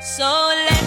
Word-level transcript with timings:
So 0.00 0.24
let 0.24 0.77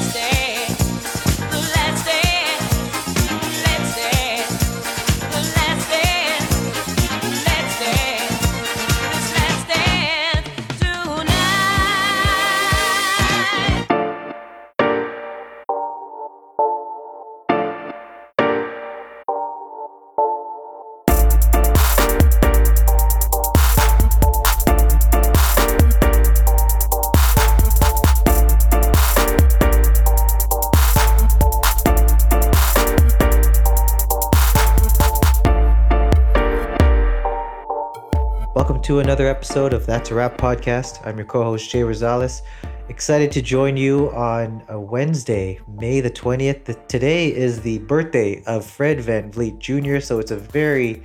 to 38.91 38.99
another 38.99 39.25
episode 39.25 39.71
of 39.71 39.85
That's 39.85 40.11
a 40.11 40.15
Wrap 40.15 40.37
podcast. 40.37 41.07
I'm 41.07 41.15
your 41.15 41.25
co 41.25 41.45
host, 41.45 41.71
Jay 41.71 41.79
Rosales. 41.79 42.41
Excited 42.89 43.31
to 43.31 43.41
join 43.41 43.77
you 43.77 44.11
on 44.11 44.61
a 44.67 44.77
Wednesday, 44.77 45.61
May 45.79 46.01
the 46.01 46.09
20th. 46.09 46.87
Today 46.89 47.33
is 47.33 47.61
the 47.61 47.79
birthday 47.79 48.43
of 48.47 48.65
Fred 48.65 48.97
VanVleet 48.97 49.59
Jr., 49.59 50.01
so 50.01 50.19
it's 50.19 50.31
a 50.31 50.35
very 50.35 51.03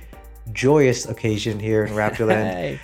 joyous 0.51 1.07
occasion 1.07 1.61
here 1.61 1.85
in 1.85 1.93
Raptorland. 1.93 2.51
hey. 2.51 2.79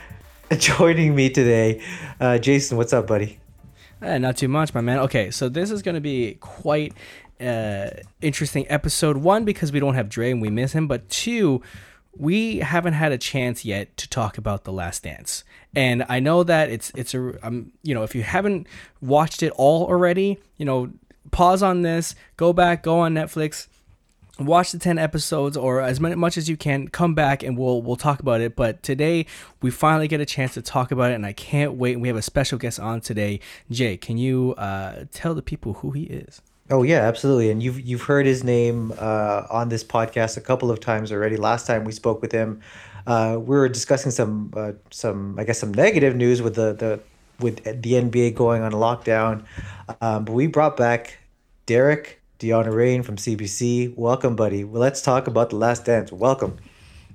Joining 0.58 1.14
me 1.14 1.30
today, 1.30 1.82
uh, 2.22 2.38
Jason, 2.38 2.78
what's 2.78 2.94
up, 2.94 3.06
buddy? 3.06 3.40
Eh, 4.02 4.18
not 4.20 4.38
too 4.38 4.48
much, 4.48 4.74
my 4.74 4.80
man. 4.80 5.00
Okay, 5.00 5.32
so 5.32 5.50
this 5.50 5.70
is 5.70 5.82
going 5.82 5.96
to 5.96 6.02
be 6.02 6.38
quite 6.40 6.94
uh, 7.42 7.90
interesting 8.22 8.66
episode. 8.70 9.18
One, 9.18 9.44
because 9.44 9.74
we 9.74 9.82
don't 9.82 9.96
have 9.96 10.08
Dre 10.08 10.32
and 10.32 10.42
we 10.42 10.50
miss 10.50 10.72
him, 10.72 10.88
but 10.88 11.10
two, 11.10 11.62
we 12.18 12.60
haven't 12.60 12.94
had 12.94 13.12
a 13.12 13.18
chance 13.18 13.66
yet 13.66 13.96
to 13.98 14.08
talk 14.08 14.38
about 14.38 14.64
the 14.64 14.72
last 14.72 15.04
dance. 15.04 15.44
And 15.76 16.06
i 16.08 16.20
know 16.20 16.44
that 16.44 16.70
it's 16.70 16.92
it's 16.96 17.14
a 17.16 17.46
um, 17.46 17.72
you 17.82 17.96
know 17.96 18.04
if 18.04 18.14
you 18.14 18.22
haven't 18.22 18.68
watched 19.02 19.42
it 19.42 19.52
all 19.56 19.86
already 19.88 20.38
you 20.58 20.66
know 20.66 20.92
pause 21.32 21.64
on 21.64 21.82
this 21.82 22.14
go 22.38 22.54
back 22.54 22.84
go 22.84 23.00
on 23.00 23.16
netflix 23.16 23.68
watch 24.40 24.72
the 24.72 24.80
10 24.80 24.98
episodes 24.98 25.56
or 25.56 25.82
as 25.82 26.00
much 26.00 26.38
as 26.38 26.50
you 26.50 26.58
can 26.58 26.88
come 26.88 27.14
back 27.14 27.44
and 27.44 27.58
we'll 27.58 27.82
we'll 27.82 27.96
talk 27.96 28.20
about 28.20 28.42
it. 28.42 28.56
But 28.56 28.82
today 28.82 29.26
we 29.62 29.70
finally 29.72 30.08
get 30.08 30.22
a 30.22 30.26
chance 30.26 30.56
to 30.56 30.62
talk 30.62 30.92
about 30.92 31.12
it 31.12 31.16
and 31.16 31.26
i 31.26 31.34
can't 31.34 31.74
wait. 31.74 32.00
We 32.00 32.08
have 32.08 32.18
a 32.18 32.22
special 32.22 32.58
guest 32.58 32.80
on 32.80 33.02
today. 33.02 33.40
Jay 33.70 33.98
can 33.98 34.18
you 34.18 34.54
uh, 34.58 35.06
tell 35.12 35.34
the 35.34 35.42
people 35.42 35.74
who 35.74 35.92
he 35.92 36.04
is 36.04 36.42
Oh 36.74 36.82
yeah, 36.82 37.02
absolutely. 37.02 37.52
And 37.52 37.62
you've 37.62 37.80
you've 37.80 38.02
heard 38.02 38.26
his 38.26 38.44
name 38.44 38.94
uh, 38.98 39.46
on 39.52 39.70
this 39.70 39.84
podcast 39.84 40.38
a 40.38 40.42
couple 40.42 40.72
of 40.72 40.80
times 40.80 41.12
already. 41.12 41.38
Last 41.38 41.68
time 41.68 41.84
we 41.84 41.92
spoke 41.92 42.20
with 42.20 42.32
him, 42.32 42.62
uh, 43.06 43.36
we 43.38 43.56
were 43.56 43.70
discussing 43.70 44.10
some 44.10 44.52
uh, 44.58 44.72
some 44.90 45.38
I 45.38 45.44
guess 45.44 45.60
some 45.60 45.72
negative 45.72 46.16
news 46.16 46.42
with 46.42 46.56
the 46.56 46.74
the 46.74 47.00
with 47.40 47.64
the 47.64 47.94
NBA 47.94 48.34
going 48.34 48.64
on 48.64 48.72
lockdown. 48.72 49.44
Um, 50.02 50.26
but 50.26 50.34
we 50.34 50.48
brought 50.48 50.76
back 50.76 51.20
Derek 51.68 52.20
Deonarain 52.40 53.06
from 53.06 53.18
CBC. 53.18 53.96
Welcome, 53.96 54.36
buddy. 54.36 54.64
Well, 54.64 54.82
let's 54.82 55.04
talk 55.04 55.28
about 55.28 55.52
the 55.52 55.58
Last 55.58 55.86
Dance. 55.86 56.12
Welcome. 56.12 56.58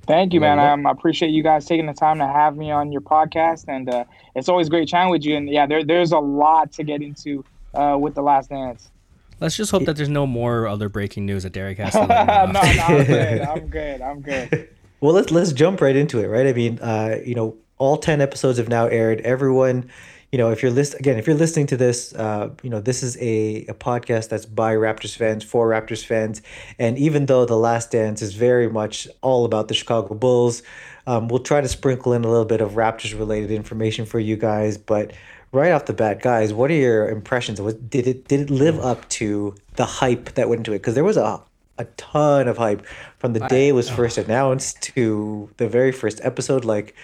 Thank 0.06 0.34
you, 0.34 0.40
man. 0.40 0.60
Um, 0.60 0.86
I 0.86 0.92
appreciate 0.92 1.30
you 1.30 1.42
guys 1.42 1.66
taking 1.66 1.86
the 1.86 1.94
time 1.94 2.18
to 2.18 2.28
have 2.28 2.56
me 2.56 2.70
on 2.70 2.92
your 2.92 3.00
podcast, 3.00 3.64
and 3.66 3.92
uh, 3.92 4.04
it's 4.36 4.48
always 4.48 4.68
great 4.68 4.86
chatting 4.86 5.10
with 5.10 5.24
you. 5.24 5.34
And 5.36 5.48
yeah, 5.48 5.66
there, 5.66 5.82
there's 5.82 6.12
a 6.12 6.20
lot 6.20 6.70
to 6.74 6.84
get 6.84 7.02
into 7.02 7.44
uh, 7.74 7.98
with 8.00 8.14
the 8.14 8.22
Last 8.22 8.50
Dance. 8.50 8.92
Let's 9.40 9.56
just 9.56 9.70
hope 9.70 9.84
that 9.84 9.96
there's 9.96 10.08
no 10.08 10.26
more 10.26 10.66
other 10.66 10.88
breaking 10.88 11.26
news 11.26 11.44
that 11.44 11.52
Derek 11.52 11.78
has 11.78 11.92
to. 11.92 11.98
no, 12.06 12.52
no, 12.52 12.60
I'm 12.60 13.04
good. 13.04 13.40
I'm 13.42 13.68
good. 13.68 14.00
I'm 14.00 14.20
good. 14.20 14.68
well, 15.00 15.14
let's 15.14 15.30
let's 15.30 15.52
jump 15.52 15.80
right 15.80 15.94
into 15.94 16.20
it, 16.20 16.26
right? 16.26 16.46
I 16.46 16.52
mean, 16.52 16.78
uh, 16.80 17.18
you 17.24 17.34
know, 17.34 17.56
all 17.78 17.96
ten 17.96 18.20
episodes 18.20 18.58
have 18.58 18.68
now 18.68 18.86
aired. 18.86 19.20
Everyone, 19.20 19.90
you 20.32 20.38
know, 20.38 20.50
if 20.50 20.62
you're 20.62 20.72
list 20.72 20.94
again, 20.98 21.18
if 21.18 21.26
you're 21.26 21.36
listening 21.36 21.68
to 21.68 21.76
this, 21.76 22.12
uh, 22.14 22.50
you 22.62 22.70
know, 22.70 22.80
this 22.80 23.02
is 23.02 23.16
a, 23.18 23.64
a 23.68 23.74
podcast 23.74 24.28
that's 24.28 24.44
by 24.44 24.74
Raptors 24.74 25.16
fans 25.16 25.44
for 25.44 25.68
Raptors 25.68 26.04
fans, 26.04 26.42
and 26.78 26.98
even 26.98 27.26
though 27.26 27.44
the 27.44 27.56
Last 27.56 27.92
Dance 27.92 28.22
is 28.22 28.34
very 28.34 28.68
much 28.68 29.06
all 29.22 29.44
about 29.44 29.68
the 29.68 29.74
Chicago 29.74 30.14
Bulls, 30.14 30.64
um, 31.06 31.28
we'll 31.28 31.38
try 31.38 31.60
to 31.60 31.68
sprinkle 31.68 32.12
in 32.12 32.24
a 32.24 32.28
little 32.28 32.44
bit 32.44 32.60
of 32.60 32.72
Raptors 32.72 33.16
related 33.16 33.52
information 33.52 34.04
for 34.04 34.18
you 34.18 34.36
guys, 34.36 34.76
but 34.76 35.12
right 35.52 35.72
off 35.72 35.86
the 35.86 35.92
bat, 35.92 36.22
guys, 36.22 36.52
what 36.52 36.70
are 36.70 36.74
your 36.74 37.08
impressions? 37.08 37.60
Was 37.60 37.74
did 37.74 38.06
it 38.06 38.28
did 38.28 38.40
it 38.40 38.50
live 38.50 38.78
up 38.80 39.08
to 39.10 39.54
the 39.76 39.84
hype 39.84 40.34
that 40.34 40.48
went 40.48 40.60
into 40.60 40.72
it? 40.72 40.78
Because 40.78 40.94
there 40.94 41.04
was 41.04 41.16
a 41.16 41.40
a 41.78 41.84
ton 41.96 42.48
of 42.48 42.58
hype 42.58 42.84
from 43.18 43.32
the 43.32 43.40
day 43.40 43.68
it 43.68 43.72
was 43.72 43.88
first 43.88 44.18
announced 44.18 44.82
to 44.82 45.48
the 45.58 45.68
very 45.68 45.92
first 45.92 46.20
episode. 46.24 46.64
Like, 46.64 46.94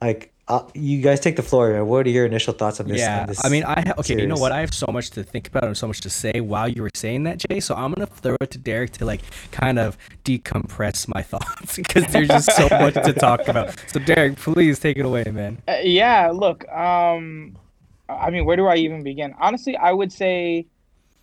like 0.00 0.32
uh, 0.48 0.62
you 0.74 1.00
guys 1.00 1.20
take 1.20 1.36
the 1.36 1.42
floor. 1.42 1.72
Man. 1.72 1.86
What 1.86 2.06
are 2.06 2.10
your 2.10 2.26
initial 2.26 2.52
thoughts 2.52 2.80
on 2.80 2.88
this? 2.88 3.00
Yeah, 3.00 3.22
on 3.22 3.26
this 3.28 3.44
I 3.44 3.48
mean, 3.48 3.64
I 3.64 3.80
ha- 3.80 3.92
okay. 3.98 4.02
Series? 4.02 4.22
You 4.22 4.28
know 4.28 4.36
what? 4.36 4.52
I 4.52 4.60
have 4.60 4.74
so 4.74 4.86
much 4.90 5.10
to 5.10 5.22
think 5.22 5.48
about 5.48 5.64
and 5.64 5.76
so 5.76 5.86
much 5.86 6.00
to 6.02 6.10
say 6.10 6.40
while 6.40 6.68
you 6.68 6.82
were 6.82 6.90
saying 6.94 7.24
that, 7.24 7.38
Jay. 7.38 7.60
So 7.60 7.74
I'm 7.74 7.92
gonna 7.92 8.06
throw 8.06 8.36
it 8.40 8.50
to 8.50 8.58
Derek 8.58 8.92
to 8.92 9.04
like 9.04 9.22
kind 9.52 9.78
of 9.78 9.96
decompress 10.24 11.08
my 11.14 11.22
thoughts 11.32 11.76
because 11.76 12.06
there's 12.08 12.28
just 12.28 12.52
so 12.52 12.68
much 12.70 12.94
to 12.94 13.12
talk 13.12 13.46
about. 13.48 13.74
So 13.88 14.00
Derek, 14.00 14.36
please 14.36 14.78
take 14.78 14.96
it 14.96 15.04
away, 15.04 15.24
man. 15.24 15.62
Uh, 15.68 15.76
yeah. 15.82 16.30
Look. 16.30 16.68
Um 16.68 17.56
I 18.08 18.30
mean, 18.30 18.44
where 18.44 18.56
do 18.56 18.66
I 18.66 18.76
even 18.76 19.02
begin? 19.02 19.34
Honestly, 19.38 19.76
I 19.76 19.92
would 19.92 20.12
say 20.12 20.66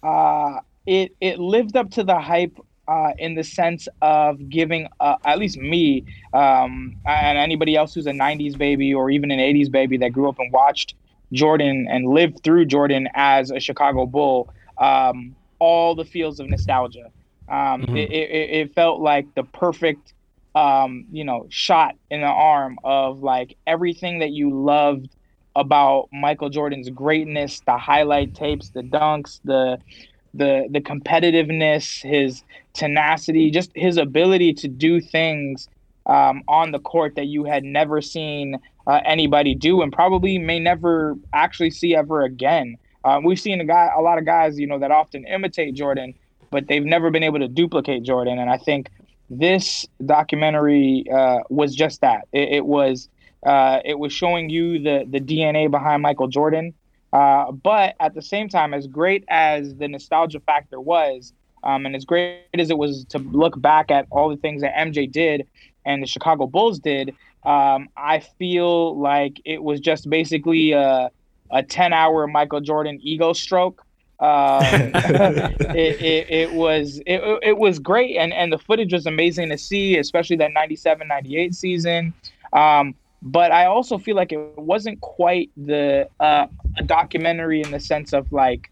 uh, 0.03 0.59
it 0.85 1.15
it 1.21 1.39
lived 1.39 1.75
up 1.75 1.91
to 1.91 2.03
the 2.03 2.19
hype 2.19 2.57
uh, 2.87 3.11
in 3.17 3.35
the 3.35 3.43
sense 3.43 3.87
of 4.01 4.49
giving 4.49 4.87
uh, 4.99 5.15
at 5.25 5.37
least 5.37 5.57
me 5.57 6.05
um, 6.33 6.95
and 7.05 7.37
anybody 7.37 7.75
else 7.75 7.93
who's 7.93 8.07
a 8.07 8.11
'90s 8.11 8.57
baby 8.57 8.93
or 8.93 9.09
even 9.11 9.31
an 9.31 9.39
'80s 9.39 9.71
baby 9.71 9.97
that 9.97 10.09
grew 10.09 10.27
up 10.27 10.39
and 10.39 10.51
watched 10.51 10.95
Jordan 11.31 11.87
and 11.89 12.07
lived 12.07 12.43
through 12.43 12.65
Jordan 12.65 13.07
as 13.13 13.51
a 13.51 13.59
Chicago 13.59 14.05
Bull, 14.05 14.49
um, 14.77 15.35
all 15.59 15.95
the 15.95 16.05
feels 16.05 16.39
of 16.39 16.49
nostalgia. 16.49 17.11
Um, 17.47 17.83
mm-hmm. 17.83 17.97
it, 17.97 18.11
it, 18.11 18.49
it, 18.49 18.75
felt 18.75 19.01
like 19.01 19.33
the 19.35 19.43
perfect, 19.43 20.13
um, 20.55 21.05
you 21.11 21.25
know, 21.25 21.47
shot 21.49 21.95
in 22.09 22.21
the 22.21 22.27
arm 22.27 22.79
of 22.83 23.23
like 23.23 23.57
everything 23.67 24.19
that 24.19 24.31
you 24.31 24.57
loved 24.57 25.09
about 25.55 26.09
Michael 26.11 26.49
Jordan's 26.49 26.89
greatness, 26.89 27.61
the 27.65 27.77
highlight 27.77 28.33
tapes, 28.33 28.69
the 28.69 28.81
dunks, 28.81 29.39
the 29.43 29.77
the 30.33 30.67
the 30.71 30.79
competitiveness, 30.79 32.01
his 32.01 32.43
tenacity, 32.73 33.51
just 33.51 33.71
his 33.75 33.97
ability 33.97 34.53
to 34.53 34.67
do 34.67 35.01
things 35.01 35.67
um, 36.05 36.43
on 36.47 36.71
the 36.71 36.79
court 36.79 37.15
that 37.15 37.25
you 37.25 37.43
had 37.43 37.63
never 37.63 38.01
seen 38.01 38.59
uh, 38.87 39.01
anybody 39.05 39.53
do, 39.55 39.81
and 39.81 39.91
probably 39.91 40.37
may 40.37 40.59
never 40.59 41.15
actually 41.33 41.69
see 41.69 41.95
ever 41.95 42.21
again. 42.21 42.77
Uh, 43.03 43.19
we've 43.23 43.39
seen 43.39 43.59
a 43.59 43.65
guy, 43.65 43.89
a 43.95 44.01
lot 44.01 44.17
of 44.17 44.25
guys, 44.25 44.59
you 44.59 44.67
know, 44.67 44.79
that 44.79 44.91
often 44.91 45.25
imitate 45.25 45.73
Jordan, 45.73 46.13
but 46.49 46.67
they've 46.67 46.85
never 46.85 47.09
been 47.09 47.23
able 47.23 47.39
to 47.39 47.47
duplicate 47.47 48.03
Jordan. 48.03 48.39
And 48.39 48.49
I 48.49 48.57
think 48.57 48.89
this 49.29 49.87
documentary 50.05 51.05
uh, 51.11 51.39
was 51.49 51.75
just 51.75 52.01
that. 52.01 52.27
It, 52.31 52.49
it 52.53 52.65
was 52.65 53.09
uh, 53.45 53.79
it 53.83 53.97
was 53.97 54.13
showing 54.13 54.49
you 54.49 54.79
the 54.79 55.05
the 55.07 55.19
DNA 55.19 55.69
behind 55.69 56.01
Michael 56.01 56.27
Jordan. 56.27 56.73
Uh, 57.13 57.51
but 57.51 57.95
at 57.99 58.13
the 58.13 58.21
same 58.21 58.47
time, 58.47 58.73
as 58.73 58.87
great 58.87 59.25
as 59.27 59.75
the 59.75 59.87
nostalgia 59.87 60.39
factor 60.39 60.79
was, 60.79 61.33
um, 61.63 61.85
and 61.85 61.95
as 61.95 62.05
great 62.05 62.45
as 62.53 62.69
it 62.69 62.77
was 62.77 63.05
to 63.05 63.19
look 63.19 63.59
back 63.61 63.91
at 63.91 64.07
all 64.11 64.29
the 64.29 64.37
things 64.37 64.61
that 64.61 64.73
MJ 64.75 65.11
did 65.11 65.47
and 65.85 66.01
the 66.01 66.07
Chicago 66.07 66.47
Bulls 66.47 66.79
did, 66.79 67.13
um, 67.43 67.89
I 67.97 68.19
feel 68.19 68.97
like 68.97 69.41
it 69.45 69.61
was 69.61 69.79
just 69.79 70.09
basically 70.09 70.71
a, 70.71 71.11
a 71.51 71.63
10 71.63 71.91
hour 71.91 72.27
Michael 72.27 72.61
Jordan 72.61 72.99
ego 73.01 73.33
stroke. 73.33 73.85
Um, 74.19 74.61
it, 74.63 76.01
it, 76.01 76.29
it, 76.29 76.53
was 76.53 77.01
it, 77.07 77.39
it 77.41 77.57
was 77.57 77.79
great 77.79 78.17
and, 78.17 78.31
and 78.33 78.53
the 78.53 78.59
footage 78.59 78.93
was 78.93 79.07
amazing 79.07 79.49
to 79.49 79.57
see, 79.57 79.97
especially 79.97 80.35
that 80.37 80.51
97 80.53 81.07
98 81.07 81.55
season. 81.55 82.13
Um, 82.53 82.95
but 83.21 83.51
I 83.51 83.65
also 83.65 83.97
feel 83.97 84.15
like 84.15 84.31
it 84.31 84.57
wasn't 84.57 84.99
quite 85.01 85.51
the 85.55 86.09
uh, 86.19 86.47
a 86.77 86.83
documentary 86.83 87.61
in 87.61 87.71
the 87.71 87.79
sense 87.79 88.13
of 88.13 88.31
like, 88.31 88.71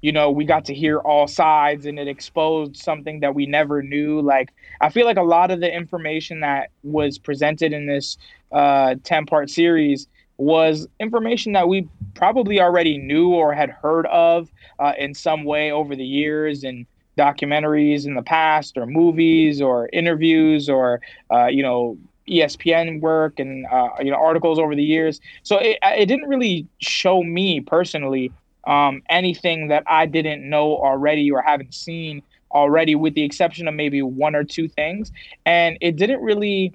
you 0.00 0.12
know, 0.12 0.30
we 0.30 0.46
got 0.46 0.64
to 0.66 0.74
hear 0.74 0.98
all 0.98 1.28
sides 1.28 1.84
and 1.84 1.98
it 1.98 2.08
exposed 2.08 2.76
something 2.76 3.20
that 3.20 3.34
we 3.34 3.44
never 3.44 3.82
knew. 3.82 4.22
Like, 4.22 4.52
I 4.80 4.88
feel 4.88 5.04
like 5.04 5.18
a 5.18 5.22
lot 5.22 5.50
of 5.50 5.60
the 5.60 5.70
information 5.70 6.40
that 6.40 6.70
was 6.82 7.18
presented 7.18 7.72
in 7.74 7.86
this 7.86 8.16
uh, 8.52 8.94
10 9.04 9.26
part 9.26 9.50
series 9.50 10.06
was 10.38 10.88
information 10.98 11.52
that 11.52 11.68
we 11.68 11.86
probably 12.14 12.60
already 12.60 12.96
knew 12.96 13.28
or 13.28 13.52
had 13.52 13.68
heard 13.68 14.06
of 14.06 14.50
uh, 14.78 14.94
in 14.98 15.12
some 15.12 15.44
way 15.44 15.70
over 15.70 15.94
the 15.94 16.04
years 16.04 16.64
and 16.64 16.86
documentaries 17.18 18.06
in 18.06 18.14
the 18.14 18.22
past 18.22 18.78
or 18.78 18.86
movies 18.86 19.60
or 19.60 19.90
interviews 19.92 20.70
or, 20.70 21.02
uh, 21.30 21.46
you 21.46 21.62
know, 21.62 21.98
ESPN 22.30 23.00
work 23.00 23.38
and 23.38 23.66
uh, 23.66 23.90
you 24.00 24.10
know 24.10 24.16
articles 24.16 24.58
over 24.58 24.74
the 24.74 24.82
years. 24.82 25.20
So 25.42 25.58
it, 25.58 25.78
it 25.82 26.06
didn't 26.06 26.28
really 26.28 26.66
show 26.78 27.22
me 27.22 27.60
personally 27.60 28.32
um, 28.66 29.02
anything 29.08 29.68
that 29.68 29.82
I 29.86 30.06
didn't 30.06 30.48
know 30.48 30.76
already 30.76 31.30
or 31.30 31.42
haven't 31.42 31.74
seen 31.74 32.22
already, 32.52 32.94
with 32.94 33.14
the 33.14 33.22
exception 33.22 33.68
of 33.68 33.74
maybe 33.74 34.02
one 34.02 34.34
or 34.34 34.44
two 34.44 34.68
things. 34.68 35.12
And 35.46 35.78
it 35.80 35.96
didn't 35.96 36.20
really 36.20 36.74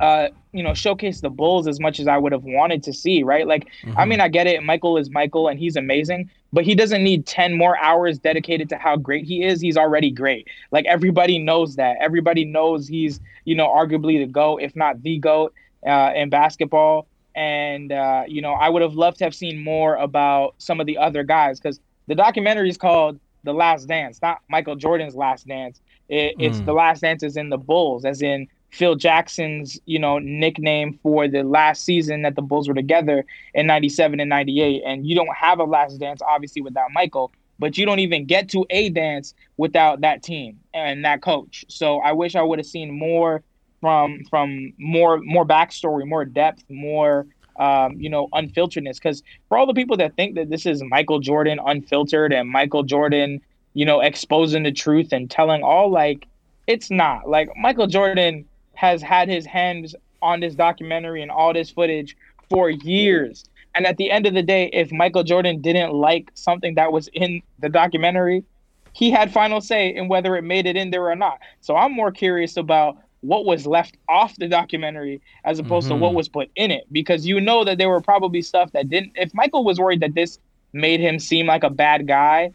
uh, 0.00 0.28
you 0.52 0.62
know, 0.62 0.74
showcase 0.74 1.20
the 1.20 1.30
Bulls 1.30 1.68
as 1.68 1.78
much 1.78 2.00
as 2.00 2.08
I 2.08 2.18
would 2.18 2.32
have 2.32 2.44
wanted 2.44 2.82
to 2.84 2.92
see, 2.92 3.22
right? 3.22 3.46
Like, 3.46 3.66
mm-hmm. 3.82 3.98
I 3.98 4.04
mean, 4.04 4.20
I 4.20 4.28
get 4.28 4.46
it. 4.46 4.62
Michael 4.62 4.96
is 4.96 5.10
Michael 5.10 5.48
and 5.48 5.58
he's 5.58 5.76
amazing, 5.76 6.30
but 6.52 6.64
he 6.64 6.74
doesn't 6.74 7.02
need 7.02 7.26
10 7.26 7.56
more 7.56 7.78
hours 7.78 8.18
dedicated 8.18 8.68
to 8.70 8.76
how 8.76 8.96
great 8.96 9.24
he 9.24 9.44
is. 9.44 9.60
He's 9.60 9.76
already 9.76 10.10
great. 10.10 10.48
Like, 10.72 10.84
everybody 10.86 11.38
knows 11.38 11.76
that. 11.76 11.96
Everybody 12.00 12.44
knows 12.44 12.88
he's, 12.88 13.20
you 13.44 13.54
know, 13.54 13.68
arguably 13.68 14.18
the 14.18 14.26
GOAT, 14.26 14.62
if 14.62 14.74
not 14.74 15.02
the 15.02 15.18
GOAT 15.18 15.52
uh, 15.86 16.12
in 16.14 16.28
basketball. 16.28 17.06
And, 17.36 17.92
uh, 17.92 18.24
you 18.26 18.40
know, 18.40 18.52
I 18.52 18.68
would 18.68 18.82
have 18.82 18.94
loved 18.94 19.18
to 19.18 19.24
have 19.24 19.34
seen 19.34 19.62
more 19.62 19.96
about 19.96 20.54
some 20.58 20.80
of 20.80 20.86
the 20.86 20.98
other 20.98 21.22
guys 21.24 21.60
because 21.60 21.80
the 22.06 22.14
documentary 22.14 22.68
is 22.68 22.76
called 22.76 23.18
The 23.44 23.52
Last 23.52 23.86
Dance, 23.86 24.20
not 24.22 24.40
Michael 24.48 24.76
Jordan's 24.76 25.14
Last 25.14 25.46
Dance. 25.46 25.80
It, 26.08 26.34
it's 26.38 26.58
mm. 26.58 26.66
The 26.66 26.72
Last 26.72 27.00
Dance 27.00 27.22
is 27.22 27.36
in 27.36 27.48
the 27.48 27.58
Bulls, 27.58 28.04
as 28.04 28.22
in 28.22 28.46
Phil 28.74 28.96
Jackson's, 28.96 29.78
you 29.86 30.00
know, 30.00 30.18
nickname 30.18 30.98
for 31.02 31.28
the 31.28 31.44
last 31.44 31.84
season 31.84 32.22
that 32.22 32.34
the 32.34 32.42
Bulls 32.42 32.66
were 32.66 32.74
together 32.74 33.24
in 33.54 33.66
97 33.66 34.18
and 34.18 34.28
98. 34.28 34.82
And 34.84 35.06
you 35.06 35.14
don't 35.14 35.34
have 35.34 35.60
a 35.60 35.64
last 35.64 35.98
dance, 35.98 36.20
obviously, 36.20 36.60
without 36.60 36.90
Michael, 36.92 37.30
but 37.60 37.78
you 37.78 37.86
don't 37.86 38.00
even 38.00 38.24
get 38.24 38.48
to 38.50 38.66
a 38.70 38.88
dance 38.88 39.32
without 39.56 40.00
that 40.00 40.24
team 40.24 40.58
and 40.74 41.04
that 41.04 41.22
coach. 41.22 41.64
So 41.68 42.00
I 42.00 42.12
wish 42.12 42.34
I 42.34 42.42
would 42.42 42.58
have 42.58 42.66
seen 42.66 42.90
more 42.90 43.44
from 43.80 44.24
from 44.28 44.72
more 44.78 45.20
more 45.20 45.46
backstory, 45.46 46.04
more 46.04 46.24
depth, 46.24 46.64
more 46.68 47.26
um, 47.56 47.92
you 48.00 48.10
know, 48.10 48.26
unfilteredness. 48.32 48.94
Because 48.96 49.22
for 49.48 49.56
all 49.56 49.66
the 49.66 49.74
people 49.74 49.96
that 49.98 50.16
think 50.16 50.34
that 50.34 50.50
this 50.50 50.66
is 50.66 50.82
Michael 50.82 51.20
Jordan 51.20 51.60
unfiltered 51.64 52.32
and 52.32 52.48
Michael 52.48 52.82
Jordan, 52.82 53.40
you 53.74 53.84
know, 53.84 54.00
exposing 54.00 54.64
the 54.64 54.72
truth 54.72 55.12
and 55.12 55.30
telling 55.30 55.62
all 55.62 55.90
like 55.92 56.26
it's 56.66 56.90
not. 56.90 57.28
Like 57.28 57.50
Michael 57.56 57.86
Jordan 57.86 58.46
has 58.74 59.02
had 59.02 59.28
his 59.28 59.46
hands 59.46 59.94
on 60.22 60.40
this 60.40 60.54
documentary 60.54 61.22
and 61.22 61.30
all 61.30 61.52
this 61.52 61.70
footage 61.70 62.16
for 62.50 62.70
years. 62.70 63.44
And 63.74 63.86
at 63.86 63.96
the 63.96 64.10
end 64.10 64.26
of 64.26 64.34
the 64.34 64.42
day, 64.42 64.70
if 64.72 64.92
Michael 64.92 65.24
Jordan 65.24 65.60
didn't 65.60 65.92
like 65.92 66.30
something 66.34 66.74
that 66.76 66.92
was 66.92 67.08
in 67.08 67.42
the 67.58 67.68
documentary, 67.68 68.44
he 68.92 69.10
had 69.10 69.32
final 69.32 69.60
say 69.60 69.94
in 69.94 70.08
whether 70.08 70.36
it 70.36 70.42
made 70.42 70.66
it 70.66 70.76
in 70.76 70.90
there 70.90 71.10
or 71.10 71.16
not. 71.16 71.40
So 71.60 71.76
I'm 71.76 71.92
more 71.92 72.12
curious 72.12 72.56
about 72.56 72.96
what 73.22 73.44
was 73.44 73.66
left 73.66 73.96
off 74.08 74.36
the 74.36 74.46
documentary 74.46 75.20
as 75.44 75.58
opposed 75.58 75.86
mm-hmm. 75.86 75.96
to 75.96 76.00
what 76.00 76.08
mm-hmm. 76.10 76.16
was 76.16 76.28
put 76.28 76.50
in 76.56 76.70
it 76.70 76.84
because 76.92 77.26
you 77.26 77.40
know 77.40 77.64
that 77.64 77.78
there 77.78 77.88
were 77.88 78.00
probably 78.00 78.42
stuff 78.42 78.70
that 78.72 78.88
didn't 78.90 79.12
if 79.14 79.32
Michael 79.34 79.64
was 79.64 79.78
worried 79.80 80.00
that 80.00 80.14
this 80.14 80.38
made 80.74 81.00
him 81.00 81.18
seem 81.18 81.46
like 81.46 81.64
a 81.64 81.70
bad 81.70 82.06
guy, 82.06 82.52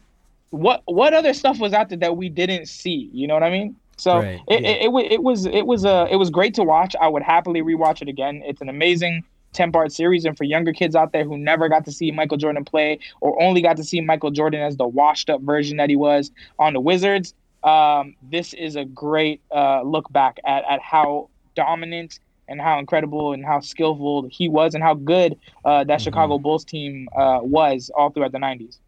what 0.50 0.82
what 0.86 1.12
other 1.12 1.34
stuff 1.34 1.58
was 1.58 1.72
out 1.72 1.88
there 1.88 1.98
that 1.98 2.16
we 2.16 2.28
didn't 2.28 2.66
see? 2.66 3.10
You 3.12 3.26
know 3.26 3.34
what 3.34 3.42
I 3.42 3.50
mean? 3.50 3.76
So 4.00 4.16
right, 4.16 4.40
it, 4.48 4.62
yeah. 4.62 4.68
it, 4.68 4.94
it, 4.94 5.12
it, 5.12 5.22
was 5.22 5.46
it 5.46 5.66
was 5.66 5.84
uh, 5.84 6.06
it 6.10 6.16
was 6.16 6.30
great 6.30 6.54
to 6.54 6.64
watch. 6.64 6.96
I 7.00 7.08
would 7.08 7.22
happily 7.22 7.62
rewatch 7.62 8.02
it 8.02 8.08
again. 8.08 8.42
It's 8.44 8.60
an 8.60 8.68
amazing 8.68 9.24
10 9.52 9.72
part 9.72 9.92
series. 9.92 10.24
And 10.24 10.36
for 10.36 10.44
younger 10.44 10.72
kids 10.72 10.94
out 10.94 11.12
there 11.12 11.24
who 11.24 11.36
never 11.36 11.68
got 11.68 11.84
to 11.84 11.92
see 11.92 12.10
Michael 12.10 12.36
Jordan 12.36 12.64
play 12.64 12.98
or 13.20 13.40
only 13.42 13.62
got 13.62 13.76
to 13.76 13.84
see 13.84 14.00
Michael 14.00 14.30
Jordan 14.30 14.60
as 14.60 14.76
the 14.76 14.86
washed 14.86 15.30
up 15.30 15.40
version 15.42 15.76
that 15.78 15.90
he 15.90 15.96
was 15.96 16.30
on 16.58 16.72
the 16.72 16.80
Wizards, 16.80 17.34
um, 17.62 18.14
this 18.22 18.54
is 18.54 18.76
a 18.76 18.84
great 18.84 19.42
uh, 19.50 19.82
look 19.82 20.10
back 20.12 20.38
at, 20.46 20.64
at 20.68 20.80
how 20.80 21.28
dominant 21.54 22.20
and 22.48 22.60
how 22.60 22.78
incredible 22.78 23.32
and 23.32 23.44
how 23.44 23.60
skillful 23.60 24.28
he 24.30 24.48
was 24.48 24.74
and 24.74 24.82
how 24.82 24.94
good 24.94 25.38
uh, 25.64 25.84
that 25.84 25.98
mm-hmm. 25.98 26.04
Chicago 26.04 26.38
Bulls 26.38 26.64
team 26.64 27.08
uh, 27.16 27.40
was 27.42 27.90
all 27.94 28.10
throughout 28.10 28.32
the 28.32 28.38
90s. 28.38 28.78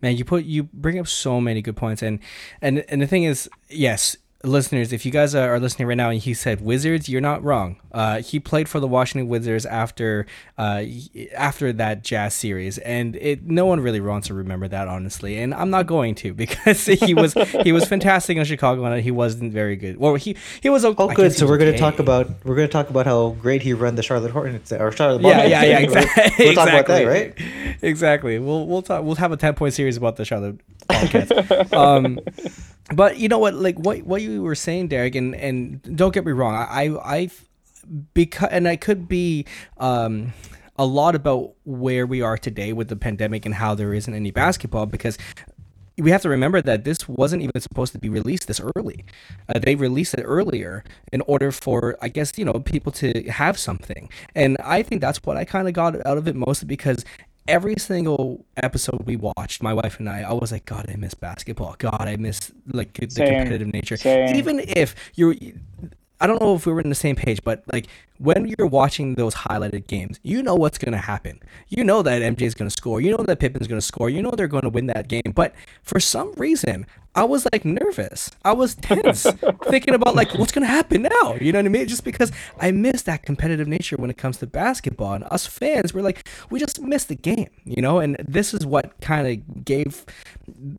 Man, 0.00 0.16
you 0.16 0.24
put 0.24 0.44
you 0.44 0.64
bring 0.64 0.98
up 0.98 1.06
so 1.06 1.40
many 1.40 1.62
good 1.62 1.76
points, 1.76 2.02
and 2.02 2.18
and 2.60 2.84
and 2.88 3.00
the 3.00 3.06
thing 3.06 3.24
is, 3.24 3.48
yes, 3.68 4.16
listeners, 4.44 4.92
if 4.92 5.04
you 5.04 5.12
guys 5.12 5.34
are 5.34 5.58
listening 5.58 5.88
right 5.88 5.96
now 5.96 6.10
and 6.10 6.20
he 6.20 6.34
said 6.34 6.60
Wizards, 6.60 7.08
you're 7.08 7.20
not 7.20 7.42
wrong. 7.42 7.76
Uh, 7.92 8.20
he 8.20 8.40
played 8.40 8.68
for 8.68 8.80
the 8.80 8.86
Washington 8.86 9.28
Wizards 9.28 9.66
after 9.66 10.26
uh, 10.58 10.84
after 11.34 11.72
that 11.72 12.02
Jazz 12.02 12.34
series, 12.34 12.78
and 12.78 13.16
it 13.16 13.44
no 13.44 13.66
one 13.66 13.80
really 13.80 14.00
wants 14.00 14.28
to 14.28 14.34
remember 14.34 14.68
that 14.68 14.88
honestly, 14.88 15.38
and 15.38 15.54
I'm 15.54 15.70
not 15.70 15.86
going 15.86 16.14
to 16.16 16.34
because 16.44 16.86
he 16.86 17.14
was 17.14 17.34
he 17.62 17.72
was 17.72 17.84
fantastic 17.84 18.36
in 18.36 18.44
Chicago 18.44 18.84
and 18.84 19.02
he 19.02 19.10
wasn't 19.10 19.52
very 19.52 19.76
good. 19.76 19.96
Well, 19.98 20.16
he 20.16 20.36
he 20.60 20.68
was 20.68 20.84
okay. 20.84 21.02
Oh, 21.02 21.14
good. 21.14 21.32
So 21.32 21.46
we're 21.46 21.54
okay. 21.54 21.64
going 21.64 21.74
to 21.74 21.78
talk 21.78 21.98
about 21.98 22.28
we're 22.44 22.56
going 22.56 22.68
to 22.68 22.72
talk 22.72 22.90
about 22.90 23.06
how 23.06 23.30
great 23.40 23.62
he 23.62 23.72
run 23.72 23.94
the 23.94 24.02
Charlotte 24.02 24.32
Hornets 24.32 24.72
or 24.72 24.92
Charlotte. 24.92 25.22
Yeah, 25.22 25.44
yeah, 25.44 25.62
yeah, 25.62 25.78
exactly. 25.78 26.46
we'll, 26.46 26.54
talk 26.54 26.68
about 26.68 26.86
that, 26.86 27.06
right? 27.06 27.34
Exactly. 27.82 28.38
We'll 28.38 28.66
we'll 28.66 28.82
talk. 28.82 29.04
We'll 29.04 29.16
have 29.16 29.32
a 29.32 29.36
ten 29.36 29.54
point 29.54 29.74
series 29.74 29.96
about 29.96 30.16
the 30.16 30.24
Charlotte 30.24 30.60
Bobcats. 30.88 31.72
um, 31.72 32.18
but 32.92 33.18
you 33.18 33.28
know 33.28 33.38
what? 33.38 33.54
Like 33.54 33.78
what 33.78 34.02
what 34.02 34.22
you 34.22 34.42
were 34.42 34.54
saying, 34.54 34.88
Derek, 34.88 35.14
and 35.14 35.34
and 35.34 35.96
don't 35.96 36.12
get 36.12 36.24
me 36.24 36.32
wrong, 36.32 36.54
I 36.54 36.88
I 37.02 37.30
because 38.12 38.48
and 38.50 38.68
I 38.68 38.76
could 38.76 39.08
be 39.08 39.46
um 39.78 40.32
a 40.76 40.84
lot 40.84 41.14
about 41.14 41.54
where 41.64 42.06
we 42.06 42.20
are 42.20 42.36
today 42.36 42.72
with 42.72 42.88
the 42.88 42.96
pandemic 42.96 43.46
and 43.46 43.54
how 43.54 43.74
there 43.74 43.94
isn't 43.94 44.12
any 44.12 44.30
basketball 44.32 44.86
because 44.86 45.16
we 45.96 46.10
have 46.10 46.22
to 46.22 46.28
remember 46.28 46.60
that 46.60 46.84
this 46.84 47.08
wasn't 47.08 47.42
even 47.42 47.60
supposed 47.60 47.92
to 47.92 47.98
be 47.98 48.08
released 48.08 48.48
this 48.48 48.60
early. 48.74 49.04
Uh, 49.48 49.60
they 49.60 49.76
released 49.76 50.14
it 50.14 50.22
earlier 50.22 50.82
in 51.12 51.20
order 51.22 51.52
for, 51.52 51.96
I 52.02 52.08
guess, 52.08 52.36
you 52.36 52.44
know, 52.44 52.54
people 52.54 52.90
to 52.92 53.22
have 53.30 53.58
something. 53.58 54.10
And 54.34 54.56
I 54.64 54.82
think 54.82 55.00
that's 55.00 55.22
what 55.22 55.36
I 55.36 55.44
kind 55.44 55.68
of 55.68 55.74
got 55.74 56.04
out 56.04 56.18
of 56.18 56.26
it 56.26 56.34
mostly 56.34 56.66
because 56.66 57.04
every 57.46 57.76
single 57.78 58.44
episode 58.56 59.04
we 59.06 59.16
watched, 59.16 59.62
my 59.62 59.74
wife 59.74 59.98
and 59.98 60.08
I, 60.08 60.22
I 60.22 60.32
was 60.32 60.52
like, 60.52 60.64
God, 60.64 60.86
I 60.88 60.96
miss 60.96 61.14
basketball. 61.14 61.76
God, 61.78 62.00
I 62.00 62.16
miss 62.16 62.52
like 62.72 62.94
the 62.94 63.10
Same. 63.10 63.28
competitive 63.28 63.72
nature. 63.72 63.96
Same. 63.96 64.34
Even 64.36 64.60
if 64.60 64.94
you're, 65.14 65.34
I 66.20 66.26
don't 66.26 66.40
know 66.40 66.54
if 66.54 66.66
we 66.66 66.72
were 66.72 66.80
in 66.80 66.88
the 66.88 66.94
same 66.94 67.16
page, 67.16 67.40
but 67.44 67.62
like 67.72 67.86
when 68.18 68.46
you're 68.46 68.66
watching 68.66 69.14
those 69.14 69.34
highlighted 69.34 69.86
games, 69.86 70.20
you 70.22 70.42
know 70.42 70.54
what's 70.54 70.78
going 70.78 70.92
to 70.92 70.98
happen. 70.98 71.40
You 71.68 71.84
know 71.84 72.02
that 72.02 72.22
MJ 72.22 72.42
is 72.42 72.54
going 72.54 72.68
to 72.68 72.76
score. 72.76 73.00
You 73.00 73.16
know 73.16 73.24
that 73.24 73.40
Pippen's 73.40 73.66
going 73.66 73.80
to 73.80 73.86
score. 73.86 74.08
You 74.08 74.22
know 74.22 74.30
they're 74.30 74.48
going 74.48 74.62
to 74.62 74.70
win 74.70 74.86
that 74.86 75.08
game. 75.08 75.32
But 75.34 75.54
for 75.82 76.00
some 76.00 76.32
reason, 76.36 76.86
I 77.16 77.24
was 77.24 77.46
like 77.52 77.64
nervous. 77.64 78.30
I 78.44 78.52
was 78.52 78.74
tense, 78.74 79.22
thinking 79.68 79.94
about 79.94 80.16
like 80.16 80.34
what's 80.34 80.50
gonna 80.50 80.66
happen 80.66 81.02
now. 81.02 81.34
You 81.34 81.52
know 81.52 81.60
what 81.60 81.66
I 81.66 81.68
mean? 81.68 81.86
Just 81.86 82.02
because 82.02 82.32
I 82.58 82.72
miss 82.72 83.02
that 83.02 83.22
competitive 83.22 83.68
nature 83.68 83.96
when 83.96 84.10
it 84.10 84.16
comes 84.16 84.38
to 84.38 84.46
basketball, 84.48 85.12
and 85.14 85.24
us 85.24 85.46
fans, 85.46 85.94
we're 85.94 86.02
like, 86.02 86.28
we 86.50 86.58
just 86.58 86.80
miss 86.80 87.04
the 87.04 87.14
game, 87.14 87.50
you 87.64 87.80
know. 87.80 88.00
And 88.00 88.16
this 88.18 88.52
is 88.52 88.66
what 88.66 89.00
kind 89.00 89.28
of 89.28 89.64
gave 89.64 90.04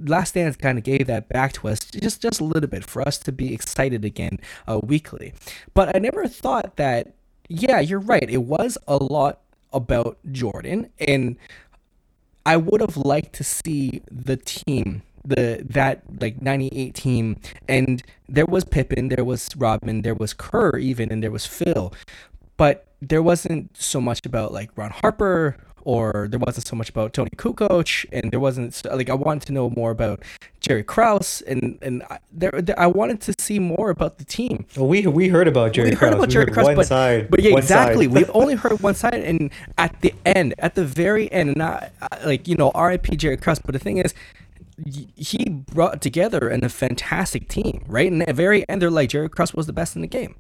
Last 0.01 0.34
Dance 0.34 0.58
kind 0.58 0.77
of 0.77 0.84
gave 0.84 1.08
that 1.08 1.30
back 1.30 1.54
to 1.54 1.70
us, 1.70 1.80
just 1.80 2.22
just 2.22 2.42
a 2.42 2.44
little 2.44 2.70
bit 2.70 2.84
for 2.84 3.01
us 3.01 3.18
to 3.20 3.32
be 3.32 3.54
excited 3.54 4.04
again 4.04 4.39
uh, 4.68 4.80
weekly. 4.84 5.34
But 5.74 5.96
I 5.96 6.00
never 6.00 6.27
thought 6.27 6.75
that. 6.75 7.13
Yeah, 7.48 7.80
you're 7.80 8.00
right. 8.00 8.30
It 8.30 8.44
was 8.44 8.78
a 8.88 8.98
lot 8.98 9.40
about 9.74 10.18
Jordan, 10.32 10.90
and 11.00 11.38
I 12.46 12.58
would 12.58 12.82
have 12.82 12.98
liked 12.98 13.34
to 13.34 13.44
see 13.44 14.02
the 14.12 14.38
team 14.38 15.02
the 15.28 15.66
that 15.68 16.04
like 16.22 16.40
98 16.40 16.94
team 16.94 17.38
and 17.68 18.04
there 18.30 18.46
was 18.46 18.64
Pippen, 18.64 19.10
there 19.10 19.25
was 19.25 19.50
Rodman, 19.58 20.04
there 20.04 20.14
was 20.14 20.34
Kerr 20.34 20.78
even 20.78 21.12
and 21.12 21.24
there 21.24 21.32
was 21.32 21.46
Phil. 21.48 21.92
But 22.58 22.86
there 23.02 23.24
wasn't 23.24 23.75
so 23.75 24.00
much 24.00 24.25
about 24.25 24.54
like 24.54 24.70
Ron 24.75 24.92
Harper 24.92 25.58
or 25.86 26.27
there 26.30 26.39
wasn't 26.39 26.68
so 26.68 26.75
much 26.75 26.89
about 26.89 27.13
Toni 27.13 27.30
Kukoc, 27.38 28.06
and 28.12 28.32
there 28.32 28.39
wasn't 28.39 28.82
like 28.92 29.10
I 29.10 29.13
wanted 29.13 29.48
to 29.48 29.54
know 29.54 29.70
more 29.70 29.92
about 29.92 30.22
Jerry 30.60 30.84
Krause, 30.84 31.42
and 31.48 31.80
and 31.82 32.04
I, 32.10 32.20
there, 32.34 32.51
there, 32.51 32.77
I 32.77 32.88
wanted 32.88 33.22
to 33.22 33.34
see 33.39 33.60
more 33.60 33.89
about 33.89 34.18
the 34.18 34.25
team. 34.25 34.65
Well, 34.75 34.88
we 34.88 35.08
we 35.08 35.30
heard 35.30 35.48
about 35.48 35.72
Jerry 35.72 35.92
we 35.92 35.96
Krause. 35.96 36.10
Heard 36.10 36.18
about 36.18 36.27
we 36.27 36.34
Jerry 36.34 36.46
heard 36.46 36.54
Krause, 36.54 36.65
one 36.65 36.75
but, 36.75 36.88
side, 36.88 37.32
but 37.32 37.42
yeah, 37.42 37.56
exactly. 37.56 38.08
We've 38.08 38.32
only 38.34 38.56
heard 38.56 38.82
one 38.82 38.96
side, 38.96 39.13
and 39.13 39.51
at 39.77 40.01
the 40.01 40.13
end, 40.25 40.56
at 40.60 40.75
the 40.75 40.84
very 40.84 41.32
end, 41.32 41.46
and 41.46 41.58
not 41.58 41.92
uh, 42.01 42.18
like 42.25 42.48
you 42.48 42.56
know, 42.56 42.72
R.I.P. 42.74 43.15
Jerry 43.15 43.38
Krause. 43.38 43.60
But 43.60 43.74
the 43.74 43.80
thing 43.80 43.98
is, 43.98 44.13
he 45.15 45.46
brought 45.50 46.01
together 46.01 46.50
in 46.50 46.63
a 46.63 46.70
fantastic 46.70 47.48
team, 47.48 47.84
right? 47.88 48.12
And 48.12 48.22
at 48.22 48.27
the 48.27 48.34
very 48.34 48.68
end, 48.68 48.82
they're 48.82 48.92
like, 48.92 49.10
Jerry 49.10 49.30
Krause 49.30 49.54
was 49.54 49.68
the 49.68 49.74
best 49.74 49.96
in 49.96 50.01
the 50.01 50.08
game. 50.08 50.36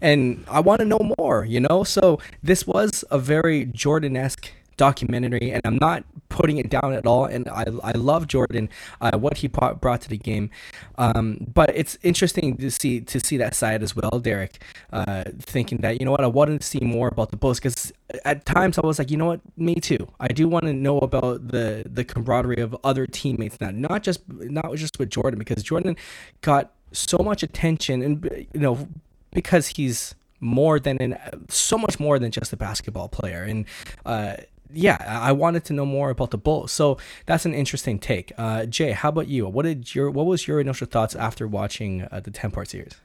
And 0.00 0.44
I 0.48 0.60
want 0.60 0.80
to 0.80 0.84
know 0.84 1.14
more, 1.18 1.44
you 1.44 1.60
know? 1.60 1.84
So 1.84 2.18
this 2.42 2.66
was 2.66 3.04
a 3.10 3.18
very 3.18 3.64
Jordan 3.64 4.16
esque 4.16 4.50
documentary, 4.78 5.50
and 5.50 5.60
I'm 5.66 5.76
not 5.76 6.04
putting 6.30 6.56
it 6.56 6.70
down 6.70 6.94
at 6.94 7.06
all. 7.06 7.26
And 7.26 7.46
I, 7.48 7.66
I 7.82 7.92
love 7.92 8.26
Jordan, 8.26 8.70
uh, 9.02 9.18
what 9.18 9.38
he 9.38 9.48
brought, 9.48 10.00
to 10.00 10.08
the 10.08 10.16
game. 10.16 10.50
Um, 10.96 11.46
but 11.52 11.70
it's 11.74 11.98
interesting 12.02 12.56
to 12.56 12.70
see 12.70 13.00
to 13.02 13.20
see 13.20 13.36
that 13.36 13.54
side 13.54 13.82
as 13.82 13.94
well, 13.94 14.18
Derek. 14.20 14.62
Uh, 14.92 15.24
thinking 15.38 15.78
that 15.78 16.00
you 16.00 16.06
know 16.06 16.12
what, 16.12 16.24
I 16.24 16.28
wanted 16.28 16.62
to 16.62 16.66
see 16.66 16.80
more 16.80 17.08
about 17.08 17.30
the 17.30 17.36
Bulls 17.36 17.58
because 17.58 17.92
at 18.24 18.46
times 18.46 18.78
I 18.78 18.86
was 18.86 18.98
like, 18.98 19.10
you 19.10 19.18
know 19.18 19.26
what, 19.26 19.40
me 19.56 19.74
too. 19.74 20.08
I 20.20 20.28
do 20.28 20.48
want 20.48 20.64
to 20.64 20.72
know 20.72 20.98
about 20.98 21.48
the 21.48 21.84
the 21.86 22.04
camaraderie 22.04 22.62
of 22.62 22.74
other 22.84 23.06
teammates 23.06 23.60
now, 23.60 23.70
not 23.70 24.02
just 24.02 24.20
not 24.28 24.74
just 24.76 24.98
with 24.98 25.10
Jordan 25.10 25.38
because 25.38 25.62
Jordan 25.62 25.96
got 26.40 26.72
so 26.92 27.18
much 27.18 27.42
attention 27.42 28.02
and 28.02 28.48
you 28.54 28.60
know 28.60 28.88
because 29.32 29.68
he's 29.68 30.14
more 30.40 30.78
than 30.78 30.96
an 31.00 31.18
so 31.48 31.76
much 31.76 31.98
more 31.98 32.18
than 32.18 32.30
just 32.30 32.52
a 32.52 32.56
basketball 32.56 33.08
player 33.08 33.42
and 33.42 33.64
uh, 34.06 34.36
yeah, 34.72 34.96
I 35.06 35.32
wanted 35.32 35.64
to 35.66 35.72
know 35.72 35.86
more 35.86 36.10
about 36.10 36.30
the 36.30 36.38
bull. 36.38 36.68
So 36.68 36.98
that's 37.26 37.46
an 37.46 37.54
interesting 37.54 37.98
take. 37.98 38.32
Uh, 38.36 38.66
Jay, 38.66 38.92
how 38.92 39.08
about 39.08 39.28
you? 39.28 39.46
What 39.48 39.64
did 39.64 39.94
your 39.94 40.10
what 40.10 40.26
was 40.26 40.46
your 40.46 40.60
initial 40.60 40.86
thoughts 40.86 41.14
after 41.14 41.46
watching 41.46 42.02
uh, 42.10 42.20
the 42.20 42.30
ten 42.30 42.50
part 42.50 42.68
series? 42.68 42.96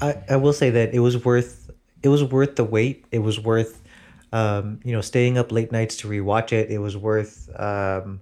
I, 0.00 0.22
I 0.30 0.36
will 0.36 0.52
say 0.52 0.70
that 0.70 0.94
it 0.94 1.00
was 1.00 1.24
worth 1.24 1.70
it 2.02 2.08
was 2.08 2.24
worth 2.24 2.56
the 2.56 2.64
wait. 2.64 3.04
It 3.12 3.20
was 3.20 3.38
worth 3.38 3.82
um, 4.32 4.80
you 4.84 4.92
know 4.92 5.00
staying 5.00 5.38
up 5.38 5.52
late 5.52 5.72
nights 5.72 5.96
to 5.98 6.08
rewatch 6.08 6.52
it. 6.52 6.70
It 6.70 6.78
was 6.78 6.96
worth 6.96 7.48
um, 7.58 8.20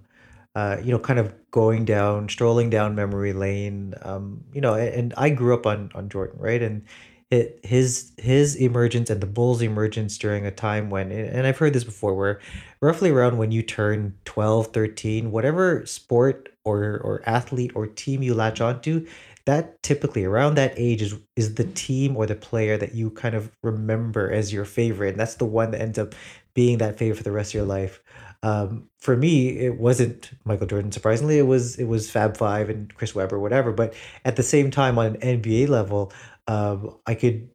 uh, 0.55 0.77
you 0.83 0.91
know 0.91 0.99
kind 0.99 1.19
of 1.19 1.33
going 1.51 1.85
down, 1.85 2.29
strolling 2.29 2.69
down 2.69 2.95
memory 2.95 3.33
lane. 3.33 3.93
Um, 4.03 4.43
you 4.53 4.61
know, 4.61 4.75
and 4.75 5.13
I 5.17 5.29
grew 5.29 5.53
up 5.53 5.65
on 5.65 5.91
on 5.95 6.09
Jordan, 6.09 6.39
right? 6.39 6.61
And 6.61 6.83
it 7.31 7.61
his 7.63 8.11
his 8.17 8.55
emergence 8.55 9.09
and 9.09 9.21
the 9.21 9.27
Bulls' 9.27 9.61
emergence 9.61 10.17
during 10.17 10.45
a 10.45 10.51
time 10.51 10.89
when 10.89 11.11
and 11.11 11.47
I've 11.47 11.57
heard 11.57 11.73
this 11.73 11.85
before 11.85 12.13
where 12.13 12.41
roughly 12.81 13.09
around 13.09 13.37
when 13.37 13.51
you 13.51 13.63
turn 13.63 14.15
12, 14.25 14.67
13, 14.67 15.31
whatever 15.31 15.85
sport 15.85 16.49
or 16.65 16.99
or 17.03 17.23
athlete 17.25 17.71
or 17.73 17.87
team 17.87 18.21
you 18.21 18.33
latch 18.33 18.59
onto, 18.59 19.07
that 19.45 19.81
typically 19.81 20.25
around 20.25 20.55
that 20.55 20.73
age 20.75 21.01
is 21.01 21.15
is 21.37 21.55
the 21.55 21.63
team 21.63 22.17
or 22.17 22.25
the 22.25 22.35
player 22.35 22.77
that 22.77 22.93
you 22.93 23.09
kind 23.09 23.33
of 23.33 23.49
remember 23.63 24.29
as 24.29 24.51
your 24.51 24.65
favorite. 24.65 25.11
And 25.11 25.19
that's 25.19 25.35
the 25.35 25.45
one 25.45 25.71
that 25.71 25.81
ends 25.81 25.97
up 25.97 26.13
being 26.53 26.79
that 26.79 26.97
favorite 26.97 27.17
for 27.17 27.23
the 27.23 27.31
rest 27.31 27.51
of 27.51 27.55
your 27.55 27.65
life. 27.65 28.01
Um, 28.43 28.89
for 28.97 29.15
me, 29.15 29.49
it 29.49 29.77
wasn't 29.77 30.31
Michael 30.45 30.65
Jordan. 30.65 30.91
Surprisingly, 30.91 31.37
it 31.37 31.47
was 31.47 31.77
it 31.77 31.85
was 31.85 32.09
Fab 32.09 32.35
Five 32.37 32.69
and 32.69 32.93
Chris 32.93 33.15
Webber, 33.15 33.39
whatever. 33.39 33.71
But 33.71 33.93
at 34.25 34.35
the 34.35 34.43
same 34.43 34.71
time, 34.71 34.97
on 34.97 35.15
an 35.15 35.41
NBA 35.41 35.69
level, 35.69 36.11
um, 36.47 36.97
I 37.05 37.15
could 37.15 37.49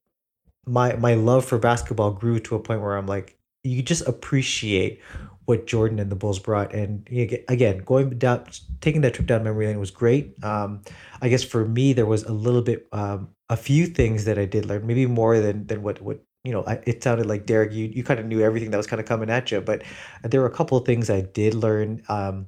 my 0.67 0.97
my 0.97 1.15
love 1.15 1.45
for 1.45 1.59
basketball 1.59 2.13
grew 2.13 2.41
to 2.41 2.57
a 2.57 2.61
point 2.61 2.81
where 2.81 2.97
I'm 2.97 3.07
like, 3.07 3.39
you 3.63 3.83
just 3.83 4.07
appreciate 4.07 5.01
what 5.47 5.67
Jordan 5.67 6.01
and 6.01 6.11
the 6.11 6.17
Bulls 6.17 6.41
brought. 6.41 6.75
And 6.75 7.07
again, 7.49 7.79
going 7.79 8.11
down, 8.19 8.47
taking 8.81 9.01
that 9.03 9.15
trip 9.15 9.29
down 9.29 9.45
memory 9.45 9.67
lane 9.67 9.79
was 9.79 9.93
great. 9.93 10.35
Um, 10.45 10.83
I 11.23 11.29
guess 11.29 11.45
for 11.45 11.65
me, 11.65 11.93
there 11.93 12.07
was 12.07 12.25
a 12.25 12.33
little 12.33 12.63
bit, 12.63 12.89
um, 12.93 13.29
a 13.49 13.57
few 13.57 13.87
things 13.87 14.25
that 14.25 14.39
I 14.39 14.45
did 14.45 14.67
learn, 14.67 14.87
maybe 14.87 15.07
more 15.07 15.39
than 15.39 15.67
than 15.69 15.83
what 15.83 16.03
what 16.03 16.21
you 16.43 16.53
know. 16.53 16.65
I, 16.67 16.81
it 16.85 17.03
sounded 17.03 17.27
like 17.27 17.47
Derek, 17.47 17.73
you 17.73 17.87
you 17.87 18.03
kind 18.03 18.19
of 18.19 18.27
knew 18.27 18.41
everything 18.41 18.73
that 18.73 18.77
was 18.77 18.89
kind 18.89 18.99
of 19.01 19.07
coming 19.07 19.31
at 19.31 19.53
you, 19.53 19.61
but 19.61 19.83
there 20.25 20.41
were 20.41 20.49
a 20.49 20.51
couple 20.51 20.77
of 20.79 20.85
things 20.85 21.11
I 21.11 21.21
did 21.21 21.55
learn. 21.55 22.03
Um, 22.09 22.47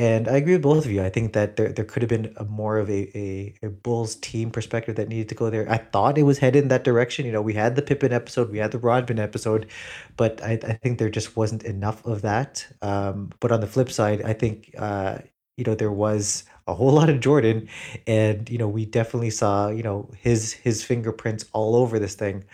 and 0.00 0.28
I 0.28 0.36
agree 0.36 0.52
with 0.52 0.62
both 0.62 0.84
of 0.84 0.92
you. 0.92 1.02
I 1.02 1.10
think 1.10 1.32
that 1.32 1.56
there, 1.56 1.72
there 1.72 1.84
could 1.84 2.02
have 2.02 2.08
been 2.08 2.32
a 2.36 2.44
more 2.44 2.78
of 2.78 2.88
a, 2.88 3.10
a, 3.18 3.54
a 3.64 3.68
Bulls 3.68 4.14
team 4.14 4.50
perspective 4.52 4.94
that 4.94 5.08
needed 5.08 5.28
to 5.30 5.34
go 5.34 5.50
there. 5.50 5.68
I 5.68 5.78
thought 5.78 6.18
it 6.18 6.22
was 6.22 6.38
headed 6.38 6.62
in 6.62 6.68
that 6.68 6.84
direction. 6.84 7.26
You 7.26 7.32
know, 7.32 7.42
we 7.42 7.54
had 7.54 7.74
the 7.74 7.82
Pippen 7.82 8.12
episode, 8.12 8.50
we 8.50 8.58
had 8.58 8.70
the 8.70 8.78
Rodman 8.78 9.18
episode, 9.18 9.68
but 10.16 10.40
I, 10.42 10.52
I 10.52 10.74
think 10.74 10.98
there 10.98 11.10
just 11.10 11.36
wasn't 11.36 11.64
enough 11.64 12.04
of 12.06 12.22
that. 12.22 12.64
Um, 12.80 13.30
but 13.40 13.50
on 13.50 13.60
the 13.60 13.66
flip 13.66 13.90
side, 13.90 14.22
I 14.22 14.34
think, 14.34 14.72
uh, 14.78 15.18
you 15.56 15.64
know, 15.64 15.74
there 15.74 15.90
was 15.92 16.44
a 16.68 16.74
whole 16.74 16.92
lot 16.94 17.10
of 17.10 17.18
Jordan, 17.18 17.68
and 18.06 18.48
you 18.48 18.58
know, 18.58 18.68
we 18.68 18.86
definitely 18.86 19.30
saw, 19.30 19.68
you 19.68 19.82
know, 19.82 20.08
his 20.16 20.52
his 20.52 20.84
fingerprints 20.84 21.44
all 21.52 21.74
over 21.74 21.98
this 21.98 22.14
thing. 22.14 22.44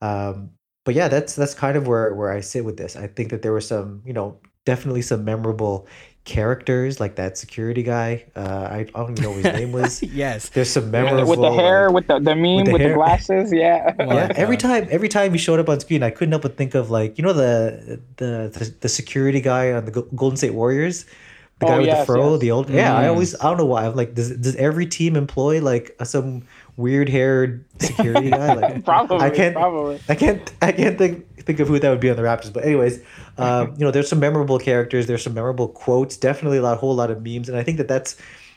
Um, 0.00 0.50
but 0.84 0.94
yeah, 0.94 1.08
that's 1.08 1.34
that's 1.36 1.54
kind 1.54 1.76
of 1.76 1.86
where 1.86 2.14
where 2.14 2.30
I 2.32 2.40
sit 2.40 2.64
with 2.64 2.76
this. 2.76 2.96
I 2.96 3.06
think 3.06 3.30
that 3.30 3.42
there 3.42 3.52
were 3.52 3.60
some, 3.60 4.02
you 4.04 4.12
know, 4.12 4.40
definitely 4.64 5.02
some 5.02 5.24
memorable 5.24 5.86
characters 6.24 7.00
like 7.00 7.16
that 7.16 7.36
security 7.36 7.82
guy. 7.82 8.24
Uh, 8.36 8.68
I, 8.70 8.78
I 8.78 8.84
don't 8.84 9.12
even 9.12 9.22
know 9.22 9.30
what 9.30 9.44
his 9.44 9.54
name 9.54 9.72
was. 9.72 10.02
yes, 10.02 10.48
there's 10.50 10.70
some 10.70 10.90
memorable 10.90 11.28
with 11.28 11.40
the 11.40 11.50
hair, 11.52 11.86
like, 11.86 11.94
with 11.94 12.06
the 12.06 12.18
the 12.20 12.36
meme, 12.36 12.56
with 12.56 12.66
the, 12.66 12.72
with 12.72 12.82
the 12.82 12.94
glasses. 12.94 13.52
Yeah, 13.52 13.94
oh 13.98 14.04
yeah. 14.14 14.32
Every 14.36 14.56
time, 14.56 14.86
every 14.90 15.08
time 15.08 15.32
he 15.32 15.38
showed 15.38 15.58
up 15.58 15.68
on 15.68 15.80
screen, 15.80 16.02
I 16.02 16.10
couldn't 16.10 16.32
help 16.32 16.42
but 16.42 16.56
think 16.56 16.74
of 16.74 16.90
like 16.90 17.18
you 17.18 17.24
know 17.24 17.32
the 17.32 18.00
the 18.16 18.50
the, 18.52 18.74
the 18.80 18.88
security 18.88 19.40
guy 19.40 19.72
on 19.72 19.84
the 19.84 19.90
Golden 20.14 20.36
State 20.36 20.54
Warriors. 20.54 21.06
The 21.58 21.66
guy 21.66 21.74
oh, 21.74 21.78
with 21.78 21.86
yes, 21.86 22.00
the 22.00 22.06
fro, 22.06 22.32
yes. 22.32 22.40
the 22.40 22.50
old 22.50 22.70
yeah. 22.70 22.96
I 22.96 23.04
mm. 23.04 23.08
always 23.08 23.34
I 23.36 23.44
don't 23.44 23.56
know 23.56 23.66
why. 23.66 23.86
I'm 23.86 23.94
like, 23.94 24.14
does 24.14 24.30
does 24.36 24.56
every 24.56 24.86
team 24.86 25.14
employ 25.16 25.60
like 25.60 25.94
some 26.02 26.44
weird 26.76 27.08
haired 27.08 27.64
security 27.78 28.30
guy? 28.30 28.54
Like 28.54 28.84
probably 28.84 29.18
I 29.18 29.30
can't 29.30 29.54
probably 29.54 30.00
I 30.08 30.14
can't 30.16 30.52
I 30.60 30.72
can't 30.72 30.98
think 30.98 31.26
think 31.42 31.60
of 31.60 31.68
who 31.68 31.78
that 31.78 31.90
would 31.90 32.00
be 32.00 32.10
on 32.10 32.16
the 32.16 32.22
Raptors. 32.22 32.52
But 32.52 32.64
anyways, 32.64 33.02
um, 33.38 33.74
you 33.76 33.84
know, 33.84 33.90
there's 33.90 34.08
some 34.08 34.20
memorable 34.20 34.58
characters. 34.58 35.06
There's 35.06 35.22
some 35.22 35.34
memorable 35.34 35.68
quotes. 35.68 36.16
Definitely 36.16 36.58
a 36.58 36.62
lot, 36.62 36.78
whole 36.78 36.94
lot 36.94 37.10
of 37.10 37.22
memes, 37.22 37.48
and 37.48 37.58
I 37.58 37.62
think 37.62 37.78
that 37.78 37.88
that's 37.88 38.16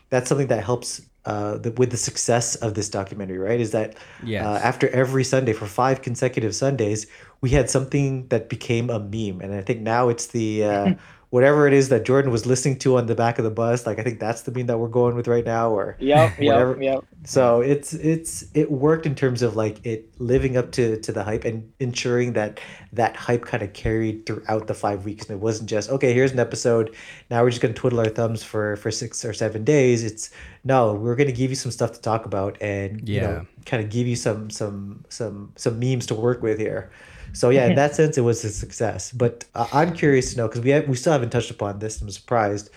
that's 0.09 0.29
something 0.29 0.47
that 0.47 0.63
helps 0.63 1.01
uh, 1.25 1.57
the, 1.57 1.71
with 1.71 1.91
the 1.91 1.97
success 1.97 2.55
of 2.55 2.75
this 2.75 2.89
documentary. 2.89 3.37
Right? 3.37 3.59
Is 3.59 3.71
that 3.71 3.95
yes. 4.23 4.45
uh, 4.45 4.59
after 4.63 4.89
every 4.89 5.23
Sunday 5.23 5.53
for 5.53 5.65
five 5.65 6.01
consecutive 6.01 6.55
Sundays, 6.55 7.07
we 7.41 7.49
had 7.49 7.69
something 7.69 8.27
that 8.27 8.49
became 8.49 8.89
a 8.89 8.99
meme, 8.99 9.41
and 9.41 9.53
I 9.53 9.61
think 9.61 9.81
now 9.81 10.09
it's 10.09 10.27
the 10.27 10.63
uh, 10.63 10.93
whatever 11.29 11.67
it 11.67 11.73
is 11.73 11.89
that 11.89 12.05
Jordan 12.05 12.31
was 12.31 12.45
listening 12.45 12.77
to 12.79 12.97
on 12.97 13.07
the 13.07 13.15
back 13.15 13.37
of 13.37 13.43
the 13.43 13.51
bus. 13.51 13.85
Like 13.85 13.99
I 13.99 14.03
think 14.03 14.19
that's 14.19 14.43
the 14.43 14.51
meme 14.51 14.67
that 14.67 14.77
we're 14.77 14.87
going 14.87 15.15
with 15.15 15.27
right 15.27 15.45
now, 15.45 15.71
or 15.71 15.97
yep, 15.99 16.37
whatever. 16.39 16.81
Yep, 16.81 16.81
yep. 16.81 17.05
So 17.25 17.61
it's 17.61 17.93
it's 17.93 18.45
it 18.53 18.71
worked 18.71 19.05
in 19.05 19.15
terms 19.15 19.41
of 19.41 19.55
like 19.55 19.85
it 19.85 20.09
living 20.19 20.57
up 20.57 20.71
to 20.73 20.99
to 20.99 21.11
the 21.11 21.23
hype 21.23 21.43
and 21.43 21.71
ensuring 21.79 22.33
that 22.33 22.59
that 22.93 23.15
hype 23.15 23.43
kind 23.45 23.63
of 23.63 23.73
carried 23.73 24.25
throughout 24.25 24.67
the 24.67 24.73
five 24.73 25.05
weeks, 25.05 25.25
and 25.25 25.37
it 25.37 25.41
wasn't 25.41 25.69
just 25.69 25.89
okay. 25.89 26.13
Here's 26.13 26.31
an 26.31 26.39
episode. 26.39 26.95
Now 27.29 27.43
we're 27.43 27.49
just 27.49 27.61
gonna 27.61 27.73
twiddle 27.73 27.99
our 27.99 28.09
thumbs 28.09 28.43
for 28.43 28.75
for 28.77 28.91
six 28.91 29.23
or 29.25 29.33
seven 29.33 29.63
days. 29.63 30.03
It's 30.03 30.29
no, 30.63 30.93
we're 30.93 31.15
gonna 31.15 31.31
give 31.31 31.49
you 31.49 31.55
some 31.55 31.71
stuff 31.71 31.93
to 31.93 32.01
talk 32.01 32.25
about 32.25 32.61
and 32.61 33.07
yeah. 33.07 33.15
you 33.15 33.27
know 33.27 33.45
kind 33.65 33.83
of 33.83 33.89
give 33.89 34.07
you 34.07 34.15
some 34.15 34.49
some 34.49 35.03
some 35.09 35.51
some 35.55 35.79
memes 35.79 36.05
to 36.07 36.15
work 36.15 36.41
with 36.41 36.59
here. 36.59 36.91
So 37.35 37.49
yeah, 37.49 37.67
in 37.67 37.75
that 37.75 37.95
sense, 37.95 38.17
it 38.17 38.21
was 38.21 38.43
a 38.45 38.49
success. 38.49 39.11
But 39.11 39.45
uh, 39.53 39.67
I'm 39.73 39.93
curious 39.93 40.31
to 40.31 40.37
know 40.37 40.47
because 40.47 40.61
we 40.61 40.69
have, 40.69 40.87
we 40.87 40.95
still 40.95 41.11
haven't 41.11 41.31
touched 41.31 41.51
upon 41.51 41.79
this. 41.79 42.01
I'm 42.01 42.09
surprised. 42.09 42.69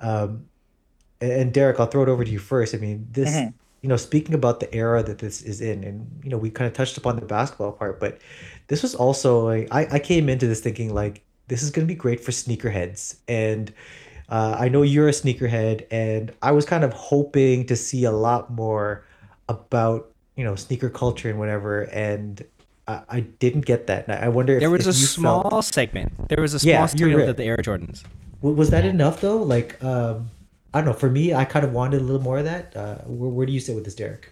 Um, 0.00 0.46
and, 1.20 1.32
and, 1.32 1.52
Derek, 1.52 1.80
I'll 1.80 1.86
throw 1.86 2.02
it 2.04 2.08
over 2.08 2.24
to 2.24 2.30
you 2.30 2.38
first. 2.38 2.74
I 2.74 2.78
mean, 2.78 3.08
this, 3.10 3.30
mm-hmm. 3.30 3.50
you 3.82 3.88
know, 3.88 3.96
speaking 3.96 4.34
about 4.34 4.60
the 4.60 4.72
era 4.72 5.02
that 5.02 5.18
this 5.18 5.42
is 5.42 5.60
in, 5.60 5.82
and 5.82 6.20
you 6.22 6.30
know, 6.30 6.38
we 6.38 6.48
kind 6.48 6.68
of 6.68 6.74
touched 6.74 6.96
upon 6.96 7.16
the 7.16 7.26
basketball 7.26 7.72
part, 7.72 7.98
but 7.98 8.18
this 8.68 8.82
was 8.82 8.94
also 8.94 9.40
like 9.40 9.68
I 9.72 9.86
I 9.92 9.98
came 9.98 10.28
into 10.28 10.46
this 10.46 10.60
thinking 10.60 10.94
like 10.94 11.22
this 11.48 11.62
is 11.62 11.70
going 11.70 11.86
to 11.86 11.92
be 11.92 11.98
great 11.98 12.20
for 12.24 12.30
sneakerheads 12.32 13.16
and. 13.28 13.72
Uh, 14.26 14.56
I 14.58 14.70
know 14.70 14.80
you're 14.80 15.08
a 15.08 15.12
sneakerhead, 15.12 15.86
and 15.90 16.32
I 16.40 16.52
was 16.52 16.64
kind 16.64 16.82
of 16.82 16.94
hoping 16.94 17.66
to 17.66 17.76
see 17.76 18.04
a 18.04 18.10
lot 18.10 18.50
more 18.50 19.04
about 19.50 20.10
you 20.34 20.44
know 20.44 20.54
sneaker 20.54 20.88
culture 20.88 21.28
and 21.28 21.38
whatever. 21.38 21.82
And 21.82 22.42
I, 22.86 23.02
I 23.08 23.20
didn't 23.20 23.66
get 23.66 23.86
that. 23.86 24.08
I 24.10 24.28
wonder 24.28 24.54
if 24.54 24.60
there 24.60 24.70
was 24.70 24.86
if 24.86 24.94
a 24.94 24.98
small 24.98 25.48
felt... 25.48 25.64
segment. 25.64 26.28
There 26.28 26.40
was 26.40 26.54
a 26.54 26.58
small 26.58 26.72
yeah, 26.72 26.86
segment 26.86 27.16
right. 27.16 27.28
of 27.28 27.36
the 27.36 27.44
Air 27.44 27.56
Jordans. 27.58 28.04
Was 28.42 28.70
that 28.70 28.84
enough 28.84 29.20
though? 29.20 29.42
Like, 29.42 29.82
um, 29.82 30.30
I 30.74 30.80
don't 30.80 30.86
know. 30.86 30.92
For 30.92 31.08
me, 31.08 31.32
I 31.32 31.44
kind 31.44 31.64
of 31.64 31.72
wanted 31.72 32.02
a 32.02 32.04
little 32.04 32.20
more 32.20 32.38
of 32.38 32.44
that. 32.44 32.76
Uh, 32.76 32.96
where, 33.06 33.30
where 33.30 33.46
do 33.46 33.52
you 33.52 33.60
sit 33.60 33.74
with 33.74 33.84
this, 33.84 33.94
Derek? 33.94 34.30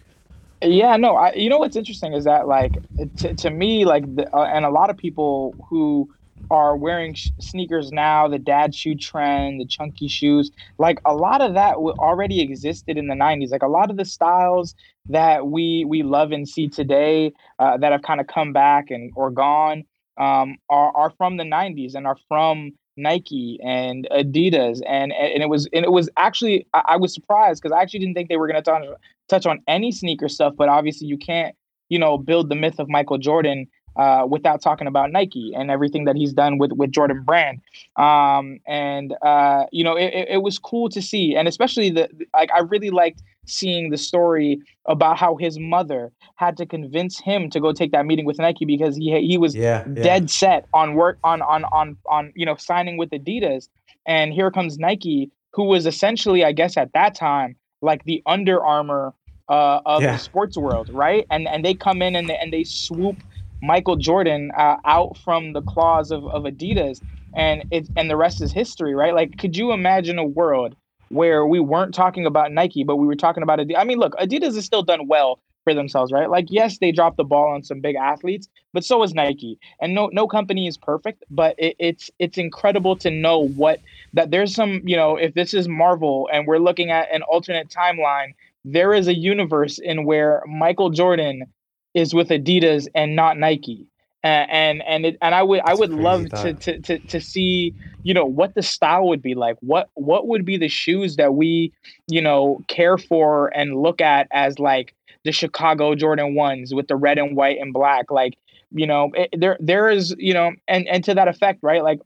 Yeah, 0.61 0.95
no. 0.97 1.15
I, 1.15 1.33
you 1.33 1.49
know 1.49 1.57
what's 1.57 1.75
interesting 1.75 2.13
is 2.13 2.23
that 2.25 2.47
like 2.47 2.73
to, 3.17 3.33
to 3.33 3.49
me 3.49 3.85
like 3.85 4.15
the, 4.15 4.33
uh, 4.35 4.43
and 4.43 4.65
a 4.65 4.69
lot 4.69 4.89
of 4.89 4.97
people 4.97 5.55
who 5.67 6.13
are 6.49 6.75
wearing 6.75 7.13
sh- 7.13 7.31
sneakers 7.39 7.91
now, 7.91 8.27
the 8.27 8.39
dad 8.39 8.75
shoe 8.75 8.95
trend, 8.95 9.59
the 9.59 9.65
chunky 9.65 10.07
shoes, 10.07 10.51
like 10.77 10.99
a 11.05 11.13
lot 11.13 11.41
of 11.41 11.53
that 11.55 11.75
already 11.75 12.41
existed 12.41 12.97
in 12.97 13.07
the 13.07 13.15
90s. 13.15 13.51
Like 13.51 13.63
a 13.63 13.67
lot 13.67 13.89
of 13.89 13.97
the 13.97 14.05
styles 14.05 14.75
that 15.09 15.47
we 15.47 15.85
we 15.85 16.03
love 16.03 16.31
and 16.31 16.47
see 16.47 16.67
today 16.67 17.33
uh, 17.59 17.77
that 17.77 17.91
have 17.91 18.01
kind 18.03 18.21
of 18.21 18.27
come 18.27 18.53
back 18.53 18.89
and 18.89 19.11
or 19.15 19.31
gone 19.31 19.83
um, 20.17 20.57
are 20.69 20.95
are 20.95 21.09
from 21.17 21.37
the 21.37 21.43
90s 21.43 21.95
and 21.95 22.07
are 22.07 22.17
from 22.27 22.71
Nike 22.95 23.59
and 23.63 24.07
Adidas 24.11 24.81
and 24.87 25.11
and 25.13 25.41
it 25.41 25.49
was 25.49 25.67
and 25.73 25.83
it 25.83 25.91
was 25.91 26.09
actually 26.17 26.67
I, 26.73 26.83
I 26.89 26.97
was 26.97 27.13
surprised 27.13 27.61
because 27.61 27.75
I 27.75 27.81
actually 27.81 28.01
didn't 28.01 28.13
think 28.13 28.29
they 28.29 28.37
were 28.37 28.47
going 28.47 28.61
to 28.61 28.69
touch 28.69 28.83
touch 29.29 29.45
on 29.45 29.61
any 29.67 29.91
sneaker 29.91 30.29
stuff 30.29 30.53
but 30.55 30.69
obviously 30.69 31.07
you 31.07 31.17
can't 31.17 31.55
you 31.89 31.97
know 31.97 32.17
build 32.17 32.49
the 32.49 32.55
myth 32.55 32.79
of 32.79 32.89
Michael 32.89 33.17
Jordan 33.17 33.67
uh, 33.95 34.25
without 34.29 34.61
talking 34.61 34.87
about 34.87 35.11
Nike 35.11 35.53
and 35.55 35.69
everything 35.69 36.05
that 36.05 36.15
he's 36.15 36.33
done 36.33 36.57
with 36.57 36.71
with 36.73 36.91
Jordan 36.91 37.23
Brand. 37.23 37.61
Um, 37.95 38.59
and 38.67 39.13
uh, 39.21 39.65
you 39.71 39.83
know, 39.83 39.95
it, 39.95 40.27
it, 40.29 40.41
was 40.41 40.57
cool 40.57 40.89
to 40.89 41.01
see, 41.01 41.35
and 41.35 41.47
especially 41.47 41.89
the 41.89 42.09
like 42.33 42.49
I 42.53 42.59
really 42.61 42.89
liked 42.89 43.21
seeing 43.45 43.89
the 43.89 43.97
story 43.97 44.61
about 44.85 45.17
how 45.17 45.35
his 45.35 45.59
mother 45.59 46.11
had 46.35 46.57
to 46.57 46.65
convince 46.65 47.19
him 47.19 47.49
to 47.49 47.59
go 47.59 47.73
take 47.73 47.91
that 47.91 48.05
meeting 48.05 48.25
with 48.25 48.39
Nike 48.39 48.65
because 48.65 48.95
he 48.95 49.19
he 49.21 49.37
was 49.37 49.55
yeah, 49.55 49.83
yeah. 49.87 50.03
dead 50.03 50.29
set 50.29 50.65
on 50.73 50.95
work 50.95 51.19
on 51.23 51.41
on 51.41 51.65
on 51.65 51.97
on 52.07 52.33
you 52.35 52.45
know 52.45 52.55
signing 52.55 52.97
with 52.97 53.09
Adidas. 53.11 53.69
And 54.05 54.33
here 54.33 54.51
comes 54.51 54.77
Nike, 54.77 55.31
who 55.53 55.63
was 55.63 55.85
essentially, 55.85 56.43
I 56.43 56.51
guess, 56.51 56.75
at 56.75 56.91
that 56.93 57.15
time, 57.15 57.55
like 57.81 58.03
the 58.03 58.21
Under 58.25 58.61
Armour 58.63 59.13
uh, 59.49 59.81
of 59.85 60.01
yeah. 60.01 60.13
the 60.13 60.17
sports 60.17 60.57
world, 60.57 60.89
right? 60.89 61.25
And 61.29 61.47
and 61.47 61.63
they 61.63 61.73
come 61.73 62.01
in 62.01 62.15
and 62.15 62.29
they, 62.29 62.37
and 62.37 62.51
they 62.51 62.63
swoop 62.63 63.17
Michael 63.63 63.95
Jordan 63.95 64.51
uh, 64.57 64.75
out 64.83 65.17
from 65.17 65.53
the 65.53 65.61
claws 65.61 66.11
of, 66.11 66.25
of 66.27 66.43
Adidas, 66.43 67.01
and 67.33 67.63
it 67.71 67.87
and 67.95 68.09
the 68.09 68.17
rest 68.17 68.41
is 68.41 68.51
history, 68.51 68.93
right? 68.93 69.15
Like, 69.15 69.37
could 69.37 69.55
you 69.55 69.71
imagine 69.71 70.19
a 70.19 70.25
world 70.25 70.75
where 71.09 71.45
we 71.45 71.61
weren't 71.61 71.93
talking 71.93 72.25
about 72.25 72.51
Nike, 72.51 72.83
but 72.83 72.97
we 72.97 73.07
were 73.07 73.15
talking 73.15 73.41
about 73.41 73.59
Adidas? 73.59 73.77
I 73.77 73.85
mean, 73.85 73.99
look, 73.99 74.13
Adidas 74.15 74.55
has 74.55 74.65
still 74.65 74.83
done 74.83 75.07
well 75.07 75.39
for 75.63 75.73
themselves, 75.73 76.11
right? 76.11 76.29
Like, 76.29 76.47
yes, 76.49 76.79
they 76.79 76.91
dropped 76.91 77.15
the 77.15 77.23
ball 77.23 77.53
on 77.53 77.63
some 77.63 77.79
big 77.79 77.95
athletes, 77.95 78.49
but 78.73 78.83
so 78.83 79.01
is 79.01 79.13
Nike. 79.13 79.57
And 79.79 79.95
no 79.95 80.09
no 80.11 80.27
company 80.27 80.67
is 80.67 80.77
perfect, 80.77 81.23
but 81.29 81.55
it, 81.57 81.77
it's 81.79 82.11
it's 82.19 82.37
incredible 82.37 82.97
to 82.97 83.09
know 83.09 83.47
what 83.47 83.79
that 84.11 84.29
there's 84.29 84.53
some, 84.53 84.81
you 84.83 84.97
know, 84.97 85.15
if 85.15 85.35
this 85.35 85.53
is 85.53 85.69
Marvel 85.69 86.29
and 86.33 86.47
we're 86.47 86.57
looking 86.57 86.91
at 86.91 87.07
an 87.13 87.21
alternate 87.23 87.69
timeline, 87.69 88.33
there 88.65 88.93
is 88.93 89.07
a 89.07 89.15
universe 89.15 89.79
in 89.79 90.03
where 90.03 90.43
Michael 90.47 90.89
Jordan 90.89 91.45
is 91.93 92.13
with 92.13 92.29
Adidas 92.29 92.87
and 92.95 93.15
not 93.15 93.37
Nike. 93.37 93.87
And 94.23 94.49
and 94.51 94.83
and, 94.87 95.05
it, 95.05 95.17
and 95.21 95.35
I 95.35 95.43
would 95.43 95.61
I 95.65 95.73
would 95.73 95.91
love 95.91 96.29
to, 96.29 96.53
to 96.53 96.79
to 96.79 96.99
to 96.99 97.19
see 97.19 97.73
you 98.03 98.13
know 98.13 98.25
what 98.25 98.55
the 98.55 98.63
style 98.63 99.07
would 99.07 99.21
be 99.21 99.35
like 99.35 99.57
what 99.59 99.89
what 99.95 100.27
would 100.27 100.45
be 100.45 100.57
the 100.57 100.69
shoes 100.69 101.17
that 101.17 101.33
we 101.33 101.73
you 102.07 102.21
know 102.21 102.61
care 102.69 102.97
for 102.97 103.47
and 103.55 103.81
look 103.81 103.99
at 103.99 104.27
as 104.31 104.59
like 104.59 104.95
the 105.23 105.31
Chicago 105.31 105.95
Jordan 105.95 106.35
ones 106.35 106.73
with 106.73 106.87
the 106.87 106.95
red 106.95 107.17
and 107.17 107.35
white 107.35 107.57
and 107.59 107.73
black. 107.73 108.11
Like, 108.11 108.37
you 108.71 108.87
know, 108.87 109.11
it, 109.13 109.29
there 109.37 109.57
there 109.59 109.89
is, 109.89 110.15
you 110.17 110.33
know, 110.33 110.51
and 110.67 110.87
and 110.87 111.03
to 111.05 111.13
that 111.15 111.27
effect, 111.27 111.59
right? 111.61 111.83
Like, 111.83 111.99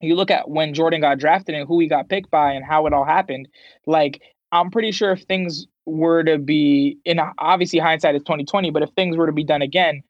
you 0.00 0.14
look 0.14 0.30
at 0.30 0.48
when 0.48 0.74
Jordan 0.74 1.00
got 1.00 1.18
drafted 1.18 1.54
and 1.54 1.66
who 1.66 1.80
he 1.80 1.88
got 1.88 2.08
picked 2.08 2.30
by 2.30 2.52
and 2.52 2.64
how 2.64 2.86
it 2.86 2.92
all 2.92 3.04
happened. 3.04 3.48
Like, 3.86 4.22
I'm 4.52 4.70
pretty 4.70 4.92
sure 4.92 5.12
if 5.12 5.22
things 5.22 5.66
were 5.86 6.22
to 6.24 6.38
be 6.38 6.98
in 7.04 7.20
obviously 7.38 7.78
hindsight 7.78 8.14
is 8.14 8.22
2020, 8.22 8.70
but 8.70 8.82
if 8.82 8.90
things 8.90 9.16
were 9.16 9.26
to 9.26 9.32
be 9.32 9.44
done 9.44 9.62
again, 9.62 10.02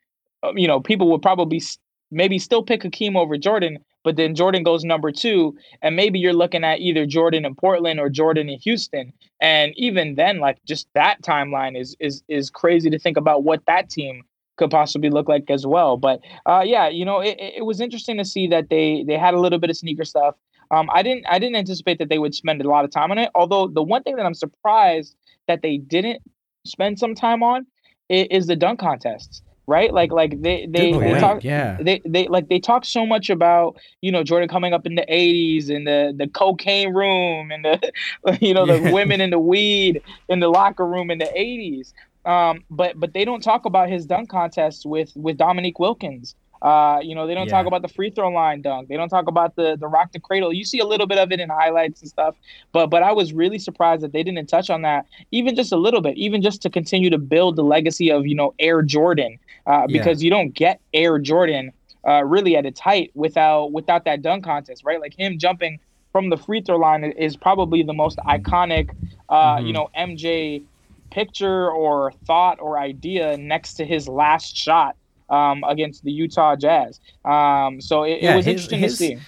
uh, 0.43 0.53
you 0.57 0.67
know, 0.67 0.81
people 0.81 1.11
would 1.11 1.23
probably 1.23 1.63
maybe 2.11 2.39
still 2.39 2.63
pick 2.63 2.83
Hakeem 2.83 3.17
over 3.17 3.37
Jordan, 3.37 3.79
but 4.05 4.17
then 4.17 4.35
Jordan 4.35 4.63
goes 4.63 4.85
number 4.85 5.11
two, 5.11 5.57
and 5.83 5.97
maybe 5.97 6.19
you're 6.19 6.33
looking 6.33 6.65
at 6.65 6.81
either 6.81 7.07
Jordan 7.07 7.45
in 7.45 7.55
Portland 7.55 8.01
or 8.01 8.09
Jordan 8.09 8.49
in 8.49 8.59
Houston. 8.61 9.13
And 9.41 9.73
even 9.77 10.15
then, 10.15 10.39
like 10.39 10.59
just 10.65 10.89
that 10.95 11.23
timeline 11.23 11.79
is 11.79 11.97
is 12.01 12.23
is 12.29 12.49
crazy 12.49 12.89
to 12.91 12.99
think 12.99 13.17
about 13.17 13.45
what 13.45 13.67
that 13.67 13.91
team 13.91 14.23
could 14.57 14.71
possibly 14.71 15.11
look 15.11 15.29
like 15.29 15.51
as 15.51 15.67
well. 15.67 15.97
But 15.97 16.21
uh, 16.47 16.63
yeah, 16.65 16.89
you 16.89 17.05
know, 17.05 17.21
it, 17.21 17.37
it 17.39 17.65
was 17.67 17.81
interesting 17.81 18.17
to 18.19 18.25
see 18.25 18.47
that 18.49 18.71
they 18.71 19.05
they 19.07 19.19
had 19.19 19.35
a 19.35 19.41
little 19.41 19.59
bit 19.59 19.71
of 19.71 19.77
sneaker 19.77 20.05
stuff. 20.05 20.37
Um, 20.71 20.89
I 20.93 21.03
didn't 21.03 21.27
I 21.29 21.39
didn't 21.39 21.57
anticipate 21.57 21.99
that 21.99 22.09
they 22.09 22.19
would 22.19 22.35
spend 22.35 22.61
a 22.61 22.69
lot 22.69 22.85
of 22.85 22.91
time 22.91 23.11
on 23.11 23.19
it. 23.19 23.31
Although 23.35 23.69
the 23.69 23.83
one 23.83 24.03
thing 24.03 24.17
that 24.17 24.27
I'm 24.27 24.35
surprised 24.35 25.17
that 25.49 25.63
they 25.63 25.77
didn't 25.79 26.23
spend 26.65 26.99
some 26.99 27.15
time 27.15 27.43
on 27.43 27.67
is, 28.09 28.27
is 28.31 28.47
the 28.47 28.57
dunk 28.57 28.81
contests 28.81 29.43
right? 29.67 29.93
Like 29.93 30.13
like 30.13 30.41
they 30.43 30.67
they, 30.67 30.93
they 30.93 31.21
talk 31.21 31.43
yeah 31.45 31.79
they 31.81 32.01
they 32.05 32.29
like 32.29 32.49
they 32.49 32.61
talk 32.61 32.85
so 32.85 33.05
much 33.05 33.31
about 33.31 33.77
you 34.01 34.13
know 34.13 34.23
Jordan 34.23 34.49
coming 34.49 34.73
up 34.73 34.87
in 34.87 34.95
the 34.95 35.05
'80s 35.11 35.75
and 35.75 35.87
the 35.87 36.15
the 36.17 36.29
cocaine 36.29 36.95
room 36.95 37.51
and 37.51 37.65
the 37.65 37.93
you 38.41 38.55
know 38.55 38.67
the 38.67 38.81
yeah. 38.81 38.93
women 38.93 39.21
in 39.21 39.31
the 39.31 39.39
weed 39.39 40.03
in 40.29 40.41
the 40.41 40.49
locker 40.49 40.87
room 40.87 41.11
in 41.11 41.19
the 41.19 41.31
'80s. 41.37 41.93
Um, 42.25 42.65
but 42.71 42.99
but 42.99 43.13
they 43.13 43.25
don't 43.25 43.43
talk 43.43 43.67
about 43.67 43.89
his 43.89 44.07
dunk 44.07 44.31
contest 44.31 44.87
with 44.87 45.13
with 45.17 45.37
Dominique 45.37 45.79
Wilkins. 45.79 46.35
Uh, 46.63 46.99
you 47.03 47.15
know, 47.15 47.27
they 47.27 47.35
don't 47.35 47.47
yeah. 47.47 47.53
talk 47.53 47.67
about 47.67 47.83
the 47.83 47.89
free 47.89 48.11
throw 48.11 48.29
line 48.29 48.63
dunk. 48.63 48.89
They 48.89 48.97
don't 48.97 49.09
talk 49.09 49.29
about 49.29 49.57
the 49.57 49.77
the 49.77 49.87
rock 49.87 50.13
the 50.13 50.21
cradle. 50.21 50.53
You 50.53 50.65
see 50.65 50.79
a 50.79 50.85
little 50.85 51.07
bit 51.07 51.19
of 51.19 51.33
it 51.33 51.41
in 51.41 51.49
highlights 51.49 52.01
and 52.01 52.11
stuff, 52.11 52.37
but 52.73 52.89
but 52.89 53.03
I 53.03 53.13
was 53.13 53.33
really 53.33 53.59
surprised 53.59 54.03
that 54.03 54.13
they 54.13 54.23
didn't 54.23 54.47
touch 54.47 54.71
on 54.71 54.83
that 54.83 55.07
even 55.31 55.55
just 55.55 55.73
a 55.73 55.77
little 55.77 56.01
bit, 56.01 56.17
even 56.17 56.43
just 56.43 56.63
to 56.63 56.71
continue 56.71 57.11
to 57.11 57.19
build 57.19 57.57
the 57.57 57.65
legacy 57.65 58.11
of 58.11 58.27
you 58.27 58.35
know 58.35 58.55
Air 58.59 58.83
Jordan, 58.83 59.39
uh, 59.67 59.87
because 59.87 60.23
yeah. 60.23 60.27
you 60.27 60.31
don't 60.31 60.55
get 60.55 60.81
Air 60.95 61.19
Jordan 61.19 61.73
uh, 62.07 62.25
really 62.25 62.57
at 62.57 62.65
its 62.65 62.81
height 62.81 63.11
without 63.15 63.73
without 63.73 64.05
that 64.05 64.23
dunk 64.23 64.45
contest, 64.45 64.85
right? 64.85 65.01
Like 65.01 65.15
him 65.19 65.39
jumping 65.39 65.79
from 66.13 66.31
the 66.31 66.37
free 66.37 66.63
throw 66.63 66.77
line 66.77 67.05
is 67.05 67.37
probably 67.37 67.83
the 67.83 67.93
most 67.93 68.17
iconic, 68.27 68.91
uh, 69.29 69.57
mm-hmm. 69.57 69.67
you 69.67 69.73
know, 69.73 69.91
MJ 69.99 70.63
picture 71.11 71.71
or 71.71 72.13
thought 72.25 72.59
or 72.61 72.79
idea 72.79 73.37
next 73.37 73.75
to 73.75 73.85
his 73.85 74.09
last 74.09 74.57
shot 74.57 74.97
um, 75.29 75.65
against 75.67 76.05
the 76.05 76.13
Utah 76.13 76.57
Jazz. 76.57 77.01
Um, 77.25 77.81
so 77.81 78.05
it, 78.05 78.23
yeah, 78.23 78.35
it 78.35 78.37
was 78.37 78.45
his, 78.45 78.53
interesting 78.53 78.79
his, 78.79 78.93
to 78.93 78.97
see. 78.99 79.19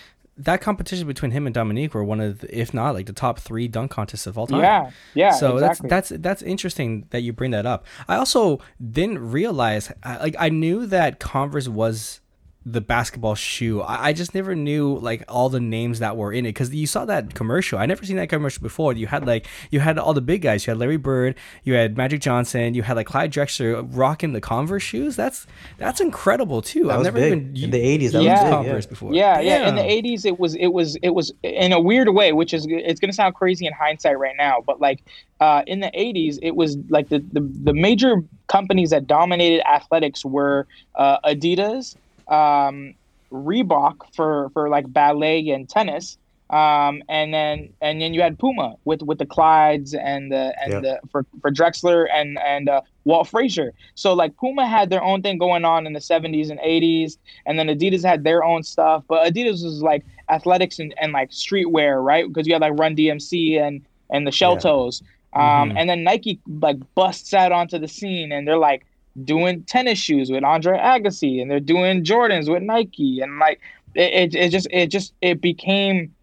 That 0.40 0.61
competition 0.61 1.09
between 1.09 1.33
him 1.33 1.47
and 1.47 1.55
Dominique 1.55 1.95
were 1.95 2.05
one 2.05 2.21
of, 2.21 2.38
the, 2.38 2.57
if 2.57 2.73
not 2.73 2.95
like 2.95 3.07
the 3.07 3.12
top 3.12 3.40
three 3.40 3.67
dunk 3.67 3.90
contests 3.90 4.26
of 4.26 4.38
all 4.38 4.47
time. 4.47 4.61
Yeah, 4.61 4.91
yeah. 5.15 5.30
So 5.32 5.56
exactly. 5.56 5.89
that's 5.89 6.08
that's 6.11 6.23
that's 6.23 6.43
interesting 6.43 7.06
that 7.11 7.23
you 7.23 7.32
bring 7.32 7.50
that 7.50 7.67
up. 7.67 7.84
I 8.06 8.15
also 8.17 8.61
didn't 8.93 9.19
realize, 9.19 9.91
like, 10.04 10.37
I 10.39 10.49
knew 10.49 10.87
that 10.87 11.19
Converse 11.19 11.67
was 11.67 12.21
the 12.66 12.80
basketball 12.80 13.34
shoe. 13.34 13.80
I, 13.80 14.08
I, 14.08 14.12
just 14.12 14.34
never 14.34 14.54
knew 14.54 14.99
like 14.99 15.25
all 15.28 15.49
the 15.49 15.60
names 15.60 16.00
that 16.00 16.16
were 16.16 16.32
in 16.32 16.44
it 16.44 16.50
because 16.50 16.75
you 16.75 16.86
saw 16.86 17.04
that 17.06 17.34
commercial. 17.34 17.78
I 17.78 17.86
never 17.86 18.04
seen 18.04 18.16
that 18.16 18.28
commercial 18.28 18.62
before. 18.62 18.92
You 18.92 19.06
had 19.06 19.26
like 19.26 19.47
you 19.71 19.80
had 19.80 19.99
all 19.99 20.12
the 20.12 20.21
big 20.21 20.42
guys. 20.42 20.66
You 20.66 20.73
had 20.73 20.78
Larry 20.78 20.97
Bird. 20.97 21.36
You 21.64 21.75
had 21.75 21.97
Magic 21.97 22.21
Johnson. 22.21 22.75
You 22.75 22.82
had 22.82 22.97
like 22.97 23.06
Clyde 23.06 23.32
Drexler 23.32 23.88
rocking 23.90 24.32
the 24.32 24.40
Converse 24.40 24.82
shoes. 24.82 25.16
That's 25.16 25.47
that's 25.78 26.00
incredible 26.00 26.60
too. 26.60 26.84
That 26.84 26.99
I've 26.99 27.04
never 27.04 27.18
big. 27.18 27.32
even 27.32 27.56
in 27.64 27.71
the 27.71 27.80
eighties. 27.80 28.12
That 28.12 28.23
yeah, 28.23 28.42
was 28.42 28.52
Converse 28.52 28.84
yeah. 28.84 28.90
before. 28.90 29.14
Yeah, 29.14 29.40
yeah, 29.40 29.60
yeah. 29.60 29.68
In 29.68 29.75
the 29.76 29.90
eighties, 29.90 30.25
it 30.25 30.38
was 30.38 30.54
it 30.56 30.68
was 30.68 30.97
it 31.02 31.10
was 31.10 31.32
in 31.42 31.73
a 31.73 31.80
weird 31.80 32.08
way, 32.10 32.32
which 32.32 32.52
is 32.52 32.66
it's 32.68 33.00
gonna 33.00 33.12
sound 33.12 33.34
crazy 33.34 33.66
in 33.66 33.73
hindsight 33.73 34.18
right 34.18 34.36
now, 34.36 34.62
but 34.66 34.80
like 34.80 35.02
uh, 35.40 35.62
in 35.66 35.80
the 35.80 35.90
80s, 35.97 36.38
it 36.42 36.56
was 36.56 36.76
like 36.88 37.08
the, 37.08 37.21
the, 37.32 37.40
the 37.40 37.73
major 37.73 38.25
companies 38.49 38.90
that 38.90 39.06
dominated 39.06 39.66
athletics 39.68 40.25
were 40.25 40.66
uh, 40.97 41.18
Adidas, 41.21 41.94
um, 42.28 42.95
Reebok 43.32 44.14
for 44.14 44.50
for 44.50 44.69
like 44.69 44.91
ballet 44.93 45.50
and 45.50 45.69
tennis, 45.69 46.19
um, 46.50 47.02
and 47.08 47.32
then 47.34 47.71
and 47.82 48.00
then 48.00 48.14
you 48.14 48.23
had 48.23 48.38
Puma 48.38 48.76
with 48.84 49.02
with 49.02 49.19
the 49.19 49.26
Clydes 49.26 49.95
and 49.95 50.32
the 50.32 50.54
and 50.62 50.73
yeah. 50.73 50.80
the 50.80 51.00
for 51.10 51.26
for 51.43 51.50
Drexler 51.50 52.06
and 52.12 52.38
and 52.38 52.69
uh, 52.69 52.80
Walt 53.04 53.28
Frazier. 53.28 53.73
So 53.95 54.14
like 54.14 54.36
Puma 54.36 54.67
had 54.67 54.88
their 54.88 55.02
own 55.02 55.23
thing 55.23 55.36
going 55.36 55.64
on 55.64 55.86
in 55.86 55.93
the 55.93 56.00
70s 56.00 56.50
and 56.50 56.58
80s, 56.60 57.19
and 57.45 57.58
then 57.58 57.69
Adidas 57.69 58.02
had 58.02 58.25
their 58.25 58.43
own 58.43 58.62
stuff. 58.62 59.04
But 59.08 59.30
Adidas 59.30 59.62
was 59.62 59.82
like 59.82 60.04
athletics 60.30 60.78
and, 60.78 60.95
and 61.00 61.12
like 61.12 61.30
streetwear, 61.30 62.02
right? 62.02 62.26
Because 62.26 62.47
you 62.47 62.54
had 62.54 62.62
like 62.62 62.78
Run 62.78 62.97
DMC 62.97 63.60
and 63.60 63.84
and 64.10 64.26
the 64.26 64.32
Shell 64.32 64.54
yeah. 64.54 64.60
Toes. 64.60 65.02
Um, 65.34 65.43
mm-hmm. 65.43 65.76
And 65.76 65.91
then 65.91 66.04
Nike 66.04 66.41
like 66.47 66.78
busts 66.95 67.34
out 67.34 67.52
onto 67.52 67.78
the 67.78 67.88
scene, 67.88 68.32
and 68.32 68.49
they're 68.49 68.58
like, 68.58 68.86
doing 69.25 69.63
tennis 69.65 69.99
shoes 69.99 70.31
with 70.31 70.45
Andre 70.45 70.78
Agassi 70.78 71.41
and 71.41 71.50
they're 71.50 71.61
doing 71.61 72.04
Jordans 72.04 72.50
with 72.50 72.63
Nike 72.63 73.21
and 73.21 73.39
like 73.39 73.61
it, 73.95 74.35
it, 74.35 74.35
it 74.35 74.49
just 74.50 74.69
it 74.71 74.87
just 74.89 75.13
it 75.21 75.41
became 75.41 76.15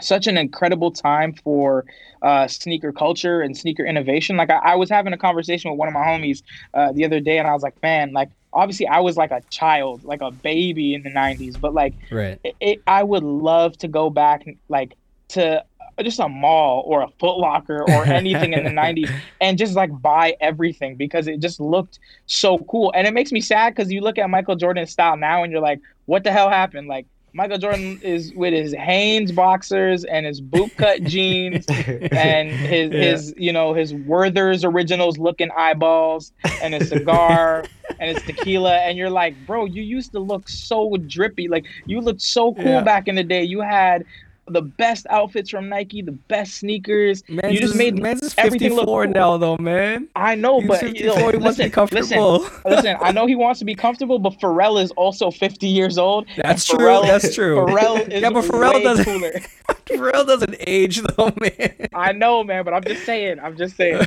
such 0.00 0.26
an 0.26 0.36
incredible 0.36 0.90
time 0.90 1.32
for 1.32 1.84
uh, 2.22 2.48
sneaker 2.48 2.92
culture 2.92 3.40
and 3.42 3.56
sneaker 3.56 3.84
innovation. 3.84 4.36
Like 4.36 4.50
I, 4.50 4.58
I, 4.58 4.74
was 4.74 4.90
having 4.90 5.12
a 5.12 5.18
conversation 5.18 5.70
with 5.70 5.78
one 5.78 5.88
of 5.88 5.94
my 5.94 6.00
homies 6.00 6.42
uh, 6.72 6.92
the 6.92 7.04
other 7.04 7.20
day, 7.20 7.38
and 7.38 7.46
I 7.46 7.52
was 7.52 7.62
like, 7.62 7.80
"Man, 7.82 8.12
like 8.12 8.30
obviously 8.52 8.86
I 8.86 9.00
was 9.00 9.16
like 9.16 9.30
a 9.30 9.42
child, 9.50 10.04
like 10.04 10.20
a 10.20 10.30
baby 10.30 10.94
in 10.94 11.02
the 11.02 11.10
'90s, 11.10 11.60
but 11.60 11.74
like, 11.74 11.94
right. 12.10 12.38
it, 12.42 12.56
it, 12.60 12.82
I 12.86 13.02
would 13.02 13.22
love 13.22 13.76
to 13.78 13.88
go 13.88 14.10
back, 14.10 14.46
like 14.68 14.94
to 15.28 15.64
just 16.02 16.18
a 16.18 16.28
mall 16.28 16.82
or 16.86 17.02
a 17.02 17.08
Foot 17.20 17.38
Locker 17.38 17.82
or 17.82 18.04
anything 18.04 18.52
in 18.52 18.64
the 18.64 18.70
90s 18.82 19.10
and 19.40 19.56
just 19.56 19.74
like 19.74 19.90
buy 20.00 20.36
everything 20.40 20.96
because 20.96 21.28
it 21.28 21.40
just 21.40 21.60
looked 21.60 21.98
so 22.26 22.58
cool. 22.58 22.92
And 22.94 23.06
it 23.06 23.14
makes 23.14 23.32
me 23.32 23.40
sad 23.40 23.74
because 23.74 23.92
you 23.92 24.00
look 24.00 24.18
at 24.18 24.28
Michael 24.30 24.56
Jordan's 24.56 24.90
style 24.90 25.16
now 25.16 25.42
and 25.42 25.52
you're 25.52 25.60
like, 25.60 25.80
what 26.06 26.24
the 26.24 26.32
hell 26.32 26.50
happened? 26.50 26.88
Like, 26.88 27.06
Michael 27.36 27.58
Jordan 27.58 27.98
is 28.00 28.32
with 28.34 28.52
his 28.54 28.72
Hanes 28.72 29.32
boxers 29.32 30.04
and 30.04 30.24
his 30.24 30.40
bootcut 30.40 31.02
jeans 31.08 31.66
and 31.68 32.48
his 32.50 32.92
yeah. 32.92 32.98
his 32.98 33.34
you 33.36 33.52
know 33.52 33.74
his 33.74 33.92
Werther's 33.92 34.64
originals 34.64 35.18
looking 35.18 35.50
eyeballs 35.56 36.32
and 36.62 36.74
his 36.74 36.88
cigar 36.88 37.64
and 37.98 38.16
his 38.16 38.24
tequila 38.24 38.76
and 38.76 38.96
you're 38.96 39.10
like, 39.10 39.34
bro, 39.46 39.64
you 39.64 39.82
used 39.82 40.12
to 40.12 40.20
look 40.20 40.48
so 40.48 40.96
drippy. 40.96 41.48
Like 41.48 41.66
you 41.86 42.00
looked 42.00 42.22
so 42.22 42.54
cool 42.54 42.64
yeah. 42.64 42.82
back 42.82 43.08
in 43.08 43.16
the 43.16 43.24
day. 43.24 43.42
You 43.42 43.60
had 43.62 44.04
the 44.46 44.62
best 44.62 45.06
outfits 45.10 45.50
from 45.50 45.68
Nike, 45.68 46.02
the 46.02 46.12
best 46.12 46.54
sneakers. 46.54 47.22
Man's 47.28 47.54
you 47.54 47.60
just 47.60 47.76
made 47.76 48.00
man's 48.00 48.34
everything 48.36 48.74
look 48.74 48.86
cool. 48.86 49.06
now, 49.06 49.36
though, 49.36 49.56
man. 49.56 50.08
I 50.14 50.34
know, 50.34 50.60
He's 50.60 50.68
but 50.68 50.96
you 50.96 51.06
know, 51.06 51.30
he 51.30 51.36
wants 51.36 51.58
to 51.58 51.64
be 51.64 51.70
comfortable. 51.70 52.40
Listen, 52.40 52.60
listen, 52.66 52.96
I 53.00 53.12
know 53.12 53.26
he 53.26 53.36
wants 53.36 53.58
to 53.60 53.64
be 53.64 53.74
comfortable, 53.74 54.18
but 54.18 54.34
Pharrell 54.34 54.82
is 54.82 54.90
also 54.92 55.30
50 55.30 55.66
years 55.66 55.98
old. 55.98 56.26
That's 56.36 56.64
true. 56.64 56.78
Pharrell, 56.78 57.02
that's 57.02 57.34
true. 57.34 57.56
Pharrell 57.66 58.08
is 58.12 58.22
yeah, 58.22 58.30
but 58.30 58.44
Pharrell 58.44 58.82
doesn't. 58.82 59.04
Cooler. 59.04 59.32
Pharrell 59.86 60.26
doesn't 60.26 60.56
age 60.60 61.00
though, 61.02 61.32
man. 61.40 61.88
I 61.94 62.12
know, 62.12 62.44
man, 62.44 62.64
but 62.64 62.74
I'm 62.74 62.84
just 62.84 63.04
saying. 63.04 63.40
I'm 63.40 63.56
just 63.56 63.76
saying. 63.76 64.04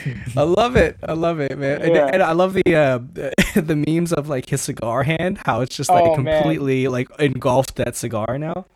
I 0.36 0.42
love 0.42 0.76
it. 0.76 0.96
I 1.02 1.12
love 1.12 1.40
it, 1.40 1.56
man. 1.58 1.80
Yeah. 1.80 1.86
And, 1.86 2.14
and, 2.14 2.22
I 2.22 2.32
love 2.32 2.54
the 2.54 2.74
uh, 2.74 2.98
the 3.60 3.84
memes 3.86 4.12
of 4.12 4.28
like 4.28 4.48
his 4.48 4.60
cigar 4.60 5.02
hand, 5.02 5.38
how 5.44 5.60
it's 5.60 5.76
just 5.76 5.90
like 5.90 6.04
oh, 6.04 6.14
completely 6.14 6.84
man. 6.84 6.92
like 6.92 7.08
engulfed 7.18 7.76
that 7.76 7.96
cigar 7.96 8.38
now. 8.38 8.66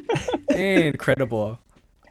Incredible. 0.54 1.58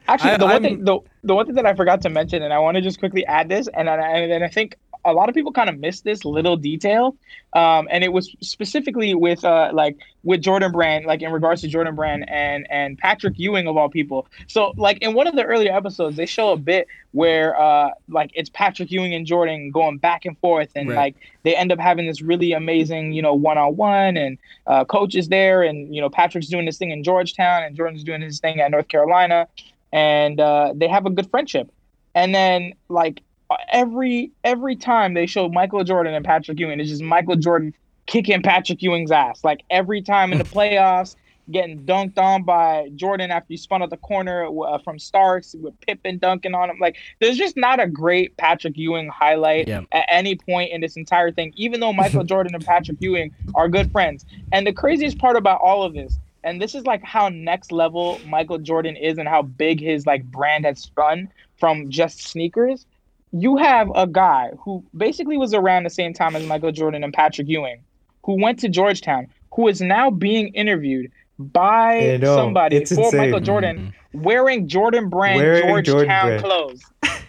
Actually, 0.08 0.32
I, 0.32 0.36
the 0.36 0.44
one 0.44 0.56
I'm... 0.56 0.62
thing 0.62 0.84
the, 0.84 0.98
the 1.24 1.34
one 1.34 1.46
thing 1.46 1.54
that 1.54 1.66
I 1.66 1.74
forgot 1.74 2.00
to 2.02 2.10
mention, 2.10 2.42
and 2.42 2.52
I 2.52 2.58
want 2.58 2.76
to 2.76 2.80
just 2.80 2.98
quickly 2.98 3.24
add 3.26 3.48
this, 3.48 3.68
and 3.74 3.88
I, 3.88 3.94
and 4.18 4.44
I 4.44 4.48
think 4.48 4.76
a 5.04 5.12
lot 5.12 5.28
of 5.28 5.34
people 5.34 5.52
kind 5.52 5.68
of 5.68 5.78
missed 5.78 6.04
this 6.04 6.24
little 6.24 6.56
detail, 6.56 7.16
um, 7.54 7.88
and 7.90 8.04
it 8.04 8.12
was 8.12 8.34
specifically 8.40 9.14
with 9.14 9.44
uh, 9.44 9.70
like 9.72 9.96
with 10.22 10.40
Jordan 10.40 10.70
Brand, 10.72 11.06
like 11.06 11.22
in 11.22 11.32
regards 11.32 11.60
to 11.62 11.68
Jordan 11.68 11.94
Brand 11.94 12.28
and 12.28 12.66
and 12.70 12.96
Patrick 12.98 13.38
Ewing 13.38 13.66
of 13.66 13.76
all 13.76 13.88
people. 13.88 14.26
So 14.46 14.72
like 14.76 14.98
in 14.98 15.14
one 15.14 15.26
of 15.26 15.34
the 15.34 15.44
earlier 15.44 15.72
episodes, 15.72 16.16
they 16.16 16.26
show 16.26 16.52
a 16.52 16.56
bit 16.56 16.86
where 17.12 17.60
uh, 17.60 17.90
like 18.08 18.30
it's 18.34 18.50
Patrick 18.50 18.90
Ewing 18.90 19.14
and 19.14 19.26
Jordan 19.26 19.70
going 19.70 19.98
back 19.98 20.24
and 20.24 20.38
forth, 20.38 20.70
and 20.76 20.88
right. 20.88 20.96
like 20.96 21.16
they 21.42 21.56
end 21.56 21.72
up 21.72 21.78
having 21.78 22.06
this 22.06 22.22
really 22.22 22.52
amazing, 22.52 23.12
you 23.12 23.22
know, 23.22 23.34
one 23.34 23.58
on 23.58 23.76
one, 23.76 24.16
and 24.16 24.38
uh, 24.66 24.84
coach 24.84 25.14
is 25.14 25.28
there, 25.28 25.62
and 25.62 25.94
you 25.94 26.00
know 26.00 26.10
Patrick's 26.10 26.48
doing 26.48 26.64
this 26.64 26.78
thing 26.78 26.90
in 26.90 27.02
Georgetown, 27.02 27.64
and 27.64 27.76
Jordan's 27.76 28.04
doing 28.04 28.22
his 28.22 28.40
thing 28.40 28.60
at 28.60 28.70
North 28.70 28.88
Carolina, 28.88 29.48
and 29.92 30.40
uh, 30.40 30.72
they 30.76 30.88
have 30.88 31.06
a 31.06 31.10
good 31.10 31.30
friendship. 31.30 31.70
And 32.14 32.34
then 32.34 32.74
like 32.88 33.22
every 33.70 34.32
every 34.44 34.76
time 34.76 35.14
they 35.14 35.26
show 35.26 35.48
Michael 35.48 35.84
Jordan 35.84 36.14
and 36.14 36.24
Patrick 36.24 36.58
Ewing, 36.58 36.80
it's 36.80 36.90
just 36.90 37.02
Michael 37.02 37.36
Jordan 37.36 37.74
kicking 38.06 38.42
Patrick 38.42 38.82
Ewing's 38.82 39.10
ass. 39.10 39.44
Like 39.44 39.62
every 39.70 40.02
time 40.02 40.32
in 40.32 40.38
the 40.38 40.44
playoffs, 40.58 41.16
getting 41.50 41.84
dunked 41.84 42.18
on 42.18 42.44
by 42.44 42.90
Jordan 42.94 43.30
after 43.30 43.46
he 43.48 43.56
spun 43.56 43.82
out 43.82 43.90
the 43.90 43.96
corner 43.96 44.46
uh, 44.46 44.78
from 44.78 44.98
Starks 44.98 45.54
with 45.60 45.78
Pippen 45.80 46.18
dunking 46.18 46.54
on 46.54 46.70
him. 46.70 46.78
Like 46.80 46.96
there's 47.20 47.36
just 47.36 47.56
not 47.56 47.80
a 47.80 47.86
great 47.86 48.36
Patrick 48.36 48.76
Ewing 48.76 49.08
highlight 49.08 49.68
yeah. 49.68 49.82
at 49.92 50.04
any 50.08 50.36
point 50.36 50.72
in 50.72 50.80
this 50.80 50.96
entire 50.96 51.32
thing, 51.32 51.52
even 51.56 51.80
though 51.80 51.92
Michael 51.92 52.24
Jordan 52.32 52.54
and 52.54 52.64
Patrick 52.64 52.98
Ewing 53.00 53.34
are 53.54 53.68
good 53.68 53.90
friends. 53.92 54.24
And 54.52 54.66
the 54.66 54.72
craziest 54.72 55.18
part 55.18 55.36
about 55.36 55.60
all 55.60 55.82
of 55.82 55.94
this 55.94 56.18
and 56.44 56.60
this 56.60 56.74
is 56.74 56.84
like 56.84 57.02
how 57.04 57.28
next 57.28 57.72
level 57.72 58.20
Michael 58.26 58.58
Jordan 58.58 58.96
is 58.96 59.18
and 59.18 59.28
how 59.28 59.42
big 59.42 59.80
his 59.80 60.06
like 60.06 60.24
brand 60.24 60.64
has 60.64 60.80
spun 60.80 61.28
from 61.56 61.90
just 61.90 62.22
sneakers 62.22 62.86
you 63.32 63.56
have 63.56 63.90
a 63.94 64.06
guy 64.06 64.50
who 64.60 64.84
basically 64.96 65.38
was 65.38 65.54
around 65.54 65.84
the 65.84 65.90
same 65.90 66.12
time 66.12 66.36
as 66.36 66.46
Michael 66.46 66.72
Jordan 66.72 67.02
and 67.02 67.12
Patrick 67.12 67.48
Ewing, 67.48 67.82
who 68.24 68.40
went 68.40 68.58
to 68.60 68.68
Georgetown, 68.68 69.26
who 69.54 69.68
is 69.68 69.80
now 69.80 70.10
being 70.10 70.48
interviewed 70.48 71.10
by 71.38 72.18
somebody 72.22 72.84
for 72.84 72.94
insane. 72.94 73.20
Michael 73.20 73.40
Jordan 73.40 73.92
mm-hmm. 74.12 74.22
wearing 74.22 74.68
Jordan 74.68 75.08
brand 75.08 75.38
wearing 75.40 75.62
Georgetown 75.84 75.94
Jordan 75.94 76.08
brand. 76.08 76.42
clothes. 76.42 76.82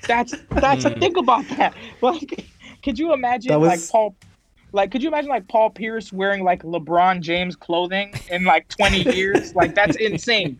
That's 0.07 0.33
that's 0.51 0.85
a 0.85 0.91
mm. 0.91 0.99
think 0.99 1.17
about 1.17 1.47
that. 1.49 1.73
Like, 2.01 2.45
could 2.83 2.99
you 2.99 3.13
imagine 3.13 3.57
was... 3.59 3.67
like 3.67 3.89
Paul? 3.89 4.15
Like, 4.73 4.91
could 4.91 5.01
you 5.01 5.07
imagine 5.07 5.29
like 5.29 5.47
Paul 5.47 5.69
Pierce 5.69 6.11
wearing 6.11 6.43
like 6.43 6.63
LeBron 6.63 7.21
James 7.21 7.55
clothing 7.55 8.13
in 8.29 8.43
like 8.43 8.67
20 8.67 9.15
years? 9.15 9.55
Like, 9.55 9.75
that's 9.75 9.95
insane. 9.97 10.59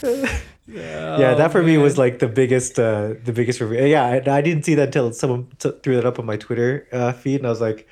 yeah, 0.66 1.34
that 1.34 1.52
for 1.52 1.58
man. 1.58 1.66
me 1.66 1.78
was 1.78 1.98
like 1.98 2.18
the 2.18 2.28
biggest, 2.28 2.78
uh, 2.78 3.14
the 3.22 3.32
biggest 3.32 3.60
review. 3.60 3.84
Yeah, 3.84 4.04
I, 4.04 4.36
I 4.38 4.40
didn't 4.40 4.64
see 4.64 4.74
that 4.76 4.88
until 4.88 5.12
someone 5.12 5.48
t- 5.58 5.72
threw 5.82 5.96
that 5.96 6.06
up 6.06 6.18
on 6.18 6.26
my 6.26 6.36
Twitter 6.36 6.88
uh, 6.92 7.12
feed, 7.12 7.36
and 7.36 7.46
I 7.46 7.50
was 7.50 7.60
like, 7.60 7.86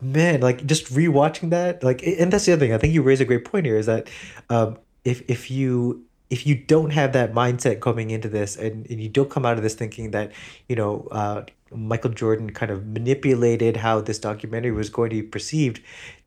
man, 0.00 0.40
like 0.40 0.66
just 0.66 0.92
rewatching 0.92 1.50
that, 1.50 1.82
like, 1.82 2.02
and 2.02 2.32
that's 2.32 2.46
the 2.46 2.52
other 2.52 2.60
thing. 2.60 2.72
I 2.72 2.78
think 2.78 2.92
you 2.92 3.02
raise 3.02 3.20
a 3.20 3.24
great 3.24 3.44
point 3.44 3.66
here 3.66 3.78
is 3.78 3.86
that 3.86 4.10
um, 4.50 4.78
if 5.04 5.22
if 5.28 5.50
you 5.50 6.04
if 6.28 6.46
you 6.46 6.56
don't 6.56 6.90
have 6.90 7.12
that 7.12 7.32
mindset 7.32 7.80
coming 7.80 8.10
into 8.10 8.28
this, 8.28 8.56
and, 8.56 8.90
and 8.90 9.00
you 9.00 9.08
don't 9.08 9.30
come 9.30 9.46
out 9.46 9.56
of 9.56 9.62
this 9.62 9.74
thinking 9.74 10.10
that 10.10 10.32
you 10.68 10.76
know 10.76 11.06
uh, 11.12 11.42
Michael 11.70 12.10
Jordan 12.10 12.50
kind 12.50 12.72
of 12.72 12.86
manipulated 12.86 13.76
how 13.78 14.00
this 14.00 14.18
documentary 14.18 14.72
was 14.72 14.90
going 14.90 15.10
to 15.10 15.16
be 15.16 15.22
perceived, 15.22 15.80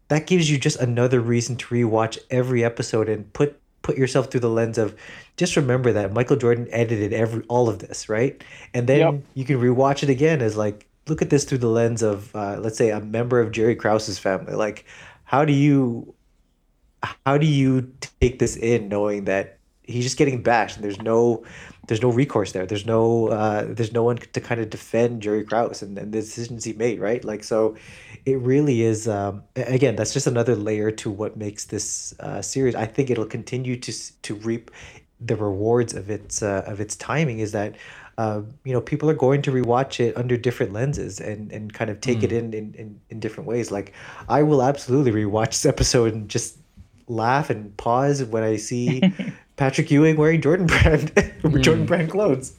that 0.07 0.27
gives 0.27 0.49
you 0.49 0.57
just 0.57 0.79
another 0.79 1.19
reason 1.19 1.55
to 1.57 1.65
rewatch 1.67 2.17
every 2.29 2.63
episode 2.63 3.09
and 3.09 3.31
put 3.33 3.59
put 3.89 3.97
yourself 3.97 4.29
through 4.29 4.41
the 4.41 4.49
lens 4.49 4.77
of 4.77 4.95
just 5.35 5.55
remember 5.55 5.91
that 5.93 6.13
Michael 6.13 6.35
Jordan 6.35 6.67
edited 6.69 7.11
every 7.11 7.43
all 7.47 7.67
of 7.67 7.79
this, 7.79 8.07
right? 8.07 8.43
And 8.75 8.85
then 8.85 8.99
yep. 8.99 9.23
you 9.33 9.45
can 9.45 9.57
rewatch 9.57 10.03
it 10.03 10.09
again 10.09 10.43
as 10.43 10.55
like 10.55 10.85
look 11.07 11.23
at 11.23 11.31
this 11.31 11.43
through 11.43 11.57
the 11.57 11.69
lens 11.69 12.03
of 12.03 12.35
uh, 12.35 12.59
let's 12.59 12.77
say 12.77 12.91
a 12.91 12.99
member 12.99 13.39
of 13.39 13.51
Jerry 13.51 13.75
Krause's 13.75 14.19
family. 14.19 14.53
Like 14.53 14.85
how 15.23 15.43
do 15.43 15.53
you 15.53 16.13
how 17.25 17.39
do 17.39 17.47
you 17.47 17.91
take 18.21 18.37
this 18.37 18.55
in 18.57 18.89
knowing 18.89 19.25
that 19.25 19.57
he's 19.81 20.03
just 20.03 20.17
getting 20.17 20.43
bashed 20.43 20.75
and 20.75 20.83
there's 20.83 21.01
no 21.01 21.43
there's 21.89 22.01
no 22.01 22.09
recourse 22.09 22.51
there. 22.51 22.65
There's 22.65 22.85
no 22.85 23.29
uh, 23.29 23.65
there's 23.67 23.91
no 23.91 24.03
one 24.03 24.17
to 24.17 24.39
kind 24.39 24.61
of 24.61 24.69
defend 24.69 25.23
Jerry 25.23 25.43
Krause 25.43 25.81
and, 25.81 25.97
and 25.97 26.13
the 26.13 26.21
decisions 26.21 26.63
he 26.63 26.73
made, 26.73 26.99
right? 26.99 27.23
Like 27.25 27.43
so 27.43 27.75
it 28.25 28.39
really 28.39 28.81
is 28.81 29.07
um, 29.07 29.43
again 29.55 29.95
that's 29.95 30.13
just 30.13 30.27
another 30.27 30.55
layer 30.55 30.91
to 30.91 31.09
what 31.09 31.37
makes 31.37 31.65
this 31.65 32.13
uh, 32.19 32.41
series 32.41 32.75
i 32.75 32.85
think 32.85 33.09
it'll 33.09 33.25
continue 33.25 33.77
to 33.77 33.93
to 34.21 34.35
reap 34.35 34.71
the 35.19 35.35
rewards 35.35 35.93
of 35.93 36.09
its 36.09 36.41
uh, 36.41 36.63
of 36.65 36.79
its 36.79 36.95
timing 36.95 37.39
is 37.39 37.51
that 37.51 37.75
uh, 38.17 38.41
you 38.63 38.73
know 38.73 38.81
people 38.81 39.09
are 39.09 39.15
going 39.15 39.41
to 39.41 39.51
rewatch 39.51 39.99
it 39.99 40.15
under 40.17 40.37
different 40.37 40.73
lenses 40.73 41.19
and 41.19 41.51
and 41.51 41.73
kind 41.73 41.89
of 41.89 41.99
take 42.01 42.19
mm. 42.19 42.23
it 42.23 42.31
in, 42.31 42.53
in 42.53 42.73
in 42.75 43.01
in 43.09 43.19
different 43.19 43.47
ways 43.47 43.71
like 43.71 43.93
i 44.27 44.43
will 44.43 44.61
absolutely 44.61 45.11
rewatch 45.11 45.49
this 45.49 45.65
episode 45.65 46.13
and 46.13 46.29
just 46.29 46.58
laugh 47.09 47.49
and 47.49 47.75
pause 47.75 48.23
when 48.23 48.43
i 48.43 48.55
see 48.55 49.01
patrick 49.57 49.91
ewing 49.91 50.15
wearing 50.15 50.41
jordan 50.41 50.65
brand 50.65 51.13
mm. 51.15 51.61
jordan 51.61 51.85
brand 51.85 52.09
clothes 52.09 52.53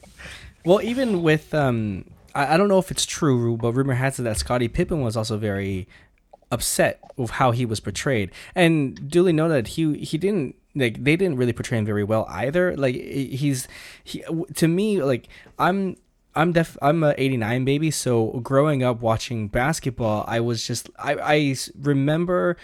well 0.65 0.81
even 0.81 1.23
with 1.23 1.53
um 1.53 2.05
I, 2.33 2.53
I 2.53 2.57
don't 2.57 2.67
know 2.67 2.79
if 2.79 2.91
it's 2.91 3.05
true, 3.05 3.57
but 3.57 3.73
rumor 3.73 3.93
has 3.93 4.19
it 4.19 4.23
that 4.23 4.37
Scottie 4.37 4.67
Pippen 4.67 5.01
was 5.01 5.17
also 5.17 5.37
very 5.37 5.87
upset 6.51 6.99
with 7.15 7.31
how 7.31 7.51
he 7.51 7.65
was 7.65 7.79
portrayed, 7.79 8.31
and 8.55 9.09
duly 9.09 9.33
noted 9.33 9.69
he 9.69 9.97
he 9.97 10.17
didn't 10.17 10.55
like 10.75 11.03
they 11.03 11.15
didn't 11.15 11.37
really 11.37 11.53
portray 11.53 11.77
him 11.77 11.85
very 11.85 12.03
well 12.03 12.25
either. 12.29 12.75
Like 12.75 12.95
he's 12.95 13.67
he 14.03 14.23
to 14.55 14.67
me 14.67 15.01
like 15.01 15.27
I'm 15.59 15.97
I'm 16.35 16.53
def 16.53 16.77
I'm 16.81 17.03
a 17.03 17.13
89 17.17 17.65
baby 17.65 17.91
so 17.91 18.39
growing 18.43 18.83
up 18.83 19.01
watching 19.01 19.47
basketball 19.47 20.25
I 20.27 20.39
was 20.39 20.65
just 20.65 20.89
I, 20.97 21.15
I 21.15 21.55
remember 21.79 22.57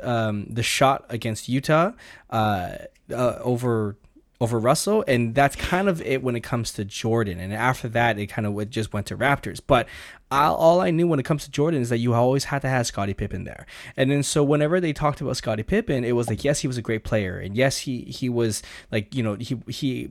um, 0.00 0.46
the 0.48 0.62
shot 0.62 1.04
against 1.08 1.48
Utah 1.48 1.92
uh, 2.30 2.76
uh, 3.10 3.38
over 3.42 3.96
over 4.42 4.58
Russell, 4.58 5.04
and 5.06 5.36
that's 5.36 5.54
kind 5.54 5.88
of 5.88 6.02
it 6.02 6.20
when 6.20 6.34
it 6.34 6.40
comes 6.40 6.72
to 6.72 6.84
Jordan. 6.84 7.38
And 7.38 7.54
after 7.54 7.88
that, 7.90 8.18
it 8.18 8.26
kind 8.26 8.44
of 8.44 8.70
just 8.70 8.92
went 8.92 9.06
to 9.06 9.16
Raptors. 9.16 9.60
But 9.64 9.86
I, 10.32 10.46
all 10.46 10.80
I 10.80 10.90
knew 10.90 11.06
when 11.06 11.20
it 11.20 11.22
comes 11.22 11.44
to 11.44 11.50
Jordan 11.50 11.80
is 11.80 11.90
that 11.90 11.98
you 11.98 12.12
always 12.12 12.42
had 12.44 12.60
to 12.62 12.68
have 12.68 12.88
Scottie 12.88 13.14
Pippen 13.14 13.44
there. 13.44 13.66
And 13.96 14.10
then 14.10 14.24
so 14.24 14.42
whenever 14.42 14.80
they 14.80 14.92
talked 14.92 15.20
about 15.20 15.36
Scottie 15.36 15.62
Pippen, 15.62 16.02
it 16.02 16.16
was 16.16 16.28
like 16.28 16.42
yes, 16.42 16.58
he 16.58 16.66
was 16.66 16.76
a 16.76 16.82
great 16.82 17.04
player, 17.04 17.38
and 17.38 17.56
yes, 17.56 17.78
he 17.78 18.00
he 18.00 18.28
was 18.28 18.64
like 18.90 19.14
you 19.14 19.22
know 19.22 19.34
he 19.34 19.62
he 19.68 20.10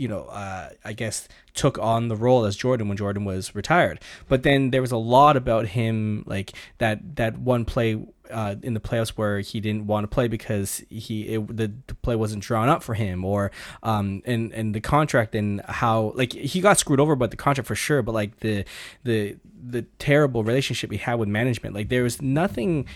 you 0.00 0.08
know, 0.08 0.22
uh, 0.22 0.70
I 0.82 0.94
guess 0.94 1.28
took 1.52 1.78
on 1.78 2.08
the 2.08 2.16
role 2.16 2.46
as 2.46 2.56
Jordan 2.56 2.88
when 2.88 2.96
Jordan 2.96 3.26
was 3.26 3.54
retired. 3.54 4.00
But 4.28 4.44
then 4.44 4.70
there 4.70 4.80
was 4.80 4.92
a 4.92 4.96
lot 4.96 5.36
about 5.36 5.66
him, 5.66 6.24
like 6.26 6.52
that 6.78 7.16
that 7.16 7.38
one 7.38 7.66
play 7.66 8.02
uh, 8.30 8.54
in 8.62 8.72
the 8.72 8.80
playoffs 8.80 9.10
where 9.10 9.40
he 9.40 9.60
didn't 9.60 9.86
want 9.86 10.04
to 10.04 10.08
play 10.08 10.26
because 10.26 10.82
he 10.88 11.34
it, 11.34 11.54
the, 11.54 11.70
the 11.86 11.94
play 11.96 12.16
wasn't 12.16 12.42
drawn 12.42 12.70
up 12.70 12.82
for 12.82 12.94
him, 12.94 13.26
or 13.26 13.50
um 13.82 14.22
and 14.24 14.54
and 14.54 14.74
the 14.74 14.80
contract 14.80 15.34
and 15.34 15.60
how 15.66 16.12
like 16.14 16.32
he 16.32 16.62
got 16.62 16.78
screwed 16.78 16.98
over 16.98 17.14
by 17.14 17.26
the 17.26 17.36
contract 17.36 17.68
for 17.68 17.74
sure, 17.74 18.00
but 18.00 18.12
like 18.12 18.40
the 18.40 18.64
the 19.04 19.36
the 19.62 19.82
terrible 19.98 20.42
relationship 20.44 20.90
he 20.90 20.96
had 20.96 21.16
with 21.16 21.28
management, 21.28 21.74
like 21.74 21.90
there 21.90 22.04
was 22.04 22.22
nothing 22.22 22.86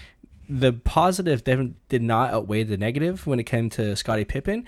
the 0.48 0.72
positive 0.72 1.44
did 1.44 2.02
not 2.02 2.30
outweigh 2.30 2.62
the 2.64 2.76
negative 2.76 3.26
when 3.26 3.40
it 3.40 3.44
came 3.44 3.70
to 3.70 3.96
Scottie 3.96 4.24
Pippen, 4.24 4.64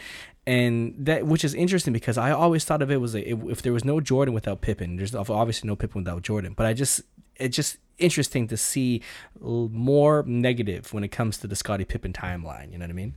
and 0.47 0.95
that 0.99 1.27
which 1.27 1.45
is 1.45 1.55
interesting 1.55 1.93
because 1.93 2.17
I 2.17 2.31
always 2.31 2.65
thought 2.65 2.83
of 2.83 2.91
it 2.91 3.01
was 3.01 3.15
a, 3.15 3.29
if, 3.29 3.63
there 3.63 3.73
was 3.73 3.85
no 3.85 4.01
Jordan 4.01 4.35
without 4.35 4.61
Pippen, 4.61 4.97
there's 4.97 5.15
obviously 5.15 5.67
no 5.67 5.77
Pippen 5.77 6.03
without 6.03 6.23
Jordan. 6.23 6.55
But 6.57 6.67
I 6.67 6.73
just 6.73 7.03
it's 7.37 7.57
just 7.57 7.79
interesting 7.99 8.49
to 8.49 8.57
see 8.57 9.03
more 9.41 10.25
negative 10.27 10.93
when 10.93 11.05
it 11.05 11.09
comes 11.09 11.39
to 11.39 11.47
the 11.47 11.57
Scottie 11.57 11.85
Pippen 11.85 12.13
timeline. 12.13 12.73
You 12.73 12.79
know 12.79 12.85
what 12.85 12.91
I 12.91 12.95
mean? 12.95 13.15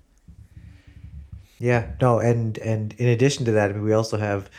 Yeah, 1.59 1.91
no, 2.01 2.19
and 2.19 2.57
and 2.59 2.93
in 2.97 3.07
addition 3.09 3.45
to 3.45 3.51
that, 3.51 3.69
I 3.69 3.73
mean, 3.73 3.83
we 3.83 3.93
also 3.93 4.17
have, 4.17 4.49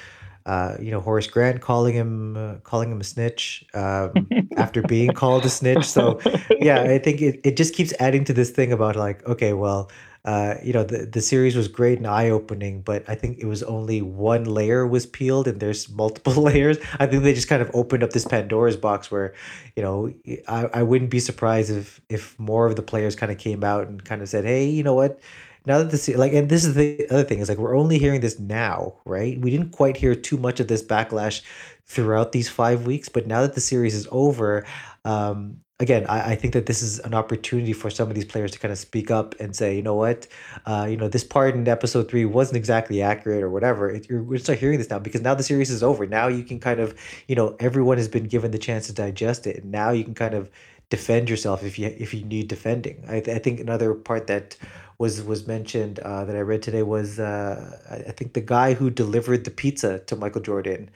uh, 0.47 0.77
you 0.81 0.91
know, 0.91 1.01
Horace 1.01 1.27
Grant 1.27 1.61
calling 1.61 1.95
him 1.95 2.37
uh, 2.37 2.55
calling 2.63 2.91
him 2.91 3.01
a 3.01 3.05
snitch 3.05 3.65
um, 3.75 4.13
after 4.57 4.83
being 4.83 5.13
called 5.13 5.45
a 5.45 5.51
snitch. 5.51 5.85
So, 5.85 6.21
yeah, 6.61 6.83
I 6.83 6.99
think 6.99 7.21
it, 7.21 7.41
it 7.45 7.57
just 7.57 7.75
keeps 7.75 7.93
adding 8.01 8.25
to 8.25 8.33
this 8.33 8.51
thing 8.51 8.73
about 8.73 8.97
like, 8.97 9.27
okay, 9.27 9.53
well, 9.53 9.91
uh, 10.25 10.55
you 10.63 10.73
know, 10.73 10.85
the, 10.85 11.07
the 11.07 11.23
series 11.23 11.57
was 11.57 11.67
great 11.67 11.97
and 11.97 12.07
eye 12.07 12.29
opening, 12.29 12.83
but 12.83 13.03
I 13.09 13.15
think 13.15 13.39
it 13.39 13.47
was 13.47 13.63
only 13.63 14.03
one 14.03 14.45
layer 14.45 14.87
was 14.87 15.07
peeled 15.07 15.49
and 15.49 15.61
there's 15.61 15.89
multiple 15.95 16.35
layers. 16.35 16.79
I 16.99 17.07
think 17.07 17.23
they 17.23 17.33
just 17.33 17.49
kind 17.49 17.63
of 17.63 17.71
opened 17.75 18.03
up 18.03 18.11
this 18.11 18.27
Pandora's 18.27 18.77
box 18.77 19.11
where, 19.11 19.35
you 19.77 19.83
know, 19.83 20.13
I, 20.47 20.67
I 20.75 20.83
wouldn't 20.83 21.11
be 21.11 21.21
surprised 21.21 21.71
if 21.71 22.01
if 22.09 22.39
more 22.39 22.67
of 22.67 22.77
the 22.77 22.83
players 22.83 23.17
kind 23.17 23.33
of 23.33 23.39
came 23.39 23.65
out 23.65 23.89
and 23.89 24.05
kind 24.05 24.21
of 24.21 24.29
said, 24.29 24.45
hey, 24.45 24.69
you 24.69 24.83
know 24.83 24.95
what? 24.95 25.21
Now 25.67 25.79
that 25.79 25.91
this 25.91 26.09
like 26.09 26.33
and 26.33 26.49
this 26.49 26.65
is 26.65 26.75
the 26.75 27.07
other 27.11 27.25
thing 27.25 27.41
is 27.41 27.49
like 27.49 27.59
we're 27.59 27.77
only 27.77 27.99
hearing 27.99 28.21
this 28.21 28.39
now, 28.39 28.95
right? 29.05 29.39
We 29.41 29.51
didn't 29.51 29.71
quite 29.71 29.97
hear 29.97 30.15
too 30.15 30.37
much 30.37 30.61
of 30.61 30.69
this 30.69 30.83
backlash 30.83 31.43
throughout 31.87 32.33
these 32.33 32.49
five 32.49 32.87
weeks, 32.87 33.09
but 33.09 33.27
now 33.27 33.43
that 33.43 33.55
the 33.55 33.61
series 33.61 33.95
is 33.95 34.07
over, 34.11 34.65
um, 35.05 35.61
again, 35.81 36.07
I, 36.09 36.33
I 36.33 36.35
think 36.37 36.53
that 36.55 36.67
this 36.67 36.83
is 36.83 37.01
an 37.01 37.15
opportunity 37.15 37.73
for 37.73 37.91
some 37.91 38.09
of 38.09 38.15
these 38.15 38.25
players 38.25 38.53
to 38.53 38.59
kind 38.59 38.71
of 38.71 38.79
speak 38.79 39.11
up 39.11 39.35
and 39.41 39.57
say, 39.57 39.75
you 39.75 39.83
know 39.83 39.95
what, 39.95 40.29
uh, 40.67 40.87
you 40.89 40.97
know, 40.97 41.09
this 41.09 41.25
part 41.25 41.55
in 41.55 41.67
episode 41.67 42.09
three 42.09 42.25
wasn't 42.25 42.57
exactly 42.57 43.03
accurate 43.03 43.43
or 43.43 43.51
whatever. 43.51 43.91
It, 43.91 44.09
you're, 44.09 44.23
we're 44.23 44.39
hearing 44.39 44.79
this 44.79 44.91
now 44.91 44.99
because 44.99 45.23
now 45.23 45.35
the 45.35 45.43
series 45.43 45.71
is 45.71 45.83
over. 45.83 46.07
Now 46.07 46.29
you 46.29 46.45
can 46.45 46.61
kind 46.61 46.81
of, 46.81 46.95
you 47.27 47.35
know, 47.35 47.57
everyone 47.59 47.99
has 47.99 48.09
been 48.09 48.25
given 48.25 48.51
the 48.51 48.59
chance 48.59 48.87
to 48.87 48.93
digest 48.93 49.47
it. 49.47 49.63
And 49.63 49.73
now 49.73 49.91
you 49.91 50.05
can 50.05 50.15
kind 50.15 50.35
of 50.35 50.49
defend 50.91 51.31
yourself 51.31 51.63
if 51.63 51.79
you 51.79 51.87
if 51.99 52.13
you 52.13 52.25
need 52.25 52.49
defending. 52.49 53.05
I, 53.09 53.21
th- 53.21 53.35
I 53.35 53.39
think 53.39 53.61
another 53.61 53.95
part 53.95 54.27
that 54.27 54.57
was 55.01 55.23
was 55.23 55.47
mentioned 55.47 55.99
uh, 56.01 56.25
that 56.27 56.37
I 56.37 56.41
read 56.41 56.63
today 56.63 56.83
was 56.83 57.19
uh, 57.19 57.79
I 57.91 58.13
think 58.13 58.35
the 58.35 58.43
guy 58.43 58.75
who 58.75 58.91
delivered 58.91 59.45
the 59.45 59.51
pizza 59.51 60.01
to 60.01 60.15
Michael 60.15 60.43
Jordan. 60.43 60.91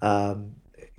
Um, 0.00 0.56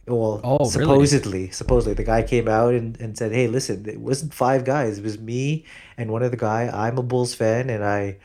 well, 0.08 0.42
Oh, 0.44 0.58
really? 0.60 0.70
supposedly, 0.72 1.50
supposedly 1.52 1.94
the 1.96 2.04
guy 2.04 2.22
came 2.24 2.48
out 2.48 2.74
and, 2.74 3.00
and 3.00 3.18
said, 3.18 3.32
"Hey, 3.32 3.48
listen, 3.48 3.88
it 3.90 4.00
wasn't 4.00 4.34
five 4.34 4.64
guys. 4.66 5.00
It 5.00 5.04
was 5.04 5.18
me 5.20 5.66
and 5.98 6.12
one 6.12 6.24
other 6.24 6.38
guy. 6.38 6.70
I'm 6.74 6.98
a 6.98 7.04
Bulls 7.04 7.34
fan, 7.34 7.70
and 7.70 7.84
I, 7.84 8.18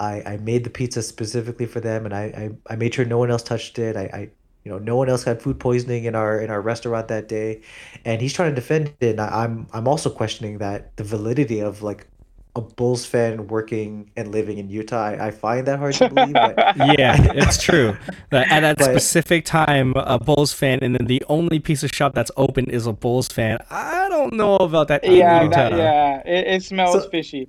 I, 0.00 0.22
I 0.32 0.36
made 0.38 0.64
the 0.64 0.70
pizza 0.70 1.02
specifically 1.02 1.66
for 1.66 1.80
them, 1.80 2.04
and 2.04 2.14
I, 2.14 2.24
I, 2.68 2.72
I 2.72 2.76
made 2.76 2.94
sure 2.94 3.04
no 3.04 3.18
one 3.18 3.30
else 3.30 3.42
touched 3.42 3.78
it. 3.78 3.96
I, 3.96 4.04
I, 4.20 4.20
you 4.64 4.70
know, 4.72 4.78
no 4.78 4.96
one 4.96 5.08
else 5.08 5.24
had 5.24 5.42
food 5.42 5.60
poisoning 5.60 6.04
in 6.04 6.14
our 6.14 6.40
in 6.40 6.50
our 6.50 6.60
restaurant 6.62 7.08
that 7.08 7.28
day, 7.28 7.62
and 8.04 8.20
he's 8.22 8.32
trying 8.32 8.50
to 8.50 8.54
defend 8.56 8.92
it. 9.00 9.10
And 9.10 9.20
I, 9.20 9.44
I'm 9.44 9.66
I'm 9.72 9.86
also 9.86 10.10
questioning 10.10 10.58
that 10.58 10.96
the 10.96 11.04
validity 11.04 11.60
of 11.60 11.82
like 11.82 12.06
a 12.56 12.60
Bulls 12.60 13.04
fan 13.04 13.48
working 13.48 14.10
and 14.16 14.30
living 14.30 14.58
in 14.58 14.68
Utah. 14.68 15.02
I, 15.02 15.26
I 15.26 15.30
find 15.32 15.66
that 15.66 15.78
hard 15.78 15.94
to 15.94 16.08
believe, 16.08 16.34
but 16.34 16.56
Yeah, 16.76 17.16
it's 17.34 17.60
true. 17.62 17.96
That 18.30 18.50
at 18.50 18.60
that 18.60 18.78
But- 18.78 18.84
specific 18.90 19.44
time, 19.44 19.92
a 19.96 20.18
Bulls 20.18 20.52
fan, 20.52 20.78
and 20.82 20.94
then 20.94 21.06
the 21.06 21.22
only 21.28 21.58
piece 21.58 21.82
of 21.82 21.90
shop 21.90 22.14
that's 22.14 22.30
open 22.36 22.66
is 22.70 22.86
a 22.86 22.92
Bulls 22.92 23.28
fan. 23.28 23.58
I 23.70 24.08
don't 24.08 24.34
know 24.34 24.56
about 24.56 24.88
that. 24.88 25.02
in 25.04 25.14
Yeah, 25.14 25.42
Utah. 25.42 25.70
that, 25.70 25.72
yeah, 25.72 26.22
it, 26.24 26.46
it 26.46 26.62
smells 26.62 27.02
So- 27.04 27.10
fishy. 27.10 27.48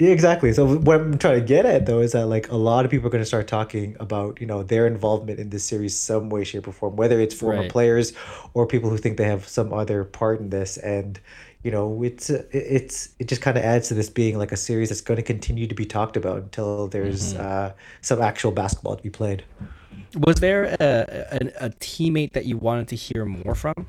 Yeah, 0.00 0.10
exactly. 0.10 0.52
So 0.52 0.76
what 0.78 1.00
I'm 1.00 1.18
trying 1.18 1.40
to 1.40 1.44
get 1.44 1.66
at 1.66 1.86
though 1.86 1.98
is 1.98 2.12
that 2.12 2.26
like 2.26 2.48
a 2.52 2.56
lot 2.56 2.84
of 2.84 2.90
people 2.92 3.08
are 3.08 3.10
going 3.10 3.20
to 3.20 3.26
start 3.26 3.48
talking 3.48 3.96
about, 3.98 4.40
you 4.40 4.46
know, 4.46 4.62
their 4.62 4.86
involvement 4.86 5.40
in 5.40 5.50
this 5.50 5.64
series 5.64 5.98
some 5.98 6.30
way, 6.30 6.44
shape, 6.44 6.68
or 6.68 6.72
form, 6.72 6.94
whether 6.94 7.18
it's 7.20 7.34
former 7.34 7.62
Right. 7.62 7.70
players 7.70 8.12
or 8.54 8.64
people 8.64 8.90
who 8.90 8.96
think 8.96 9.16
they 9.16 9.24
have 9.24 9.48
some 9.48 9.72
other 9.72 10.04
part 10.04 10.38
in 10.38 10.50
this. 10.50 10.76
And, 10.76 11.18
you 11.62 11.70
know, 11.70 12.02
it's 12.02 12.30
it's 12.30 13.10
it 13.18 13.28
just 13.28 13.42
kind 13.42 13.56
of 13.56 13.64
adds 13.64 13.88
to 13.88 13.94
this 13.94 14.08
being 14.08 14.38
like 14.38 14.52
a 14.52 14.56
series 14.56 14.90
that's 14.90 15.00
going 15.00 15.16
to 15.16 15.22
continue 15.22 15.66
to 15.66 15.74
be 15.74 15.84
talked 15.84 16.16
about 16.16 16.38
until 16.38 16.86
there's 16.88 17.34
uh, 17.34 17.72
some 18.00 18.22
actual 18.22 18.52
basketball 18.52 18.96
to 18.96 19.02
be 19.02 19.10
played. 19.10 19.44
Was 20.16 20.36
there 20.36 20.76
a, 20.80 21.48
a 21.60 21.66
a 21.66 21.70
teammate 21.70 22.32
that 22.32 22.46
you 22.46 22.56
wanted 22.56 22.88
to 22.88 22.96
hear 22.96 23.24
more 23.24 23.54
from? 23.54 23.88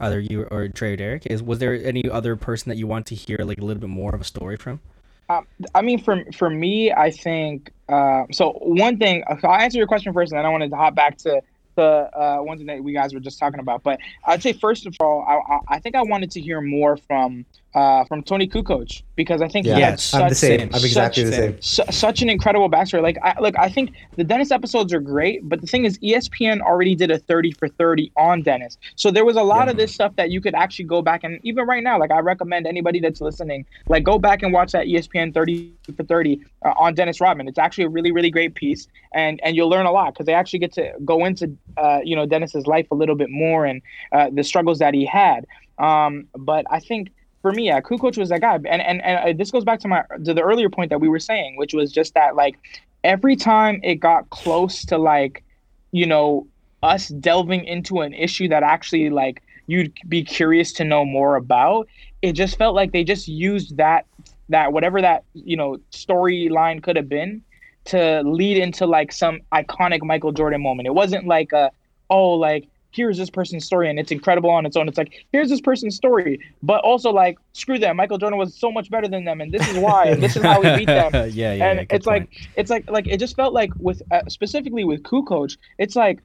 Either 0.00 0.20
you 0.20 0.44
or 0.44 0.68
Trey 0.68 0.92
or 0.92 0.96
Derek. 0.96 1.26
Is 1.26 1.42
was 1.42 1.58
there 1.58 1.74
any 1.74 2.08
other 2.08 2.36
person 2.36 2.70
that 2.70 2.76
you 2.76 2.86
want 2.86 3.06
to 3.06 3.16
hear 3.16 3.38
like 3.38 3.58
a 3.58 3.64
little 3.64 3.80
bit 3.80 3.90
more 3.90 4.14
of 4.14 4.20
a 4.20 4.24
story 4.24 4.56
from? 4.56 4.80
Um, 5.28 5.46
I 5.74 5.82
mean, 5.82 6.00
for 6.02 6.24
for 6.32 6.48
me, 6.48 6.92
I 6.92 7.10
think 7.10 7.72
uh, 7.88 8.24
so. 8.30 8.52
One 8.62 8.98
thing, 8.98 9.24
I'll 9.28 9.52
answer 9.52 9.78
your 9.78 9.88
question 9.88 10.12
first, 10.12 10.32
and 10.32 10.38
then 10.38 10.46
I 10.46 10.48
wanted 10.48 10.70
to 10.70 10.76
hop 10.76 10.94
back 10.94 11.18
to 11.18 11.42
the 11.78 12.10
uh, 12.12 12.38
one 12.38 12.58
thing 12.58 12.66
that 12.66 12.82
we 12.82 12.92
guys 12.92 13.14
were 13.14 13.20
just 13.20 13.38
talking 13.38 13.60
about. 13.60 13.84
But 13.84 14.00
I'd 14.26 14.42
say 14.42 14.52
first 14.52 14.84
of 14.84 14.96
all, 15.00 15.24
I, 15.26 15.76
I 15.76 15.78
think 15.78 15.94
I 15.94 16.02
wanted 16.02 16.32
to 16.32 16.40
hear 16.40 16.60
more 16.60 16.96
from 16.96 17.46
uh, 17.74 18.04
from 18.04 18.22
Toni 18.22 18.48
Kukoc 18.48 19.02
because 19.14 19.42
I 19.42 19.48
think 19.48 19.66
he 19.66 19.70
had 19.72 19.78
Yes, 19.78 20.14
I'm 20.14 20.28
the 20.28 20.34
same. 20.34 20.60
same. 20.60 20.68
I'm 20.72 20.84
exactly 20.84 21.24
the 21.24 21.32
Same. 21.32 21.52
same. 21.52 21.62
su- 21.62 21.82
such 21.92 22.22
an 22.22 22.30
incredible 22.30 22.70
backstory. 22.70 23.02
Like, 23.02 23.18
I, 23.22 23.38
look, 23.40 23.58
I 23.58 23.68
think 23.68 23.92
the 24.16 24.24
Dennis 24.24 24.50
episodes 24.50 24.92
are 24.94 25.00
great, 25.00 25.46
but 25.48 25.60
the 25.60 25.66
thing 25.66 25.84
is, 25.84 25.98
ESPN 25.98 26.60
already 26.60 26.94
did 26.94 27.10
a 27.10 27.18
30 27.18 27.52
for 27.52 27.68
30 27.68 28.10
on 28.16 28.42
Dennis. 28.42 28.78
So 28.96 29.10
there 29.10 29.24
was 29.24 29.36
a 29.36 29.42
lot 29.42 29.66
Yeah. 29.66 29.72
of 29.72 29.76
this 29.76 29.92
stuff 29.92 30.16
that 30.16 30.30
you 30.30 30.40
could 30.40 30.54
actually 30.54 30.86
go 30.86 31.02
back 31.02 31.24
and 31.24 31.40
even 31.42 31.66
right 31.66 31.82
now, 31.82 31.98
like, 31.98 32.10
I 32.10 32.20
recommend 32.20 32.66
anybody 32.66 33.00
that's 33.00 33.20
listening, 33.20 33.66
like, 33.88 34.02
go 34.02 34.18
back 34.18 34.42
and 34.42 34.52
watch 34.52 34.72
that 34.72 34.86
ESPN 34.86 35.34
30 35.34 35.70
for 35.96 36.04
30 36.04 36.40
uh, 36.64 36.72
on 36.78 36.94
Dennis 36.94 37.20
Rodman. 37.20 37.48
It's 37.48 37.58
actually 37.58 37.84
a 37.84 37.88
really, 37.90 38.12
really 38.12 38.30
great 38.30 38.54
piece, 38.54 38.88
and 39.12 39.40
and 39.44 39.54
you'll 39.56 39.68
learn 39.68 39.84
a 39.86 39.92
lot 39.92 40.14
because 40.14 40.24
they 40.26 40.34
actually 40.34 40.60
get 40.60 40.72
to 40.72 40.92
go 41.04 41.24
into, 41.26 41.54
uh, 41.76 42.00
you 42.02 42.16
know, 42.16 42.24
Dennis's 42.24 42.66
life 42.66 42.86
a 42.90 42.94
little 42.94 43.14
bit 43.14 43.28
more 43.30 43.66
and 43.66 43.82
uh, 44.12 44.30
the 44.32 44.42
struggles 44.42 44.78
that 44.78 44.94
he 44.94 45.04
had. 45.04 45.46
Um, 45.78 46.26
but 46.36 46.64
I 46.70 46.80
think 46.80 47.10
for 47.48 47.54
me, 47.54 47.66
yeah, 47.66 47.80
Kukoc 47.80 48.18
was 48.18 48.28
that 48.28 48.42
guy, 48.42 48.54
and 48.54 48.66
and 48.66 49.02
and 49.02 49.18
uh, 49.30 49.32
this 49.36 49.50
goes 49.50 49.64
back 49.64 49.80
to 49.80 49.88
my 49.88 50.04
to 50.24 50.34
the 50.34 50.42
earlier 50.42 50.68
point 50.68 50.90
that 50.90 51.00
we 51.00 51.08
were 51.08 51.18
saying, 51.18 51.56
which 51.56 51.72
was 51.72 51.90
just 51.90 52.12
that 52.12 52.36
like 52.36 52.58
every 53.04 53.36
time 53.36 53.80
it 53.82 53.96
got 53.96 54.28
close 54.28 54.84
to 54.86 54.98
like, 54.98 55.42
you 55.90 56.04
know, 56.04 56.46
us 56.82 57.08
delving 57.08 57.64
into 57.64 58.00
an 58.02 58.12
issue 58.12 58.48
that 58.48 58.62
actually 58.62 59.08
like 59.08 59.42
you'd 59.66 59.92
be 60.08 60.22
curious 60.22 60.72
to 60.74 60.84
know 60.84 61.06
more 61.06 61.36
about, 61.36 61.88
it 62.20 62.32
just 62.32 62.58
felt 62.58 62.74
like 62.74 62.92
they 62.92 63.02
just 63.02 63.28
used 63.28 63.78
that 63.78 64.04
that 64.50 64.74
whatever 64.74 65.00
that 65.00 65.24
you 65.32 65.56
know 65.56 65.78
storyline 65.90 66.82
could 66.82 66.96
have 66.96 67.08
been 67.08 67.42
to 67.86 68.22
lead 68.26 68.58
into 68.58 68.84
like 68.84 69.10
some 69.10 69.40
iconic 69.54 70.02
Michael 70.02 70.32
Jordan 70.32 70.62
moment. 70.62 70.86
It 70.86 70.94
wasn't 70.94 71.26
like 71.26 71.52
a 71.52 71.70
oh 72.10 72.32
like 72.32 72.68
here's 72.90 73.18
this 73.18 73.30
person's 73.30 73.64
story 73.64 73.88
and 73.90 73.98
it's 73.98 74.10
incredible 74.10 74.50
on 74.50 74.64
its 74.66 74.76
own. 74.76 74.88
It's 74.88 74.98
like 74.98 75.12
here's 75.32 75.48
this 75.48 75.60
person's 75.60 75.94
story, 75.96 76.40
but 76.62 76.80
also 76.82 77.10
like 77.10 77.38
screw 77.52 77.78
them. 77.78 77.96
Michael 77.96 78.18
Jordan 78.18 78.38
was 78.38 78.54
so 78.54 78.72
much 78.72 78.90
better 78.90 79.08
than 79.08 79.24
them, 79.24 79.40
and 79.40 79.52
this 79.52 79.68
is 79.68 79.76
why, 79.78 80.06
and 80.06 80.22
this 80.22 80.36
is 80.36 80.42
how 80.42 80.60
we 80.60 80.74
beat 80.76 80.86
them. 80.86 81.10
yeah, 81.12 81.24
yeah. 81.26 81.52
yeah, 81.54 81.70
and 81.70 81.88
good 81.88 81.94
it's 81.96 82.06
like 82.06 82.28
it's 82.56 82.70
like 82.70 82.90
like 82.90 83.06
it 83.06 83.18
just 83.18 83.36
felt 83.36 83.52
like 83.52 83.70
with 83.78 84.00
uh, 84.10 84.22
specifically 84.28 84.84
with 84.84 85.02
Kukoc, 85.02 85.56
it's 85.78 85.96
like, 85.96 86.20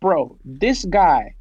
bro, 0.00 0.36
this 0.44 0.84
guy 0.86 1.34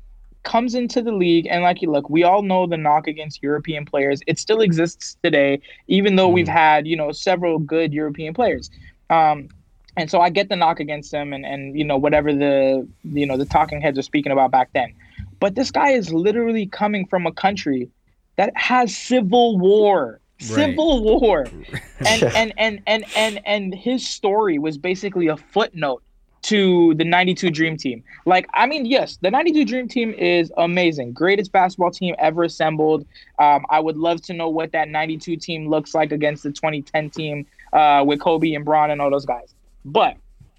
comes 0.43 0.75
into 0.75 1.01
the 1.01 1.11
league 1.11 1.47
and 1.49 1.63
like 1.63 1.81
you 1.81 1.89
look, 1.89 2.07
we 2.07 2.23
all 2.23 2.43
know 2.43 2.67
the 2.67 2.77
knock 2.77 3.07
against 3.07 3.41
European 3.41 3.83
players. 3.83 4.21
It 4.27 4.37
still 4.37 4.61
exists 4.61 5.17
today, 5.23 5.59
even 5.87 6.17
though 6.17 6.29
we've 6.29 6.45
Mm. 6.45 6.51
had 6.53 6.87
you 6.87 6.95
know 6.95 7.11
several 7.11 7.57
good 7.59 7.93
European 7.93 8.33
players. 8.33 8.69
Um, 9.09 9.47
and 9.97 10.09
so 10.09 10.19
I 10.21 10.29
get 10.29 10.49
the 10.49 10.55
knock 10.55 10.79
against 10.79 11.11
them, 11.11 11.33
and 11.33 11.45
and 11.45 11.77
you 11.77 11.85
know 11.85 11.97
whatever 11.97 12.33
the 12.33 12.87
you 13.03 13.25
know 13.25 13.37
the 13.37 13.45
talking 13.45 13.81
heads 13.81 13.97
are 13.97 14.03
speaking 14.03 14.31
about 14.31 14.51
back 14.51 14.69
then. 14.73 14.93
But 15.39 15.55
this 15.55 15.71
guy 15.71 15.91
is 15.91 16.11
literally 16.13 16.65
coming 16.67 17.05
from 17.05 17.25
a 17.25 17.31
country 17.31 17.89
that 18.37 18.55
has 18.55 18.95
civil 18.95 19.57
war. 19.57 20.19
Civil 20.39 21.01
war 21.03 21.47
and, 22.05 22.21
Yeah. 22.21 22.31
and 22.35 22.53
and 22.57 22.81
and 22.85 23.05
and 23.15 23.39
and 23.45 23.73
his 23.73 24.07
story 24.07 24.59
was 24.59 24.77
basically 24.77 25.27
a 25.27 25.37
footnote 25.37 26.03
to 26.43 26.93
the 26.95 27.03
92 27.03 27.49
dream 27.49 27.75
team 27.75 28.03
like 28.27 28.45
i 28.53 28.67
mean 28.67 28.85
yes 28.85 29.17
the 29.21 29.31
92 29.31 29.65
dream 29.65 29.87
team 29.87 30.13
is 30.13 30.51
amazing 30.57 31.11
greatest 31.11 31.51
basketball 31.51 31.89
team 31.89 32.13
ever 32.19 32.43
assembled 32.43 33.03
um, 33.39 33.65
i 33.71 33.79
would 33.79 33.97
love 33.97 34.21
to 34.21 34.31
know 34.31 34.47
what 34.47 34.71
that 34.71 34.87
92 34.87 35.37
team 35.37 35.67
looks 35.67 35.95
like 35.95 36.11
against 36.11 36.43
the 36.43 36.51
2010 36.51 37.09
team 37.09 37.47
uh, 37.73 38.03
with 38.05 38.19
kobe 38.19 38.53
and 38.53 38.63
Bron 38.63 38.91
and 38.91 39.01
all 39.01 39.09
those 39.09 39.25
guys 39.25 39.54
but 39.85 40.17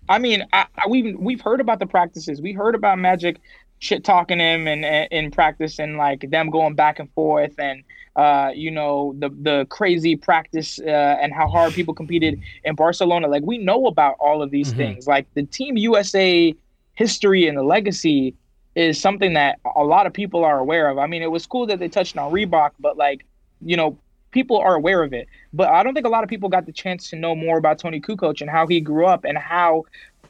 i 0.09 0.19
mean 0.19 0.45
I, 0.53 0.67
I, 0.79 0.89
we've 0.89 1.17
we've 1.19 1.41
heard 1.41 1.61
about 1.61 1.81
the 1.81 1.87
practices 1.87 2.41
we 2.41 2.53
heard 2.53 2.75
about 2.75 2.99
magic 2.99 3.41
shit 3.79 4.05
talking 4.05 4.39
him 4.39 4.67
and 4.67 4.85
in 5.13 5.31
practice 5.31 5.79
and 5.79 5.99
like 5.99 6.31
them 6.31 6.51
going 6.51 6.75
back 6.75 6.99
and 6.99 7.13
forth 7.13 7.55
and 7.59 7.85
uh, 8.17 8.51
you 8.55 8.71
know 8.71 9.15
the 9.19 9.29
the 9.43 9.67
crazy 9.69 10.17
practice 10.17 10.79
uh, 10.81 11.19
and 11.21 11.35
how 11.35 11.47
hard 11.47 11.75
people 11.75 11.93
competed 11.93 12.41
in 12.65 12.75
Barcelona. 12.75 13.29
Like 13.29 13.43
we 13.43 13.59
know 13.59 13.87
about 13.87 14.17
all 14.19 14.43
of 14.43 14.51
these 14.51 14.73
Mhm. 14.73 14.77
things. 14.79 15.07
Like 15.07 15.27
the 15.35 15.43
Team 15.43 15.77
USA 15.77 16.55
history 16.95 17.47
and 17.47 17.59
the 17.59 17.63
legacy 17.63 18.35
is 18.75 18.99
something 18.99 19.35
that 19.35 19.59
a 19.77 19.85
lot 19.85 20.07
of 20.07 20.15
people 20.15 20.45
are 20.47 20.59
aware 20.59 20.89
of. 20.89 20.97
I 20.99 21.07
mean, 21.07 21.23
it 21.23 21.31
was 21.31 21.47
cool 21.47 21.67
that 21.67 21.79
they 21.79 21.89
touched 21.89 22.17
on 22.17 22.33
Reebok, 22.33 22.71
but 22.81 22.97
like 22.97 23.27
you 23.61 23.77
know 23.77 23.99
people 24.37 24.59
are 24.59 24.77
aware 24.77 25.03
of 25.03 25.13
it. 25.15 25.29
But 25.53 25.69
I 25.71 25.83
don't 25.83 25.95
think 25.95 26.07
a 26.07 26.11
lot 26.11 26.25
of 26.25 26.31
people 26.31 26.49
got 26.51 26.67
the 26.67 26.73
chance 26.73 27.11
to 27.11 27.17
know 27.17 27.35
more 27.35 27.59
about 27.59 27.79
Toni 27.79 28.01
Kukoc 28.01 28.41
and 28.43 28.51
how 28.51 28.67
he 28.67 28.81
grew 28.81 29.07
up 29.07 29.25
and 29.25 29.39
how 29.39 29.85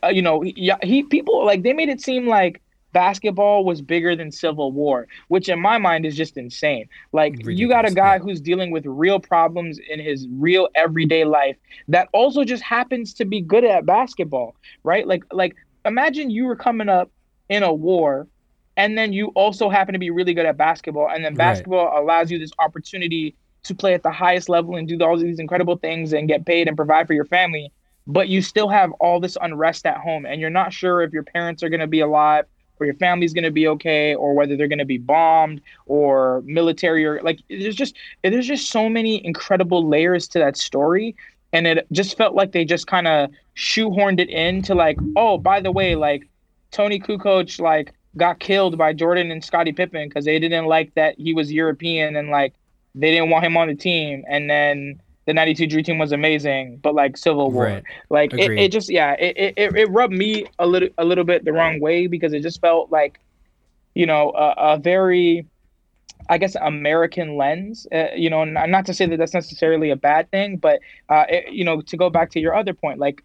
uh, 0.04 0.08
you 0.08 0.22
know 0.22 0.40
he, 0.42 0.72
he 0.82 1.02
people 1.02 1.44
like 1.44 1.62
they 1.62 1.72
made 1.72 1.88
it 1.88 2.00
seem 2.00 2.26
like 2.26 2.62
basketball 2.92 3.64
was 3.64 3.82
bigger 3.82 4.16
than 4.16 4.30
civil 4.32 4.72
war 4.72 5.06
which 5.28 5.48
in 5.48 5.60
my 5.60 5.78
mind 5.78 6.06
is 6.06 6.16
just 6.16 6.36
insane 6.38 6.86
like 7.12 7.36
you 7.46 7.68
got 7.68 7.84
a 7.84 7.90
guy 7.90 8.18
who's 8.18 8.40
dealing 8.40 8.70
with 8.70 8.86
real 8.86 9.20
problems 9.20 9.78
in 9.90 10.00
his 10.00 10.26
real 10.32 10.68
everyday 10.74 11.24
life 11.24 11.56
that 11.88 12.08
also 12.14 12.44
just 12.44 12.62
happens 12.62 13.12
to 13.14 13.24
be 13.26 13.40
good 13.42 13.64
at 13.64 13.84
basketball 13.84 14.56
right 14.84 15.06
like 15.06 15.24
like 15.32 15.54
imagine 15.84 16.30
you 16.30 16.46
were 16.46 16.56
coming 16.56 16.88
up 16.88 17.10
in 17.48 17.62
a 17.62 17.72
war 17.72 18.28
and 18.76 18.96
then 18.96 19.12
you 19.12 19.28
also 19.34 19.68
happen 19.68 19.92
to 19.94 19.98
be 19.98 20.10
really 20.10 20.34
good 20.34 20.46
at 20.46 20.56
basketball 20.56 21.08
and 21.10 21.24
then 21.24 21.34
Right. 21.34 21.36
basketball 21.36 22.00
allows 22.00 22.30
you 22.30 22.38
this 22.38 22.52
opportunity 22.58 23.36
to 23.66 23.74
play 23.74 23.94
at 23.94 24.02
the 24.02 24.10
highest 24.10 24.48
level 24.48 24.76
and 24.76 24.88
do 24.88 24.98
all 25.02 25.16
these 25.16 25.38
incredible 25.38 25.76
things 25.76 26.12
and 26.12 26.28
get 26.28 26.46
paid 26.46 26.68
and 26.68 26.76
provide 26.76 27.06
for 27.06 27.14
your 27.14 27.24
family 27.24 27.72
but 28.06 28.28
you 28.28 28.40
still 28.40 28.68
have 28.68 28.92
all 29.00 29.18
this 29.18 29.36
unrest 29.40 29.84
at 29.86 29.96
home 29.98 30.24
and 30.26 30.40
you're 30.40 30.50
not 30.50 30.72
sure 30.72 31.02
if 31.02 31.12
your 31.12 31.24
parents 31.24 31.62
are 31.62 31.68
going 31.68 31.80
to 31.80 31.86
be 31.86 32.00
alive 32.00 32.44
or 32.78 32.86
your 32.86 32.94
family's 32.94 33.32
going 33.32 33.44
to 33.44 33.50
be 33.50 33.66
okay 33.68 34.14
or 34.14 34.34
whether 34.34 34.56
they're 34.56 34.68
going 34.68 34.78
to 34.78 34.84
be 34.84 34.98
bombed 34.98 35.60
or 35.86 36.42
military 36.44 37.04
or 37.04 37.20
like 37.22 37.40
there's 37.48 37.74
just 37.74 37.96
there's 38.22 38.46
just 38.46 38.70
so 38.70 38.88
many 38.88 39.24
incredible 39.24 39.86
layers 39.88 40.28
to 40.28 40.38
that 40.38 40.56
story. 40.56 41.16
And 41.52 41.66
it 41.66 41.86
just 41.92 42.16
felt 42.16 42.34
like 42.34 42.52
they 42.52 42.64
just 42.64 42.86
kind 42.86 43.06
of 43.06 43.30
shoehorned 43.56 44.20
it 44.20 44.28
into 44.28 44.74
like 44.74 44.98
oh 45.16 45.38
by 45.38 45.60
the 45.60 45.72
way 45.72 45.94
like 45.94 46.28
Toni 46.70 47.00
Kukoc 47.00 47.58
like 47.60 47.94
got 48.16 48.40
killed 48.40 48.76
by 48.78 48.92
Jordan 48.92 49.30
and 49.30 49.44
Scottie 49.44 49.72
Pippen 49.72 50.08
because 50.08 50.24
they 50.24 50.38
didn't 50.38 50.66
like 50.66 50.94
that 50.94 51.18
he 51.18 51.32
was 51.32 51.52
European 51.52 52.16
and 52.16 52.30
like 52.30 52.54
they 52.96 53.12
didn't 53.12 53.30
want 53.30 53.44
him 53.44 53.56
on 53.56 53.68
the 53.68 53.74
team, 53.74 54.24
and 54.28 54.50
then 54.50 55.00
the 55.26 55.34
92 55.34 55.66
Dream 55.66 55.84
Team 55.84 55.98
was 55.98 56.12
amazing, 56.12 56.78
but 56.82 56.94
like 56.94 57.16
Civil 57.16 57.50
War, 57.50 57.64
right. 57.64 57.82
like 58.10 58.32
it, 58.32 58.50
it, 58.52 58.72
just 58.72 58.88
yeah, 58.88 59.12
it, 59.14 59.54
it 59.56 59.76
it 59.76 59.90
rubbed 59.90 60.14
me 60.14 60.46
a 60.58 60.66
little 60.66 60.88
a 60.98 61.04
little 61.04 61.24
bit 61.24 61.44
the 61.44 61.52
wrong 61.52 61.80
way 61.80 62.06
because 62.06 62.32
it 62.32 62.42
just 62.42 62.60
felt 62.60 62.90
like, 62.92 63.20
you 63.94 64.06
know, 64.06 64.30
a, 64.30 64.54
a 64.56 64.78
very, 64.78 65.44
I 66.28 66.38
guess, 66.38 66.54
American 66.54 67.36
lens. 67.36 67.88
Uh, 67.92 68.06
you 68.14 68.30
know, 68.30 68.44
not 68.44 68.86
to 68.86 68.94
say 68.94 69.06
that 69.06 69.16
that's 69.16 69.34
necessarily 69.34 69.90
a 69.90 69.96
bad 69.96 70.30
thing, 70.30 70.58
but 70.58 70.78
uh, 71.08 71.24
it, 71.28 71.52
you 71.52 71.64
know, 71.64 71.80
to 71.82 71.96
go 71.96 72.08
back 72.08 72.30
to 72.30 72.40
your 72.40 72.54
other 72.54 72.72
point, 72.72 73.00
like 73.00 73.24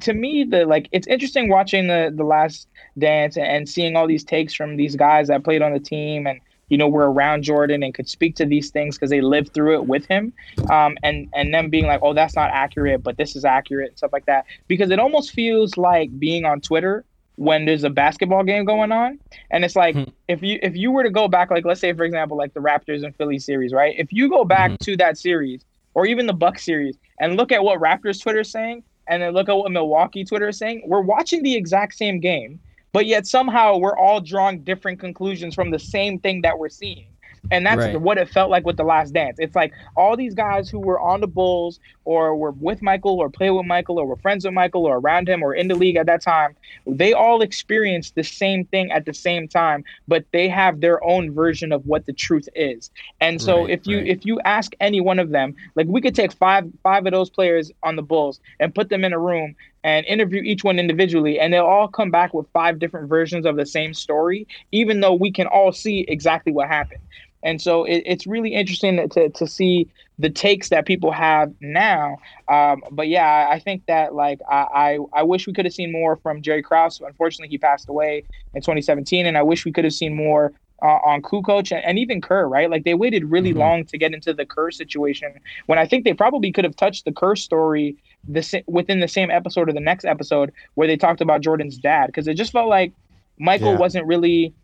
to 0.00 0.14
me 0.14 0.44
the 0.44 0.64
like 0.64 0.88
it's 0.90 1.06
interesting 1.06 1.50
watching 1.50 1.86
the 1.86 2.10
the 2.14 2.24
last 2.24 2.66
dance 2.98 3.36
and, 3.36 3.46
and 3.46 3.68
seeing 3.68 3.94
all 3.94 4.06
these 4.06 4.24
takes 4.24 4.54
from 4.54 4.76
these 4.76 4.96
guys 4.96 5.28
that 5.28 5.44
played 5.44 5.60
on 5.60 5.72
the 5.72 5.80
team 5.80 6.26
and 6.26 6.40
you 6.72 6.78
know 6.78 6.88
were 6.88 7.12
around 7.12 7.42
Jordan 7.42 7.82
and 7.82 7.92
could 7.92 8.08
speak 8.08 8.34
to 8.36 8.46
these 8.46 8.70
things 8.70 8.96
because 8.96 9.10
they 9.10 9.20
lived 9.20 9.52
through 9.52 9.74
it 9.74 9.86
with 9.86 10.06
him, 10.06 10.32
um, 10.70 10.96
and 11.02 11.28
and 11.34 11.52
them 11.52 11.68
being 11.68 11.86
like, 11.86 12.00
oh, 12.02 12.14
that's 12.14 12.34
not 12.34 12.50
accurate, 12.50 13.02
but 13.02 13.18
this 13.18 13.36
is 13.36 13.44
accurate 13.44 13.90
and 13.90 13.98
stuff 13.98 14.10
like 14.10 14.24
that. 14.24 14.46
Because 14.68 14.90
it 14.90 14.98
almost 14.98 15.32
feels 15.32 15.76
like 15.76 16.18
being 16.18 16.46
on 16.46 16.62
Twitter 16.62 17.04
when 17.36 17.66
there's 17.66 17.84
a 17.84 17.90
basketball 17.90 18.42
game 18.42 18.64
going 18.64 18.90
on, 18.90 19.20
and 19.50 19.66
it's 19.66 19.76
like 19.76 19.94
hmm. 19.94 20.04
if 20.28 20.42
you 20.42 20.58
if 20.62 20.74
you 20.74 20.90
were 20.90 21.02
to 21.02 21.10
go 21.10 21.28
back, 21.28 21.50
like 21.50 21.66
let's 21.66 21.78
say 21.78 21.92
for 21.92 22.04
example, 22.04 22.38
like 22.38 22.54
the 22.54 22.60
Raptors 22.60 23.04
and 23.04 23.14
Philly 23.16 23.38
series, 23.38 23.74
right? 23.74 23.94
If 23.98 24.10
you 24.10 24.30
go 24.30 24.42
back 24.42 24.70
hmm. 24.70 24.76
to 24.76 24.96
that 24.96 25.18
series 25.18 25.66
or 25.92 26.06
even 26.06 26.26
the 26.26 26.32
Buck 26.32 26.58
series 26.58 26.96
and 27.20 27.36
look 27.36 27.52
at 27.52 27.62
what 27.62 27.80
Raptors 27.80 28.18
Twitter 28.22 28.40
is 28.40 28.50
saying, 28.50 28.82
and 29.08 29.22
then 29.22 29.34
look 29.34 29.50
at 29.50 29.56
what 29.58 29.70
Milwaukee 29.70 30.24
Twitter 30.24 30.48
is 30.48 30.56
saying, 30.56 30.84
we're 30.86 31.02
watching 31.02 31.42
the 31.42 31.54
exact 31.54 31.96
same 31.96 32.18
game 32.18 32.58
but 32.92 33.06
yet 33.06 33.26
somehow 33.26 33.76
we're 33.76 33.96
all 33.96 34.20
drawing 34.20 34.62
different 34.62 35.00
conclusions 35.00 35.54
from 35.54 35.70
the 35.70 35.78
same 35.78 36.18
thing 36.18 36.42
that 36.42 36.58
we're 36.58 36.68
seeing. 36.68 37.06
And 37.50 37.66
that's 37.66 37.78
right. 37.78 38.00
what 38.00 38.18
it 38.18 38.28
felt 38.28 38.50
like 38.50 38.64
with 38.64 38.76
the 38.76 38.84
last 38.84 39.12
dance. 39.14 39.38
It's 39.40 39.56
like 39.56 39.72
all 39.96 40.16
these 40.16 40.32
guys 40.32 40.68
who 40.70 40.78
were 40.78 41.00
on 41.00 41.20
the 41.20 41.26
Bulls 41.26 41.80
or 42.04 42.36
were 42.36 42.52
with 42.52 42.82
Michael 42.82 43.18
or 43.18 43.28
play 43.28 43.50
with 43.50 43.66
Michael 43.66 43.98
or 43.98 44.06
were 44.06 44.16
friends 44.16 44.44
with 44.44 44.54
Michael 44.54 44.86
or 44.86 44.98
around 44.98 45.28
him 45.28 45.42
or 45.42 45.52
in 45.52 45.66
the 45.66 45.74
league 45.74 45.96
at 45.96 46.06
that 46.06 46.22
time, 46.22 46.54
they 46.86 47.12
all 47.12 47.42
experienced 47.42 48.14
the 48.14 48.22
same 48.22 48.64
thing 48.66 48.92
at 48.92 49.06
the 49.06 49.14
same 49.14 49.48
time, 49.48 49.82
but 50.06 50.24
they 50.32 50.48
have 50.48 50.80
their 50.80 51.02
own 51.04 51.34
version 51.34 51.72
of 51.72 51.84
what 51.84 52.06
the 52.06 52.12
truth 52.12 52.48
is. 52.54 52.92
And 53.20 53.42
so 53.42 53.62
right, 53.62 53.70
if 53.70 53.86
you 53.88 53.98
right. 53.98 54.06
if 54.06 54.24
you 54.24 54.38
ask 54.44 54.72
any 54.78 55.00
one 55.00 55.18
of 55.18 55.30
them, 55.30 55.56
like 55.74 55.88
we 55.88 56.00
could 56.00 56.14
take 56.14 56.32
five 56.32 56.70
five 56.84 57.06
of 57.06 57.12
those 57.12 57.28
players 57.28 57.72
on 57.82 57.96
the 57.96 58.02
Bulls 58.02 58.40
and 58.60 58.72
put 58.72 58.88
them 58.88 59.04
in 59.04 59.12
a 59.12 59.18
room 59.18 59.56
and 59.84 60.06
interview 60.06 60.42
each 60.42 60.64
one 60.64 60.78
individually 60.78 61.40
and 61.40 61.52
they'll 61.52 61.64
all 61.64 61.88
come 61.88 62.10
back 62.10 62.32
with 62.32 62.46
five 62.52 62.78
different 62.78 63.08
versions 63.08 63.46
of 63.46 63.56
the 63.56 63.66
same 63.66 63.92
story 63.94 64.46
even 64.70 65.00
though 65.00 65.14
we 65.14 65.30
can 65.30 65.46
all 65.46 65.72
see 65.72 66.00
exactly 66.08 66.52
what 66.52 66.68
happened 66.68 67.00
and 67.44 67.60
so 67.60 67.84
it, 67.84 68.02
it's 68.06 68.26
really 68.26 68.54
interesting 68.54 69.08
to, 69.08 69.28
to 69.30 69.46
see 69.46 69.88
the 70.18 70.30
takes 70.30 70.68
that 70.68 70.86
people 70.86 71.10
have 71.10 71.52
now 71.60 72.16
um, 72.48 72.82
but 72.92 73.08
yeah 73.08 73.48
i 73.50 73.58
think 73.58 73.84
that 73.86 74.14
like 74.14 74.40
I, 74.48 74.66
I, 74.74 74.98
I 75.20 75.22
wish 75.22 75.46
we 75.46 75.52
could 75.52 75.64
have 75.64 75.74
seen 75.74 75.90
more 75.92 76.16
from 76.16 76.42
jerry 76.42 76.62
krause 76.62 77.00
unfortunately 77.00 77.48
he 77.48 77.58
passed 77.58 77.88
away 77.88 78.24
in 78.54 78.60
2017 78.60 79.26
and 79.26 79.36
i 79.36 79.42
wish 79.42 79.64
we 79.64 79.72
could 79.72 79.84
have 79.84 79.94
seen 79.94 80.14
more 80.14 80.52
uh, 80.82 80.98
on 81.04 81.22
Kukoc 81.22 81.70
and, 81.70 81.84
and, 81.84 81.96
even 81.96 82.20
Kerr, 82.20 82.48
right? 82.48 82.68
Like 82.68 82.82
they 82.82 82.94
waited 82.94 83.24
really 83.26 83.50
mm-hmm. 83.50 83.60
long 83.60 83.84
to 83.84 83.96
get 83.96 84.12
into 84.12 84.34
the 84.34 84.44
Kerr 84.44 84.72
situation 84.72 85.32
when 85.66 85.78
I 85.78 85.86
think 85.86 86.02
they 86.02 86.12
probably 86.12 86.50
could 86.50 86.64
have 86.64 86.74
touched 86.74 87.04
the 87.04 87.12
Kerr 87.12 87.36
story 87.36 87.96
the 88.28 88.62
within 88.66 89.00
the 89.00 89.08
same 89.08 89.30
episode 89.30 89.68
or 89.68 89.72
the 89.72 89.80
next 89.80 90.04
episode 90.04 90.52
where 90.74 90.86
they 90.86 90.96
talked 90.96 91.20
about 91.20 91.40
Jordan's 91.40 91.76
dad 91.76 92.06
because 92.06 92.28
it 92.28 92.34
just 92.34 92.52
felt 92.52 92.68
like 92.68 92.92
Michael 93.38 93.72
yeah. 93.72 93.78
wasn't 93.78 94.06
really 94.06 94.54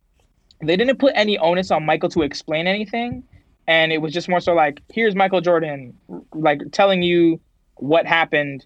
they 0.62 0.76
didn't 0.76 0.98
put 0.98 1.12
any 1.16 1.38
onus 1.38 1.70
on 1.70 1.84
Michael 1.84 2.08
to 2.10 2.22
explain 2.22 2.66
anything 2.66 3.24
and 3.66 3.92
it 3.92 3.98
was 3.98 4.12
just 4.12 4.28
more 4.28 4.40
so 4.40 4.54
like 4.54 4.80
here's 4.92 5.14
Michael 5.14 5.40
Jordan 5.40 5.94
like 6.34 6.60
telling 6.72 7.02
you 7.02 7.40
what 7.76 8.06
happened 8.06 8.64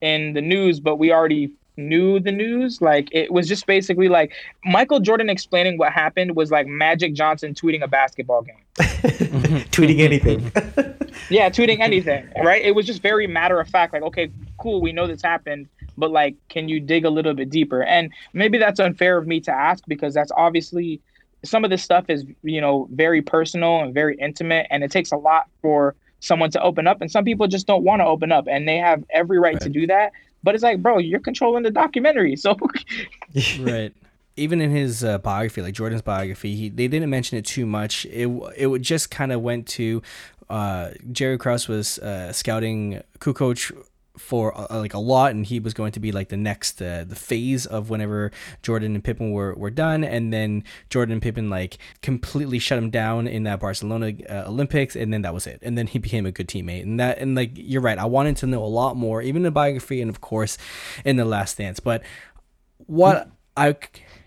in 0.00 0.32
the 0.32 0.40
news 0.40 0.80
but 0.80 0.96
we 0.96 1.12
already 1.12 1.52
knew 1.76 2.20
the 2.20 2.32
news 2.32 2.82
like 2.82 3.08
it 3.12 3.32
was 3.32 3.48
just 3.48 3.66
basically 3.66 4.08
like 4.08 4.32
Michael 4.64 5.00
Jordan 5.00 5.30
explaining 5.30 5.78
what 5.78 5.92
happened 5.92 6.36
was 6.36 6.50
like 6.50 6.66
Magic 6.66 7.14
Johnson 7.14 7.54
tweeting 7.54 7.82
a 7.82 7.88
basketball 7.88 8.42
game 8.42 8.56
tweeting 9.70 10.00
anything 10.00 10.52
yeah, 11.30 11.48
tweeting 11.50 11.80
anything, 11.80 12.28
right? 12.42 12.62
It 12.62 12.74
was 12.74 12.86
just 12.86 13.02
very 13.02 13.26
matter 13.26 13.60
of 13.60 13.68
fact, 13.68 13.92
like, 13.92 14.02
okay, 14.02 14.30
cool, 14.58 14.80
we 14.80 14.92
know 14.92 15.06
this 15.06 15.22
happened, 15.22 15.68
but 15.96 16.10
like, 16.10 16.36
can 16.48 16.68
you 16.68 16.80
dig 16.80 17.04
a 17.04 17.10
little 17.10 17.34
bit 17.34 17.50
deeper? 17.50 17.82
And 17.82 18.12
maybe 18.32 18.58
that's 18.58 18.80
unfair 18.80 19.18
of 19.18 19.26
me 19.26 19.40
to 19.40 19.52
ask 19.52 19.84
because 19.86 20.14
that's 20.14 20.32
obviously 20.36 21.00
some 21.44 21.64
of 21.64 21.70
this 21.70 21.82
stuff 21.82 22.08
is, 22.08 22.24
you 22.42 22.60
know, 22.60 22.88
very 22.92 23.20
personal 23.22 23.80
and 23.80 23.92
very 23.92 24.16
intimate, 24.16 24.66
and 24.70 24.84
it 24.84 24.90
takes 24.90 25.12
a 25.12 25.16
lot 25.16 25.48
for 25.60 25.94
someone 26.20 26.50
to 26.52 26.62
open 26.62 26.86
up, 26.86 27.00
and 27.00 27.10
some 27.10 27.24
people 27.24 27.48
just 27.48 27.66
don't 27.66 27.82
want 27.82 28.00
to 28.00 28.06
open 28.06 28.30
up, 28.30 28.46
and 28.48 28.68
they 28.68 28.76
have 28.76 29.02
every 29.10 29.38
right, 29.38 29.54
right. 29.54 29.62
to 29.62 29.68
do 29.68 29.86
that. 29.86 30.12
But 30.42 30.54
it's 30.54 30.64
like, 30.64 30.82
bro, 30.82 30.98
you're 30.98 31.20
controlling 31.20 31.62
the 31.62 31.70
documentary, 31.70 32.36
so 32.36 32.56
right 33.60 33.94
even 34.36 34.60
in 34.62 34.70
his 34.70 35.04
uh, 35.04 35.18
biography, 35.18 35.60
like 35.60 35.74
Jordan's 35.74 36.00
biography, 36.00 36.54
he, 36.54 36.68
they 36.70 36.88
didn't 36.88 37.10
mention 37.10 37.36
it 37.36 37.44
too 37.44 37.66
much. 37.66 38.06
It 38.06 38.28
it 38.56 38.80
just 38.80 39.10
kind 39.10 39.30
of 39.30 39.42
went 39.42 39.66
to 39.68 40.02
uh, 40.48 40.90
Jerry 41.10 41.38
Krause 41.38 41.68
was 41.68 41.98
uh, 41.98 42.32
scouting 42.32 43.02
Kukoc 43.20 43.72
for 44.16 44.56
uh, 44.56 44.78
like 44.78 44.94
a 44.94 44.98
lot 44.98 45.30
and 45.30 45.46
he 45.46 45.58
was 45.58 45.72
going 45.72 45.92
to 45.92 46.00
be 46.00 46.12
like 46.12 46.28
the 46.28 46.36
next 46.36 46.80
uh, 46.82 47.04
the 47.04 47.16
phase 47.16 47.64
of 47.64 47.88
whenever 47.88 48.30
Jordan 48.62 48.94
and 48.94 49.02
Pippen 49.02 49.30
were, 49.32 49.54
were 49.54 49.70
done 49.70 50.04
and 50.04 50.32
then 50.32 50.64
Jordan 50.90 51.14
and 51.14 51.22
Pippen 51.22 51.48
like 51.48 51.78
completely 52.02 52.58
shut 52.58 52.78
him 52.78 52.90
down 52.90 53.26
in 53.26 53.44
that 53.44 53.60
Barcelona 53.60 54.12
uh, 54.28 54.44
Olympics 54.48 54.96
and 54.96 55.12
then 55.12 55.22
that 55.22 55.32
was 55.32 55.46
it. 55.46 55.58
And 55.62 55.78
then 55.78 55.86
he 55.86 55.98
became 55.98 56.26
a 56.26 56.32
good 56.32 56.48
teammate. 56.48 56.82
And 56.82 57.00
that 57.00 57.18
and 57.18 57.34
like 57.34 57.52
you're 57.54 57.80
right 57.80 57.98
I 57.98 58.04
wanted 58.04 58.36
to 58.38 58.46
know 58.46 58.62
a 58.62 58.66
lot 58.66 58.96
more 58.96 59.22
even 59.22 59.38
in 59.38 59.44
the 59.44 59.50
biography 59.50 60.00
and 60.02 60.10
of 60.10 60.20
course 60.20 60.58
in 61.04 61.16
the 61.16 61.24
last 61.24 61.58
dance. 61.58 61.80
But 61.80 62.02
what 62.86 63.30
I 63.56 63.76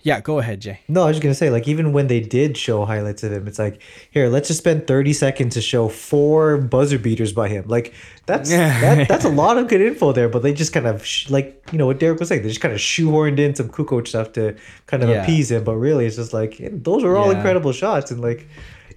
yeah, 0.06 0.22
go 0.22 0.38
ahead, 0.38 0.60
Jay. 0.60 0.82
No, 0.88 1.02
I 1.02 1.08
was 1.08 1.16
just 1.16 1.24
gonna 1.24 1.34
say, 1.34 1.50
like, 1.50 1.68
even 1.68 1.92
when 1.92 2.06
they 2.06 2.20
did 2.20 2.56
show 2.56 2.86
highlights 2.86 3.24
of 3.24 3.32
him, 3.32 3.48
it's 3.48 3.58
like, 3.58 3.82
here, 4.12 4.30
let's 4.30 4.48
just 4.50 4.60
spend 4.60 4.86
thirty 4.86 5.14
seconds 5.14 5.56
to 5.56 5.62
show 5.62 5.88
four 5.90 6.60
buzzer 6.60 7.00
beaters 7.00 7.34
by 7.34 7.48
him. 7.48 7.66
Like, 7.68 7.92
that's 8.28 8.52
that, 8.52 9.08
that's 9.08 9.26
a 9.26 9.30
lot 9.44 9.58
of 9.58 9.68
good 9.68 9.82
info 9.82 10.12
there. 10.12 10.30
But 10.30 10.44
they 10.44 10.54
just 10.54 10.74
kind 10.74 10.86
of 10.86 11.04
sh- 11.04 11.32
like, 11.32 11.60
you 11.72 11.80
know, 11.80 11.88
what 11.88 12.00
Derek 12.00 12.20
was 12.20 12.30
saying, 12.30 12.44
they 12.44 12.50
just 12.50 12.62
kind 12.62 12.72
of 12.72 12.80
shoehorned 12.80 13.40
in 13.40 13.56
some 13.56 13.68
Kukoc 13.68 14.08
stuff 14.08 14.32
to 14.34 14.56
kind 14.86 15.02
of 15.02 15.10
yeah. 15.10 15.24
appease 15.24 15.50
him. 15.50 15.64
But 15.64 15.78
really, 15.78 16.06
it's 16.06 16.18
just 16.18 16.34
like 16.34 16.60
those 16.62 17.04
are 17.04 17.18
all 17.18 17.32
yeah. 17.32 17.38
incredible 17.38 17.72
shots, 17.72 18.12
and 18.12 18.22
like, 18.22 18.48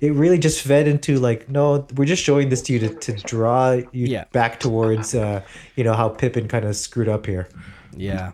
it 0.03 0.12
really 0.12 0.38
just 0.38 0.61
fed 0.61 0.87
into 0.87 1.18
like, 1.18 1.49
no, 1.49 1.87
we're 1.97 2.05
just 2.05 2.23
showing 2.23 2.51
this 2.51 2.61
to 2.62 2.75
you 2.75 2.81
to, 2.81 2.94
to 2.94 3.12
draw 3.14 3.71
you 3.73 3.87
yeah. 3.92 4.25
back 4.33 4.61
towards, 4.61 5.14
uh, 5.14 5.40
you 5.75 5.85
know, 5.85 5.94
how 5.94 6.11
Pippen 6.11 6.49
kind 6.49 6.66
of 6.66 6.77
screwed 6.77 7.09
up 7.09 7.25
here. 7.25 7.49
Yeah. 7.97 8.33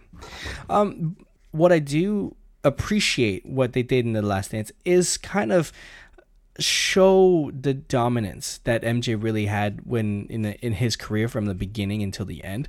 Um, 0.69 1.17
what 1.53 1.71
I 1.71 1.79
do 1.79 2.35
appreciate 2.65 3.47
what 3.47 3.75
they 3.75 3.83
did 3.83 4.05
in 4.07 4.15
the 4.15 4.23
last 4.23 4.51
dance 4.51 4.73
is 4.85 5.17
kind 5.19 5.53
of 5.53 5.73
show 6.59 7.51
the 7.59 7.75
dominance 7.75 8.59
that 8.65 8.83
MJ 8.83 9.21
really 9.21 9.47
had 9.47 9.81
when 9.85 10.27
in 10.27 10.43
the, 10.43 10.59
in 10.65 10.73
his 10.75 10.97
career 10.97 11.29
from 11.29 11.47
the 11.47 11.55
beginning 11.55 12.03
until 12.03 12.27
the 12.27 12.43
end. 12.45 12.69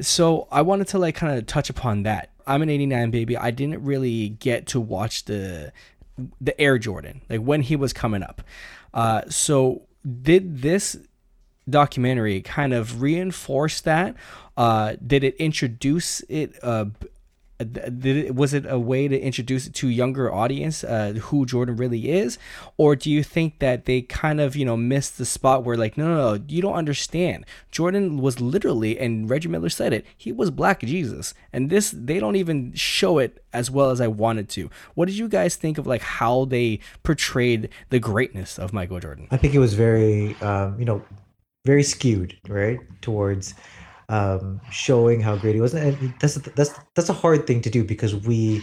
So 0.00 0.48
I 0.50 0.62
wanted 0.62 0.88
to 0.88 0.98
like 0.98 1.14
kind 1.14 1.36
of 1.36 1.46
touch 1.46 1.68
upon 1.68 2.04
that. 2.04 2.30
I'm 2.46 2.62
an 2.62 2.70
89 2.70 3.10
baby. 3.10 3.36
I 3.36 3.50
didn't 3.50 3.84
really 3.84 4.30
get 4.30 4.66
to 4.68 4.80
watch 4.80 5.24
the 5.26 5.72
the 6.40 6.60
Air 6.60 6.78
Jordan 6.78 7.20
like 7.28 7.40
when 7.40 7.62
he 7.62 7.76
was 7.76 7.92
coming 7.92 8.22
up. 8.22 8.42
Uh, 8.92 9.22
so 9.28 9.82
did 10.22 10.62
this 10.62 10.96
documentary 11.68 12.40
kind 12.40 12.72
of 12.72 13.02
reinforce 13.02 13.80
that? 13.82 14.14
Uh, 14.56 14.96
did 15.06 15.22
it 15.22 15.36
introduce 15.36 16.20
it 16.22 16.58
uh, 16.62 16.86
it, 17.60 18.34
was 18.34 18.54
it 18.54 18.64
a 18.68 18.78
way 18.78 19.08
to 19.08 19.18
introduce 19.18 19.66
it 19.66 19.74
to 19.74 19.88
younger 19.88 20.32
audience 20.32 20.84
uh, 20.84 21.14
who 21.22 21.44
Jordan 21.44 21.76
really 21.76 22.10
is, 22.10 22.38
or 22.76 22.94
do 22.94 23.10
you 23.10 23.22
think 23.22 23.58
that 23.58 23.84
they 23.84 24.02
kind 24.02 24.40
of 24.40 24.54
you 24.54 24.64
know 24.64 24.76
missed 24.76 25.18
the 25.18 25.26
spot 25.26 25.64
where 25.64 25.76
like 25.76 25.96
no 25.96 26.06
no 26.06 26.36
no 26.36 26.44
you 26.48 26.62
don't 26.62 26.74
understand 26.74 27.44
Jordan 27.70 28.18
was 28.18 28.40
literally 28.40 28.98
and 28.98 29.28
Reggie 29.28 29.48
Miller 29.48 29.68
said 29.68 29.92
it 29.92 30.06
he 30.16 30.30
was 30.30 30.50
Black 30.50 30.80
Jesus 30.80 31.34
and 31.52 31.70
this 31.70 31.90
they 31.90 32.20
don't 32.20 32.36
even 32.36 32.72
show 32.74 33.18
it 33.18 33.42
as 33.52 33.70
well 33.70 33.90
as 33.90 34.00
I 34.00 34.06
wanted 34.06 34.48
to. 34.50 34.70
What 34.94 35.06
did 35.06 35.18
you 35.18 35.28
guys 35.28 35.56
think 35.56 35.78
of 35.78 35.86
like 35.86 36.02
how 36.02 36.44
they 36.44 36.80
portrayed 37.02 37.70
the 37.90 37.98
greatness 37.98 38.58
of 38.58 38.72
Michael 38.72 39.00
Jordan? 39.00 39.26
I 39.30 39.36
think 39.36 39.54
it 39.54 39.58
was 39.58 39.74
very 39.74 40.36
um, 40.36 40.78
you 40.78 40.84
know 40.84 41.02
very 41.66 41.82
skewed 41.82 42.38
right 42.48 42.78
towards 43.02 43.54
um, 44.08 44.60
showing 44.70 45.20
how 45.20 45.36
great 45.36 45.54
he 45.54 45.60
was. 45.60 45.74
And 45.74 46.14
that's 46.20 46.34
that's 46.34 46.72
that's 46.94 47.08
a 47.08 47.14
hard 47.14 47.46
thing 47.46 47.60
to 47.62 47.70
do 47.70 47.84
because 47.84 48.14
we, 48.14 48.62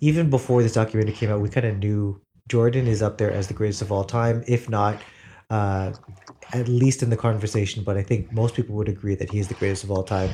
even 0.00 0.30
before 0.30 0.62
this 0.62 0.74
documentary 0.74 1.14
came 1.14 1.30
out, 1.30 1.40
we 1.40 1.48
kind 1.48 1.66
of 1.66 1.78
knew 1.78 2.20
Jordan 2.48 2.86
is 2.86 3.02
up 3.02 3.18
there 3.18 3.32
as 3.32 3.48
the 3.48 3.54
greatest 3.54 3.82
of 3.82 3.90
all 3.90 4.04
time, 4.04 4.44
if 4.46 4.68
not 4.68 5.00
uh, 5.50 5.92
at 6.52 6.68
least 6.68 7.02
in 7.02 7.10
the 7.10 7.16
conversation. 7.16 7.82
But 7.84 7.96
I 7.96 8.02
think 8.02 8.32
most 8.32 8.54
people 8.54 8.74
would 8.76 8.88
agree 8.88 9.14
that 9.14 9.30
he 9.30 9.38
is 9.38 9.48
the 9.48 9.54
greatest 9.54 9.84
of 9.84 9.90
all 9.90 10.02
time, 10.02 10.30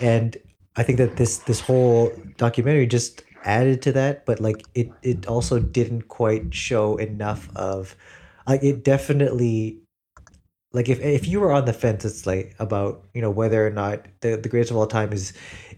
and 0.00 0.36
I 0.76 0.82
think 0.82 0.98
that 0.98 1.16
this 1.16 1.38
this 1.38 1.60
whole 1.60 2.12
documentary 2.36 2.86
just 2.86 3.22
added 3.44 3.82
to 3.82 3.92
that. 3.92 4.26
But 4.26 4.40
like 4.40 4.64
it 4.74 4.90
it 5.02 5.26
also 5.26 5.58
didn't 5.58 6.08
quite 6.08 6.54
show 6.54 6.96
enough 6.96 7.48
of. 7.56 7.96
Like 8.46 8.62
it 8.62 8.84
definitely 8.84 9.78
like 10.74 10.88
if 10.88 11.00
if 11.00 11.26
you 11.26 11.40
were 11.40 11.52
on 11.52 11.64
the 11.64 11.72
fence, 11.72 12.04
it's 12.04 12.26
like 12.26 12.54
about 12.58 13.04
you 13.14 13.22
know 13.22 13.30
whether 13.30 13.66
or 13.66 13.70
not 13.70 14.04
the 14.20 14.36
the 14.36 14.48
greatest 14.48 14.72
of 14.72 14.76
all 14.76 14.88
time 14.88 15.12
is 15.12 15.32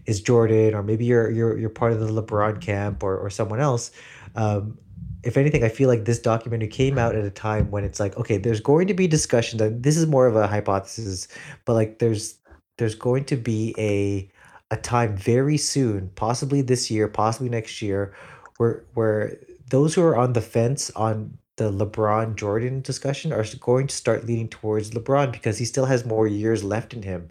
is 0.07 0.19
Jordan, 0.19 0.73
or 0.73 0.81
maybe 0.81 1.05
you're 1.05 1.29
you're 1.29 1.57
you're 1.57 1.69
part 1.69 1.93
of 1.93 1.99
the 1.99 2.07
LeBron 2.07 2.59
camp 2.59 3.03
or 3.03 3.15
or 3.15 3.29
someone 3.29 3.59
else. 3.59 3.91
Um, 4.35 4.77
if 5.23 5.37
anything, 5.37 5.63
I 5.63 5.69
feel 5.69 5.87
like 5.87 6.05
this 6.05 6.19
documentary 6.19 6.67
came 6.67 6.97
out 6.97 7.15
at 7.15 7.23
a 7.23 7.29
time 7.29 7.69
when 7.69 7.83
it's 7.83 7.99
like, 7.99 8.17
okay, 8.17 8.37
there's 8.37 8.59
going 8.59 8.87
to 8.87 8.93
be 8.93 9.07
discussion 9.07 9.59
that 9.59 9.83
this 9.83 9.97
is 9.97 10.07
more 10.07 10.25
of 10.25 10.35
a 10.35 10.47
hypothesis, 10.47 11.27
but 11.65 11.73
like 11.73 11.99
there's 11.99 12.35
there's 12.77 12.95
going 12.95 13.25
to 13.25 13.35
be 13.35 13.75
a 13.77 14.27
a 14.71 14.77
time 14.77 15.15
very 15.15 15.57
soon, 15.57 16.09
possibly 16.15 16.61
this 16.61 16.89
year, 16.89 17.07
possibly 17.07 17.49
next 17.49 17.83
year, 17.83 18.15
where 18.57 18.83
where 18.95 19.37
those 19.69 19.93
who 19.93 20.01
are 20.01 20.17
on 20.17 20.33
the 20.33 20.41
fence 20.41 20.89
on 20.91 21.37
the 21.57 21.71
LeBron 21.71 22.35
Jordan 22.35 22.81
discussion 22.81 23.33
are 23.33 23.45
going 23.59 23.87
to 23.87 23.95
start 23.95 24.25
leaning 24.25 24.49
towards 24.49 24.91
LeBron 24.91 25.31
because 25.31 25.57
he 25.57 25.65
still 25.65 25.85
has 25.85 26.05
more 26.05 26.27
years 26.27 26.63
left 26.63 26.93
in 26.93 27.03
him. 27.03 27.29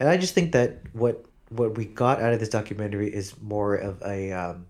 And 0.00 0.08
I 0.08 0.16
just 0.16 0.34
think 0.34 0.52
that 0.52 0.82
what 0.92 1.24
what 1.50 1.76
we 1.76 1.86
got 1.86 2.20
out 2.20 2.32
of 2.32 2.40
this 2.40 2.48
documentary 2.50 3.12
is 3.12 3.40
more 3.40 3.74
of 3.76 4.02
a 4.02 4.32
um, 4.32 4.66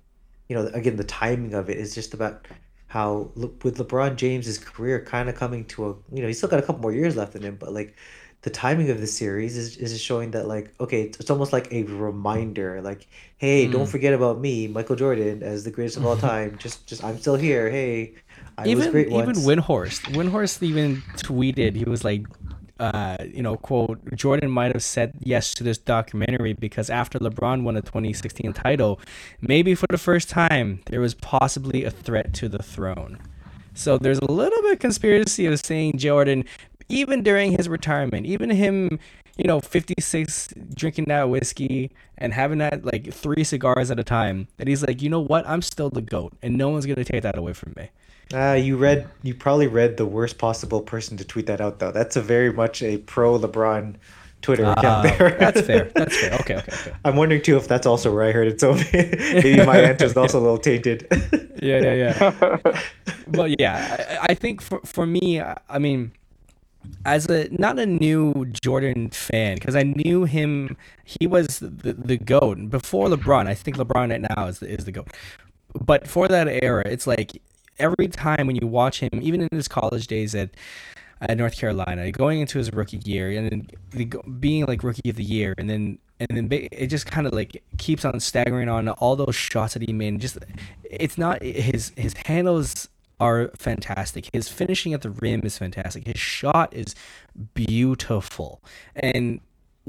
you 0.48 0.56
know, 0.56 0.66
again, 0.74 0.96
the 0.96 1.04
timing 1.04 1.54
of 1.54 1.68
it 1.70 1.78
is 1.78 1.94
just 1.94 2.14
about 2.14 2.46
how 2.88 3.32
with 3.36 3.76
LeBron 3.78 4.16
James's 4.16 4.58
career 4.58 5.04
kind 5.04 5.28
of 5.28 5.34
coming 5.34 5.64
to 5.66 5.86
a, 5.86 5.88
you 6.14 6.22
know, 6.22 6.26
he's 6.28 6.38
still 6.38 6.48
got 6.48 6.58
a 6.58 6.62
couple 6.62 6.80
more 6.82 6.92
years 6.92 7.16
left 7.16 7.34
in 7.36 7.42
him, 7.42 7.56
but 7.56 7.72
like 7.72 7.94
the 8.42 8.50
timing 8.50 8.88
of 8.90 9.00
the 9.00 9.06
series 9.06 9.56
is, 9.56 9.76
is 9.76 10.00
showing 10.00 10.30
that 10.30 10.46
like, 10.46 10.72
okay, 10.80 11.02
it's, 11.02 11.20
it's 11.20 11.30
almost 11.30 11.52
like 11.52 11.70
a 11.72 11.82
reminder, 11.84 12.80
like, 12.80 13.06
hey, 13.36 13.68
don't 13.68 13.86
Mm. 13.86 13.90
forget 13.90 14.14
about 14.14 14.40
me, 14.40 14.68
Michael 14.68 14.96
Jordan, 14.96 15.42
as 15.42 15.64
the 15.64 15.70
greatest 15.70 15.96
of 15.98 16.04
all 16.04 16.16
time. 16.16 16.56
Just, 16.58 16.86
just 16.86 17.02
I'm 17.04 17.18
still 17.18 17.36
here. 17.36 17.68
Hey, 17.70 18.14
I 18.58 18.66
even 18.66 18.88
even 18.96 19.10
once. 19.10 19.46
Windhorst. 19.46 20.00
Windhorst 20.14 20.62
even 20.62 21.02
tweeted. 21.16 21.76
He 21.76 21.84
was 21.84 22.02
like, 22.02 22.26
uh, 22.80 23.16
you 23.32 23.40
know, 23.40 23.56
quote: 23.56 24.00
Jordan 24.16 24.50
might 24.50 24.72
have 24.72 24.82
said 24.82 25.12
yes 25.20 25.54
to 25.54 25.64
this 25.64 25.78
documentary 25.78 26.54
because 26.54 26.90
after 26.90 27.20
LeBron 27.20 27.62
won 27.62 27.76
a 27.76 27.82
2016 27.82 28.52
title, 28.52 29.00
maybe 29.40 29.76
for 29.76 29.86
the 29.90 29.98
first 29.98 30.28
time 30.28 30.80
there 30.86 31.00
was 31.00 31.14
possibly 31.14 31.84
a 31.84 31.90
threat 31.90 32.34
to 32.34 32.48
the 32.48 32.58
throne. 32.58 33.18
So 33.74 33.96
there's 33.96 34.18
a 34.18 34.30
little 34.30 34.60
bit 34.62 34.72
of 34.72 34.78
conspiracy 34.80 35.46
of 35.46 35.64
saying 35.64 35.98
Jordan, 35.98 36.44
even 36.88 37.22
during 37.22 37.52
his 37.52 37.68
retirement, 37.68 38.26
even 38.26 38.50
him, 38.50 38.98
you 39.36 39.44
know, 39.44 39.60
56 39.60 40.52
drinking 40.74 41.04
that 41.04 41.30
whiskey 41.30 41.92
and 42.16 42.34
having 42.34 42.58
that 42.58 42.84
like 42.84 43.12
three 43.14 43.44
cigars 43.44 43.92
at 43.92 44.00
a 44.00 44.04
time, 44.04 44.48
that 44.56 44.66
he's 44.66 44.82
like, 44.82 45.00
you 45.00 45.08
know 45.08 45.20
what, 45.20 45.48
I'm 45.48 45.62
still 45.62 45.90
the 45.90 46.02
goat, 46.02 46.32
and 46.42 46.58
no 46.58 46.70
one's 46.70 46.86
gonna 46.86 47.04
take 47.04 47.22
that 47.22 47.38
away 47.38 47.52
from 47.52 47.74
me. 47.76 47.90
Ah, 48.34 48.54
you 48.54 48.76
read, 48.76 49.08
you 49.22 49.34
probably 49.34 49.66
read 49.66 49.96
the 49.96 50.04
worst 50.06 50.36
possible 50.38 50.82
person 50.82 51.16
to 51.16 51.24
tweet 51.24 51.46
that 51.46 51.60
out, 51.60 51.78
though. 51.78 51.90
That's 51.92 52.14
a 52.16 52.20
very 52.20 52.52
much 52.52 52.82
a 52.82 52.98
pro 52.98 53.38
LeBron 53.38 53.94
Twitter 54.42 54.64
account 54.64 54.86
Uh, 54.86 55.02
there. 55.16 55.30
that's 55.40 55.60
fair. 55.62 55.84
That's 55.94 56.16
fair. 56.16 56.34
Okay, 56.40 56.56
okay, 56.56 56.72
okay. 56.72 56.92
I'm 57.04 57.16
wondering 57.16 57.42
too 57.42 57.56
if 57.56 57.66
that's 57.66 57.86
also 57.86 58.12
where 58.14 58.24
I 58.24 58.32
heard 58.32 58.46
it. 58.48 58.60
So 58.60 58.74
maybe 58.92 59.64
my 59.64 59.80
answer 59.80 60.04
is 60.04 60.16
also 60.16 60.38
a 60.38 60.42
little 60.42 60.58
tainted. 60.58 61.06
Yeah, 61.60 61.80
yeah, 61.80 61.94
yeah. 61.94 62.82
But 63.26 63.58
yeah, 63.58 64.18
I, 64.22 64.26
I 64.30 64.34
think 64.34 64.60
for 64.60 64.80
for 64.84 65.06
me, 65.06 65.40
I 65.40 65.56
I 65.68 65.78
mean, 65.80 66.12
as 67.04 67.26
a 67.28 67.48
not 67.50 67.78
a 67.80 67.86
new 67.86 68.46
Jordan 68.62 69.10
fan 69.10 69.56
because 69.56 69.74
I 69.74 69.82
knew 69.82 70.24
him. 70.24 70.76
He 71.04 71.26
was 71.26 71.58
the 71.58 71.94
the 71.94 72.16
goat 72.16 72.70
before 72.70 73.08
LeBron. 73.08 73.48
I 73.48 73.54
think 73.54 73.76
LeBron 73.76 74.10
right 74.10 74.20
now 74.36 74.46
is 74.46 74.60
the, 74.60 74.68
is 74.70 74.84
the 74.84 74.92
goat. 74.92 75.08
But 75.74 76.06
for 76.06 76.28
that 76.28 76.46
era, 76.46 76.84
it's 76.86 77.06
like 77.08 77.42
every 77.78 78.08
time 78.08 78.46
when 78.46 78.56
you 78.56 78.66
watch 78.66 79.00
him, 79.00 79.10
even 79.20 79.40
in 79.42 79.48
his 79.52 79.68
college 79.68 80.06
days 80.06 80.34
at 80.34 80.50
at 81.20 81.36
North 81.36 81.56
Carolina, 81.56 82.12
going 82.12 82.40
into 82.40 82.58
his 82.58 82.72
rookie 82.72 83.00
year, 83.04 83.30
and 83.30 83.50
then 83.50 84.20
being 84.38 84.66
like 84.66 84.84
rookie 84.84 85.10
of 85.10 85.16
the 85.16 85.24
year, 85.24 85.54
and 85.58 85.68
then 85.68 85.98
and 86.20 86.28
then 86.30 86.48
it 86.50 86.86
just 86.88 87.06
kind 87.06 87.26
of 87.26 87.32
like 87.32 87.62
keeps 87.76 88.04
on 88.04 88.18
staggering 88.20 88.68
on 88.68 88.88
all 88.88 89.16
those 89.16 89.34
shots 89.34 89.74
that 89.74 89.82
he 89.82 89.92
made. 89.92 90.20
Just 90.20 90.38
it's 90.84 91.18
not 91.18 91.42
his 91.42 91.92
his 91.96 92.14
handles 92.26 92.88
are 93.20 93.50
fantastic. 93.56 94.28
His 94.32 94.48
finishing 94.48 94.94
at 94.94 95.02
the 95.02 95.10
rim 95.10 95.42
is 95.44 95.58
fantastic. 95.58 96.06
His 96.06 96.18
shot 96.18 96.72
is 96.72 96.94
beautiful. 97.54 98.62
And 98.94 99.40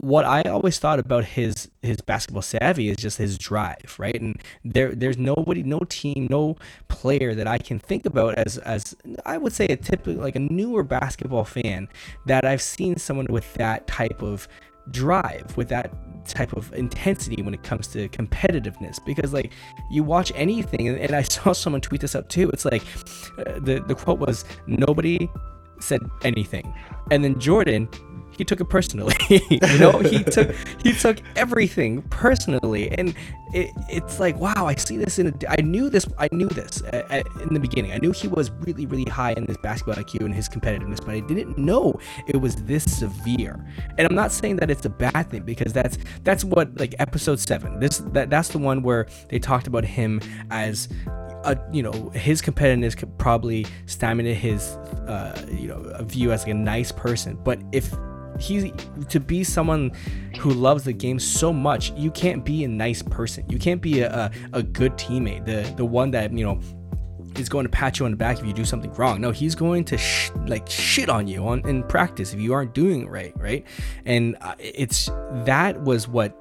what 0.02 0.24
I 0.26 0.44
always 0.44 0.80
thought 0.80 1.00
about 1.00 1.26
his 1.26 1.70
his 1.82 1.98
basketball 1.98 2.42
savvy 2.42 2.90
is 2.90 2.98
just 2.98 3.18
his 3.18 3.38
drive, 3.38 3.96
right? 3.98 4.20
And 4.20 4.42
there 4.64 4.96
there's 4.96 5.18
nobody, 5.18 5.64
no 5.64 5.80
team, 5.90 6.28
no 6.30 6.56
player 6.88 7.36
that 7.36 7.48
I 7.48 7.58
can 7.58 7.80
think 7.80 8.06
about 8.06 8.36
as 8.36 8.58
as 8.60 8.96
I 9.26 9.38
would 9.38 9.54
say 9.54 9.66
a 9.66 9.76
typical 9.76 10.22
like 10.22 10.36
a 10.36 10.40
newer 10.40 10.84
basketball 10.84 11.44
fan 11.44 11.90
that 12.28 12.46
I've 12.46 12.62
seen 12.62 12.98
someone 12.98 13.28
with 13.30 13.54
that 13.56 13.88
type 13.88 14.22
of 14.22 14.48
drive 14.92 15.56
with 15.56 15.70
that 15.70 15.94
type 16.26 16.54
of 16.54 16.74
intensity 16.74 17.42
when 17.44 17.54
it 17.54 17.64
comes 17.64 17.88
to 17.88 18.08
competitiveness. 18.10 19.04
Because 19.06 19.34
like 19.34 19.52
you 19.92 20.04
watch 20.04 20.32
anything 20.36 20.88
and, 20.88 21.14
i 21.14 21.22
saw 21.24 21.52
someone 21.52 21.82
tweet 21.82 22.02
this 22.02 22.16
up 22.16 22.30
too. 22.30 22.50
It's 22.52 22.66
like 22.66 22.84
uh, 23.40 23.60
the 23.60 23.84
the 23.86 23.96
quote 23.96 24.20
was 24.20 24.46
nobody 24.66 25.30
said 25.80 26.02
anything. 26.24 26.74
And 27.12 27.24
then 27.24 27.40
jordan 27.40 27.90
he 28.40 28.46
took 28.46 28.62
it 28.62 28.70
personally. 28.70 29.14
You 29.50 29.80
know 29.80 30.00
he 30.00 30.24
took 30.24 30.56
he 30.82 30.94
took 30.94 31.18
everything 31.36 32.02
personally. 32.04 32.90
And 32.98 33.14
it, 33.52 33.72
it's 33.90 34.20
like 34.20 34.36
wow 34.38 34.68
i 34.68 34.76
see 34.76 34.96
this 34.96 35.18
in 35.18 35.28
a, 35.28 35.34
i 35.50 35.60
knew 35.62 35.90
this 35.90 36.06
i 36.20 36.30
knew 36.32 36.48
this 36.50 36.84
uh, 36.84 37.04
uh, 37.10 37.42
in 37.42 37.54
the 37.54 37.60
beginning. 37.60 37.92
I 37.92 37.98
knew 37.98 38.12
he 38.12 38.28
was 38.28 38.52
really 38.66 38.86
really 38.86 39.10
high 39.10 39.34
in 39.34 39.46
his 39.46 39.58
basketball 39.58 39.96
iq 40.04 40.20
and 40.24 40.34
his 40.34 40.48
competitiveness 40.48 41.04
but 41.06 41.16
i 41.16 41.20
didn't 41.20 41.58
know 41.58 42.00
it 42.28 42.38
was 42.38 42.56
this 42.72 42.84
severe. 42.84 43.56
And 43.98 44.08
i'm 44.08 44.16
not 44.16 44.32
saying 44.32 44.56
that 44.58 44.70
it's 44.72 44.86
a 44.86 44.90
bad 44.90 45.30
thing 45.30 45.44
because 45.44 45.74
that's 45.74 45.98
that's 46.24 46.44
what 46.44 46.80
like 46.80 46.96
episode 47.00 47.40
7 47.40 47.80
this 47.80 47.98
that 48.14 48.30
that's 48.30 48.50
the 48.50 48.60
one 48.60 48.84
where 48.84 49.08
they 49.30 49.40
talked 49.40 49.68
about 49.68 49.84
him 49.84 50.22
as 50.52 50.88
a, 51.44 51.58
you 51.72 51.84
know 51.84 52.10
his 52.10 52.42
competitiveness 52.42 52.96
could 52.98 53.18
probably 53.18 53.66
stamina 53.86 54.34
his 54.34 54.62
uh, 55.08 55.46
you 55.52 55.68
know 55.68 55.80
view 56.02 56.32
as 56.32 56.44
like 56.44 56.52
a 56.52 56.54
nice 56.54 56.92
person. 56.92 57.38
But 57.44 57.60
if 57.72 57.92
he's 58.40 58.72
to 59.10 59.20
be 59.20 59.44
someone 59.44 59.92
who 60.40 60.52
loves 60.52 60.84
the 60.84 60.94
game 60.94 61.20
so 61.20 61.52
much 61.52 61.92
you 61.94 62.12
can't 62.12 62.44
be 62.46 62.64
a 62.64 62.68
nice 62.68 63.02
person 63.02 63.46
you 63.50 63.60
can't 63.60 63.82
be 63.82 64.02
a, 64.02 64.12
a, 64.12 64.32
a 64.54 64.64
good 64.64 64.94
teammate 64.94 65.46
the 65.46 65.72
the 65.76 65.86
one 65.86 66.12
that 66.12 66.32
you 66.32 66.44
know 66.44 66.60
is 67.36 67.48
going 67.48 67.64
to 67.64 67.70
pat 67.70 68.00
you 68.00 68.06
on 68.06 68.12
the 68.12 68.18
back 68.18 68.40
if 68.40 68.46
you 68.46 68.54
do 68.54 68.66
something 68.66 68.92
wrong 68.94 69.22
no 69.22 69.32
he's 69.32 69.56
going 69.56 69.86
to 69.86 69.98
sh- 69.98 70.32
like 70.48 70.70
shit 70.70 71.10
on 71.10 71.28
you 71.28 71.48
on 71.48 71.66
in 71.68 71.84
practice 71.84 72.34
if 72.34 72.40
you 72.40 72.54
aren't 72.54 72.74
doing 72.74 73.04
it 73.04 73.10
right 73.10 73.34
right 73.38 73.66
and 74.06 74.36
uh, 74.42 74.56
it's 74.58 75.10
that 75.46 75.80
was 75.82 76.08
what 76.08 76.36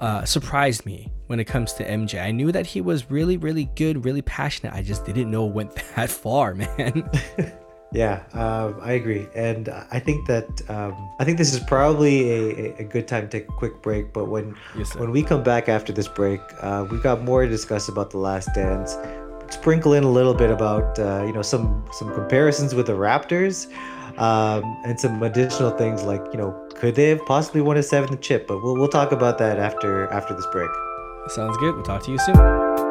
uh, 0.00 0.24
surprised 0.24 0.86
me 0.86 1.10
when 1.26 1.40
it 1.40 1.44
comes 1.44 1.72
to 1.74 1.84
MJ. 1.84 2.22
I 2.22 2.30
knew 2.30 2.52
that 2.52 2.66
he 2.66 2.80
was 2.80 3.10
really, 3.10 3.36
really 3.36 3.66
good, 3.76 4.04
really 4.04 4.22
passionate. 4.22 4.72
I 4.72 4.82
just 4.82 5.04
didn't 5.04 5.30
know 5.30 5.46
it 5.46 5.52
went 5.52 5.74
that 5.96 6.10
far, 6.10 6.54
man. 6.54 7.10
Yeah, 7.90 8.22
um, 8.34 8.78
I 8.82 8.92
agree, 8.92 9.28
and 9.34 9.70
I 9.90 9.98
think 9.98 10.26
that 10.26 10.46
um, 10.68 11.10
I 11.18 11.24
think 11.24 11.38
this 11.38 11.54
is 11.54 11.60
probably 11.60 12.30
a, 12.30 12.76
a 12.80 12.84
good 12.84 13.08
time 13.08 13.22
to 13.22 13.28
take 13.28 13.48
a 13.48 13.52
quick 13.52 13.80
break. 13.80 14.12
But 14.12 14.26
when 14.26 14.54
Yes, 14.76 14.94
when 14.94 15.10
we 15.10 15.22
come 15.22 15.42
back 15.42 15.70
after 15.70 15.90
this 15.90 16.06
break, 16.06 16.40
uh, 16.60 16.86
we 16.90 16.98
got 16.98 17.22
more 17.22 17.44
to 17.44 17.48
discuss 17.48 17.88
about 17.88 18.10
the 18.10 18.18
Last 18.18 18.50
Dance. 18.54 18.94
Sprinkle 19.48 19.94
in 19.94 20.04
a 20.04 20.10
little 20.10 20.34
bit 20.34 20.50
about 20.50 20.98
uh, 20.98 21.24
you 21.26 21.32
know 21.32 21.40
some 21.40 21.82
some 21.92 22.12
comparisons 22.12 22.74
with 22.74 22.88
the 22.88 22.92
Raptors, 22.92 23.72
um, 24.18 24.62
and 24.84 25.00
some 25.00 25.22
additional 25.22 25.70
things 25.70 26.02
like 26.02 26.22
you 26.30 26.38
know 26.38 26.52
could 26.74 26.94
they 26.94 27.08
have 27.08 27.24
possibly 27.24 27.62
won 27.62 27.78
a 27.78 27.82
seventh 27.82 28.20
chip? 28.20 28.46
But 28.46 28.62
we'll 28.62 28.74
we'll 28.74 28.88
talk 28.88 29.12
about 29.12 29.38
that 29.38 29.58
after 29.58 30.08
after 30.08 30.34
this 30.34 30.46
break. 30.52 30.70
Sounds 31.28 31.56
good. 31.56 31.74
We'll 31.74 31.84
talk 31.84 32.04
to 32.04 32.10
you 32.10 32.18
soon. 32.18 32.87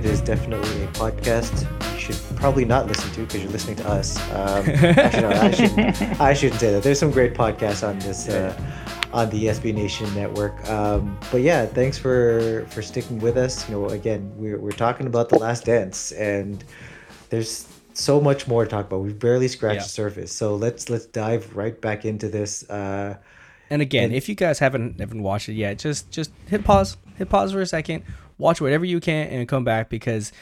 Promoted 0.00 0.10
is 0.12 0.20
definitely 0.20 0.82
a 0.82 0.86
podcast 0.88 1.64
you 1.94 1.98
should 1.98 2.16
probably 2.36 2.64
not 2.64 2.86
listen 2.86 3.10
to 3.12 3.20
because 3.20 3.42
you're 3.42 3.50
listening 3.52 3.76
to 3.76 3.88
us. 3.88 4.16
Um, 4.32 4.68
actually, 4.98 5.22
no, 5.22 5.30
I 5.30 5.50
shouldn't, 5.50 6.20
I 6.20 6.34
shouldn't 6.34 6.60
say 6.60 6.72
that. 6.72 6.82
There's 6.82 6.98
some 6.98 7.10
great 7.10 7.34
podcasts 7.34 7.86
on 7.86 7.98
this 8.00 8.28
uh, 8.28 8.54
on 9.12 9.30
the 9.30 9.44
SB 9.46 9.74
Nation 9.74 10.12
network. 10.14 10.68
Um, 10.68 11.18
but 11.32 11.40
yeah, 11.42 11.66
thanks 11.66 11.96
for 11.98 12.66
for 12.70 12.82
sticking 12.82 13.18
with 13.20 13.36
us. 13.36 13.68
You 13.68 13.76
know, 13.76 13.86
again, 13.88 14.30
we're 14.36 14.58
we're 14.58 14.72
talking 14.72 15.06
about 15.06 15.28
the 15.30 15.38
Last 15.38 15.64
Dance, 15.64 16.12
and 16.12 16.62
there's 17.30 17.66
so 17.94 18.20
much 18.20 18.46
more 18.46 18.64
to 18.64 18.70
talk 18.70 18.86
about. 18.86 18.98
We've 19.00 19.18
barely 19.18 19.48
scratched 19.48 19.76
Yeah. 19.76 19.82
the 19.82 19.88
surface. 19.88 20.32
So 20.32 20.54
let's 20.56 20.90
let's 20.90 21.06
dive 21.06 21.56
right 21.56 21.78
back 21.80 22.04
into 22.04 22.28
this. 22.28 22.68
Uh, 22.68 23.16
And 23.70 23.82
again, 23.82 24.04
And- 24.04 24.14
if 24.14 24.28
you 24.28 24.34
guys 24.36 24.58
haven't 24.60 25.00
haven't 25.00 25.22
watched 25.22 25.48
it 25.48 25.54
yet, 25.54 25.78
just 25.78 26.10
just 26.10 26.30
hit 26.46 26.62
pause, 26.64 26.96
hit 27.18 27.28
pause 27.30 27.52
for 27.52 27.60
a 27.62 27.66
second, 27.66 28.04
watch 28.38 28.60
whatever 28.60 28.84
you 28.84 29.00
can, 29.00 29.28
and 29.28 29.48
come 29.48 29.64
back 29.64 29.88
because 29.88 30.32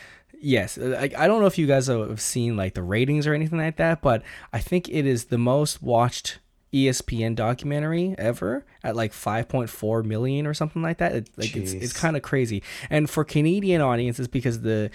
yes, 0.41 0.79
I, 0.79 1.11
I 1.17 1.27
don't 1.27 1.41
know 1.41 1.47
if 1.47 1.59
you 1.59 1.67
guys 1.67 1.87
have 1.87 2.21
seen 2.21 2.57
like 2.57 2.75
the 2.75 2.83
ratings 2.83 3.27
or 3.27 3.35
anything 3.35 3.59
like 3.59 3.77
that, 3.77 4.03
but 4.03 4.23
I 4.53 4.61
think 4.61 4.89
it 4.89 5.07
is 5.07 5.27
the 5.27 5.39
most 5.39 5.83
watched 5.83 6.39
ESPN 6.73 7.37
documentary 7.37 8.15
ever 8.19 8.67
at 8.83 8.97
like 8.97 9.13
5.4 9.13 10.05
million 10.05 10.47
or 10.47 10.55
something 10.55 10.83
like 10.83 10.99
that. 10.99 11.15
It, 11.15 11.31
like 11.37 11.57
it's 11.57 11.73
it's 11.73 11.93
kind 11.93 12.17
of 12.17 12.23
crazy. 12.23 12.63
And 12.91 13.09
for 13.09 13.25
Canadian 13.25 13.81
audiences, 13.81 14.29
because 14.29 14.61
the 14.63 14.91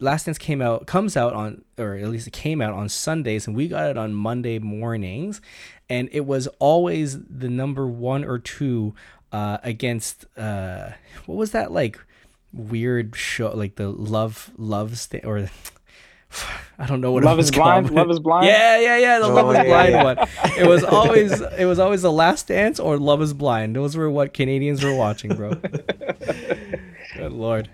Last 0.00 0.26
Dance 0.26 0.38
came 0.38 0.60
out 0.60 0.86
comes 0.86 1.16
out 1.16 1.32
on 1.32 1.64
or 1.78 1.94
at 1.94 2.08
least 2.08 2.26
it 2.26 2.32
came 2.32 2.60
out 2.60 2.74
on 2.74 2.88
Sundays 2.88 3.46
and 3.46 3.56
we 3.56 3.68
got 3.68 3.88
it 3.88 3.96
on 3.96 4.12
Monday 4.12 4.58
mornings 4.58 5.40
and 5.88 6.08
it 6.12 6.26
was 6.26 6.46
always 6.58 7.22
the 7.24 7.48
number 7.48 7.86
1 7.86 8.24
or 8.24 8.38
2 8.38 8.94
uh 9.30 9.58
against 9.62 10.26
uh 10.36 10.90
what 11.26 11.36
was 11.36 11.52
that 11.52 11.70
like 11.70 11.98
weird 12.54 13.16
show 13.16 13.50
like 13.54 13.76
the 13.76 13.88
love 13.88 14.50
loves 14.56 15.00
sta- 15.00 15.22
or 15.24 15.48
I 16.78 16.86
don't 16.86 17.00
know 17.00 17.12
what 17.12 17.22
Love 17.22 17.34
it 17.34 17.36
was 17.38 17.46
is 17.46 17.50
blind. 17.52 17.86
called. 17.86 17.96
Love 17.96 18.10
is 18.10 18.18
blind. 18.18 18.46
Yeah, 18.46 18.78
yeah, 18.80 18.96
yeah. 18.98 19.18
The 19.20 19.26
Oh, 19.26 19.34
Love 19.34 19.50
is 19.50 19.56
yeah, 19.58 19.64
Blind 19.64 19.92
yeah. 19.92 20.02
one. 20.04 20.18
It 20.58 20.66
was 20.68 20.82
always 20.82 21.40
it 21.40 21.64
was 21.64 21.78
always 21.78 22.02
the 22.02 22.10
Last 22.10 22.48
Dance 22.48 22.80
or 22.80 22.98
Love 22.98 23.22
is 23.22 23.32
Blind. 23.32 23.76
Those 23.76 23.96
were 23.96 24.10
what 24.10 24.34
Canadians 24.34 24.82
were 24.82 24.94
watching, 24.94 25.34
bro. 25.36 25.50
Good 27.16 27.32
lord. 27.32 27.70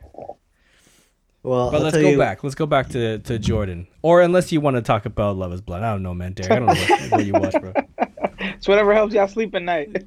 well, 1.42 1.70
But 1.70 1.76
I'll 1.78 1.82
let's 1.84 1.96
go 1.96 2.08
you, 2.10 2.18
back. 2.18 2.44
Let's 2.44 2.54
go 2.54 2.66
back 2.66 2.90
to, 2.90 3.18
to 3.20 3.38
Jordan. 3.38 3.86
Or 4.02 4.20
unless 4.20 4.52
you 4.52 4.60
want 4.60 4.76
to 4.76 4.82
talk 4.82 5.06
about 5.06 5.36
Love 5.38 5.54
is 5.54 5.62
Blind. 5.62 5.82
I 5.86 5.92
don't 5.92 6.02
know, 6.02 6.12
man. 6.12 6.34
Derek, 6.34 6.52
I 6.52 6.56
don't 6.56 6.66
know 6.66 6.74
what, 6.74 7.10
what 7.12 7.24
you 7.26 7.32
watch, 7.32 7.54
bro. 7.60 7.72
It's 8.42 8.68
whatever 8.68 8.92
helps 8.94 9.14
y'all 9.14 9.28
sleep 9.28 9.54
at 9.54 9.62
night. 9.62 10.04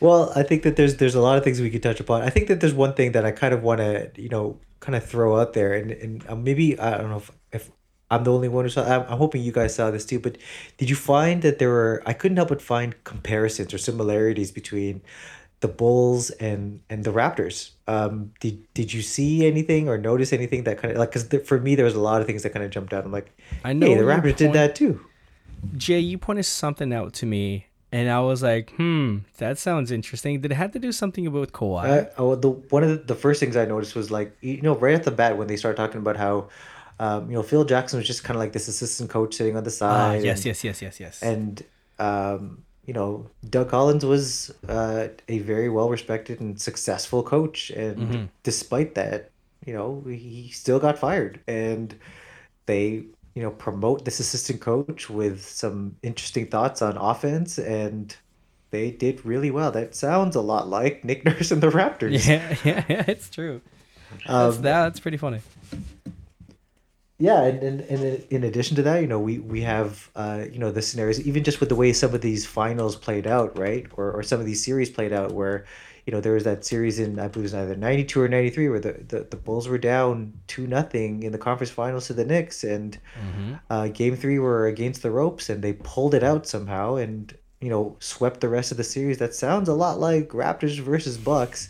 Well, 0.00 0.32
I 0.34 0.42
think 0.42 0.62
that 0.62 0.76
there's 0.76 0.96
there's 0.96 1.14
a 1.14 1.20
lot 1.20 1.38
of 1.38 1.44
things 1.44 1.60
we 1.60 1.70
could 1.70 1.82
touch 1.82 2.00
upon. 2.00 2.22
I 2.22 2.30
think 2.30 2.48
that 2.48 2.60
there's 2.60 2.74
one 2.74 2.94
thing 2.94 3.12
that 3.12 3.24
I 3.24 3.30
kind 3.30 3.52
of 3.52 3.62
want 3.62 3.78
to 3.78 4.10
you 4.16 4.28
know 4.28 4.58
kind 4.80 4.96
of 4.96 5.04
throw 5.04 5.38
out 5.40 5.52
there, 5.52 5.74
and 5.74 5.90
and 5.90 6.24
uh, 6.28 6.36
maybe 6.36 6.78
I 6.78 6.98
don't 6.98 7.10
know 7.10 7.18
if, 7.18 7.30
if 7.52 7.70
I'm 8.10 8.24
the 8.24 8.32
only 8.32 8.48
one 8.48 8.64
who 8.64 8.70
saw. 8.70 8.84
I'm, 8.84 9.02
I'm 9.08 9.18
hoping 9.18 9.42
you 9.42 9.52
guys 9.52 9.74
saw 9.74 9.90
this 9.90 10.04
too. 10.04 10.20
But 10.20 10.38
did 10.76 10.88
you 10.88 10.96
find 10.96 11.42
that 11.42 11.58
there 11.58 11.70
were? 11.70 12.02
I 12.06 12.12
couldn't 12.12 12.36
help 12.36 12.50
but 12.50 12.62
find 12.62 13.02
comparisons 13.04 13.74
or 13.74 13.78
similarities 13.78 14.50
between 14.50 15.02
the 15.60 15.68
Bulls 15.68 16.30
and 16.30 16.80
and 16.88 17.04
the 17.04 17.10
Raptors. 17.10 17.70
Um, 17.86 18.32
did 18.40 18.72
did 18.74 18.92
you 18.92 19.02
see 19.02 19.46
anything 19.46 19.88
or 19.88 19.98
notice 19.98 20.32
anything 20.32 20.64
that 20.64 20.78
kind 20.78 20.92
of 20.92 20.98
like? 20.98 21.12
Because 21.12 21.46
for 21.46 21.60
me, 21.60 21.74
there 21.74 21.84
was 21.84 21.94
a 21.94 22.00
lot 22.00 22.20
of 22.20 22.26
things 22.26 22.42
that 22.44 22.50
kind 22.50 22.64
of 22.64 22.70
jumped 22.70 22.92
out. 22.92 23.04
I'm 23.04 23.12
like, 23.12 23.36
I 23.64 23.72
know 23.72 23.86
hey, 23.86 23.94
the 23.96 24.02
Raptors 24.02 24.36
did 24.36 24.52
that 24.52 24.74
too. 24.74 25.04
Jay, 25.76 25.98
you 25.98 26.18
pointed 26.18 26.44
something 26.44 26.92
out 26.92 27.12
to 27.14 27.26
me, 27.26 27.66
and 27.92 28.10
I 28.10 28.20
was 28.20 28.42
like, 28.42 28.70
hmm, 28.76 29.18
that 29.38 29.58
sounds 29.58 29.90
interesting. 29.90 30.40
Did 30.40 30.52
it 30.52 30.56
have 30.56 30.72
to 30.72 30.78
do 30.78 30.92
something 30.92 31.30
with 31.32 31.52
Kawhi? 31.52 31.84
Uh, 31.88 32.04
oh, 32.18 32.34
the 32.34 32.50
one 32.50 32.82
of 32.84 32.90
the, 32.90 32.96
the 32.96 33.14
first 33.14 33.40
things 33.40 33.56
I 33.56 33.64
noticed 33.64 33.94
was 33.94 34.10
like 34.10 34.36
you 34.40 34.60
know 34.62 34.76
right 34.76 34.94
at 34.94 35.04
the 35.04 35.10
bat 35.10 35.36
when 35.38 35.46
they 35.48 35.56
started 35.56 35.76
talking 35.76 36.00
about 36.00 36.16
how, 36.16 36.48
um, 37.00 37.30
you 37.30 37.36
know 37.36 37.42
Phil 37.42 37.64
Jackson 37.64 37.98
was 37.98 38.06
just 38.06 38.24
kind 38.24 38.36
of 38.36 38.40
like 38.40 38.52
this 38.52 38.68
assistant 38.68 39.10
coach 39.10 39.34
sitting 39.34 39.56
on 39.56 39.64
the 39.64 39.70
Ah, 39.70 40.12
side. 40.12 40.22
yes, 40.22 40.38
and, 40.38 40.46
yes, 40.46 40.64
yes, 40.64 40.82
yes, 40.82 41.00
yes. 41.00 41.22
And 41.22 41.62
um, 41.98 42.64
you 42.84 42.94
know 42.94 43.30
Doug 43.48 43.68
Collins 43.70 44.04
was 44.04 44.50
uh, 44.68 45.08
a 45.28 45.38
very 45.40 45.68
well 45.68 45.88
respected 45.88 46.40
and 46.40 46.60
successful 46.60 47.22
coach, 47.22 47.70
and 47.70 47.98
Mhm. 48.10 48.28
despite 48.42 48.94
that, 48.96 49.30
you 49.66 49.72
know 49.72 50.02
he 50.06 50.50
still 50.50 50.78
got 50.80 50.98
fired, 50.98 51.40
and 51.46 51.94
they 52.66 53.04
you 53.38 53.42
know 53.44 53.52
promote 53.52 54.04
this 54.04 54.20
assistant 54.20 54.60
coach 54.60 55.08
with 55.10 55.38
some 55.44 55.96
interesting 56.02 56.46
thoughts 56.48 56.82
on 56.82 56.96
offense 56.96 57.58
and. 57.58 58.16
They 58.70 58.90
did 58.90 59.24
really 59.24 59.50
well. 59.50 59.70
That 59.70 59.94
sounds 59.94 60.36
a 60.36 60.42
lot 60.42 60.68
like 60.68 61.02
Nick 61.02 61.24
Nurse 61.28 61.50
and 61.52 61.62
the 61.62 61.70
Raptors. 61.70 62.28
yeah, 62.28 62.54
yeah, 62.64 62.84
yeah, 62.92 63.04
it's 63.08 63.30
true. 63.30 63.62
That's, 64.10 64.58
Um, 64.58 64.62
that, 64.62 64.82
that's 64.84 65.00
pretty 65.00 65.16
funny. 65.16 65.40
Yeah, 67.20 67.42
and, 67.44 67.62
and, 67.62 67.80
and 67.82 68.24
in 68.30 68.44
addition 68.44 68.76
to 68.76 68.82
that, 68.82 69.00
you 69.00 69.08
know, 69.08 69.18
we 69.18 69.38
we 69.40 69.62
have 69.62 70.08
uh, 70.14 70.44
you 70.52 70.58
know 70.60 70.70
the 70.70 70.82
scenarios, 70.82 71.20
even 71.26 71.42
just 71.44 71.58
with 71.60 71.68
the 71.68 71.74
way 71.74 71.92
some 71.92 72.14
of 72.14 72.20
these 72.20 72.46
finals 72.46 72.94
played 72.94 73.26
out, 73.26 73.58
right, 73.58 73.86
or 73.96 74.12
or 74.12 74.22
some 74.22 74.38
of 74.38 74.46
these 74.46 74.64
series 74.64 74.88
played 74.90 75.12
out, 75.12 75.32
where 75.32 75.64
you 76.08 76.12
know 76.12 76.22
there 76.22 76.32
was 76.32 76.44
that 76.44 76.64
series 76.64 76.98
in 76.98 77.18
I 77.18 77.28
believe 77.28 77.52
it 77.52 77.52
was 77.52 77.54
either 77.54 77.76
ninety 77.76 78.02
two 78.02 78.22
or 78.22 78.28
ninety 78.28 78.48
three, 78.48 78.70
where 78.70 78.80
the, 78.80 78.94
the, 79.08 79.26
the 79.28 79.36
Bulls 79.36 79.68
were 79.68 79.76
down 79.76 80.32
two 80.46 80.66
nothing 80.66 81.22
in 81.22 81.32
the 81.32 81.38
conference 81.38 81.70
finals 81.70 82.06
to 82.06 82.14
the 82.14 82.24
Knicks, 82.24 82.64
and 82.64 82.98
hmm 83.14 83.56
uh, 83.68 83.88
game 83.88 84.16
three 84.16 84.38
were 84.38 84.68
against 84.68 85.02
the 85.02 85.10
ropes, 85.10 85.50
and 85.50 85.62
they 85.62 85.74
pulled 85.74 86.14
it 86.14 86.22
out 86.22 86.46
somehow, 86.46 86.94
and 86.94 87.36
you 87.60 87.68
know 87.68 87.94
swept 88.00 88.40
the 88.40 88.48
rest 88.48 88.70
of 88.70 88.78
the 88.78 88.84
series. 88.84 89.18
That 89.18 89.34
sounds 89.34 89.68
a 89.68 89.74
lot 89.74 90.00
like 90.00 90.30
Raptors 90.30 90.80
versus 90.80 91.18
Bucks. 91.18 91.68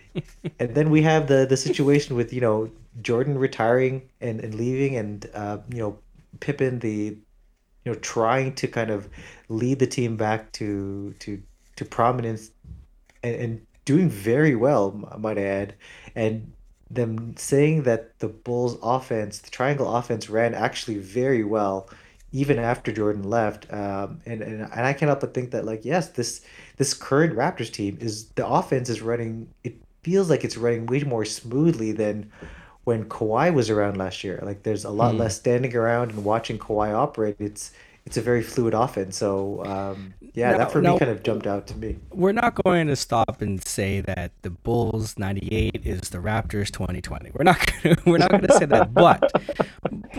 and 0.58 0.74
then 0.74 0.88
we 0.88 1.02
have 1.02 1.26
the 1.26 1.44
the 1.46 1.58
situation 1.58 2.16
with 2.16 2.32
you 2.32 2.40
know 2.40 2.70
Jordan 3.02 3.36
retiring 3.36 4.08
and, 4.22 4.40
and 4.40 4.54
leaving, 4.54 4.96
and 4.96 5.28
uh, 5.34 5.58
you 5.68 5.80
know 5.80 5.98
Pippen 6.40 6.78
the 6.78 7.18
you 7.84 7.92
know 7.92 7.96
trying 7.96 8.54
to 8.54 8.66
kind 8.66 8.88
of 8.88 9.10
lead 9.50 9.78
the 9.78 9.86
team 9.86 10.16
back 10.16 10.52
to 10.52 11.14
to 11.18 11.42
to 11.76 11.84
prominence 11.84 12.50
and, 13.22 13.34
and 13.34 13.66
doing 13.84 14.08
very 14.08 14.54
well, 14.54 15.08
I 15.12 15.16
might 15.16 15.38
add, 15.38 15.74
and 16.14 16.52
them 16.90 17.34
saying 17.36 17.82
that 17.84 18.18
the 18.20 18.28
Bulls 18.28 18.76
offense, 18.82 19.38
the 19.40 19.50
triangle 19.50 19.94
offense, 19.94 20.28
ran 20.30 20.54
actually 20.54 20.98
very 20.98 21.44
well 21.44 21.88
even 22.32 22.58
after 22.58 22.92
Jordan 22.92 23.22
left. 23.22 23.72
Um, 23.72 24.20
and, 24.26 24.42
and 24.42 24.62
and 24.62 24.86
I 24.86 24.92
can't 24.92 25.20
but 25.20 25.34
think 25.34 25.50
that 25.52 25.64
like 25.64 25.84
yes, 25.84 26.08
this 26.10 26.42
this 26.76 26.94
current 26.94 27.34
Raptors 27.34 27.72
team 27.72 27.96
is 28.00 28.28
the 28.30 28.46
offense 28.46 28.88
is 28.88 29.00
running. 29.02 29.48
It 29.64 29.76
feels 30.02 30.28
like 30.30 30.44
it's 30.44 30.56
running 30.56 30.86
way 30.86 31.00
more 31.04 31.24
smoothly 31.24 31.92
than 31.92 32.30
when 32.84 33.04
Kawhi 33.08 33.52
was 33.54 33.70
around 33.70 33.96
last 33.96 34.24
year. 34.24 34.40
Like 34.42 34.62
there's 34.62 34.84
a 34.84 34.90
lot 34.90 35.16
Hmm. 35.16 35.18
less 35.18 35.36
standing 35.36 35.74
around 35.74 36.10
and 36.12 36.24
watching 36.24 36.58
Kawhi 36.58 36.92
operate. 36.94 37.36
It's 37.38 37.72
it's 38.06 38.16
a 38.16 38.22
very 38.22 38.42
fluid 38.42 38.74
offense. 38.74 39.16
So 39.16 39.64
um, 39.64 40.14
yeah, 40.34 40.56
that 40.56 40.70
for 40.70 40.82
me 40.82 40.98
kind 40.98 41.10
of 41.10 41.22
jumped 41.22 41.46
out 41.46 41.66
to 41.68 41.76
me. 41.76 41.96
We're 42.10 42.32
not 42.32 42.54
going 42.64 42.88
to 42.88 42.96
stop 42.96 43.40
and 43.40 43.66
say 43.66 44.00
that 44.02 44.32
the 44.42 44.50
Bulls 44.50 45.18
'98 45.18 45.82
is 45.84 46.10
the 46.10 46.18
Raptors 46.18 46.70
2020. 46.70 47.30
We're 47.34 47.44
not. 47.44 47.72
Gonna, 47.82 47.96
we're 48.04 48.18
not 48.18 48.30
going 48.30 48.46
to 48.46 48.52
say 48.52 48.66
that. 48.66 48.92
But, 48.92 49.30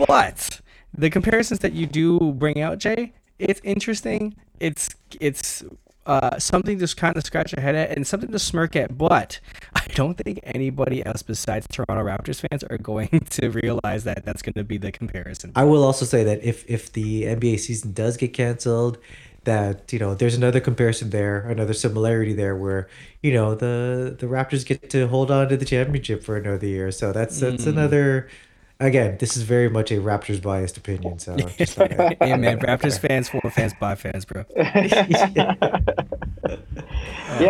but 0.06 0.60
the 0.94 1.10
comparisons 1.10 1.60
that 1.60 1.72
you 1.72 1.86
do 1.86 2.32
bring 2.32 2.60
out, 2.60 2.78
Jay, 2.78 3.12
it's 3.38 3.60
interesting. 3.62 4.34
It's 4.58 4.90
it's 5.20 5.64
uh, 6.06 6.38
something 6.38 6.78
to 6.78 6.94
kind 6.96 7.16
of 7.16 7.24
scratch 7.24 7.52
your 7.52 7.60
head 7.62 7.74
at 7.74 7.90
and 7.96 8.06
something 8.06 8.30
to 8.32 8.38
smirk 8.38 8.76
at. 8.76 8.96
But 8.96 9.40
I 9.74 9.86
don't 9.94 10.16
think 10.16 10.40
anybody 10.44 11.04
else 11.04 11.22
besides 11.22 11.66
Toronto 11.70 12.04
Raptors 12.04 12.40
fans 12.48 12.62
are 12.64 12.78
going 12.78 13.08
to 13.30 13.48
realize 13.50 14.04
that 14.04 14.24
that's 14.24 14.42
going 14.42 14.54
to 14.54 14.64
be 14.64 14.78
the 14.78 14.92
comparison. 14.92 15.52
I 15.56 15.64
will 15.64 15.84
also 15.84 16.04
say 16.04 16.24
that 16.24 16.42
if 16.44 16.64
if 16.70 16.92
the 16.92 17.24
NBA 17.24 17.58
season 17.60 17.92
does 17.92 18.16
get 18.16 18.32
canceled, 18.32 18.98
that 19.44 19.92
you 19.92 19.98
know 19.98 20.14
there's 20.14 20.34
another 20.34 20.60
comparison 20.60 21.10
there, 21.10 21.40
another 21.48 21.72
similarity 21.72 22.32
there, 22.32 22.56
where 22.56 22.88
you 23.22 23.32
know 23.32 23.54
the 23.54 24.16
the 24.18 24.26
Raptors 24.26 24.64
get 24.66 24.90
to 24.90 25.06
hold 25.08 25.30
on 25.30 25.48
to 25.48 25.56
the 25.56 25.64
championship 25.64 26.22
for 26.24 26.36
another 26.36 26.66
year. 26.66 26.90
So 26.90 27.12
that's 27.12 27.38
that's 27.40 27.64
Mm. 27.64 27.68
another. 27.68 28.28
Again, 28.78 29.16
this 29.18 29.36
is 29.38 29.42
very 29.42 29.70
much 29.70 29.90
a 29.90 29.94
Raptors 29.94 30.40
biased 30.42 30.76
opinion. 30.76 31.18
So 31.18 31.34
just 31.36 31.74
thought 31.74 31.98
I'd- 32.22 32.36
man, 32.36 32.58
Raptors 32.58 32.98
fans, 32.98 33.28
for 33.28 33.40
fans, 33.50 33.72
by 33.80 33.94
fans, 33.94 34.24
bro. 34.26 34.44
yeah, 34.56 35.56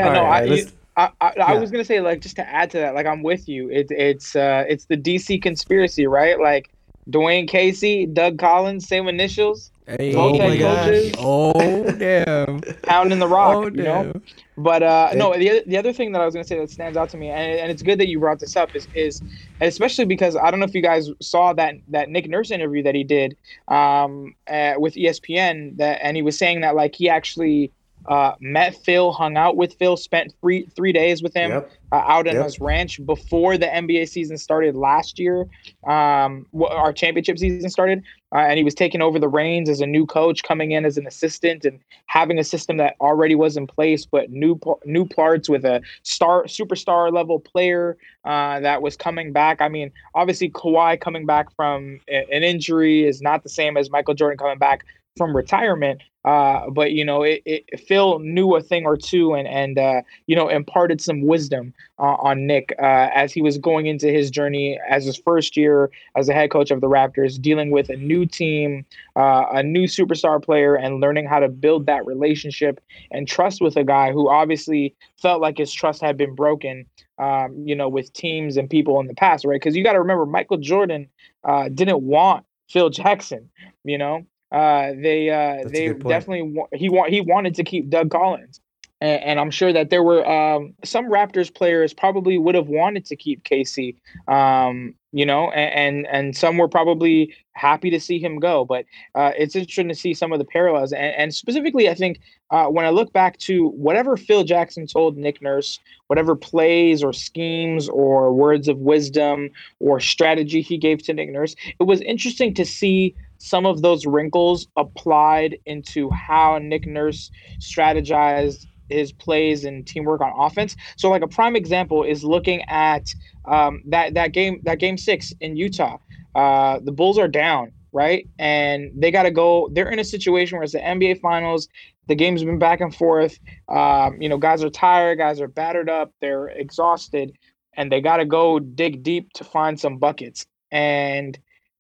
All 0.07 0.13
no, 0.13 0.23
right, 0.23 0.43
I, 0.43 0.45
let's- 0.47 0.73
I, 0.97 1.11
I, 1.21 1.33
I 1.49 1.59
was 1.59 1.71
gonna 1.71 1.85
say 1.85 2.01
like 2.01 2.21
just 2.23 2.37
to 2.37 2.49
add 2.49 2.71
to 2.71 2.79
that, 2.79 2.95
like 2.95 3.07
I'm 3.07 3.23
with 3.23 3.49
you. 3.49 3.69
It, 3.71 3.89
it's 3.91 4.35
uh, 4.35 4.65
it's 4.69 4.87
the 4.87 4.97
DC 4.97 5.43
conspiracy, 5.43 6.07
right? 6.07 6.41
Like 6.41 6.71
Dwane 7.11 7.47
Casey, 7.47 8.07
Doug 8.07 8.39
Collins, 8.39 8.89
same 8.89 9.07
initials, 9.07 9.71
Hey, 9.87 10.15
Oh 10.17 10.37
my 10.37 10.57
gosh. 10.57 11.13
oh 11.19 11.85
damn, 11.93 12.61
pounding 12.83 13.21
the 13.21 13.29
rock, 13.29 13.55
oh 13.57 13.65
you 13.67 13.71
know. 13.71 14.13
damn. 14.13 14.23
But 14.59 14.83
uh, 14.83 15.11
It- 15.13 15.17
no, 15.17 15.33
the 15.39 15.51
other, 15.51 15.61
the 15.65 15.77
other 15.77 15.93
thing 15.93 16.11
that 16.13 16.21
I 16.21 16.25
was 16.25 16.35
gonna 16.35 16.45
say 16.45 16.59
that 16.59 16.71
stands 16.71 16.97
out 16.97 17.09
to 17.11 17.17
me, 17.17 17.29
and, 17.31 17.61
and 17.61 17.71
it's 17.71 17.83
good 17.83 18.01
that 18.01 18.09
you 18.09 18.19
brought 18.19 18.41
this 18.41 18.57
up, 18.57 18.71
is 18.75 18.89
is 18.95 19.23
especially 19.61 20.05
because 20.07 20.35
I 20.35 20.51
don't 20.51 20.59
know 20.59 20.67
if 20.67 20.75
you 20.75 20.83
guys 20.83 21.09
saw 21.23 21.53
that 21.53 21.75
that 21.89 22.09
Nick 22.09 22.29
Nurse 22.29 22.51
interview 22.51 22.83
that 22.83 22.97
he 22.97 23.05
did 23.05 23.37
um, 23.69 24.35
uh, 24.51 24.75
with 24.79 24.95
ESPN, 24.95 25.77
that 25.77 26.01
and 26.03 26.17
he 26.17 26.23
was 26.23 26.37
saying 26.37 26.63
that 26.63 26.75
like 26.75 26.97
he 26.97 27.09
actually 27.09 27.71
uh, 28.09 28.33
met 28.41 28.75
Phil, 28.85 29.13
hung 29.13 29.37
out 29.37 29.57
with 29.57 29.75
Phil, 29.75 29.97
spent 29.97 30.33
three 30.41 30.69
three 30.75 30.93
days 30.93 31.23
with 31.23 31.35
him 31.35 31.51
Yep. 31.51 31.71
uh, 31.93 32.03
out 32.07 32.27
in 32.27 32.35
Yep. 32.37 32.45
his 32.45 32.61
ranch 32.61 33.05
before 33.07 33.57
the 33.59 33.67
NBA 33.67 34.09
season 34.09 34.37
started 34.39 34.75
last 34.77 35.19
year. 35.19 35.47
Um, 35.87 36.47
our 36.61 36.93
championship 36.93 37.39
season 37.39 37.69
started, 37.69 38.03
uh, 38.37 38.41
and 38.41 38.59
he 38.59 38.65
was 38.65 38.75
taking 38.75 39.01
over 39.01 39.19
the 39.19 39.29
reins 39.29 39.71
as 39.71 39.81
a 39.81 39.87
new 39.87 40.05
coach, 40.05 40.43
coming 40.43 40.73
in 40.73 40.85
as 40.85 40.99
an 40.99 41.07
assistant, 41.07 41.65
and 41.65 41.81
having 42.05 42.39
a 42.39 42.45
system 42.45 42.77
that 42.77 42.95
already 43.01 43.35
was 43.35 43.57
in 43.57 43.67
place, 43.67 44.05
but 44.05 44.31
new 44.31 44.61
new 44.85 45.07
parts 45.07 45.49
with 45.49 45.65
a 45.65 45.81
star 46.03 46.45
superstar 46.45 47.11
level 47.11 47.41
player 47.41 47.97
uh, 48.27 48.61
that 48.61 48.83
was 48.83 48.95
coming 48.95 49.33
back. 49.33 49.63
I 49.63 49.69
mean, 49.69 49.91
obviously 50.15 50.51
Kawhi 50.51 51.01
coming 51.01 51.25
back 51.25 51.51
from 51.57 51.99
an 52.09 52.43
injury 52.43 53.09
is 53.09 53.23
not 53.23 53.43
the 53.43 53.49
same 53.49 53.79
as 53.79 53.91
Michael 53.91 54.13
Jordan 54.13 54.37
coming 54.37 54.59
back 54.59 54.85
from 55.17 55.35
retirement. 55.35 56.03
Uh, 56.27 56.69
but 56.71 56.91
you 56.91 57.05
know, 57.05 57.23
it, 57.23 57.41
it, 57.47 57.81
Phil 57.87 58.19
knew 58.19 58.57
a 58.57 58.61
thing 58.61 58.85
or 58.85 58.97
two, 58.97 59.33
and 59.35 59.47
and 59.47 59.79
uh, 59.79 60.03
you 60.27 60.35
know 60.35 60.49
imparted 60.49 61.01
some 61.01 61.23
wisdom 61.23 61.73
uh, 62.01 62.17
on 62.19 62.49
Nick 62.49 62.75
uh, 62.81 63.09
as 63.15 63.33
he 63.33 63.41
was 63.41 63.59
going 63.59 63.87
into 63.87 64.09
his 64.09 64.29
journey 64.29 64.79
as 64.91 65.05
his 65.05 65.17
first 65.17 65.57
year 65.57 65.89
as 66.17 66.27
the 66.27 66.35
head 66.35 66.51
coach 66.51 66.73
of 66.73 66.81
the 66.81 66.89
Raptors, 66.89 67.41
dealing 67.41 67.71
with 67.71 67.89
a 67.91 67.97
new 67.97 68.27
team, 68.27 68.85
uh, 69.15 69.45
a 69.53 69.63
new 69.63 69.85
superstar 69.85 70.43
player, 70.43 70.75
and 70.75 71.01
learning 71.01 71.27
how 71.27 71.39
to 71.39 71.49
build 71.49 71.87
that 71.87 72.05
relationship 72.05 72.81
and 73.13 73.29
trust 73.29 73.61
with 73.61 73.77
a 73.77 73.85
guy 73.85 74.11
who 74.11 74.29
obviously 74.29 74.97
felt 75.23 75.41
like 75.41 75.57
his 75.59 75.73
trust 75.73 76.01
had 76.03 76.17
been 76.17 76.35
broken. 76.35 76.87
Um, 77.19 77.57
you 77.65 77.75
know, 77.75 77.89
with 77.89 78.13
teams 78.13 78.59
and 78.59 78.69
people 78.69 79.01
in 79.01 79.07
the 79.07 79.15
past, 79.15 79.47
right? 79.47 79.55
Because 79.55 79.75
you 79.75 79.83
got 79.83 79.95
to 79.95 80.01
remember, 80.01 80.27
Michael 80.27 80.59
Jordan 80.59 81.09
uh, 81.45 81.71
didn't 81.71 82.03
want 82.03 82.45
Phil 82.69 82.91
Jackson. 82.91 83.49
You 83.85 83.97
know, 83.97 84.27
uh, 84.53 84.93
they 84.97 85.31
uh, 85.31 85.65
they 85.69 85.89
definitely 85.93 86.43
wa- 86.43 86.69
he 86.73 86.89
wa- 86.89 87.09
he 87.09 87.21
wanted 87.21 87.55
to 87.57 87.65
keep 87.65 87.91
Doug 87.91 88.11
Collins, 88.11 88.61
and, 89.01 89.23
and 89.23 89.41
I'm 89.41 89.51
sure 89.51 89.73
that 89.73 89.91
there 89.91 90.05
were 90.05 90.27
um, 90.29 90.75
some 90.85 91.07
Raptors 91.07 91.53
players 91.53 91.93
probably 91.93 92.39
would 92.39 92.55
have 92.55 92.69
wanted 92.69 93.05
to 93.07 93.17
keep 93.17 93.43
Casey, 93.43 93.97
um, 94.29 94.95
you 95.13 95.27
know, 95.27 95.51
and, 95.51 95.75
and 95.75 96.07
and 96.07 96.37
some 96.37 96.59
were 96.59 96.69
probably 96.69 97.35
happy 97.53 97.91
to 97.91 97.99
see 97.99 98.21
him 98.21 98.39
go. 98.39 98.65
But 98.65 98.85
uh, 99.17 99.33
it's 99.37 99.57
interesting 99.57 99.89
to 99.89 99.97
see 99.97 100.15
some 100.15 100.33
of 100.33 100.39
the 100.39 100.45
parallels, 100.45 100.93
and, 100.93 101.15
and 101.17 101.35
specifically, 101.35 101.89
I 101.89 101.95
think 101.95 102.21
uh, 102.53 102.67
when 102.67 102.87
I 102.87 102.91
look 102.91 103.13
back 103.13 103.39
to 103.39 103.71
whatever 103.71 104.17
Phil 104.17 104.45
Jackson 104.45 104.87
told 104.87 105.17
Nick 105.17 105.43
Nurse, 105.43 105.81
whatever 106.07 106.37
plays 106.37 107.03
or 107.03 107.13
schemes 107.13 107.89
or 107.89 108.33
words 108.33 108.69
of 108.69 108.79
wisdom 108.79 109.51
or 109.81 109.99
strategy 109.99 110.63
he 110.63 110.79
gave 110.79 111.03
to 111.03 111.13
Nick 111.13 111.31
Nurse, 111.31 111.57
it 111.81 111.85
was 111.85 112.01
interesting 112.03 112.55
to 112.55 112.65
see 112.65 113.17
some 113.39 113.67
of 113.67 113.83
those 113.83 114.07
wrinkles 114.07 114.67
applied 114.77 115.59
into 115.67 116.11
how 116.11 116.59
Nick 116.59 116.87
Nurse 116.87 117.31
strategized 117.59 118.67
his 118.89 119.13
plays 119.13 119.65
and 119.65 119.87
teamwork 119.87 120.21
on 120.21 120.33
offense. 120.37 120.77
So, 120.97 121.11
like 121.11 121.23
a 121.23 121.29
prime 121.29 121.57
example 121.57 122.05
is 122.05 122.25
looking 122.25 122.63
at 122.69 123.13
um, 123.45 123.83
that 123.87 124.15
that 124.15 124.33
game 124.33 124.61
that 124.65 124.79
game 124.79 124.97
six 124.97 125.33
in 125.41 125.57
Utah. 125.57 125.99
Uh, 126.35 126.81
the 126.83 126.93
Bulls 126.93 127.19
are 127.19 127.29
down, 127.29 127.73
right, 127.93 128.29
and 128.39 128.91
they 128.95 129.11
got 129.11 129.25
to 129.25 129.31
go. 129.31 129.69
They're 129.73 129.91
in 129.91 129.99
a 129.99 130.05
situation 130.05 130.57
where 130.57 130.65
it's 130.65 130.73
the 130.73 130.81
NBA 130.81 131.21
Finals. 131.21 131.69
The 132.09 132.15
game's 132.15 132.45
been 132.45 132.59
back 132.59 132.81
and 132.81 132.95
forth. 132.95 133.39
Um, 133.69 134.21
you 134.21 134.29
know, 134.29 134.39
guys 134.39 134.63
are 134.63 134.71
tired, 134.71 135.19
guys 135.19 135.41
are 135.41 135.49
battered 135.49 135.91
up, 135.91 136.13
they're 136.21 136.49
exhausted, 136.49 137.33
and 137.77 137.91
they 137.91 138.01
got 138.01 138.19
to 138.19 138.25
go 138.25 138.61
dig 138.61 139.03
deep 139.03 139.33
to 139.35 139.45
find 139.45 139.79
some 139.79 139.99
buckets. 139.99 140.47
And 140.71 141.37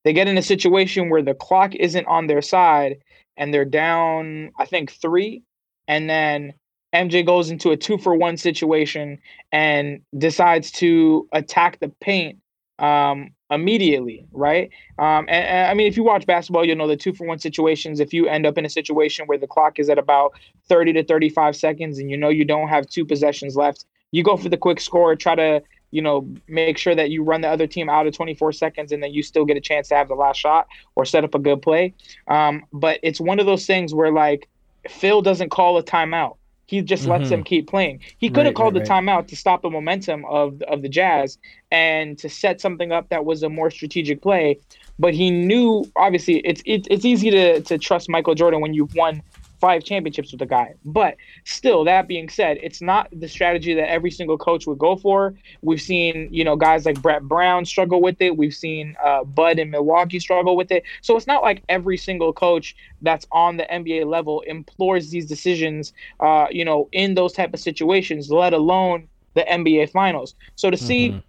they 0.06 0.12
get 0.12 0.28
in 0.28 0.38
a 0.38 0.42
situation 0.42 1.10
where 1.10 1.20
the 1.20 1.34
clock 1.34 1.74
isn't 1.74 2.06
on 2.06 2.28
their 2.28 2.40
side 2.40 2.98
and 3.36 3.52
they're 3.52 3.64
down, 3.64 4.52
I 4.56 4.64
think, 4.64 4.92
three. 4.92 5.42
And 5.88 6.08
then 6.08 6.54
MJ 6.94 7.26
goes 7.26 7.50
into 7.50 7.72
a 7.72 7.76
two 7.76 7.98
for 7.98 8.14
one 8.14 8.36
situation 8.36 9.18
and 9.50 10.00
decides 10.16 10.70
to 10.72 11.28
attack 11.32 11.80
the 11.80 11.88
paint 12.00 12.38
um, 12.78 13.30
immediately, 13.50 14.28
right? 14.30 14.70
Um, 14.96 15.26
and, 15.28 15.44
and 15.44 15.70
I 15.72 15.74
mean, 15.74 15.88
if 15.88 15.96
you 15.96 16.04
watch 16.04 16.24
basketball, 16.24 16.64
you'll 16.64 16.76
know 16.76 16.86
the 16.86 16.96
two 16.96 17.12
for 17.12 17.26
one 17.26 17.40
situations. 17.40 17.98
If 17.98 18.14
you 18.14 18.28
end 18.28 18.46
up 18.46 18.56
in 18.56 18.64
a 18.64 18.70
situation 18.70 19.26
where 19.26 19.38
the 19.38 19.48
clock 19.48 19.80
is 19.80 19.90
at 19.90 19.98
about 19.98 20.34
30 20.68 20.92
to 20.92 21.02
35 21.04 21.56
seconds 21.56 21.98
and 21.98 22.08
you 22.08 22.16
know 22.16 22.28
you 22.28 22.44
don't 22.44 22.68
have 22.68 22.86
two 22.86 23.04
possessions 23.04 23.56
left, 23.56 23.86
you 24.12 24.22
go 24.22 24.36
for 24.36 24.50
the 24.50 24.56
quick 24.56 24.80
score, 24.80 25.16
try 25.16 25.34
to 25.34 25.62
you 25.90 26.02
know, 26.02 26.28
make 26.48 26.78
sure 26.78 26.94
that 26.94 27.10
you 27.10 27.22
run 27.22 27.40
the 27.40 27.48
other 27.48 27.66
team 27.66 27.88
out 27.88 28.06
of 28.06 28.14
24 28.14 28.52
seconds 28.52 28.92
and 28.92 29.02
then 29.02 29.12
you 29.12 29.22
still 29.22 29.44
get 29.44 29.56
a 29.56 29.60
chance 29.60 29.88
to 29.88 29.94
have 29.94 30.08
the 30.08 30.14
last 30.14 30.38
shot 30.38 30.66
or 30.94 31.04
set 31.04 31.24
up 31.24 31.34
a 31.34 31.38
good 31.38 31.62
play. 31.62 31.94
Um, 32.28 32.64
but 32.72 33.00
it's 33.02 33.20
one 33.20 33.40
of 33.40 33.46
those 33.46 33.66
things 33.66 33.94
where 33.94 34.12
like 34.12 34.48
Phil 34.88 35.22
doesn't 35.22 35.50
call 35.50 35.78
a 35.78 35.82
timeout. 35.82 36.36
He 36.66 36.82
just 36.82 37.06
lets 37.06 37.28
Mhm. 37.28 37.30
them 37.30 37.44
keep 37.44 37.68
playing. 37.68 38.00
He 38.18 38.30
could 38.30 38.46
have 38.46 38.54
Right, 38.54 38.56
called 38.56 38.74
right, 38.74 38.74
the 38.74 38.80
right. 38.80 39.04
timeout 39.04 39.28
to 39.28 39.36
stop 39.36 39.62
the 39.62 39.70
momentum 39.70 40.24
of 40.24 40.60
of 40.62 40.82
the 40.82 40.88
Jazz 40.88 41.38
and 41.70 42.18
to 42.18 42.28
set 42.28 42.60
something 42.60 42.90
up 42.92 43.08
that 43.10 43.24
was 43.24 43.42
a 43.44 43.48
more 43.48 43.70
strategic 43.70 44.20
play. 44.20 44.58
But 44.98 45.14
he 45.14 45.30
knew 45.30 45.92
obviously 45.96 46.38
it's 46.38 46.62
it, 46.66 46.86
it's 46.90 47.04
easy 47.04 47.30
to 47.30 47.60
to 47.62 47.78
trust 47.78 48.08
Michael 48.08 48.34
Jordan 48.34 48.60
when 48.60 48.74
you've 48.74 48.92
won 48.94 49.22
five 49.60 49.84
championships 49.84 50.30
with 50.32 50.40
the 50.40 50.46
guy. 50.46 50.74
But 50.84 51.16
still, 51.44 51.84
that 51.84 52.08
being 52.08 52.28
said, 52.28 52.58
it's 52.62 52.80
not 52.82 53.08
the 53.12 53.28
strategy 53.28 53.74
that 53.74 53.90
every 53.90 54.10
single 54.10 54.36
coach 54.38 54.66
would 54.66 54.78
go 54.78 54.96
for. 54.96 55.34
We've 55.62 55.80
seen, 55.80 56.28
you 56.30 56.44
know, 56.44 56.56
guys 56.56 56.84
like 56.86 57.00
Brett 57.00 57.22
Brown 57.22 57.64
struggle 57.64 58.00
with 58.02 58.20
it. 58.20 58.36
We've 58.36 58.54
seen 58.54 58.96
uh, 59.04 59.24
Bud 59.24 59.58
in 59.58 59.70
Milwaukee 59.70 60.20
struggle 60.20 60.56
with 60.56 60.70
it. 60.70 60.84
So 61.02 61.16
it's 61.16 61.26
not 61.26 61.42
like 61.42 61.62
every 61.68 61.96
single 61.96 62.32
coach 62.32 62.76
that's 63.02 63.26
on 63.32 63.56
the 63.56 63.64
NBA 63.64 64.06
level 64.06 64.42
implores 64.42 65.10
these 65.10 65.26
decisions, 65.26 65.92
uh, 66.20 66.46
you 66.50 66.64
know, 66.64 66.88
in 66.92 67.14
those 67.14 67.32
type 67.32 67.54
of 67.54 67.60
situations, 67.60 68.30
let 68.30 68.52
alone 68.52 69.08
the 69.34 69.42
NBA 69.50 69.86
Finals. 69.90 70.34
So 70.56 70.70
to 70.70 70.76
see 70.76 71.10
Mhm. 71.10 71.22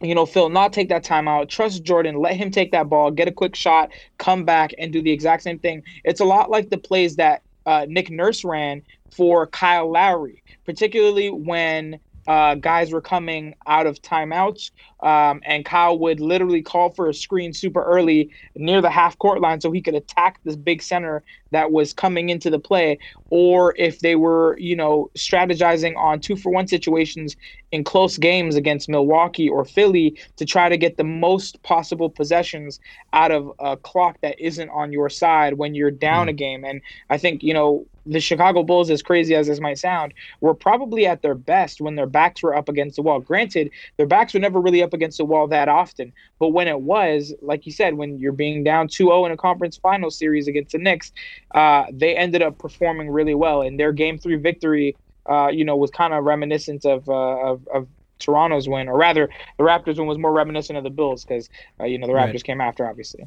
you 0.00 0.14
know, 0.14 0.26
Phil, 0.26 0.48
not 0.48 0.72
take 0.72 0.88
that 0.88 1.04
timeout. 1.04 1.48
Trust 1.48 1.84
Jordan. 1.84 2.16
Let 2.16 2.34
him 2.34 2.50
take 2.50 2.72
that 2.72 2.88
ball, 2.88 3.12
get 3.12 3.28
a 3.28 3.32
quick 3.32 3.54
shot, 3.54 3.92
come 4.18 4.44
back, 4.44 4.74
and 4.76 4.92
do 4.92 5.00
the 5.00 5.12
exact 5.12 5.44
same 5.44 5.60
thing. 5.60 5.84
It's 6.02 6.20
a 6.20 6.24
lot 6.24 6.50
like 6.50 6.68
the 6.68 6.78
plays 6.78 7.16
that 7.16 7.43
uh, 7.66 7.86
Nick 7.88 8.10
Nurse 8.10 8.44
ran 8.44 8.82
for 9.10 9.46
Kyle 9.46 9.90
Lowry, 9.90 10.42
particularly 10.64 11.30
when 11.30 12.00
uh, 12.26 12.54
guys 12.54 12.92
were 12.92 13.00
coming 13.02 13.54
out 13.66 13.86
of 13.86 14.00
timeouts, 14.02 14.70
um, 15.02 15.40
and 15.44 15.64
Kyle 15.64 15.98
would 15.98 16.20
literally 16.20 16.62
call 16.62 16.90
for 16.90 17.08
a 17.08 17.14
screen 17.14 17.52
super 17.52 17.82
early 17.84 18.30
near 18.56 18.80
the 18.80 18.90
half 18.90 19.18
court 19.18 19.40
line 19.40 19.60
so 19.60 19.70
he 19.70 19.82
could 19.82 19.94
attack 19.94 20.38
this 20.44 20.56
big 20.56 20.82
center 20.82 21.22
that 21.52 21.70
was 21.72 21.92
coming 21.92 22.30
into 22.30 22.50
the 22.50 22.58
play. 22.58 22.98
Or 23.30 23.74
if 23.76 24.00
they 24.00 24.14
were, 24.16 24.56
you 24.58 24.76
know, 24.76 25.10
strategizing 25.18 25.96
on 25.96 26.20
two 26.20 26.36
for 26.36 26.52
one 26.52 26.68
situations 26.68 27.36
in 27.72 27.82
close 27.82 28.16
games 28.16 28.54
against 28.54 28.88
Milwaukee 28.88 29.48
or 29.48 29.64
Philly 29.64 30.18
to 30.36 30.44
try 30.44 30.68
to 30.68 30.76
get 30.76 30.96
the 30.96 31.04
most 31.04 31.62
possible 31.64 32.08
possessions 32.08 32.78
out 33.12 33.32
of 33.32 33.50
a 33.58 33.76
clock 33.76 34.18
that 34.22 34.38
isn't 34.38 34.70
on 34.70 34.92
your 34.92 35.08
side 35.10 35.54
when 35.58 35.74
you're 35.74 35.90
down 35.90 36.26
Mm. 36.26 36.30
a 36.30 36.32
game. 36.32 36.64
And 36.64 36.80
I 37.10 37.18
think, 37.18 37.42
you 37.42 37.54
know, 37.54 37.86
the 38.06 38.20
Chicago 38.20 38.62
Bulls, 38.62 38.90
as 38.90 39.02
crazy 39.02 39.34
as 39.34 39.46
this 39.46 39.60
might 39.60 39.78
sound, 39.78 40.12
were 40.40 40.54
probably 40.54 41.06
at 41.06 41.22
their 41.22 41.34
best 41.34 41.80
when 41.80 41.94
their 41.94 42.06
backs 42.06 42.42
were 42.42 42.54
up 42.54 42.68
against 42.68 42.96
the 42.96 43.02
wall. 43.02 43.20
Granted, 43.20 43.70
their 43.96 44.06
backs 44.06 44.34
were 44.34 44.40
never 44.40 44.60
really 44.60 44.82
up 44.82 44.92
against 44.92 45.18
the 45.18 45.24
wall 45.24 45.46
that 45.48 45.68
often, 45.68 46.12
but 46.38 46.48
when 46.48 46.68
it 46.68 46.80
was, 46.80 47.32
like 47.40 47.66
you 47.66 47.72
said, 47.72 47.94
when 47.94 48.18
you're 48.18 48.32
being 48.32 48.62
down 48.64 48.88
2-0 48.88 49.26
in 49.26 49.32
a 49.32 49.36
conference 49.36 49.76
final 49.76 50.10
series 50.10 50.46
against 50.48 50.72
the 50.72 50.78
Knicks, 50.78 51.12
uh, 51.54 51.84
they 51.92 52.16
ended 52.16 52.42
up 52.42 52.58
performing 52.58 53.10
really 53.10 53.34
well. 53.34 53.62
And 53.62 53.78
their 53.80 53.92
game 53.92 54.18
three 54.18 54.36
victory, 54.36 54.96
uh, 55.26 55.48
you 55.48 55.64
know, 55.64 55.76
was 55.76 55.90
kind 55.90 56.12
of 56.12 56.24
reminiscent 56.24 56.84
of, 56.84 57.08
uh, 57.08 57.12
of 57.12 57.66
of 57.68 57.88
Toronto's 58.20 58.68
win, 58.68 58.88
or 58.88 58.96
rather, 58.96 59.28
the 59.58 59.64
Raptors 59.64 59.98
win 59.98 60.06
was 60.06 60.18
more 60.18 60.32
reminiscent 60.32 60.76
of 60.78 60.84
the 60.84 60.90
Bills 60.90 61.24
because 61.24 61.50
uh, 61.80 61.84
you 61.84 61.98
know 61.98 62.06
the 62.06 62.12
Raptors 62.12 62.32
Right. 62.34 62.44
came 62.44 62.60
after, 62.60 62.86
obviously. 62.86 63.26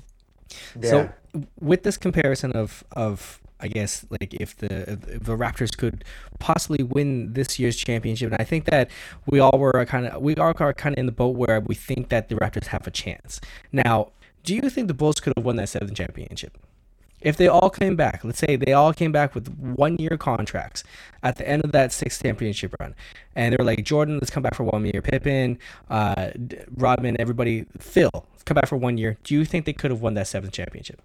Yeah. 0.79 0.89
So 0.89 1.09
with 1.59 1.83
this 1.83 1.97
comparison 1.97 2.51
of 2.53 2.83
of 2.93 3.41
I 3.59 3.67
guess 3.67 4.05
like 4.09 4.33
if 4.33 4.55
the 4.57 4.91
if 4.91 5.23
the 5.23 5.37
Raptors 5.37 5.75
could 5.75 6.03
possibly 6.39 6.83
win 6.83 7.33
this 7.33 7.59
year's 7.59 7.75
championship, 7.75 8.31
and 8.31 8.41
I 8.41 8.43
think 8.43 8.65
that 8.65 8.89
we 9.25 9.39
all 9.39 9.57
were 9.57 9.85
kind 9.85 10.07
of 10.07 10.21
we 10.21 10.35
all 10.35 10.53
are 10.59 10.73
kind 10.73 10.93
of 10.93 10.99
in 10.99 11.05
the 11.05 11.11
boat 11.11 11.35
where 11.35 11.59
we 11.59 11.75
think 11.75 12.09
that 12.09 12.29
the 12.29 12.35
Raptors 12.35 12.67
have 12.67 12.85
a 12.85 12.91
chance. 12.91 13.41
Now, 13.71 14.11
do 14.43 14.55
you 14.55 14.69
think 14.69 14.87
the 14.87 14.93
Bulls 14.93 15.19
could 15.19 15.33
have 15.35 15.45
won 15.45 15.55
that 15.57 15.69
seventh 15.69 15.95
championship? 15.95 16.57
If 17.19 17.35
they 17.35 17.47
all 17.47 17.71
came 17.71 17.95
back, 17.95 18.23
let's 18.23 18.37
say 18.37 18.55
they 18.55 18.73
all 18.73 18.93
came 18.93 19.11
back 19.11 19.33
with 19.33 19.47
one 19.57 19.95
year 19.97 20.17
contracts 20.17 20.83
at 21.23 21.37
the 21.37 21.49
end 21.49 21.65
of 21.65 21.71
that 21.71 21.91
sixth 21.91 22.21
championship 22.21 22.75
run, 22.79 22.93
and 23.35 23.55
they're 23.55 23.65
like, 23.65 23.83
Jordan, 23.83 24.15
let's 24.15 24.29
come 24.29 24.43
back 24.43 24.53
for 24.53 24.63
one 24.65 24.85
year. 24.85 25.01
Pippen, 25.01 25.57
uh, 25.89 26.29
Rodman, 26.75 27.19
everybody, 27.19 27.65
Phil, 27.79 28.11
come 28.45 28.55
back 28.55 28.67
for 28.67 28.77
one 28.77 28.99
year. 28.99 29.17
Do 29.23 29.33
you 29.33 29.45
think 29.45 29.65
they 29.65 29.73
could 29.73 29.89
have 29.89 30.01
won 30.01 30.13
that 30.13 30.27
seventh 30.27 30.53
championship? 30.53 31.01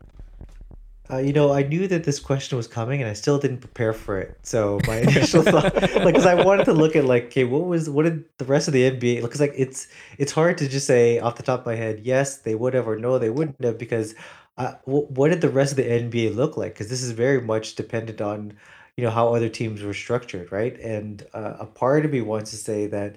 Uh, 1.11 1.19
you 1.19 1.33
know, 1.33 1.53
I 1.53 1.63
knew 1.65 1.89
that 1.89 2.05
this 2.05 2.21
question 2.21 2.57
was 2.57 2.69
coming, 2.69 3.01
and 3.03 3.11
I 3.11 3.13
still 3.13 3.39
didn't 3.39 3.59
prepare 3.59 3.93
for 3.93 4.19
it. 4.21 4.39
So 4.45 4.85
my 4.87 4.99
initial 4.99 5.43
thought, 5.43 5.75
like, 5.83 6.15
because 6.15 6.27
I 6.27 6.35
wanted 6.35 6.65
to 6.67 6.73
look 6.73 6.95
at 6.95 7.05
like, 7.05 7.25
okay, 7.27 7.45
what 7.45 7.65
was 7.65 7.91
what 7.91 8.05
did 8.05 8.25
the 8.39 8.45
rest 8.45 8.69
of 8.69 8.75
the 8.75 8.85
NBA? 8.85 9.21
Look? 9.21 9.31
Because 9.31 9.41
like, 9.41 9.55
it's 9.57 9.89
it's 10.19 10.33
hard 10.33 10.59
to 10.59 10.69
just 10.69 10.87
say 10.87 11.19
off 11.19 11.37
the 11.37 11.43
top 11.43 11.61
of 11.61 11.67
my 11.67 11.75
head, 11.75 12.01
yes, 12.05 12.39
they 12.39 12.55
would 12.55 12.75
have, 12.75 12.87
or 12.89 12.97
no, 12.99 13.19
they 13.19 13.31
wouldn't 13.31 13.63
have, 13.65 13.79
because 13.79 14.15
uh, 14.57 14.75
wh- 14.85 15.11
what 15.11 15.31
did 15.31 15.41
the 15.41 15.51
rest 15.51 15.73
of 15.73 15.77
the 15.77 15.91
NBA 15.91 16.35
look 16.37 16.57
like? 16.57 16.75
Because 16.75 16.89
this 16.89 17.03
is 17.03 17.11
very 17.11 17.41
much 17.41 17.75
dependent 17.75 18.21
on, 18.21 18.53
you 18.97 19.05
know 19.05 19.11
how 19.11 19.35
other 19.35 19.49
teams 19.49 19.83
were 19.83 19.95
structured, 19.95 20.53
right? 20.53 20.79
And 20.81 21.27
uh, 21.35 21.55
a 21.61 21.67
part 21.67 22.05
of 22.05 22.13
me 22.13 22.21
wants 22.21 22.51
to 22.53 22.57
say 22.57 22.87
that 22.87 23.17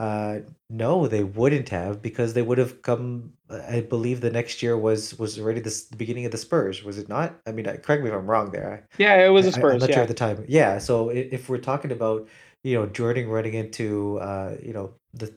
uh, 0.00 0.40
no, 0.70 1.06
they 1.06 1.22
wouldn't 1.22 1.68
have 1.68 2.02
because 2.02 2.34
they 2.34 2.42
would 2.42 2.58
have 2.58 2.82
come. 2.82 3.32
I 3.48 3.80
believe 3.80 4.20
the 4.20 4.30
next 4.30 4.62
year 4.62 4.76
was 4.76 5.16
was 5.18 5.38
already 5.38 5.60
the, 5.60 5.70
the 5.90 5.96
beginning 5.96 6.24
of 6.24 6.32
the 6.32 6.38
Spurs, 6.38 6.82
was 6.82 6.98
it 6.98 7.08
not? 7.08 7.36
I 7.46 7.52
mean, 7.52 7.64
correct 7.64 8.02
me 8.02 8.08
if 8.08 8.14
I'm 8.14 8.26
wrong 8.26 8.50
there. 8.50 8.88
Yeah, 8.98 9.24
it 9.24 9.28
was 9.28 9.46
the 9.46 9.52
Spurs. 9.52 9.72
I, 9.72 9.74
am 9.74 9.80
not 9.80 9.88
yeah. 9.90 9.94
sure 9.94 10.02
at 10.02 10.08
the 10.08 10.14
time. 10.14 10.44
Yeah, 10.48 10.78
so 10.78 11.10
if 11.10 11.48
we're 11.48 11.58
talking 11.58 11.92
about 11.92 12.28
you 12.64 12.74
know 12.74 12.86
Jordan 12.86 13.28
running 13.28 13.54
into 13.54 14.18
uh, 14.18 14.56
you 14.60 14.72
know 14.72 14.94
the 15.12 15.32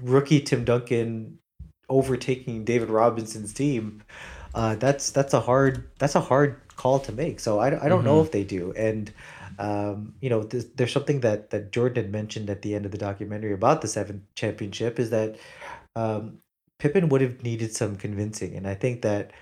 rookie 0.00 0.40
Tim 0.40 0.64
Duncan 0.64 1.38
overtaking 1.88 2.64
David 2.64 2.90
Robinson's 2.90 3.52
team, 3.52 4.02
uh, 4.54 4.74
that's 4.74 5.10
that's 5.10 5.32
a 5.32 5.40
hard 5.40 5.88
that's 5.98 6.16
a 6.16 6.20
hard 6.20 6.60
call 6.76 6.98
to 7.00 7.12
make. 7.12 7.38
So 7.38 7.60
I, 7.60 7.66
I 7.66 7.88
don't 7.88 7.98
mm-hmm. 7.98 8.06
know 8.06 8.20
if 8.20 8.32
they 8.32 8.42
do. 8.42 8.72
And 8.76 9.12
um, 9.58 10.14
you 10.20 10.30
know, 10.30 10.42
there's, 10.44 10.92
something 10.92 11.20
that 11.20 11.50
that 11.50 11.72
Jordan 11.72 12.04
had 12.04 12.12
mentioned 12.12 12.48
at 12.48 12.62
the 12.62 12.74
end 12.74 12.86
of 12.86 12.92
the 12.92 12.98
documentary 12.98 13.52
about 13.52 13.82
the 13.82 13.88
seventh 13.88 14.22
championship 14.34 14.98
is 14.98 15.10
that 15.10 15.36
um, 15.96 16.38
Pippen 16.78 17.08
would 17.08 17.20
have 17.20 17.42
needed 17.42 17.74
some 17.74 17.96
convincing, 17.96 18.54
and 18.54 18.68
I 18.68 18.74
think 18.74 19.02
that 19.02 19.32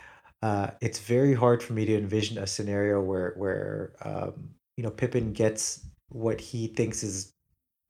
uh, 0.42 0.68
it's 0.80 0.98
very 0.98 1.34
hard 1.34 1.62
for 1.62 1.74
me 1.74 1.84
to 1.84 1.96
envision 1.96 2.38
a 2.38 2.46
scenario 2.46 3.00
where 3.00 3.34
where 3.36 3.92
um, 4.02 4.50
you 4.76 4.82
know 4.82 4.90
Pippen 4.90 5.32
gets 5.32 5.86
what 6.08 6.40
he 6.40 6.68
thinks 6.68 7.02
is 7.02 7.32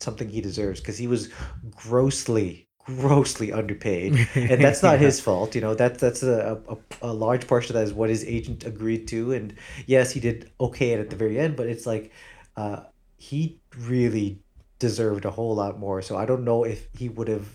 something 0.01 0.29
he 0.29 0.41
deserves 0.41 0.81
because 0.81 0.99
he 0.99 1.07
was 1.07 1.31
grossly 1.75 2.66
grossly 2.87 3.53
underpaid. 3.53 4.29
And 4.35 4.63
that's 4.63 4.83
not 4.83 5.01
yeah. 5.01 5.07
his 5.07 5.21
fault 5.21 5.55
you 5.55 5.61
know 5.61 5.75
that's 5.75 6.01
that's 6.01 6.23
a, 6.23 6.61
a, 6.69 6.77
a 7.03 7.13
large 7.13 7.47
portion 7.47 7.75
of 7.77 7.81
that 7.81 7.89
is 7.89 7.95
what 7.95 8.11
his 8.11 8.25
agent 8.25 8.65
agreed 8.65 9.09
to. 9.09 9.33
And 9.33 9.55
yes 9.87 10.13
he 10.13 10.21
did 10.21 10.51
okay 10.61 10.95
at 10.95 11.11
the 11.11 11.17
very 11.17 11.39
end 11.39 11.57
but 11.57 11.67
it's 11.67 11.87
like 11.87 12.13
uh, 12.57 12.81
he 13.17 13.61
really 13.79 14.39
deserved 14.79 15.25
a 15.25 15.31
whole 15.31 15.55
lot 15.55 15.79
more. 15.79 16.03
So 16.03 16.17
i 16.17 16.25
don't 16.27 16.45
know 16.45 16.65
if 16.65 16.89
he 16.97 17.09
would 17.09 17.29
have 17.29 17.49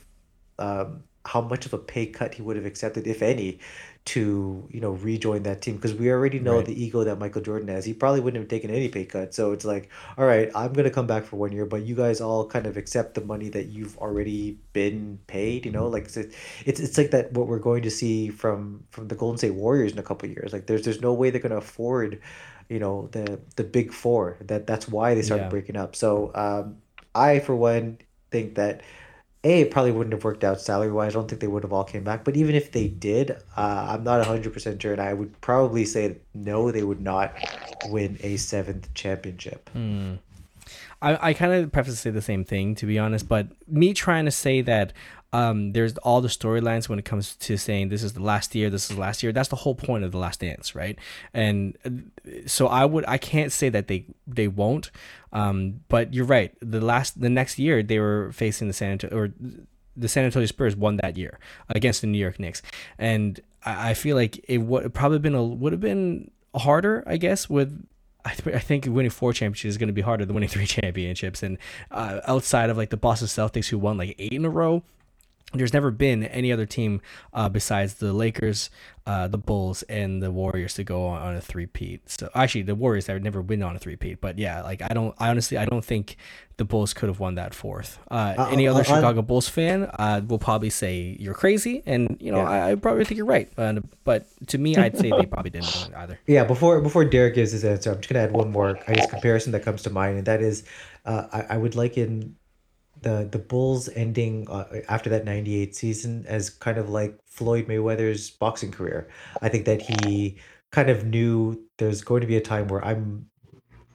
um, 0.60 1.04
how 1.26 1.42
much 1.42 1.66
of 1.66 1.74
a 1.74 1.78
pay 1.78 2.08
cut 2.08 2.34
he 2.34 2.42
would 2.42 2.56
have 2.56 2.66
accepted 2.66 3.08
if 3.08 3.22
any 3.22 3.60
to 4.04 4.68
you 4.72 4.82
know 4.82 4.92
rejoin 4.92 5.44
that 5.44 5.62
team 5.62 5.76
because 5.76 5.94
we 5.94 6.10
already 6.10 6.40
know 6.40 6.58
right. 6.58 6.66
the 6.66 6.84
ego 6.84 7.04
that 7.04 7.20
Michael 7.20 7.42
Jordan 7.42 7.68
has. 7.68 7.86
He 7.86 7.94
probably 7.94 8.20
wouldn't 8.20 8.42
have 8.42 8.50
taken 8.50 8.72
any 8.72 8.90
pay 8.90 9.06
cut. 9.06 9.36
So 9.36 9.52
it's 9.52 9.64
like, 9.64 9.90
all 10.18 10.26
right, 10.26 10.50
I'm 10.56 10.74
gonna 10.74 10.90
come 10.90 11.06
back 11.06 11.26
for 11.26 11.36
one 11.36 11.52
year, 11.52 11.66
but 11.68 11.84
you 11.84 11.96
guys 11.96 12.20
all 12.20 12.48
kind 12.48 12.66
of 12.66 12.78
accept 12.78 13.14
the 13.14 13.22
money 13.22 13.50
that 13.50 13.68
you've 13.68 13.98
already 14.00 14.58
been 14.74 15.20
paid. 15.28 15.66
You 15.66 15.72
know, 15.72 15.88
like 15.88 16.06
it's 16.06 16.18
it's, 16.18 16.80
it's 16.80 16.98
like 16.98 17.12
that 17.12 17.34
what 17.34 17.48
we're 17.48 17.60
going 17.60 17.84
to 17.84 17.92
see 17.92 18.30
from 18.30 18.84
from 18.90 19.08
the 19.08 19.16
Golden 19.16 19.38
State 19.38 19.54
Warriors 19.54 19.92
in 19.92 20.00
a 20.00 20.04
couple 20.04 20.28
years. 20.30 20.52
Like 20.52 20.66
there's 20.66 20.84
there's 20.84 21.02
no 21.02 21.14
way 21.14 21.30
they're 21.30 21.42
gonna 21.42 21.58
afford, 21.58 22.22
you 22.70 22.80
know, 22.80 23.08
the 23.12 23.40
the 23.56 23.64
big 23.64 23.94
four. 23.94 24.38
That 24.42 24.66
that's 24.66 24.88
why 24.88 25.14
they 25.14 25.22
started 25.22 25.44
yeah. 25.44 25.50
breaking 25.50 25.78
up. 25.78 25.96
So 25.96 26.32
um, 26.34 26.78
I 27.14 27.40
for 27.40 27.56
one 27.56 28.00
think 28.32 28.56
that 28.56 28.82
a 29.44 29.62
it 29.62 29.72
probably 29.72 29.92
wouldn't 29.92 30.14
have 30.14 30.24
worked 30.24 30.44
out 30.44 30.62
salary 30.62 30.92
wise. 30.92 31.14
I 31.16 31.20
don't 31.20 31.28
think 31.28 31.42
they 31.42 31.48
would 31.48 31.64
have 31.64 31.74
all 31.74 31.84
came 31.84 32.04
back. 32.04 32.24
But 32.24 32.38
even 32.38 32.56
if 32.56 32.72
they 32.72 32.88
did, 32.88 33.32
uh, 33.58 33.88
I'm 33.90 34.04
not 34.04 34.26
hundred 34.26 34.54
percent 34.54 34.82
sure, 34.82 34.92
and 34.92 35.02
I 35.02 35.14
would 35.14 35.40
probably 35.42 35.86
say 35.86 36.18
no, 36.34 36.72
they 36.72 36.84
would 36.84 37.02
not 37.02 37.34
win 37.86 38.18
a 38.22 38.38
seventh 38.38 38.94
championship. 38.94 39.70
Hmm. 39.74 40.16
I, 41.02 41.30
I 41.30 41.34
kind 41.34 41.54
of 41.54 41.72
preface 41.72 41.96
to 41.96 42.00
say 42.00 42.10
the 42.12 42.22
same 42.22 42.46
thing 42.46 42.76
to 42.76 42.86
be 42.86 43.00
honest, 43.00 43.28
but 43.28 43.48
me 43.68 43.94
trying 43.94 44.26
to 44.26 44.32
say 44.32 44.62
that 44.62 44.94
um, 45.34 45.72
there's 45.72 45.98
all 46.00 46.22
the 46.22 46.28
storylines 46.28 46.90
when 46.90 47.00
it 47.00 47.06
comes 47.06 47.36
to 47.38 47.58
saying 47.58 47.90
this 47.90 48.04
is 48.04 48.14
the 48.14 48.22
last 48.22 48.54
year, 48.54 48.70
this 48.70 48.90
is 48.90 48.96
the 48.96 49.02
last 49.02 49.24
year. 49.24 49.32
That's 49.32 49.50
the 49.50 49.56
whole 49.56 49.76
point 49.76 50.04
of 50.04 50.12
the 50.12 50.18
Last 50.18 50.42
Dance, 50.42 50.76
right? 50.76 50.98
And 51.34 51.78
uh, 51.86 52.48
so 52.48 52.68
I 52.68 52.86
would, 52.86 53.06
I 53.08 53.18
can't 53.18 53.52
say 53.52 53.70
that 53.70 53.88
they 53.88 54.06
they 54.28 54.48
won't, 54.48 54.92
um, 55.32 55.82
but 55.88 56.14
you're 56.14 56.26
right. 56.26 56.54
The 56.62 56.82
last, 56.82 57.20
the 57.20 57.30
next 57.30 57.58
year 57.60 57.82
they 57.82 58.00
were 58.00 58.32
facing 58.34 58.68
the 58.68 58.74
San 58.74 58.92
Antonio 58.94 59.18
or 59.18 59.30
the 59.96 60.08
San 60.10 60.26
Antonio 60.26 60.48
Spurs 60.48 60.76
won 60.76 60.98
that 60.98 61.18
year 61.18 61.40
against 61.70 62.02
the 62.02 62.08
New 62.08 62.18
York 62.18 62.40
Knicks, 62.40 62.62
and 62.98 63.40
I, 63.64 63.92
I 63.92 63.94
feel 63.94 64.18
like 64.18 64.44
it 64.50 64.60
would 64.60 64.94
probably 64.94 65.20
been 65.20 65.36
a 65.36 65.44
would 65.44 65.72
have 65.72 65.82
been 65.82 66.32
harder, 66.56 67.04
I 67.08 67.16
guess, 67.16 67.50
with 67.50 67.86
I, 68.26 68.34
th- 68.34 68.56
I 68.56 68.60
think 68.60 68.86
winning 68.86 69.10
four 69.10 69.34
championships 69.34 69.72
is 69.72 69.78
going 69.78 69.88
to 69.88 69.94
be 69.94 70.02
harder 70.02 70.26
than 70.26 70.34
winning 70.34 70.50
three 70.50 70.66
championships. 70.68 71.42
And 71.42 71.58
uh, 71.90 72.20
outside 72.28 72.70
of 72.70 72.78
like 72.78 72.90
the 72.90 72.98
Boston 72.98 73.28
Celtics, 73.28 73.70
who 73.70 73.78
won 73.78 73.98
like 73.98 74.16
eight 74.20 74.34
in 74.34 74.46
a 74.46 74.50
row, 74.50 74.84
there's 75.54 75.74
never 75.74 75.92
been 75.92 76.24
any 76.26 76.52
other 76.52 76.66
team 76.66 77.02
uh, 77.34 77.50
besides 77.50 77.96
the 77.96 78.14
Lakers, 78.14 78.70
uh, 79.06 79.28
the 79.28 79.38
Bulls, 79.38 79.84
and 79.84 80.22
the 80.22 80.32
Warriors 80.32 80.76
to 80.76 80.84
go 80.84 81.06
on, 81.06 81.22
on 81.22 81.36
a 81.36 81.42
three-peat. 81.42 82.10
So 82.10 82.30
actually, 82.34 82.64
the 82.64 82.76
Warriors 82.76 83.08
have 83.08 83.22
never 83.22 83.42
been 83.44 83.62
on 83.62 83.76
a 83.76 83.80
three-peat. 83.80 84.22
But 84.22 84.38
yeah, 84.38 84.62
like 84.62 84.82
I 84.82 84.94
don't, 84.94 85.14
I 85.20 85.30
honestly, 85.30 85.58
I 85.58 85.66
don't 85.66 85.84
think 85.84 86.16
the 86.58 86.66
Bulls 86.66 86.94
could 86.94 87.10
have 87.10 87.20
won 87.20 87.36
that 87.36 87.54
fourth. 87.54 88.00
Uh, 88.10 88.36
uh 88.38 88.50
any 88.52 88.68
other 88.68 88.82
uh, 88.82 88.84
Chicago 88.84 89.22
Bulls 89.22 89.50
fan 89.50 89.90
uh, 90.00 90.22
will 90.26 90.40
probably 90.40 90.70
say 90.70 91.18
you're 91.20 91.34
crazy, 91.34 91.84
and 91.86 92.18
you 92.20 92.32
know 92.32 92.38
yeah. 92.38 92.50
I, 92.50 92.72
I, 92.72 92.76
probably 92.76 93.04
think 93.04 93.18
you're 93.18 93.26
right. 93.26 93.50
but 94.04 94.28
to 94.48 94.58
me, 94.58 94.78
I'd 94.78 94.98
say 94.98 95.10
they 95.10 95.26
probably 95.26 95.52
didn't 95.52 95.76
win 95.84 95.96
either. 95.96 96.20
Yeah, 96.28 96.46
before 96.46 96.80
before 96.82 97.04
Derek 97.04 97.36
gives 97.36 97.52
his 97.52 97.66
answer, 97.66 97.92
I'm 97.92 97.98
just 97.98 98.10
gonna 98.10 98.24
add 98.24 98.32
one 98.32 98.52
more 98.52 98.80
I 98.88 98.94
guess 98.94 99.10
comparison 99.10 99.52
that 99.52 99.64
comes 99.64 99.82
to 99.84 99.90
mind, 99.90 100.18
and 100.18 100.28
that 100.28 100.42
is, 100.42 100.64
I, 101.06 101.46
I 101.50 101.58
would 101.58 101.76
liken 101.76 102.38
the 103.02 103.28
the 103.32 103.40
Bulls 103.40 103.90
ending 103.90 104.48
uh, 104.50 104.66
after 104.90 105.10
that 105.10 105.26
98 105.26 105.76
season 105.76 106.26
as 106.28 106.50
kind 106.50 106.78
of 106.78 106.90
like 106.90 107.18
Floyd 107.26 107.68
Mayweather's 107.68 108.30
boxing 108.30 108.72
career. 108.72 109.10
I 109.42 109.50
think 109.50 109.66
that 109.66 109.82
he 109.82 110.38
kind 110.72 110.90
of 110.90 111.06
knew 111.06 111.62
there's 111.78 112.02
going 112.02 112.22
to 112.22 112.28
be 112.28 112.38
a 112.38 112.42
time 112.42 112.68
where 112.68 112.84
I'm 112.86 113.28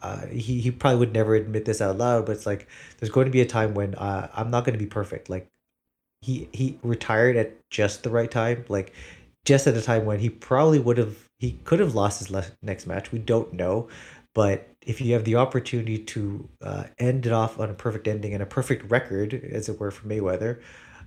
uh, 0.03 0.27
he, 0.27 0.61
he 0.61 0.71
probably 0.71 1.01
would 1.01 1.13
never 1.13 1.35
admit 1.35 1.65
this 1.65 1.81
out 1.81 1.99
loud, 1.99 2.27
but 2.27 2.33
it's 2.33 2.47
like 2.47 2.69
there's 2.99 3.11
going 3.11 3.25
to 3.25 3.31
be 3.31 3.41
a 3.41 3.47
time 3.47 3.75
when 3.75 3.95
uh, 3.95 4.29
I'm 4.35 4.51
not 4.51 4.65
going 4.65 4.79
to 4.79 4.85
be 4.85 4.89
perfect. 4.89 5.31
Like 5.31 5.49
he 6.21 6.49
he 6.53 6.79
retired 6.83 7.37
at 7.37 7.69
just 7.71 8.03
the 8.03 8.11
right 8.11 8.31
time, 8.31 8.65
like 8.69 8.93
just 9.45 9.67
at 9.67 9.77
a 9.77 9.83
time 9.83 10.05
when 10.05 10.21
he 10.21 10.31
probably 10.31 10.79
would 10.79 10.99
have 10.99 11.17
he 11.39 11.53
could 11.65 11.81
have 11.81 11.95
lost 11.95 12.19
his 12.21 12.31
le- 12.31 12.47
next 12.63 12.87
match. 12.87 13.13
We 13.13 13.19
don't 13.19 13.53
know, 13.53 13.89
but 14.35 14.69
if 14.87 15.01
you 15.01 15.12
have 15.14 15.24
the 15.24 15.34
opportunity 15.37 15.99
to 15.99 16.49
uh, 16.62 16.84
end 16.99 17.26
it 17.26 17.32
off 17.32 17.59
on 17.59 17.68
a 17.70 17.74
perfect 17.74 18.07
ending 18.07 18.32
and 18.32 18.43
a 18.43 18.47
perfect 18.47 18.89
record, 18.91 19.34
as 19.34 19.68
it 19.68 19.78
were, 19.80 19.91
for 19.91 20.07
Mayweather, 20.09 20.62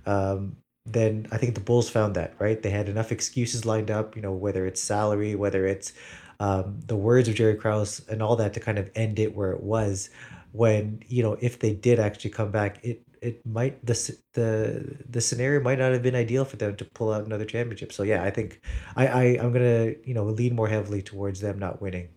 um, 0.06 0.56
then 0.86 1.26
I 1.32 1.38
think 1.38 1.54
the 1.54 1.60
Bulls 1.60 1.88
found 1.88 2.14
that 2.16 2.34
right. 2.38 2.62
They 2.62 2.70
had 2.70 2.88
enough 2.88 3.10
excuses 3.10 3.64
lined 3.64 3.90
up, 3.90 4.16
you 4.16 4.22
know, 4.22 4.32
whether 4.32 4.66
it's 4.66 4.80
salary, 4.82 5.34
whether 5.34 5.66
it's 5.66 5.92
um, 6.40 6.80
the 6.86 6.96
words 6.96 7.28
of 7.28 7.34
Jerry 7.34 7.54
Krause 7.54 8.02
and 8.08 8.22
all 8.22 8.36
that 8.36 8.54
to 8.54 8.60
kind 8.60 8.78
of 8.78 8.90
end 8.94 9.18
it 9.18 9.34
where 9.34 9.52
it 9.52 9.62
was. 9.62 10.10
When 10.52 11.02
you 11.08 11.22
know, 11.22 11.36
if 11.40 11.60
they 11.60 11.74
did 11.74 12.00
actually 12.00 12.30
come 12.30 12.50
back, 12.50 12.84
it 12.84 13.02
it 13.22 13.44
might 13.46 13.84
the 13.86 13.94
the 14.32 14.96
the 15.08 15.20
scenario 15.20 15.60
might 15.62 15.78
not 15.78 15.92
have 15.92 16.02
been 16.02 16.14
ideal 16.14 16.44
for 16.44 16.56
them 16.56 16.76
to 16.76 16.84
pull 16.84 17.12
out 17.12 17.24
another 17.24 17.44
championship. 17.44 17.92
So 17.92 18.02
yeah, 18.02 18.24
I 18.24 18.30
think 18.30 18.60
I, 18.96 19.06
I 19.06 19.22
I'm 19.40 19.52
gonna 19.52 19.94
you 20.04 20.14
know 20.14 20.24
lean 20.24 20.54
more 20.56 20.68
heavily 20.68 21.02
towards 21.02 21.40
them 21.40 21.58
not 21.58 21.80
winning. 21.80 22.08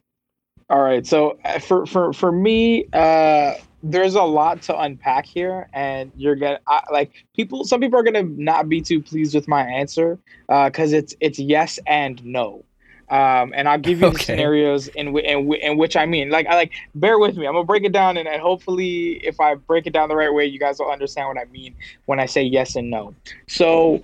All 0.70 0.82
right. 0.82 1.06
So 1.06 1.38
uh, 1.44 1.60
for 1.60 1.86
for 1.86 2.14
for 2.14 2.32
me, 2.32 2.86
uh, 2.94 3.56
there's 3.82 4.16
a 4.16 4.24
lot 4.24 4.62
to 4.64 4.80
unpack 4.80 5.26
here, 5.26 5.68
and 5.74 6.12
you're 6.16 6.36
gonna 6.36 6.60
I, 6.68 6.84
like 6.92 7.12
people. 7.36 7.66
Some 7.66 7.82
people 7.82 8.00
are 8.00 8.04
gonna 8.04 8.24
not 8.24 8.70
be 8.70 8.82
too 8.82 9.02
pleased 9.02 9.36
with 9.36 9.48
my 9.48 9.62
answer 9.62 10.18
because 10.48 10.94
uh, 10.94 10.98
it's 10.98 11.16
it's 11.20 11.40
yes 11.40 11.80
and 11.86 12.24
no. 12.24 12.64
Um, 13.10 13.54
and 13.56 13.68
I'll 13.68 13.78
give 13.78 14.00
you 14.00 14.08
okay. 14.08 14.18
the 14.18 14.24
scenarios 14.24 14.88
in, 14.88 15.08
w- 15.08 15.28
in, 15.28 15.44
w- 15.44 15.62
in 15.62 15.78
which 15.78 15.96
I 15.96 16.06
mean, 16.06 16.30
like, 16.32 16.48
I 16.48 16.56
like, 16.56 16.72
bear 16.96 17.20
with 17.20 17.36
me. 17.36 17.46
I'm 17.46 17.54
gonna 17.54 17.66
break 17.66 17.84
it 17.84 17.92
down, 17.92 18.18
and, 18.18 18.28
and 18.28 18.42
hopefully, 18.42 19.20
if 19.24 19.40
I 19.40 19.56
break 19.56 19.86
it 19.86 19.94
down 19.94 20.10
the 20.10 20.16
right 20.16 20.34
way, 20.34 20.46
you 20.46 20.58
guys 20.58 20.80
will 20.80 20.90
understand 20.90 21.28
what 21.28 21.38
I 21.38 21.46
mean 21.52 21.76
when 22.06 22.20
I 22.20 22.26
say 22.26 22.42
yes 22.42 22.76
and 22.76 22.90
no. 22.90 23.14
So, 23.48 24.02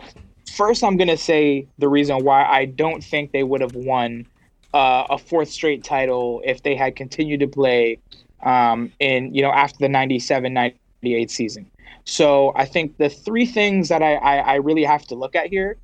first, 0.52 0.84
I'm 0.84 0.98
gonna 0.98 1.18
say 1.18 1.66
the 1.80 1.88
reason 1.88 2.24
why 2.24 2.44
I 2.44 2.66
don't 2.66 3.04
think 3.04 3.32
they 3.32 3.44
would 3.44 3.62
have 3.62 3.74
won 3.74 4.28
uh, 4.74 5.06
a 5.10 5.18
fourth 5.18 5.50
straight 5.50 5.84
title 5.84 6.42
if 6.46 6.64
they 6.64 6.76
had 6.76 6.96
continued 6.96 7.40
to 7.40 7.48
play 7.48 8.00
um, 8.44 8.92
in 9.00 9.34
you 9.34 9.42
know 9.42 9.52
after 9.52 9.78
the 9.80 9.90
97 9.90 10.54
98 10.54 11.32
season 11.32 11.70
so 12.06 12.54
i 12.56 12.66
think 12.66 12.98
the 12.98 13.10
three 13.10 13.46
things 13.46 13.90
that 13.90 14.02
i 14.02 14.16
i, 14.16 14.38
I 14.38 14.56
really 14.56 14.84
have 14.84 15.06
to 15.08 15.16
look 15.16 15.36
at 15.36 15.48
here 15.48 15.78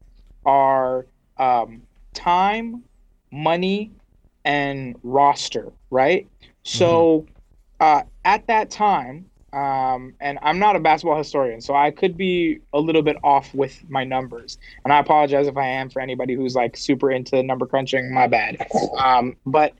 are 0.45 1.05
um, 1.37 1.81
time 2.13 2.83
money 3.31 3.91
and 4.45 4.95
roster 5.03 5.71
right 5.89 6.27
so 6.63 7.21
mm-hmm. 7.21 7.33
uh, 7.79 8.01
at 8.23 8.45
that 8.47 8.69
time 8.69 9.25
um, 9.55 10.13
and 10.19 10.37
I'm 10.41 10.59
not 10.59 10.75
a 10.75 10.79
basketball 10.79 11.17
historian, 11.17 11.61
so 11.61 11.73
I 11.73 11.89
could 11.89 12.17
be 12.17 12.59
a 12.73 12.79
little 12.79 13.01
bit 13.01 13.15
off 13.23 13.53
with 13.53 13.89
my 13.89 14.03
numbers. 14.03 14.57
And 14.83 14.91
I 14.91 14.99
apologize 14.99 15.47
if 15.47 15.55
I 15.55 15.65
am 15.65 15.89
for 15.89 16.01
anybody 16.01 16.35
who's 16.35 16.55
like 16.55 16.75
super 16.75 17.09
into 17.09 17.41
number 17.41 17.65
crunching. 17.65 18.13
My 18.13 18.27
bad. 18.27 18.67
Um, 18.99 19.37
but 19.45 19.73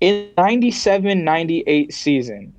in 0.00 0.28
97 0.36 1.24
98 1.24 1.94
season, 1.94 2.54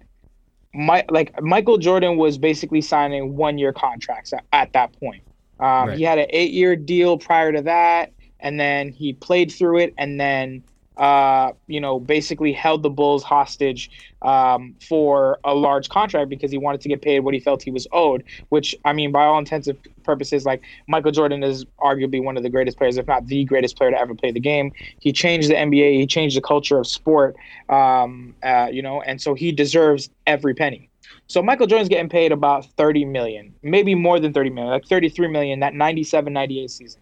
my, 0.73 1.05
like 1.09 1.39
Michael 1.39 1.77
Jordan 1.77 2.17
was 2.17 2.39
basically 2.39 2.81
signing 2.81 3.35
one 3.35 3.59
year 3.59 3.71
contracts 3.71 4.33
at, 4.33 4.43
at 4.51 4.73
that 4.73 4.99
point. 4.99 5.21
Um, 5.59 5.89
right. 5.89 5.97
He 5.99 6.03
had 6.03 6.17
an 6.17 6.27
eight 6.31 6.51
year 6.51 6.75
deal 6.75 7.19
prior 7.19 7.51
to 7.51 7.61
that, 7.61 8.11
and 8.39 8.59
then 8.59 8.91
he 8.91 9.13
played 9.13 9.51
through 9.51 9.79
it, 9.79 9.93
and 9.99 10.19
then 10.19 10.63
uh, 10.97 11.51
you 11.67 11.79
know, 11.79 11.99
basically 11.99 12.53
held 12.53 12.83
the 12.83 12.89
Bulls 12.89 13.23
hostage 13.23 13.89
um, 14.21 14.75
for 14.87 15.39
a 15.43 15.53
large 15.53 15.89
contract 15.89 16.29
because 16.29 16.51
he 16.51 16.57
wanted 16.57 16.81
to 16.81 16.89
get 16.89 17.01
paid 17.01 17.19
what 17.21 17.33
he 17.33 17.39
felt 17.39 17.61
he 17.61 17.71
was 17.71 17.87
owed. 17.91 18.23
Which, 18.49 18.75
I 18.85 18.93
mean, 18.93 19.11
by 19.11 19.25
all 19.25 19.37
intents 19.37 19.67
and 19.67 19.77
purposes, 20.03 20.45
like 20.45 20.63
Michael 20.87 21.11
Jordan 21.11 21.43
is 21.43 21.65
arguably 21.79 22.23
one 22.23 22.37
of 22.37 22.43
the 22.43 22.49
greatest 22.49 22.77
players, 22.77 22.97
if 22.97 23.07
not 23.07 23.27
the 23.27 23.43
greatest 23.45 23.77
player 23.77 23.91
to 23.91 23.99
ever 23.99 24.15
play 24.15 24.31
the 24.31 24.39
game. 24.39 24.71
He 24.99 25.11
changed 25.11 25.49
the 25.49 25.55
NBA. 25.55 25.99
He 25.99 26.07
changed 26.07 26.37
the 26.37 26.41
culture 26.41 26.79
of 26.79 26.87
sport. 26.87 27.35
Um, 27.69 28.35
uh, 28.43 28.69
you 28.71 28.81
know, 28.81 29.01
and 29.01 29.21
so 29.21 29.33
he 29.33 29.51
deserves 29.51 30.09
every 30.25 30.53
penny. 30.53 30.89
So 31.27 31.41
Michael 31.41 31.67
Jordan's 31.67 31.89
getting 31.89 32.09
paid 32.09 32.31
about 32.31 32.65
30 32.77 33.05
million, 33.05 33.53
maybe 33.63 33.95
more 33.95 34.19
than 34.19 34.31
30 34.33 34.51
million, 34.51 34.71
like 34.71 34.85
33 34.85 35.27
million 35.27 35.59
that 35.59 35.73
97 35.73 36.31
98 36.31 36.69
season. 36.69 37.01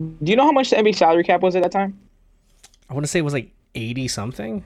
Do 0.00 0.30
you 0.30 0.36
know 0.36 0.44
how 0.44 0.52
much 0.52 0.70
the 0.70 0.76
NBA 0.76 0.96
salary 0.96 1.22
cap 1.22 1.42
was 1.42 1.54
at 1.54 1.62
that 1.62 1.70
time? 1.70 1.98
I 2.90 2.94
want 2.94 3.04
to 3.04 3.08
say 3.08 3.18
it 3.18 3.22
was 3.22 3.32
like 3.32 3.50
80 3.74 4.08
something. 4.08 4.64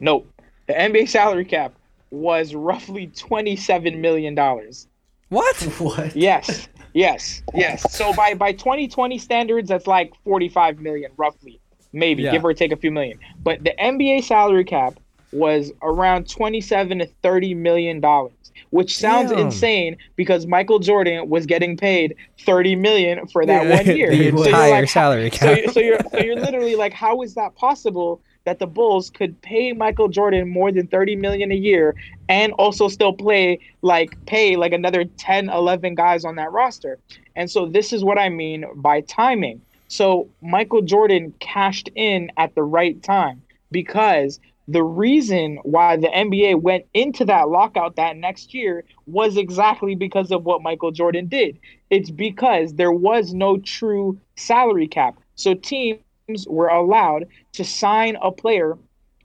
Nope. 0.00 0.28
The 0.66 0.74
NBA 0.74 1.08
salary 1.08 1.44
cap 1.44 1.72
was 2.10 2.54
roughly 2.54 3.06
27 3.08 4.00
million 4.00 4.34
dollars. 4.34 4.86
What? 5.28 5.56
What? 5.78 6.14
Yes. 6.14 6.68
Yes. 6.92 7.42
Yes. 7.54 7.90
So 7.92 8.12
by 8.12 8.34
by 8.34 8.52
2020 8.52 9.18
standards 9.18 9.68
that's 9.68 9.86
like 9.86 10.12
45 10.24 10.80
million 10.80 11.10
roughly. 11.16 11.60
Maybe 11.92 12.22
Yeah. 12.22 12.32
give 12.32 12.44
or 12.44 12.52
take 12.54 12.72
a 12.72 12.76
few 12.76 12.90
million. 12.90 13.18
But 13.42 13.64
the 13.64 13.74
NBA 13.78 14.24
salary 14.24 14.64
cap 14.64 14.98
was 15.32 15.72
around 15.82 16.28
27 16.28 16.98
to 16.98 17.06
30 17.22 17.54
million 17.54 18.00
dollars, 18.00 18.32
which 18.70 18.96
sounds 18.96 19.30
Damn. 19.30 19.40
insane 19.40 19.96
because 20.16 20.46
Michael 20.46 20.78
Jordan 20.78 21.28
was 21.28 21.46
getting 21.46 21.76
paid 21.76 22.14
30 22.40 22.76
million 22.76 23.26
for 23.28 23.46
that 23.46 23.66
one 23.68 23.96
year. 23.96 24.10
the 24.10 24.30
So 24.30 24.44
entire 24.44 24.70
like, 24.82 24.90
salary 24.90 25.30
so, 25.30 25.56
so 25.72 25.80
you're 25.80 25.98
so 26.10 26.18
you're 26.18 26.36
literally 26.40 26.76
like, 26.76 26.92
how 26.92 27.22
is 27.22 27.34
that 27.34 27.54
possible 27.54 28.20
that 28.44 28.58
the 28.58 28.66
Bulls 28.66 29.08
could 29.08 29.40
pay 29.42 29.72
Michael 29.72 30.08
Jordan 30.08 30.48
more 30.48 30.72
than 30.72 30.88
30 30.88 31.14
million 31.16 31.52
a 31.52 31.56
year 31.56 31.94
and 32.28 32.52
also 32.54 32.88
still 32.88 33.12
play 33.12 33.60
like 33.82 34.16
pay 34.26 34.56
like 34.56 34.72
another 34.72 35.04
10, 35.04 35.48
11 35.48 35.94
guys 35.94 36.24
on 36.24 36.34
that 36.36 36.50
roster? 36.52 36.98
And 37.36 37.50
so 37.50 37.66
this 37.66 37.92
is 37.92 38.04
what 38.04 38.18
I 38.18 38.28
mean 38.28 38.64
by 38.76 39.00
timing. 39.02 39.62
So 39.88 40.28
Michael 40.40 40.82
Jordan 40.82 41.32
cashed 41.38 41.88
in 41.94 42.32
at 42.36 42.54
the 42.54 42.62
right 42.62 43.00
time 43.02 43.42
because 43.70 44.40
the 44.68 44.82
reason 44.82 45.58
why 45.64 45.96
the 45.96 46.08
NBA 46.08 46.60
went 46.60 46.86
into 46.94 47.24
that 47.24 47.48
lockout 47.48 47.96
that 47.96 48.16
next 48.16 48.54
year 48.54 48.84
was 49.06 49.36
exactly 49.36 49.94
because 49.94 50.30
of 50.30 50.44
what 50.44 50.62
Michael 50.62 50.92
Jordan 50.92 51.26
did. 51.26 51.58
It's 51.90 52.10
because 52.10 52.74
there 52.74 52.92
was 52.92 53.34
no 53.34 53.58
true 53.58 54.18
salary 54.36 54.86
cap. 54.86 55.16
So 55.34 55.54
teams 55.54 55.98
were 56.46 56.68
allowed 56.68 57.26
to 57.54 57.64
sign 57.64 58.16
a 58.22 58.30
player 58.30 58.78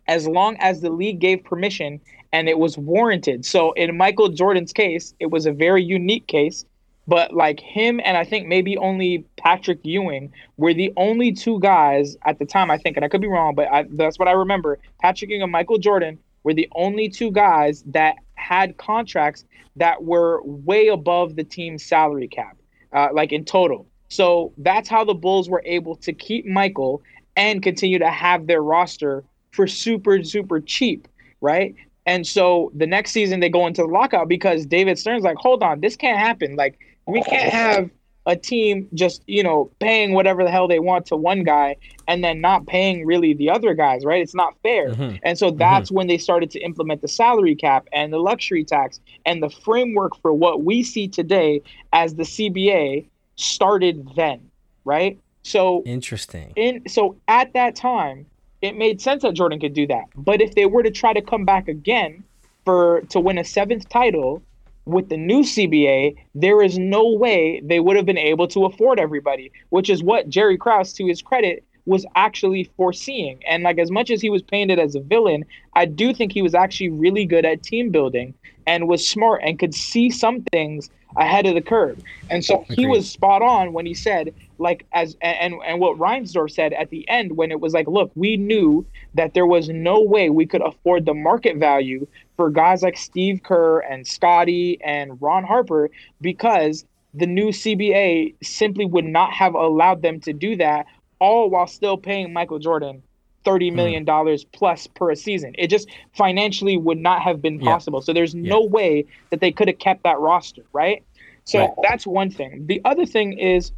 as 0.07 0.27
long 0.27 0.57
as 0.59 0.81
the 0.81 0.89
league 0.89 1.19
gave 1.19 1.43
permission 1.43 2.01
and 2.33 2.49
it 2.49 2.57
was 2.57 2.77
warranted. 2.77 3.45
So 3.45 3.71
in 3.73 3.95
Michael 3.95 4.29
Jordan's 4.29 4.73
case, 4.73 5.13
it 5.19 5.27
was 5.27 5.45
a 5.45 5.51
very 5.51 5.83
unique 5.83 6.27
case, 6.27 6.65
but 7.07 7.33
like 7.33 7.59
him 7.59 8.01
and 8.03 8.17
I 8.17 8.25
think 8.25 8.47
maybe 8.47 8.77
only 8.77 9.25
Patrick 9.37 9.79
Ewing 9.83 10.31
were 10.57 10.73
the 10.73 10.91
only 10.97 11.31
two 11.31 11.59
guys 11.59 12.17
at 12.25 12.37
the 12.37 12.45
time, 12.45 12.69
I 12.69 12.77
think, 12.77 12.97
and 12.97 13.05
I 13.05 13.07
could 13.07 13.21
be 13.21 13.27
wrong, 13.27 13.55
but 13.55 13.71
I, 13.71 13.85
that's 13.91 14.19
what 14.19 14.27
I 14.27 14.33
remember. 14.33 14.79
Patrick 14.99 15.29
Ewing 15.29 15.41
and 15.41 15.51
Michael 15.51 15.77
Jordan 15.77 16.19
were 16.43 16.53
the 16.53 16.67
only 16.75 17.09
two 17.09 17.31
guys 17.31 17.83
that 17.87 18.15
had 18.35 18.77
contracts 18.77 19.45
that 19.77 20.03
were 20.03 20.41
way 20.43 20.87
above 20.87 21.35
the 21.35 21.43
team's 21.43 21.83
salary 21.83 22.27
cap, 22.27 22.57
uh, 22.93 23.09
like 23.13 23.31
in 23.31 23.45
total. 23.45 23.87
So 24.09 24.53
that's 24.57 24.89
how 24.89 25.03
the 25.03 25.13
Bulls 25.13 25.49
were 25.49 25.63
able 25.65 25.95
to 25.97 26.13
keep 26.13 26.45
Michael 26.45 27.01
and 27.35 27.61
continue 27.61 27.99
to 27.99 28.09
have 28.09 28.47
their 28.47 28.61
roster 28.61 29.23
for 29.51 29.67
super, 29.67 30.23
super 30.23 30.59
cheap, 30.59 31.07
right? 31.41 31.75
And 32.05 32.25
so 32.25 32.71
the 32.73 32.87
next 32.87 33.11
season 33.11 33.41
they 33.41 33.49
go 33.49 33.67
into 33.67 33.81
the 33.81 33.87
lockout 33.87 34.29
because 34.29 34.65
David 34.65 34.97
Stern's 34.97 35.23
like, 35.23 35.37
hold 35.37 35.61
on, 35.61 35.81
this 35.81 35.95
can't 35.95 36.17
happen. 36.17 36.55
Like, 36.55 36.79
we 37.07 37.21
can't 37.23 37.51
have 37.51 37.89
a 38.25 38.35
team 38.35 38.89
just, 38.93 39.23
you 39.25 39.41
know, 39.41 39.71
paying 39.79 40.11
whatever 40.11 40.43
the 40.43 40.51
hell 40.51 40.67
they 40.67 40.79
want 40.79 41.05
to 41.05 41.15
one 41.15 41.43
guy 41.43 41.77
and 42.09 42.21
then 42.21 42.41
not 42.41 42.67
paying 42.67 43.05
really 43.05 43.33
the 43.33 43.49
other 43.49 43.73
guys, 43.73 44.03
right? 44.03 44.21
It's 44.21 44.35
not 44.35 44.53
fair. 44.61 44.89
Mhm. 44.89 45.19
And 45.23 45.37
so 45.37 45.49
that's 45.49 45.89
when 45.89 46.07
they 46.07 46.17
started 46.17 46.51
to 46.51 46.59
implement 46.59 47.01
the 47.01 47.07
salary 47.07 47.55
cap 47.55 47.87
and 47.93 48.11
the 48.11 48.19
luxury 48.19 48.65
tax 48.65 48.99
and 49.25 49.41
the 49.41 49.49
framework 49.49 50.17
for 50.17 50.33
what 50.33 50.63
we 50.63 50.83
see 50.83 51.07
today 51.07 51.61
as 51.93 52.15
the 52.15 52.23
CBA 52.25 53.05
started 53.37 54.09
then, 54.17 54.41
right? 54.83 55.17
So 55.43 55.83
Interesting. 55.85 56.51
in 56.57 56.83
so 56.89 57.15
at 57.29 57.53
that 57.53 57.77
time, 57.77 58.25
it 58.61 58.75
made 58.75 58.99
sense 58.99 59.21
that 59.21 59.35
Jordan 59.35 59.61
could 59.61 59.73
do 59.73 59.87
that. 59.87 60.03
But 60.17 60.41
if 60.41 60.53
they 60.55 60.65
were 60.65 60.83
to 60.83 60.91
try 60.91 61.13
to 61.13 61.21
come 61.21 61.45
back 61.45 61.69
again 61.69 62.25
for 62.65 63.01
to 63.09 63.21
win 63.21 63.37
a 63.37 63.45
seventh 63.45 63.87
title 63.87 64.41
with 64.87 65.09
the 65.09 65.17
new 65.17 65.41
CBA, 65.41 66.15
there 66.33 66.61
is 66.61 66.77
no 66.77 67.09
way 67.09 67.61
they 67.63 67.79
would 67.79 67.95
have 67.95 68.05
been 68.05 68.17
able 68.17 68.47
to 68.49 68.65
afford 68.65 68.99
everybody, 68.99 69.51
which 69.69 69.89
is 69.89 70.01
what 70.01 70.29
Jerry 70.29 70.57
Krause, 70.57 70.93
to 70.93 71.05
his 71.05 71.21
credit, 71.21 71.63
was 71.85 72.05
actually 72.15 72.65
foreseeing. 72.75 73.41
And 73.47 73.63
like 73.63 73.79
as 73.79 73.89
much 73.89 74.09
as 74.11 74.21
he 74.21 74.29
was 74.29 74.41
painted 74.41 74.77
as 74.79 74.95
a 74.95 74.99
villain, 74.99 75.45
I 75.73 75.85
do 75.85 76.13
think 76.13 76.31
he 76.31 76.41
was 76.41 76.53
actually 76.53 76.89
really 76.89 77.25
good 77.25 77.45
at 77.45 77.63
team 77.63 77.91
building 77.91 78.33
and 78.65 78.87
was 78.87 79.07
smart 79.07 79.41
and 79.43 79.57
could 79.57 79.73
see 79.73 80.09
some 80.09 80.41
things 80.51 80.89
ahead 81.15 81.45
of 81.45 81.55
the 81.55 81.61
curve. 81.61 81.97
And 82.29 82.43
so 82.43 82.65
he 82.67 82.85
was 82.85 83.09
spot 83.09 83.41
on 83.41 83.71
when 83.71 83.85
he 83.85 83.93
said, 83.93 84.33
like 84.59 84.85
as 84.91 85.15
and 85.21 85.55
and 85.65 85.79
what 85.79 85.97
Reinsdorf 85.97 86.51
said 86.51 86.73
at 86.73 86.89
the 86.89 87.07
end 87.07 87.37
when 87.37 87.51
it 87.51 87.61
was 87.61 87.73
like, 87.73 87.87
look, 87.87 88.11
we 88.15 88.35
knew 88.37 88.85
that 89.13 89.33
there 89.33 89.45
was 89.45 89.69
no 89.69 90.01
way 90.01 90.29
we 90.29 90.45
could 90.45 90.61
afford 90.61 91.05
the 91.05 91.13
market 91.13 91.57
value 91.57 92.05
for 92.37 92.49
guys 92.49 92.83
like 92.83 92.95
Steve 92.97 93.41
Kerr 93.43 93.79
and 93.79 94.07
Scottie 94.07 94.79
and 94.81 95.19
Ron 95.21 95.43
Harper 95.43 95.89
because 96.21 96.85
the 97.13 97.25
new 97.25 97.49
CBA 97.49 98.35
simply 98.43 98.85
would 98.85 99.05
not 99.05 99.33
have 99.33 99.55
allowed 99.55 100.03
them 100.03 100.19
to 100.21 100.33
do 100.33 100.55
that, 100.57 100.85
all 101.19 101.49
while 101.49 101.67
still 101.67 101.97
paying 101.97 102.31
Michael 102.31 102.59
Jordan 102.59 103.01
thirty 103.43 103.69
hmm. 103.69 103.75
million 103.75 104.05
dollars 104.05 104.43
plus 104.45 104.87
per 104.87 105.15
season. 105.15 105.53
It 105.57 105.67
just 105.67 105.89
financially 106.15 106.77
would 106.77 106.99
not 106.99 107.21
have 107.23 107.41
been 107.41 107.59
Yeah. 107.59 107.71
possible. 107.71 108.01
So 108.01 108.13
there's 108.13 108.35
no 108.35 108.61
way 108.63 109.05
that 109.31 109.39
they 109.41 109.51
could 109.51 109.67
have 109.67 109.79
kept 109.79 110.03
that 110.03 110.19
roster, 110.19 110.63
right? 110.73 111.03
So 111.45 111.59
Right. 111.59 111.69
that's 111.81 112.05
one 112.05 112.29
thing. 112.29 112.65
The 112.67 112.81
other 112.85 113.05
thing 113.05 113.37
is, 113.39 113.71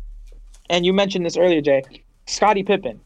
and 0.69 0.85
you 0.85 0.91
mentioned 0.91 1.25
this 1.25 1.37
earlier, 1.37 1.61
Jay, 1.61 1.83
Scottie 2.25 2.63
Pippen. 2.63 2.99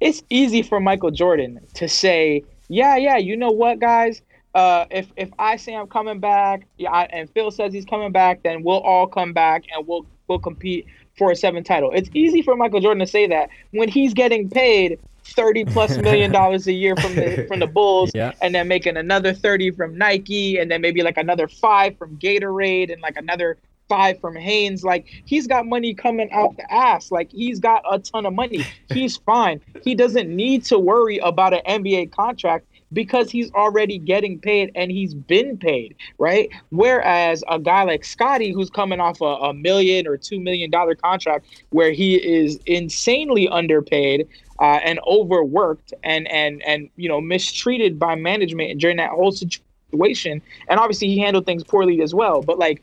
It's 0.00 0.22
easy 0.30 0.62
for 0.62 0.78
Michael 0.78 1.10
Jordan 1.10 1.58
to 1.74 1.88
say, 1.88 2.44
"Yeah, 2.68 2.96
yeah, 2.96 3.16
you 3.16 3.36
know 3.36 3.50
what, 3.50 3.78
guys? 3.80 4.22
Uh, 4.56 4.86
if 4.90 5.06
if 5.16 5.28
I 5.38 5.56
say 5.56 5.74
I'm 5.76 5.86
coming 5.86 6.18
back, 6.18 6.66
yeah, 6.78 6.90
I, 6.90 7.04
and 7.04 7.28
Phil 7.30 7.50
says 7.50 7.74
he's 7.74 7.84
coming 7.84 8.10
back, 8.10 8.42
then 8.42 8.62
we'll 8.62 8.80
all 8.80 9.06
come 9.06 9.32
back 9.34 9.64
and 9.74 9.86
we'll 9.86 10.06
we'll 10.28 10.38
compete 10.38 10.86
for 11.18 11.30
a 11.30 11.36
seven 11.36 11.62
title." 11.62 11.90
It's 11.92 12.08
easy 12.14 12.40
for 12.40 12.56
Michael 12.56 12.80
Jordan 12.80 13.00
to 13.00 13.06
say 13.06 13.26
that 13.26 13.50
when 13.72 13.88
he's 13.90 14.14
getting 14.14 14.48
paid 14.48 14.98
thirty 15.24 15.66
plus 15.66 15.98
million 16.08 16.32
dollars 16.32 16.66
a 16.68 16.72
year 16.72 16.96
from 16.96 17.14
the 17.16 17.44
from 17.48 17.60
the 17.60 17.66
Bulls, 17.66 18.12
Yeah. 18.14 18.32
and 18.40 18.54
then 18.54 18.66
making 18.66 18.96
another 18.96 19.34
30 19.34 19.72
from 19.72 19.98
Nike 19.98 20.56
and 20.58 20.70
then 20.70 20.80
maybe 20.80 21.02
like 21.02 21.18
another 21.18 21.48
5 21.48 21.98
from 21.98 22.16
Gatorade 22.16 22.90
and 22.92 23.02
like 23.02 23.16
another 23.18 23.58
5 23.90 24.20
from 24.20 24.36
Hanes. 24.36 24.84
like 24.84 25.06
he's 25.26 25.46
got 25.46 25.66
money 25.66 25.92
coming 25.94 26.30
out 26.32 26.56
the 26.56 26.72
ass 26.72 27.10
like 27.12 27.30
he's 27.30 27.60
got 27.60 27.82
a 27.90 27.98
ton 27.98 28.24
of 28.24 28.32
money 28.32 28.64
he's 28.92 29.16
fine 29.18 29.60
he 29.84 29.94
doesn't 29.94 30.28
need 30.34 30.64
to 30.64 30.78
worry 30.78 31.18
about 31.18 31.52
an 31.52 31.60
NBA 31.82 32.10
contract 32.12 32.66
because 32.92 33.30
he's 33.30 33.50
already 33.52 33.98
getting 33.98 34.38
paid 34.38 34.70
and 34.74 34.90
he's 34.90 35.14
been 35.14 35.56
paid 35.56 35.94
right 36.18 36.50
whereas 36.70 37.42
a 37.48 37.58
guy 37.58 37.82
like 37.82 38.04
Scottie 38.04 38.52
who's 38.52 38.70
coming 38.70 39.00
off 39.00 39.20
a, 39.20 39.24
a 39.24 39.54
million 39.54 40.06
or 40.06 40.16
2 40.16 40.38
million 40.40 40.70
dollar 40.70 40.94
contract 40.94 41.46
where 41.70 41.90
he 41.90 42.16
is 42.16 42.58
insanely 42.66 43.48
underpaid 43.48 44.28
uh, 44.60 44.80
and 44.84 44.98
overworked 45.06 45.92
and 46.02 46.28
and 46.28 46.62
and 46.66 46.88
you 46.96 47.08
know 47.08 47.20
mistreated 47.20 47.98
by 47.98 48.14
management 48.14 48.80
during 48.80 48.96
that 48.96 49.10
whole 49.10 49.32
situation. 49.32 50.42
And 50.68 50.80
obviously 50.80 51.08
he 51.08 51.18
handled 51.18 51.46
things 51.46 51.64
poorly 51.64 52.02
as 52.02 52.14
well. 52.14 52.42
But 52.42 52.58
like, 52.58 52.82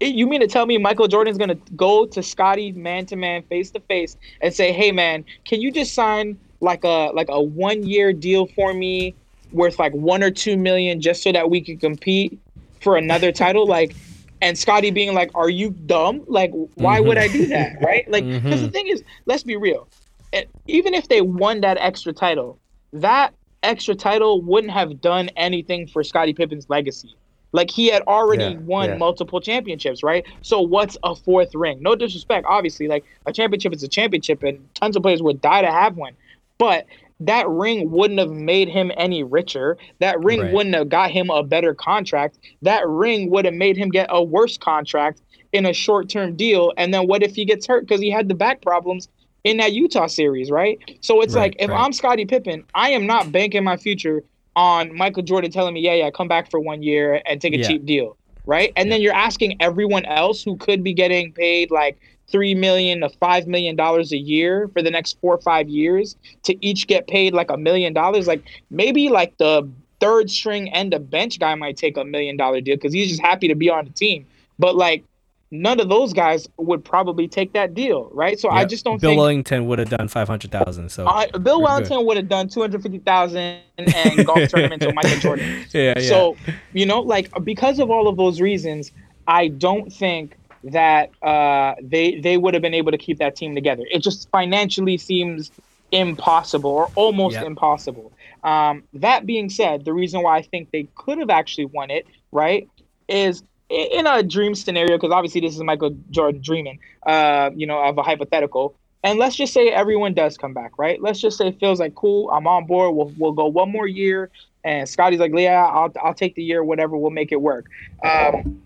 you 0.00 0.26
mean 0.26 0.40
to 0.40 0.46
tell 0.46 0.66
me 0.66 0.78
Michael 0.78 1.08
Jordan's 1.08 1.38
gonna 1.38 1.58
go 1.76 2.06
to 2.06 2.22
Scottie 2.22 2.72
man 2.72 3.06
to 3.06 3.16
man, 3.16 3.42
face 3.44 3.70
to 3.72 3.80
face, 3.80 4.16
and 4.40 4.52
say, 4.52 4.72
"Hey 4.72 4.92
man, 4.92 5.24
can 5.44 5.60
you 5.60 5.70
just 5.70 5.94
sign 5.94 6.38
like 6.60 6.84
a 6.84 7.10
like 7.14 7.28
a 7.28 7.40
one 7.40 7.84
year 7.86 8.12
deal 8.12 8.46
for 8.46 8.72
me, 8.72 9.14
worth 9.54 9.78
like 9.78 9.92
one 9.92 10.22
or 10.22 10.30
two 10.30 10.56
million, 10.56 11.00
just 11.00 11.22
so 11.22 11.32
that 11.32 11.48
we 11.48 11.60
could 11.62 11.80
compete 11.80 12.38
for 12.80 12.96
another 12.96 13.32
title?" 13.32 13.66
Like. 13.66 13.94
And 14.42 14.58
Scottie 14.58 14.90
being 14.90 15.14
like, 15.14 15.30
"Are 15.34 15.48
you 15.48 15.70
dumb? 15.70 16.22
Like, 16.26 16.50
why 16.74 17.00
would 17.00 17.16
I 17.16 17.28
do 17.28 17.42
mm-hmm. 17.42 17.50
that? 17.50 17.80
Right? 17.80 18.06
Like, 18.10 18.26
because 18.26 18.60
the 18.60 18.66
mm-hmm. 18.66 18.72
thing 18.72 18.88
is, 18.88 19.02
let's 19.24 19.42
be 19.42 19.56
real 19.56 19.88
it- 20.34 20.50
even 20.66 20.92
if 20.94 21.08
they 21.08 21.22
won 21.22 21.60
that 21.62 21.78
extra 21.78 22.12
title, 22.12 22.58
that 22.92 23.32
extra 23.62 23.94
title 23.94 24.42
wouldn't 24.42 24.72
have 24.72 25.00
done 25.00 25.30
anything 25.36 25.86
for 25.86 26.02
Scottie 26.02 26.34
Pippen's 26.34 26.68
legacy. 26.68 27.14
Like 27.52 27.70
he 27.70 27.86
had 27.86 28.02
already 28.02 28.54
Yeah, 28.54 28.58
won 28.58 28.88
yeah. 28.90 28.96
multiple 28.96 29.40
championships, 29.40 30.02
right? 30.02 30.24
So 30.42 30.60
what's 30.60 30.98
a 31.04 31.14
fourth 31.14 31.54
ring? 31.54 31.80
No 31.80 31.94
disrespect, 31.94 32.46
obviously. 32.48 32.88
Like 32.88 33.04
a 33.26 33.32
championship 33.32 33.72
is 33.72 33.82
a 33.84 33.88
championship, 33.88 34.42
and 34.42 34.68
tons 34.74 34.96
of 34.96 35.02
players 35.02 35.22
would 35.22 35.40
die 35.40 35.62
to 35.62 35.70
have 35.70 35.96
one. 35.96 36.14
But 36.58 36.86
that 37.20 37.48
ring 37.48 37.90
wouldn't 37.90 38.18
have 38.20 38.30
made 38.30 38.68
him 38.68 38.90
any 38.96 39.22
richer. 39.22 39.76
That 40.00 40.22
ring 40.22 40.40
Right. 40.40 40.52
wouldn't 40.52 40.74
have 40.74 40.88
got 40.88 41.10
him 41.10 41.30
a 41.30 41.42
better 41.42 41.74
contract. 41.74 42.38
That 42.62 42.86
ring 42.88 43.30
would 43.30 43.44
have 43.44 43.54
made 43.54 43.76
him 43.76 43.88
get 43.90 44.06
a 44.10 44.22
worse 44.22 44.56
contract 44.56 45.22
in 45.52 45.66
a 45.66 45.72
short 45.72 46.08
term 46.08 46.36
deal. 46.36 46.72
And 46.76 46.92
then 46.92 47.06
what 47.06 47.22
if 47.22 47.34
he 47.34 47.44
gets 47.44 47.66
hurt 47.66 47.86
because 47.86 48.00
he 48.00 48.10
had 48.10 48.28
the 48.28 48.34
back 48.34 48.62
problems 48.62 49.08
in 49.44 49.58
that 49.58 49.72
Utah 49.72 50.06
series, 50.06 50.50
right? 50.50 50.78
So 51.00 51.20
it's 51.20 51.34
Right, 51.34 51.54
like 51.54 51.56
if 51.58 51.70
right. 51.70 51.84
I'm 51.84 51.92
Scottie 51.92 52.26
Pippen, 52.26 52.64
I 52.74 52.90
am 52.90 53.06
not 53.06 53.30
banking 53.32 53.64
my 53.64 53.76
future 53.76 54.24
on 54.56 54.94
Michael 54.94 55.22
Jordan 55.22 55.50
telling 55.50 55.74
me, 55.74 55.80
yeah, 55.80 55.94
yeah, 55.94 56.10
come 56.10 56.28
back 56.28 56.50
for 56.50 56.60
one 56.60 56.82
year 56.82 57.20
and 57.26 57.40
take 57.40 57.54
a 57.54 57.58
Yeah. 57.58 57.66
cheap 57.66 57.84
deal, 57.84 58.16
right? 58.46 58.72
And 58.76 58.90
then 58.90 59.00
you're 59.02 59.14
asking 59.14 59.56
everyone 59.60 60.04
else 60.06 60.42
who 60.42 60.56
could 60.56 60.82
be 60.82 60.92
getting 60.94 61.32
paid 61.32 61.70
like 61.70 61.98
three 62.30 62.54
million 62.54 63.00
to 63.00 63.08
five 63.08 63.46
million 63.46 63.76
dollars 63.76 64.12
a 64.12 64.16
year 64.16 64.68
for 64.68 64.82
the 64.82 64.90
next 64.90 65.18
four 65.20 65.34
or 65.34 65.40
five 65.40 65.68
years 65.68 66.16
to 66.44 66.64
each 66.64 66.86
get 66.86 67.06
paid 67.06 67.34
like 67.34 67.50
a 67.50 67.56
million 67.56 67.92
dollars. 67.92 68.26
Like 68.26 68.42
maybe 68.70 69.08
like 69.08 69.36
the 69.38 69.68
third 70.00 70.30
string 70.30 70.70
and 70.70 70.92
of 70.94 71.10
bench 71.10 71.38
guy 71.38 71.54
might 71.54 71.76
take 71.76 71.96
a 71.96 72.04
million 72.04 72.36
dollar 72.36 72.60
deal 72.60 72.76
because 72.76 72.92
he's 72.92 73.08
just 73.08 73.22
happy 73.22 73.48
to 73.48 73.54
be 73.54 73.70
on 73.70 73.84
the 73.84 73.90
team. 73.90 74.26
But 74.58 74.76
like 74.76 75.04
none 75.50 75.78
of 75.78 75.88
those 75.88 76.12
guys 76.12 76.48
would 76.56 76.84
probably 76.84 77.28
take 77.28 77.52
that 77.52 77.74
deal, 77.74 78.10
right? 78.12 78.38
So 78.38 78.50
I 78.50 78.64
just 78.64 78.84
don't 78.84 79.00
Bill 79.00 79.12
think 79.12 79.46
Wennington 79.46 79.66
would 79.66 79.78
have 79.78 79.88
done 79.88 80.08
five 80.08 80.28
hundred 80.28 80.50
thousand. 80.50 80.90
So 80.90 81.06
I, 81.06 81.28
Bill 81.28 81.60
Wennington 81.60 82.04
would 82.04 82.16
have 82.16 82.28
done 82.28 82.48
two 82.48 82.60
hundred 82.60 82.82
fifty 82.82 82.98
thousand 82.98 83.60
and 83.78 84.26
golf 84.26 84.48
tournament 84.48 84.82
to 84.82 84.92
Michael 84.92 85.18
Jordan. 85.20 85.64
yeah, 85.72 85.94
yeah. 85.96 86.08
So, 86.08 86.36
you 86.72 86.86
know, 86.86 87.00
like 87.00 87.30
because 87.44 87.78
of 87.78 87.90
all 87.90 88.08
of 88.08 88.16
those 88.16 88.40
reasons, 88.40 88.90
I 89.26 89.48
don't 89.48 89.92
think 89.92 90.36
that 90.72 91.10
uh, 91.22 91.74
they 91.82 92.20
they 92.20 92.36
would 92.36 92.54
have 92.54 92.62
been 92.62 92.74
able 92.74 92.92
to 92.92 92.98
keep 92.98 93.18
that 93.18 93.36
team 93.36 93.54
together. 93.54 93.84
It 93.90 94.00
just 94.02 94.28
financially 94.30 94.98
seems 94.98 95.52
impossible 95.92 96.70
or 96.70 96.90
almost 96.94 97.40
Yep. 97.40 97.46
impossible. 97.46 98.12
Um, 98.42 98.84
that 98.94 99.26
being 99.26 99.48
said, 99.48 99.84
the 99.84 99.92
reason 99.92 100.22
why 100.22 100.38
I 100.38 100.42
think 100.42 100.70
they 100.72 100.88
could 100.96 101.18
have 101.18 101.30
actually 101.30 101.66
won 101.66 101.90
it, 101.90 102.06
right, 102.32 102.68
is 103.08 103.42
in 103.68 104.06
a 104.06 104.22
dream 104.22 104.54
scenario 104.54 104.96
because 104.96 105.12
obviously 105.12 105.40
this 105.40 105.54
is 105.54 105.62
Michael 105.62 105.96
Jordan 106.10 106.40
dreaming, 106.42 106.78
uh, 107.06 107.50
you 107.54 107.66
know, 107.66 107.82
of 107.82 107.96
a 107.98 108.02
hypothetical. 108.02 108.74
And 109.02 109.18
let's 109.18 109.36
just 109.36 109.52
say 109.52 109.68
everyone 109.68 110.14
does 110.14 110.36
come 110.36 110.54
back, 110.54 110.78
right? 110.78 111.00
Let's 111.00 111.20
just 111.20 111.36
say 111.38 111.52
feels 111.52 111.80
like, 111.80 111.94
cool, 111.94 112.30
I'm 112.30 112.46
on 112.46 112.66
board. 112.66 112.94
We'll 112.94 113.12
we'll 113.16 113.32
go 113.32 113.46
one 113.46 113.70
more 113.70 113.86
year. 113.86 114.30
And 114.64 114.88
Scottie's 114.88 115.20
like, 115.20 115.32
yeah, 115.36 115.64
I'll 115.64 115.92
I'll 116.02 116.14
take 116.14 116.34
the 116.34 116.42
year, 116.42 116.64
whatever. 116.64 116.96
We'll 116.96 117.10
make 117.10 117.32
it 117.32 117.40
work. 117.40 117.66
Um, 118.02 118.63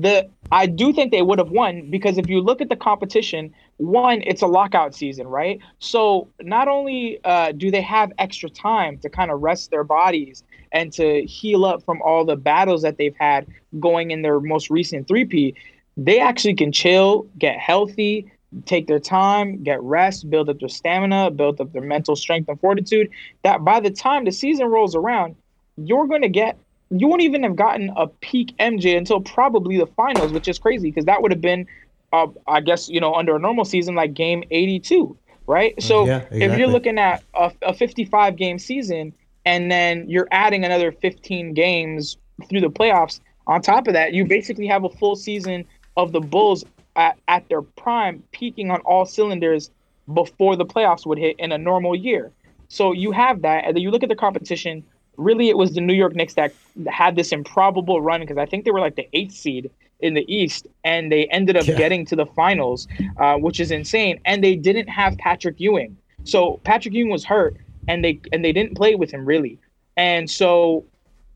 the 0.00 0.28
I 0.50 0.66
do 0.66 0.92
think 0.92 1.12
they 1.12 1.22
would 1.22 1.38
have 1.38 1.50
won 1.50 1.90
because 1.90 2.18
if 2.18 2.28
you 2.28 2.40
look 2.40 2.60
at 2.60 2.68
the 2.68 2.76
competition, 2.76 3.54
one, 3.76 4.22
it's 4.22 4.42
a 4.42 4.46
lockout 4.46 4.94
season, 4.94 5.26
right? 5.26 5.58
So 5.78 6.28
not 6.40 6.68
only 6.68 7.20
uh, 7.24 7.52
do 7.52 7.70
they 7.70 7.80
have 7.80 8.12
extra 8.18 8.50
time 8.50 8.98
to 8.98 9.08
kind 9.08 9.30
of 9.30 9.42
rest 9.42 9.70
their 9.70 9.84
bodies 9.84 10.44
and 10.72 10.92
to 10.94 11.24
heal 11.24 11.64
up 11.64 11.84
from 11.84 12.02
all 12.02 12.24
the 12.24 12.36
battles 12.36 12.82
that 12.82 12.98
they've 12.98 13.16
had 13.18 13.46
going 13.80 14.10
in 14.10 14.22
their 14.22 14.40
most 14.40 14.70
recent 14.70 15.08
3P, 15.08 15.54
they 15.96 16.20
actually 16.20 16.54
can 16.54 16.72
chill, 16.72 17.26
get 17.38 17.58
healthy, 17.58 18.30
take 18.66 18.86
their 18.86 19.00
time, 19.00 19.62
get 19.62 19.82
rest, 19.82 20.28
build 20.28 20.48
up 20.48 20.58
their 20.58 20.68
stamina, 20.68 21.30
build 21.30 21.60
up 21.60 21.72
their 21.72 21.82
mental 21.82 22.16
strength 22.16 22.48
and 22.48 22.60
fortitude. 22.60 23.10
That 23.42 23.64
by 23.64 23.80
the 23.80 23.90
time 23.90 24.24
the 24.24 24.32
season 24.32 24.66
rolls 24.66 24.94
around, 24.94 25.36
you're 25.76 26.06
going 26.06 26.22
to 26.22 26.28
get 26.28 26.58
you 27.00 27.08
won't 27.08 27.22
even 27.22 27.42
have 27.42 27.56
gotten 27.56 27.90
a 27.96 28.06
peak 28.06 28.54
MJ 28.58 28.96
until 28.96 29.20
probably 29.20 29.78
the 29.78 29.86
finals, 29.86 30.32
which 30.32 30.48
is 30.48 30.58
crazy 30.58 30.90
because 30.90 31.04
that 31.06 31.22
would 31.22 31.30
have 31.30 31.40
been, 31.40 31.66
uh, 32.12 32.26
I 32.46 32.60
guess, 32.60 32.88
you 32.88 33.00
know, 33.00 33.14
under 33.14 33.36
a 33.36 33.38
normal 33.38 33.64
season, 33.64 33.94
like 33.94 34.14
game 34.14 34.44
82, 34.50 35.16
right? 35.46 35.80
So 35.82 36.06
Yeah, 36.06 36.24
if 36.30 36.58
you're 36.58 36.68
looking 36.68 36.98
at 36.98 37.22
a, 37.34 37.52
a 37.62 37.74
55 37.74 38.36
game 38.36 38.58
season 38.58 39.12
and 39.44 39.70
then 39.70 40.08
you're 40.08 40.28
adding 40.30 40.64
another 40.64 40.92
15 40.92 41.54
games 41.54 42.16
through 42.48 42.60
the 42.60 42.70
playoffs, 42.70 43.20
on 43.46 43.60
top 43.60 43.86
of 43.88 43.94
that, 43.94 44.14
you 44.14 44.24
basically 44.24 44.66
have 44.66 44.84
a 44.84 44.88
full 44.88 45.16
season 45.16 45.64
of 45.96 46.12
the 46.12 46.20
Bulls 46.20 46.64
at, 46.96 47.18
at 47.28 47.48
their 47.48 47.62
prime, 47.62 48.22
peaking 48.32 48.70
on 48.70 48.80
all 48.80 49.04
cylinders 49.04 49.70
before 50.12 50.56
the 50.56 50.64
playoffs 50.64 51.06
would 51.06 51.18
hit 51.18 51.36
in 51.38 51.52
a 51.52 51.58
normal 51.58 51.94
year. 51.94 52.32
So 52.68 52.92
you 52.92 53.12
have 53.12 53.42
that, 53.42 53.64
and 53.64 53.76
then 53.76 53.82
you 53.82 53.90
look 53.90 54.02
at 54.02 54.08
the 54.08 54.16
competition. 54.16 54.84
Really, 55.16 55.48
it 55.48 55.56
was 55.56 55.74
the 55.74 55.80
New 55.80 55.94
York 55.94 56.14
Knicks 56.14 56.34
that 56.34 56.54
had 56.88 57.16
this 57.16 57.32
improbable 57.32 58.00
run 58.02 58.20
because 58.20 58.38
I 58.38 58.46
think 58.46 58.64
they 58.64 58.70
were 58.70 58.80
like 58.80 58.96
the 58.96 59.08
eighth 59.12 59.32
seed 59.34 59.70
in 60.00 60.14
the 60.14 60.24
East, 60.32 60.66
and 60.82 61.10
they 61.10 61.26
ended 61.26 61.56
up 61.56 61.66
Yeah. 61.66 61.76
getting 61.76 62.04
to 62.06 62.16
the 62.16 62.26
finals, 62.26 62.88
uh, 63.18 63.36
which 63.36 63.60
is 63.60 63.70
insane. 63.70 64.20
And 64.24 64.42
they 64.42 64.56
didn't 64.56 64.88
have 64.88 65.16
Patrick 65.18 65.60
Ewing, 65.60 65.96
so 66.24 66.60
Patrick 66.64 66.94
Ewing 66.94 67.10
was 67.10 67.24
hurt, 67.24 67.56
and 67.88 68.04
they 68.04 68.20
and 68.32 68.44
they 68.44 68.52
didn't 68.52 68.74
play 68.76 68.94
with 68.96 69.10
him 69.10 69.24
really. 69.24 69.58
And 69.96 70.28
so, 70.28 70.84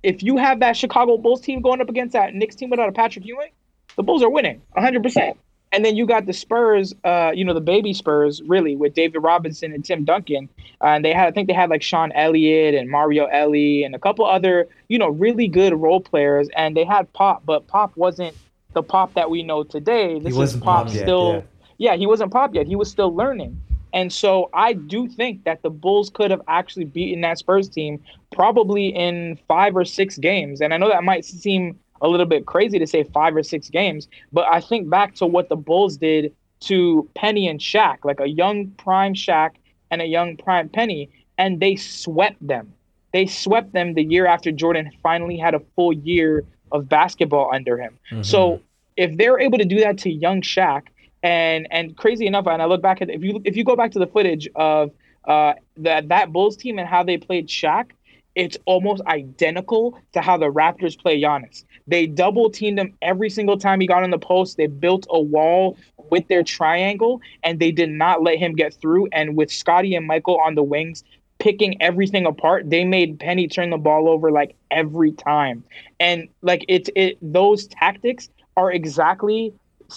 if 0.02 0.22
you 0.22 0.36
have 0.36 0.60
that 0.60 0.76
Chicago 0.76 1.16
Bulls 1.18 1.40
team 1.40 1.60
going 1.60 1.80
up 1.80 1.88
against 1.88 2.12
that 2.14 2.34
Knicks 2.34 2.56
team 2.56 2.70
without 2.70 2.88
a 2.88 2.92
Patrick 2.92 3.24
Ewing, 3.24 3.50
the 3.96 4.02
Bulls 4.02 4.22
are 4.22 4.30
winning 4.30 4.60
100%. 4.76 5.36
And 5.72 5.84
then 5.84 5.96
you 5.96 6.06
got 6.06 6.26
the 6.26 6.32
Spurs, 6.32 6.94
uh, 7.04 7.32
you 7.34 7.44
know, 7.44 7.52
the 7.52 7.60
baby 7.60 7.92
Spurs, 7.92 8.40
really, 8.42 8.74
with 8.74 8.94
David 8.94 9.18
Robinson 9.18 9.72
and 9.72 9.84
Tim 9.84 10.04
Duncan. 10.04 10.48
Uh, 10.82 10.86
and 10.86 11.04
they 11.04 11.12
had, 11.12 11.28
I 11.28 11.30
think 11.30 11.46
they 11.46 11.54
had 11.54 11.68
like 11.68 11.82
Sean 11.82 12.10
Elliott 12.12 12.74
and 12.74 12.88
Mario 12.88 13.26
Elie 13.26 13.84
and 13.84 13.94
a 13.94 13.98
couple 13.98 14.24
other, 14.24 14.66
you 14.88 14.98
know, 14.98 15.08
really 15.08 15.46
good 15.46 15.74
role 15.74 16.00
players. 16.00 16.48
And 16.56 16.76
they 16.76 16.84
had 16.84 17.12
Pop, 17.12 17.44
but 17.44 17.66
Pop 17.66 17.96
wasn't 17.96 18.34
the 18.72 18.82
Pop 18.82 19.12
that 19.14 19.28
we 19.28 19.42
know 19.42 19.62
today. 19.62 20.18
This 20.18 20.32
is 20.32 20.38
wasn't 20.38 20.64
Pop 20.64 20.86
yet, 20.86 21.02
still, 21.02 21.44
yeah, 21.76 21.96
he 21.96 22.06
wasn't 22.06 22.32
Pop 22.32 22.54
yet. 22.54 22.66
He 22.66 22.76
was 22.76 22.90
still 22.90 23.14
learning. 23.14 23.60
And 23.92 24.12
so 24.12 24.50
I 24.52 24.74
do 24.74 25.08
think 25.08 25.44
that 25.44 25.62
the 25.62 25.70
Bulls 25.70 26.10
could 26.10 26.30
have 26.30 26.42
actually 26.46 26.84
beaten 26.84 27.22
that 27.22 27.38
Spurs 27.38 27.68
team 27.68 28.02
probably 28.32 28.88
in 28.88 29.38
five 29.48 29.76
or 29.76 29.84
six 29.84 30.18
games. 30.18 30.60
And 30.60 30.74
I 30.74 30.76
know 30.76 30.88
that 30.88 31.04
might 31.04 31.24
seem 31.24 31.78
a 32.00 32.08
little 32.08 32.26
bit 32.26 32.46
crazy 32.46 32.78
to 32.78 32.86
say 32.86 33.04
five 33.04 33.34
or 33.36 33.42
six 33.42 33.68
games, 33.68 34.08
but 34.32 34.46
I 34.50 34.60
think 34.60 34.88
back 34.88 35.14
to 35.16 35.26
what 35.26 35.48
the 35.48 35.56
Bulls 35.56 35.96
did 35.96 36.34
to 36.60 37.08
Penny 37.14 37.48
and 37.48 37.60
Shaq, 37.60 38.04
like 38.04 38.20
a 38.20 38.28
young 38.28 38.68
prime 38.72 39.14
Shaq 39.14 39.50
and 39.90 40.02
a 40.02 40.06
young 40.06 40.36
prime 40.36 40.68
Penny, 40.68 41.08
and 41.36 41.60
they 41.60 41.76
swept 41.76 42.44
them. 42.46 42.72
They 43.12 43.26
swept 43.26 43.72
them 43.72 43.94
the 43.94 44.02
year 44.02 44.26
after 44.26 44.52
Jordan 44.52 44.90
finally 45.02 45.38
had 45.38 45.54
a 45.54 45.60
full 45.76 45.92
year 45.92 46.44
of 46.72 46.88
basketball 46.88 47.50
under 47.54 47.78
him. 47.78 47.98
So 48.22 48.60
if 48.96 49.16
they're 49.16 49.38
able 49.38 49.58
to 49.58 49.64
do 49.64 49.80
that 49.80 49.98
to 49.98 50.10
young 50.10 50.42
Shaq, 50.42 50.82
and 51.22 51.66
and 51.70 51.96
crazy 51.96 52.26
enough, 52.26 52.46
and 52.46 52.60
I 52.62 52.66
look 52.66 52.82
back 52.82 53.02
at 53.02 53.10
if 53.10 53.22
you 53.22 53.40
if 53.44 53.56
you 53.56 53.64
go 53.64 53.74
back 53.76 53.92
to 53.92 53.98
the 53.98 54.06
footage 54.06 54.48
of 54.54 54.90
uh 55.24 55.54
that 55.78 56.08
that 56.08 56.32
Bulls 56.32 56.56
team 56.56 56.78
and 56.78 56.88
how 56.88 57.02
they 57.02 57.16
played 57.16 57.48
Shaq, 57.48 57.90
it's 58.34 58.56
almost 58.66 59.02
identical 59.06 59.98
to 60.12 60.20
how 60.20 60.36
the 60.36 60.46
Raptors 60.46 60.98
play 60.98 61.20
Giannis. 61.20 61.64
They 61.86 62.06
double 62.06 62.50
teamed 62.50 62.78
him 62.78 62.94
every 63.02 63.30
single 63.30 63.58
time 63.58 63.80
he 63.80 63.86
got 63.86 64.02
on 64.02 64.10
the 64.10 64.18
post. 64.18 64.56
They 64.56 64.66
built 64.66 65.06
a 65.10 65.20
wall 65.20 65.76
with 66.10 66.28
their 66.28 66.42
triangle, 66.42 67.20
and 67.42 67.58
they 67.58 67.72
did 67.72 67.90
not 67.90 68.22
let 68.22 68.38
him 68.38 68.54
get 68.54 68.74
through. 68.74 69.08
And 69.12 69.36
with 69.36 69.50
Scottie 69.50 69.94
and 69.94 70.06
Michael 70.06 70.38
on 70.38 70.54
the 70.54 70.62
wings, 70.62 71.04
picking 71.38 71.80
everything 71.80 72.26
apart, 72.26 72.68
they 72.68 72.84
made 72.84 73.18
Penny 73.18 73.48
turn 73.48 73.70
the 73.70 73.78
ball 73.78 74.08
over 74.08 74.30
like 74.30 74.54
every 74.70 75.12
time. 75.12 75.64
And 76.00 76.28
like 76.42 76.64
it's 76.68 76.90
it 76.94 77.18
those 77.20 77.66
tactics 77.68 78.28
are 78.56 78.72
exactly 78.72 79.52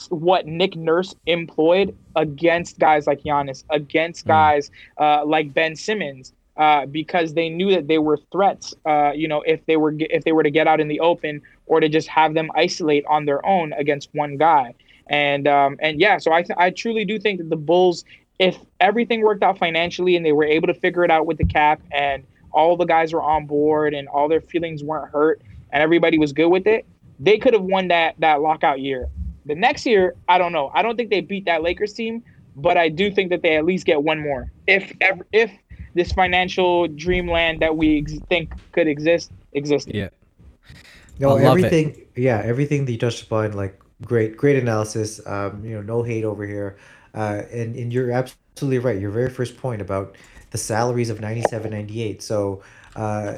what 0.10 0.46
Nick 0.46 0.76
Nurse 0.76 1.16
employed 1.26 1.98
against 2.16 2.80
guys 2.80 3.08
like 3.08 3.24
Giannis, 3.24 3.64
against 3.70 4.26
guys 4.26 4.72
uh, 4.98 5.26
like 5.26 5.54
Ben 5.54 5.76
Simmons, 5.76 6.34
uh, 6.58 6.86
because 6.86 7.34
they 7.34 7.50
knew 7.50 7.72
that 7.72 7.88
they 7.88 7.98
were 7.98 8.18
threats. 8.32 8.74
Uh, 8.86 9.12
you 9.16 9.28
know, 9.28 9.42
if 9.42 9.66
they 9.66 9.78
were 9.78 9.94
if 9.98 10.24
they 10.24 10.32
were 10.32 10.44
to 10.44 10.52
get 10.52 10.68
out 10.68 10.80
in 10.80 10.88
the 10.88 11.00
open 11.00 11.42
or 11.66 11.80
to 11.80 11.90
just 11.90 12.08
have 12.08 12.34
them 12.34 12.50
isolate 12.56 13.06
on 13.06 13.26
their 13.26 13.46
own 13.46 13.74
against 13.74 14.10
one 14.14 14.38
guy. 14.38 14.74
And 15.08 15.48
um, 15.48 15.78
and 15.82 16.00
yeah, 16.00 16.18
so 16.18 16.32
I 16.32 16.42
th- 16.44 16.58
I 16.58 16.70
truly 16.70 17.06
do 17.06 17.20
think 17.20 17.40
that 17.40 17.50
the 17.50 17.56
Bulls, 17.56 18.04
if 18.40 18.58
everything 18.80 19.22
worked 19.22 19.44
out 19.44 19.58
financially 19.58 20.16
and 20.16 20.26
they 20.26 20.32
were 20.32 20.44
able 20.44 20.68
to 20.68 20.74
figure 20.74 21.04
it 21.04 21.12
out 21.12 21.26
with 21.26 21.38
the 21.38 21.46
cap 21.46 21.82
and 21.92 22.24
all 22.52 22.76
the 22.76 22.86
guys 22.86 23.14
were 23.14 23.22
on 23.24 23.46
board 23.46 23.94
and 23.94 24.08
all 24.10 24.28
their 24.28 24.42
feelings 24.42 24.84
weren't 24.84 25.12
hurt 25.12 25.42
and 25.72 25.82
everybody 25.82 26.18
was 26.18 26.34
good 26.34 26.50
with 26.50 26.68
it, 26.68 26.86
they 27.20 27.38
could 27.38 27.54
have 27.54 27.64
won 27.64 27.88
that 27.90 28.16
that 28.20 28.42
lockout 28.42 28.80
year. 28.80 29.08
The 29.46 29.56
next 29.56 29.86
year, 29.86 30.16
I 30.28 30.38
don't 30.38 30.52
know. 30.52 30.72
I 30.74 30.82
don't 30.82 30.96
think 30.96 31.10
they 31.10 31.22
beat 31.22 31.46
that 31.46 31.64
Lakers 31.64 31.94
team, 31.94 32.24
but 32.56 32.78
I 32.78 32.90
do 32.90 33.12
think 33.12 33.30
that 33.32 33.42
they 33.42 33.56
at 33.56 33.66
least 33.66 33.86
get 33.86 34.04
one 34.04 34.20
more. 34.20 34.52
If 34.68 34.94
ever, 35.02 35.26
if 35.32 35.52
this 35.94 36.12
financial 36.12 36.88
dreamland 36.88 37.62
that 37.62 37.76
we 37.76 38.00
ex- 38.00 38.20
think 38.30 38.54
could 38.72 38.88
exist 38.88 39.32
existed. 39.54 39.96
Yeah. 39.96 40.10
No, 41.20 41.30
I 41.30 41.44
love 41.44 41.58
it. 41.58 41.66
everything. 41.66 42.08
Yeah, 42.16 42.42
everything 42.44 42.86
that 42.86 42.92
you 42.92 42.98
touched 42.98 43.24
upon, 43.24 43.54
like 43.54 43.80
great, 44.04 44.38
great 44.38 44.58
analysis. 44.58 45.26
Um, 45.26 45.64
you 45.64 45.76
know, 45.76 45.82
no 45.82 46.04
hate 46.04 46.24
over 46.24 46.46
here. 46.46 46.78
Uh, 47.14 47.44
and 47.52 47.76
and 47.76 47.94
you're 47.94 48.12
absolutely 48.12 48.80
right. 48.80 49.00
Your 49.00 49.12
very 49.12 49.30
first 49.30 49.58
point 49.58 49.82
about 49.82 50.16
the 50.52 50.58
salaries 50.58 51.10
of 51.10 51.22
97, 51.22 51.72
98. 51.72 52.22
So, 52.22 52.62
uh, 52.96 53.36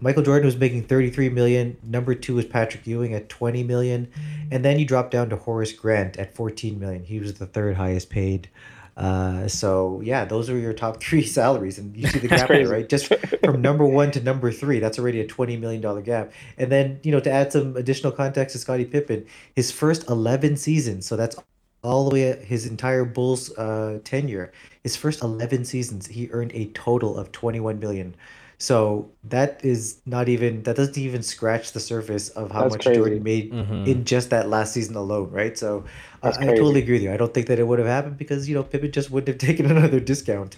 Michael 0.00 0.22
Jordan 0.22 0.46
was 0.46 0.56
making 0.56 0.84
33 0.84 1.28
million. 1.30 1.76
Number 1.82 2.14
two 2.14 2.36
was 2.36 2.44
Patrick 2.44 2.86
Ewing 2.86 3.14
at 3.14 3.28
20 3.28 3.62
million, 3.64 4.10
and 4.50 4.64
then 4.64 4.78
you 4.78 4.84
drop 4.84 5.10
down 5.10 5.30
to 5.30 5.36
Horace 5.36 5.72
Grant 5.72 6.16
at 6.16 6.34
14 6.34 6.78
million. 6.78 7.04
He 7.04 7.18
was 7.20 7.34
the 7.34 7.46
third 7.46 7.76
highest 7.76 8.10
paid 8.10 8.48
Uh, 8.96 9.48
so 9.48 10.00
yeah, 10.04 10.24
those 10.24 10.48
are 10.48 10.58
your 10.58 10.72
top 10.72 11.00
three 11.02 11.24
salaries, 11.24 11.78
and 11.78 11.96
you 11.96 12.06
see 12.06 12.20
the 12.20 12.28
gap 12.36 12.48
there, 12.48 12.68
right? 12.68 12.88
Just 12.88 13.12
from 13.42 13.60
number 13.60 13.84
one 13.84 14.10
to 14.12 14.20
number 14.20 14.52
three, 14.52 14.78
that's 14.78 14.98
already 14.98 15.20
a 15.20 15.26
twenty 15.26 15.56
million 15.56 15.80
dollar 15.80 16.00
gap. 16.00 16.32
And 16.58 16.70
then 16.70 17.00
you 17.02 17.12
know 17.12 17.20
to 17.20 17.30
add 17.30 17.52
some 17.52 17.76
additional 17.76 18.12
context 18.12 18.52
to 18.54 18.58
Scottie 18.58 18.84
Pippen, 18.84 19.26
his 19.54 19.72
first 19.72 20.08
eleven 20.08 20.56
seasons, 20.56 21.06
so 21.06 21.16
that's 21.16 21.36
all 21.82 22.08
the 22.08 22.14
way 22.14 22.44
his 22.44 22.66
entire 22.66 23.04
Bulls 23.04 23.56
uh, 23.58 23.98
tenure, 24.04 24.52
his 24.82 24.96
first 24.96 25.22
eleven 25.22 25.64
seasons, 25.64 26.06
he 26.06 26.30
earned 26.30 26.52
a 26.54 26.66
total 26.66 27.18
of 27.18 27.32
twenty 27.32 27.60
one 27.60 27.80
million. 27.80 28.14
So 28.58 29.10
that 29.24 29.64
is 29.64 30.00
not 30.06 30.28
even 30.28 30.62
that 30.62 30.76
doesn't 30.76 30.96
even 30.98 31.22
scratch 31.22 31.72
the 31.72 31.80
surface 31.80 32.28
of 32.30 32.50
how 32.50 32.62
That's 32.62 32.74
much 32.76 32.84
crazy. 32.84 32.98
Jordan 33.00 33.22
made 33.22 33.52
Mhm. 33.52 33.86
in 33.86 34.04
just 34.04 34.30
that 34.30 34.48
last 34.48 34.72
season 34.72 34.96
alone, 34.96 35.30
right? 35.30 35.58
So 35.58 35.84
uh, 36.22 36.32
I 36.38 36.46
totally 36.46 36.80
agree 36.82 36.94
with 36.94 37.02
you. 37.02 37.12
I 37.12 37.16
don't 37.16 37.34
think 37.34 37.48
that 37.48 37.58
it 37.58 37.66
would 37.66 37.78
have 37.78 37.88
happened 37.88 38.16
because 38.16 38.48
you 38.48 38.54
know 38.54 38.62
Pippen 38.62 38.92
just 38.92 39.10
wouldn't 39.10 39.28
have 39.28 39.38
taken 39.48 39.66
another 39.66 40.00
discount. 40.00 40.56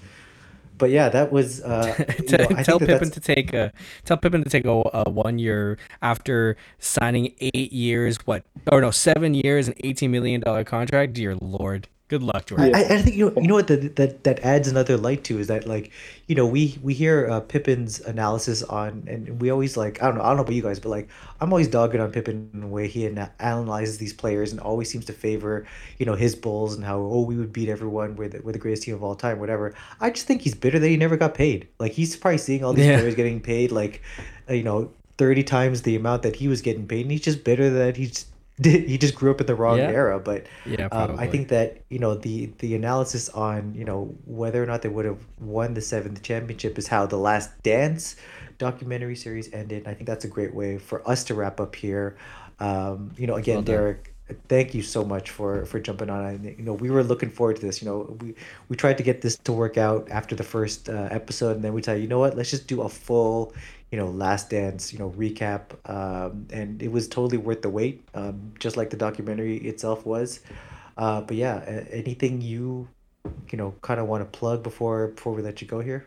But 0.79 0.91
yeah, 0.91 1.09
that 1.09 1.33
was 1.33 1.63
uh, 1.65 1.95
you 2.19 2.25
Tell- 2.29 2.51
know, 2.51 2.57
I 2.57 2.63
tell 2.63 2.79
that 2.79 2.87
Pippen 2.87 3.09
that's 3.09 3.15
to 3.15 3.21
take 3.21 3.55
a 3.55 3.73
tell 4.05 4.19
Pippen 4.19 4.45
to 4.45 4.51
take 4.51 4.67
a, 4.67 4.83
a 4.93 5.11
one 5.11 5.39
year 5.39 5.79
after 6.03 6.57
signing 6.79 7.33
eight 7.41 7.73
years, 7.73 8.19
what 8.27 8.45
or 8.71 8.81
no 8.83 8.91
seven 8.91 9.33
years 9.33 9.69
and 9.69 9.77
eighteen 9.83 10.11
million 10.11 10.43
dollar 10.43 10.65
contract. 10.65 11.15
Dear 11.15 11.35
Lord, 11.41 11.89
good 12.09 12.23
luck, 12.23 12.47
Jordan. 12.47 12.75
I, 12.75 12.81
I 12.85 13.03
think 13.03 13.17
you 13.17 13.31
know, 13.31 13.41
you 13.41 13.49
know 13.49 13.55
what 13.55 13.67
that, 13.67 13.97
that 13.97 14.25
that 14.25 14.41
adds 14.41 14.69
another 14.69 14.97
light 14.97 15.25
to 15.25 15.39
is 15.39 15.49
that 15.49 15.67
like 15.67 15.91
you 16.27 16.35
know 16.35 16.47
we 16.47 16.79
we 16.83 16.95
hear 16.95 17.29
uh, 17.31 17.41
Pippen's 17.41 18.01
analysis 18.01 18.63
on 18.63 19.05
and 19.09 19.41
we 19.41 19.51
always 19.51 19.77
like 19.77 20.03
I 20.03 20.07
don't 20.07 20.17
know 20.19 20.23
I 20.23 20.29
don't 20.29 20.37
know 20.37 20.43
about 20.43 20.55
you 20.55 20.63
guys 20.63 20.79
but 20.81 20.91
like 20.91 21.09
I'm 21.41 21.53
always 21.53 21.69
dogging 21.69 22.01
on 22.01 22.13
Pippen 22.13 22.51
in 22.55 22.61
the 22.61 22.67
way 22.67 22.89
he 22.89 23.07
ana- 23.07 23.33
analyzes 23.41 23.99
these 23.99 24.13
players 24.13 24.53
and 24.53 24.61
always 24.61 24.89
seems 24.91 25.05
to 25.07 25.13
favor 25.13 25.67
you 25.99 26.07
know 26.07 26.15
his 26.15 26.35
Bulls 26.37 26.75
and 26.75 26.85
how 26.85 26.99
oh 26.99 27.23
we 27.23 27.37
would 27.37 27.53
beat 27.53 27.69
everyone 27.69 28.17
we're 28.17 28.29
the, 28.29 28.41
we're 28.43 28.53
the 28.53 28.59
greatest 28.59 28.85
team 28.85 28.95
of 28.95 29.03
all 29.03 29.15
time 29.17 29.39
whatever 29.41 29.75
I 30.01 30.11
just 30.11 30.27
think 30.27 30.43
he's 30.43 30.55
bitter 30.55 30.79
that 30.79 30.89
he 30.89 30.97
never 30.97 31.17
got 31.17 31.35
paid 31.35 31.69
like 31.79 31.93
he's 31.93 32.17
probably 32.17 32.39
seeing 32.39 32.63
all 32.65 32.73
these 32.73 32.87
Yeah. 32.87 32.99
players 32.99 33.15
getting 33.15 33.41
paid 33.41 33.73
like 33.73 34.03
uh, 34.49 34.55
you 34.55 34.63
know 34.63 34.93
30 35.19 35.43
times 35.45 35.83
the 35.83 35.97
amount 35.97 36.23
that 36.23 36.37
he 36.37 36.47
was 36.47 36.61
getting 36.63 36.87
paid 36.87 37.03
and 37.03 37.11
he's 37.11 37.23
just 37.23 37.43
bitter 37.43 37.71
that 37.71 37.97
he's 37.97 38.11
did 38.11 38.25
he 38.63 38.97
just 38.97 39.15
grew 39.15 39.31
up 39.31 39.41
in 39.41 39.47
the 39.47 39.55
wrong 39.55 39.79
Yeah. 39.79 39.91
era 39.91 40.19
but 40.19 40.47
yeah, 40.65 40.87
um. 40.93 41.19
I 41.19 41.27
think 41.27 41.49
that 41.49 41.83
you 41.91 41.99
know 41.99 42.15
the 42.15 42.47
the 42.59 42.75
analysis 42.75 43.29
on 43.31 43.75
you 43.75 43.85
know 43.85 44.15
whether 44.25 44.63
or 44.63 44.67
not 44.67 44.83
they 44.83 44.89
would 44.89 45.05
have 45.05 45.19
won 45.39 45.75
the 45.75 45.81
seventh 45.83 46.23
championship 46.23 46.79
is 46.79 46.89
how 46.89 47.07
the 47.07 47.19
Last 47.19 47.51
Dance 47.63 48.17
documentary 48.59 49.17
series 49.17 49.53
ended. 49.53 49.87
I 49.87 49.93
think 49.93 50.07
that's 50.07 50.25
a 50.25 50.29
great 50.29 50.55
way 50.55 50.79
for 50.79 51.07
us 51.09 51.25
to 51.25 51.35
wrap 51.35 51.61
up 51.61 51.77
here. 51.77 52.17
Um, 52.59 53.13
you 53.19 53.27
know, 53.27 53.35
again, 53.35 53.57
Well. 53.57 53.65
Derek, 53.65 54.15
thank 54.49 54.75
you 54.75 54.83
so 54.83 55.05
much 55.05 55.31
for 55.31 55.67
for 55.67 55.79
jumping 55.79 56.09
on. 56.09 56.25
I, 56.25 56.33
you 56.57 56.63
know, 56.63 56.73
we 56.73 56.89
were 56.91 57.05
looking 57.05 57.31
forward 57.31 57.57
to 57.57 57.63
this. 57.63 57.83
You 57.83 57.89
know, 57.89 58.17
we 58.21 58.35
we 58.71 58.77
tried 58.77 58.97
to 58.97 59.05
get 59.05 59.21
this 59.21 59.37
to 59.45 59.53
work 59.53 59.77
out 59.77 60.09
after 60.11 60.35
the 60.35 60.45
first 60.45 60.89
uh, 60.89 61.09
episode, 61.11 61.57
and 61.57 61.65
then 61.65 61.75
we 61.75 61.83
tell 61.83 61.95
you, 61.95 62.03
you 62.03 62.09
know 62.09 62.19
what, 62.19 62.37
let's 62.37 62.51
just 62.51 62.67
do 62.67 62.81
a 62.83 62.89
full 62.89 63.53
you 63.91 63.99
know 63.99 64.09
last 64.09 64.51
dance 64.51 64.93
you 64.93 64.99
know 64.99 65.11
recap 65.11 65.61
um, 65.89 66.47
and 66.51 66.83
it 66.83 66.91
was 66.91 67.07
totally 67.09 67.39
worth 67.39 67.63
the 67.63 67.71
wait 67.71 68.07
um, 68.15 68.53
just 68.59 68.77
like 68.77 68.91
the 68.91 68.97
documentary 68.97 69.59
itself 69.59 70.05
was 70.05 70.41
uh, 70.97 71.21
but 71.21 71.37
yeah, 71.37 71.59
anything 71.91 72.41
you 72.41 72.89
you 73.51 73.59
know 73.59 73.75
kind 73.83 74.01
of 74.01 74.07
want 74.07 74.23
to 74.23 74.39
plug 74.39 74.63
before 74.63 75.09
before 75.09 75.35
we 75.35 75.43
let 75.43 75.61
you 75.61 75.69
go 75.69 75.81
here? 75.81 76.07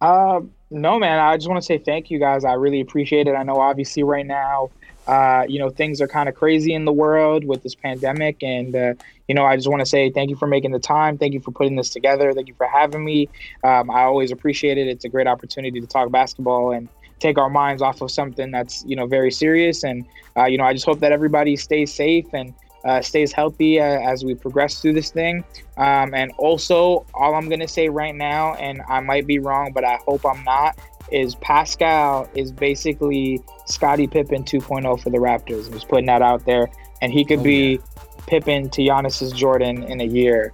Uh, 0.00 0.40
no, 0.70 0.98
man. 0.98 1.18
I 1.18 1.36
just 1.36 1.48
want 1.48 1.60
to 1.60 1.66
say 1.66 1.78
thank 1.78 2.10
you 2.10 2.18
guys. 2.18 2.44
I 2.44 2.54
really 2.54 2.80
appreciate 2.80 3.26
it. 3.26 3.34
I 3.34 3.42
know, 3.42 3.56
obviously, 3.56 4.02
right 4.02 4.26
now, 4.26 4.70
uh, 5.06 5.44
you 5.48 5.58
know, 5.58 5.68
things 5.68 6.00
are 6.00 6.08
kind 6.08 6.28
of 6.28 6.34
crazy 6.34 6.72
in 6.72 6.84
the 6.84 6.92
world 6.92 7.44
with 7.44 7.62
this 7.62 7.74
pandemic, 7.74 8.42
and 8.42 8.74
uh, 8.74 8.94
you 9.26 9.34
know, 9.34 9.44
I 9.44 9.56
just 9.56 9.68
want 9.68 9.80
to 9.80 9.86
say 9.86 10.10
thank 10.10 10.30
you 10.30 10.36
for 10.36 10.46
making 10.46 10.70
the 10.70 10.78
time. 10.78 11.18
Thank 11.18 11.34
you 11.34 11.40
for 11.40 11.50
putting 11.50 11.74
this 11.74 11.90
together. 11.90 12.32
Thank 12.32 12.46
you 12.48 12.54
for 12.54 12.66
having 12.66 13.04
me. 13.04 13.28
Um, 13.64 13.90
I 13.90 14.02
always 14.02 14.30
appreciate 14.30 14.78
it. 14.78 14.86
It's 14.86 15.04
a 15.04 15.08
great 15.08 15.26
opportunity 15.26 15.80
to 15.80 15.86
talk 15.88 16.10
basketball 16.12 16.70
and 16.70 16.88
take 17.20 17.38
our 17.38 17.50
minds 17.50 17.82
off 17.82 18.00
of 18.00 18.10
something 18.10 18.50
that's 18.50 18.84
you 18.86 18.96
know 18.96 19.06
very 19.06 19.30
serious. 19.30 19.84
And 19.84 20.06
uh, 20.36 20.46
you 20.46 20.58
know, 20.58 20.64
I 20.64 20.72
just 20.72 20.86
hope 20.86 20.98
that 21.00 21.12
everybody 21.12 21.54
stays 21.56 21.92
safe 21.94 22.26
and 22.32 22.52
uh, 22.84 23.02
stays 23.02 23.30
healthy 23.32 23.78
uh, 23.78 23.84
as 23.84 24.24
we 24.24 24.34
progress 24.34 24.80
through 24.80 24.94
this 24.94 25.10
thing. 25.10 25.44
Um, 25.76 26.14
and 26.14 26.32
also, 26.38 27.04
all 27.14 27.34
I'm 27.34 27.48
going 27.48 27.60
to 27.60 27.68
say 27.68 27.88
right 27.90 28.14
now, 28.14 28.54
and 28.54 28.80
I 28.88 29.00
might 29.00 29.26
be 29.26 29.38
wrong, 29.38 29.72
but 29.74 29.84
I 29.84 29.96
hope 30.06 30.24
I'm 30.24 30.42
not, 30.44 30.78
is 31.12 31.34
Pascal 31.36 32.26
is 32.34 32.50
basically 32.52 33.40
Scottie 33.66 34.06
Pippen 34.06 34.44
2.0 34.44 34.98
for 35.02 35.10
the 35.10 35.18
Raptors. 35.18 35.66
I'm 35.66 35.74
just 35.74 35.88
putting 35.88 36.06
that 36.06 36.22
out 36.22 36.46
there. 36.46 36.68
And 37.02 37.12
he 37.12 37.22
could 37.24 37.40
Oh, 37.40 37.44
be 37.44 37.80
Pippen 38.26 38.70
to 38.70 38.80
Giannis's 38.82 39.32
Jordan 39.32 39.82
in 39.82 40.00
a 40.00 40.04
year. 40.04 40.52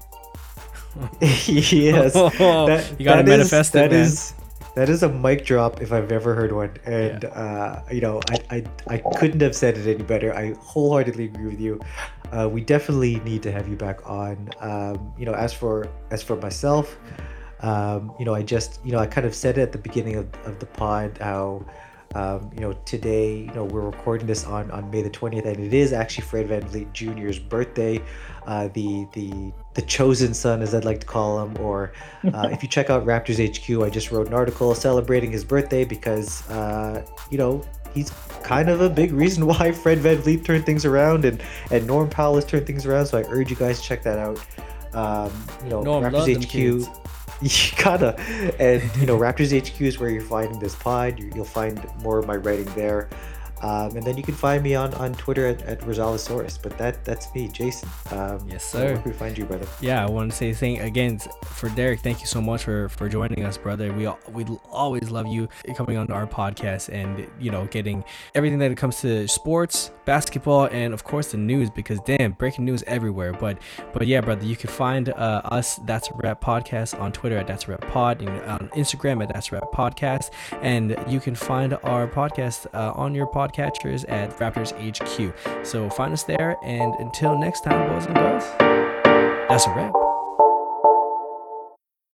yes, 1.21 2.13
that, 2.15 2.95
you 2.99 3.05
gotta 3.05 3.23
that 3.23 3.25
is- 3.25 3.27
manifest 3.29 3.71
it, 3.75 3.79
that 3.79 3.91
man. 3.93 4.01
is- 4.01 4.33
that 4.77 4.91
is 4.91 5.03
a 5.03 5.09
mic 5.09 5.47
drop 5.47 5.81
if 5.81 5.91
I've 5.91 6.13
ever 6.13 6.35
heard 6.35 6.53
one, 6.53 6.71
and 6.85 7.25
uh, 7.25 7.81
you 7.91 8.03
know 8.03 8.21
I, 8.31 8.57
I 8.57 8.65
I 8.87 8.99
couldn't 9.19 9.41
have 9.41 9.57
said 9.57 9.77
it 9.79 9.87
any 9.87 10.05
better. 10.05 10.37
I 10.37 10.53
wholeheartedly 10.61 11.25
agree 11.25 11.47
with 11.47 11.61
you. 11.61 11.81
Uh, 12.31 12.49
we 12.53 12.61
definitely 12.61 13.19
need 13.21 13.43
to 13.45 13.51
have 13.51 13.69
you 13.69 13.77
back 13.77 14.07
on. 14.09 14.51
Um, 14.61 15.15
you 15.19 15.25
know, 15.25 15.33
as 15.33 15.55
for 15.55 15.89
as 16.11 16.23
for 16.23 16.37
myself, 16.37 16.99
um, 17.61 18.13
you 18.19 18.27
know, 18.27 18.35
I 18.35 18.43
just 18.43 18.79
you 18.85 18.93
know 18.93 18.99
I 18.99 19.07
kind 19.07 19.27
of 19.27 19.35
said 19.35 19.57
it 19.57 19.63
at 19.63 19.73
the 19.73 19.79
beginning 19.79 20.17
of, 20.17 20.29
of 20.45 20.59
the 20.61 20.67
pod 20.67 21.19
how. 21.21 21.65
Um, 22.17 22.51
you 22.55 22.61
know, 22.63 22.73
today, 22.87 23.41
you 23.41 23.53
know, 23.53 23.65
we're 23.65 23.83
recording 23.83 24.27
this 24.27 24.47
on, 24.47 24.71
on 24.71 24.91
May 24.91 25.03
the 25.03 25.11
20th, 25.11 25.45
and 25.45 25.61
it 25.61 25.75
is 25.75 25.93
actually 25.93 26.25
Fred 26.25 26.49
VanVleet 26.49 26.91
Jr.'s 26.95 27.39
birthday, 27.39 28.01
uh, 28.47 28.69
the 28.69 29.07
the 29.13 29.53
the 29.75 29.83
chosen 29.83 30.33
son, 30.33 30.63
as 30.63 30.75
I'd 30.75 30.87
like 30.87 31.01
to 31.01 31.07
call 31.07 31.45
him. 31.45 31.55
Or 31.61 31.93
uh, 32.33 32.49
if 32.51 32.63
you 32.63 32.71
check 32.71 32.89
out 32.89 33.05
Raptors 33.05 33.37
HQ, 33.37 33.85
I 33.85 33.91
just 33.91 34.11
wrote 34.11 34.29
an 34.29 34.33
article 34.33 34.75
celebrating 34.75 35.31
his 35.31 35.45
birthday 35.45 35.85
because, 35.85 36.49
uh, 36.49 37.05
you 37.31 37.37
know, 37.37 37.63
he's 37.93 38.11
kind 38.43 38.71
of 38.71 38.81
a 38.81 38.89
big 38.89 39.13
reason 39.13 39.45
why 39.53 39.71
Fred 39.71 39.99
VanVleet 39.99 40.43
turned 40.43 40.65
things 40.65 40.87
around 40.87 41.27
and, 41.27 41.43
and 41.71 41.87
Norm 41.87 42.09
Powell 42.09 42.37
has 42.37 42.47
turned 42.47 42.67
things 42.67 42.87
around. 42.87 43.07
So 43.07 43.19
I 43.19 43.25
urge 43.29 43.51
you 43.51 43.57
guys 43.57 43.79
to 43.79 43.87
check 43.87 44.03
that 44.05 44.19
out. 44.19 44.41
Um, 44.95 45.31
you 45.63 45.69
know, 45.69 45.83
Norm, 45.83 46.05
Raptors. 46.05 46.87
HQ. 46.87 47.06
You 47.43 47.51
gotta, 47.85 48.19
and 48.59 48.83
you 48.97 49.07
know, 49.07 49.19
Raptors 49.19 49.53
HQ 49.53 49.81
is 49.83 49.99
where 49.99 50.09
you're 50.09 50.23
finding 50.23 50.59
this 50.59 50.75
pod. 50.75 51.19
You, 51.19 51.31
you'll 51.35 51.45
find 51.45 51.87
more 52.03 52.19
of 52.19 52.27
my 52.27 52.37
writing 52.37 52.65
there, 52.75 53.11
um, 53.63 53.97
and 53.97 54.03
then 54.03 54.17
you 54.17 54.23
can 54.23 54.35
find 54.35 54.63
me 54.63 54.75
on, 54.75 54.93
on 54.95 55.15
Twitter 55.15 55.47
at, 55.47 55.63
at 55.63 55.81
Rosalosaurus. 55.81 56.59
But 56.63 56.77
that 56.79 57.05
that's 57.05 57.35
me, 57.35 57.49
Jason. 57.49 57.89
Um, 58.11 58.47
Yes, 58.49 58.65
so 58.65 58.79
sir. 58.79 58.85
Where 58.87 59.03
can 59.03 59.13
we 59.13 59.17
find 59.19 59.39
you, 59.39 59.45
brother? 59.45 59.67
yeah, 59.81 60.05
I 60.05 60.09
want 60.11 60.31
to 60.31 60.37
say 60.37 60.53
thank 60.53 60.81
again 60.81 61.19
for 61.45 61.69
Derek. 61.71 62.01
Thank 62.01 62.21
you 62.21 62.27
so 62.27 62.41
much 62.41 62.65
for 62.65 62.89
for 62.91 63.09
joining 63.09 63.45
us, 63.45 63.57
brother. 63.57 63.93
We 63.93 64.07
all, 64.07 64.19
we 64.33 64.45
always 64.71 65.11
love 65.11 65.27
you 65.27 65.49
coming 65.75 65.97
on 65.97 66.11
our 66.11 66.27
podcast 66.27 66.93
and 66.93 67.27
you 67.41 67.51
know 67.51 67.67
getting 67.67 68.05
everything 68.35 68.59
that 68.61 68.71
it 68.71 68.77
comes 68.77 69.01
to 69.01 69.27
sports, 69.29 69.91
basketball, 70.05 70.67
and 70.67 70.93
of 70.95 71.05
course 71.05 71.33
the 71.33 71.39
news 71.39 71.71
because 71.71 71.99
damn, 72.01 72.33
breaking 72.33 72.65
news 72.65 72.85
everywhere. 72.87 73.33
But 73.33 73.59
but 73.93 74.07
yeah, 74.07 74.21
brother, 74.21 74.45
you 74.45 74.57
can 74.57 74.71
find 74.71 75.09
uh, 75.09 75.43
us 75.45 75.77
That's 75.87 76.09
a 76.09 76.15
Rap 76.17 76.41
Podcast 76.43 76.99
on 77.01 77.13
Twitter 77.13 77.37
at 77.39 77.47
That's 77.47 77.65
a 77.65 77.73
Rap 77.73 77.81
Pod 77.89 78.23
and 78.23 78.41
on 78.45 78.69
Instagram 78.75 79.23
at 79.23 79.33
That's 79.33 79.51
a 79.51 79.57
Rap 79.57 79.73
Podcast, 79.73 80.31
and 80.63 80.97
you 81.09 81.21
can 81.21 81.35
find 81.35 81.75
our 81.83 82.07
podcast 82.07 82.67
uh, 82.75 82.93
on 82.95 83.15
your 83.15 83.27
podcatchers 83.47 84.05
at 84.09 84.31
Raptors 84.39 84.73
HQ. 84.73 85.67
So 85.67 85.89
find 85.91 86.13
us 86.13 86.25
there, 86.25 86.57
and 86.65 86.95
until 86.97 87.39
next 87.39 87.63
time, 87.63 87.89
boys 87.89 88.07
and 88.07 88.15
girls, 88.15 88.45
that's 89.49 89.67
a 89.67 89.71
wrap. 89.71 90.06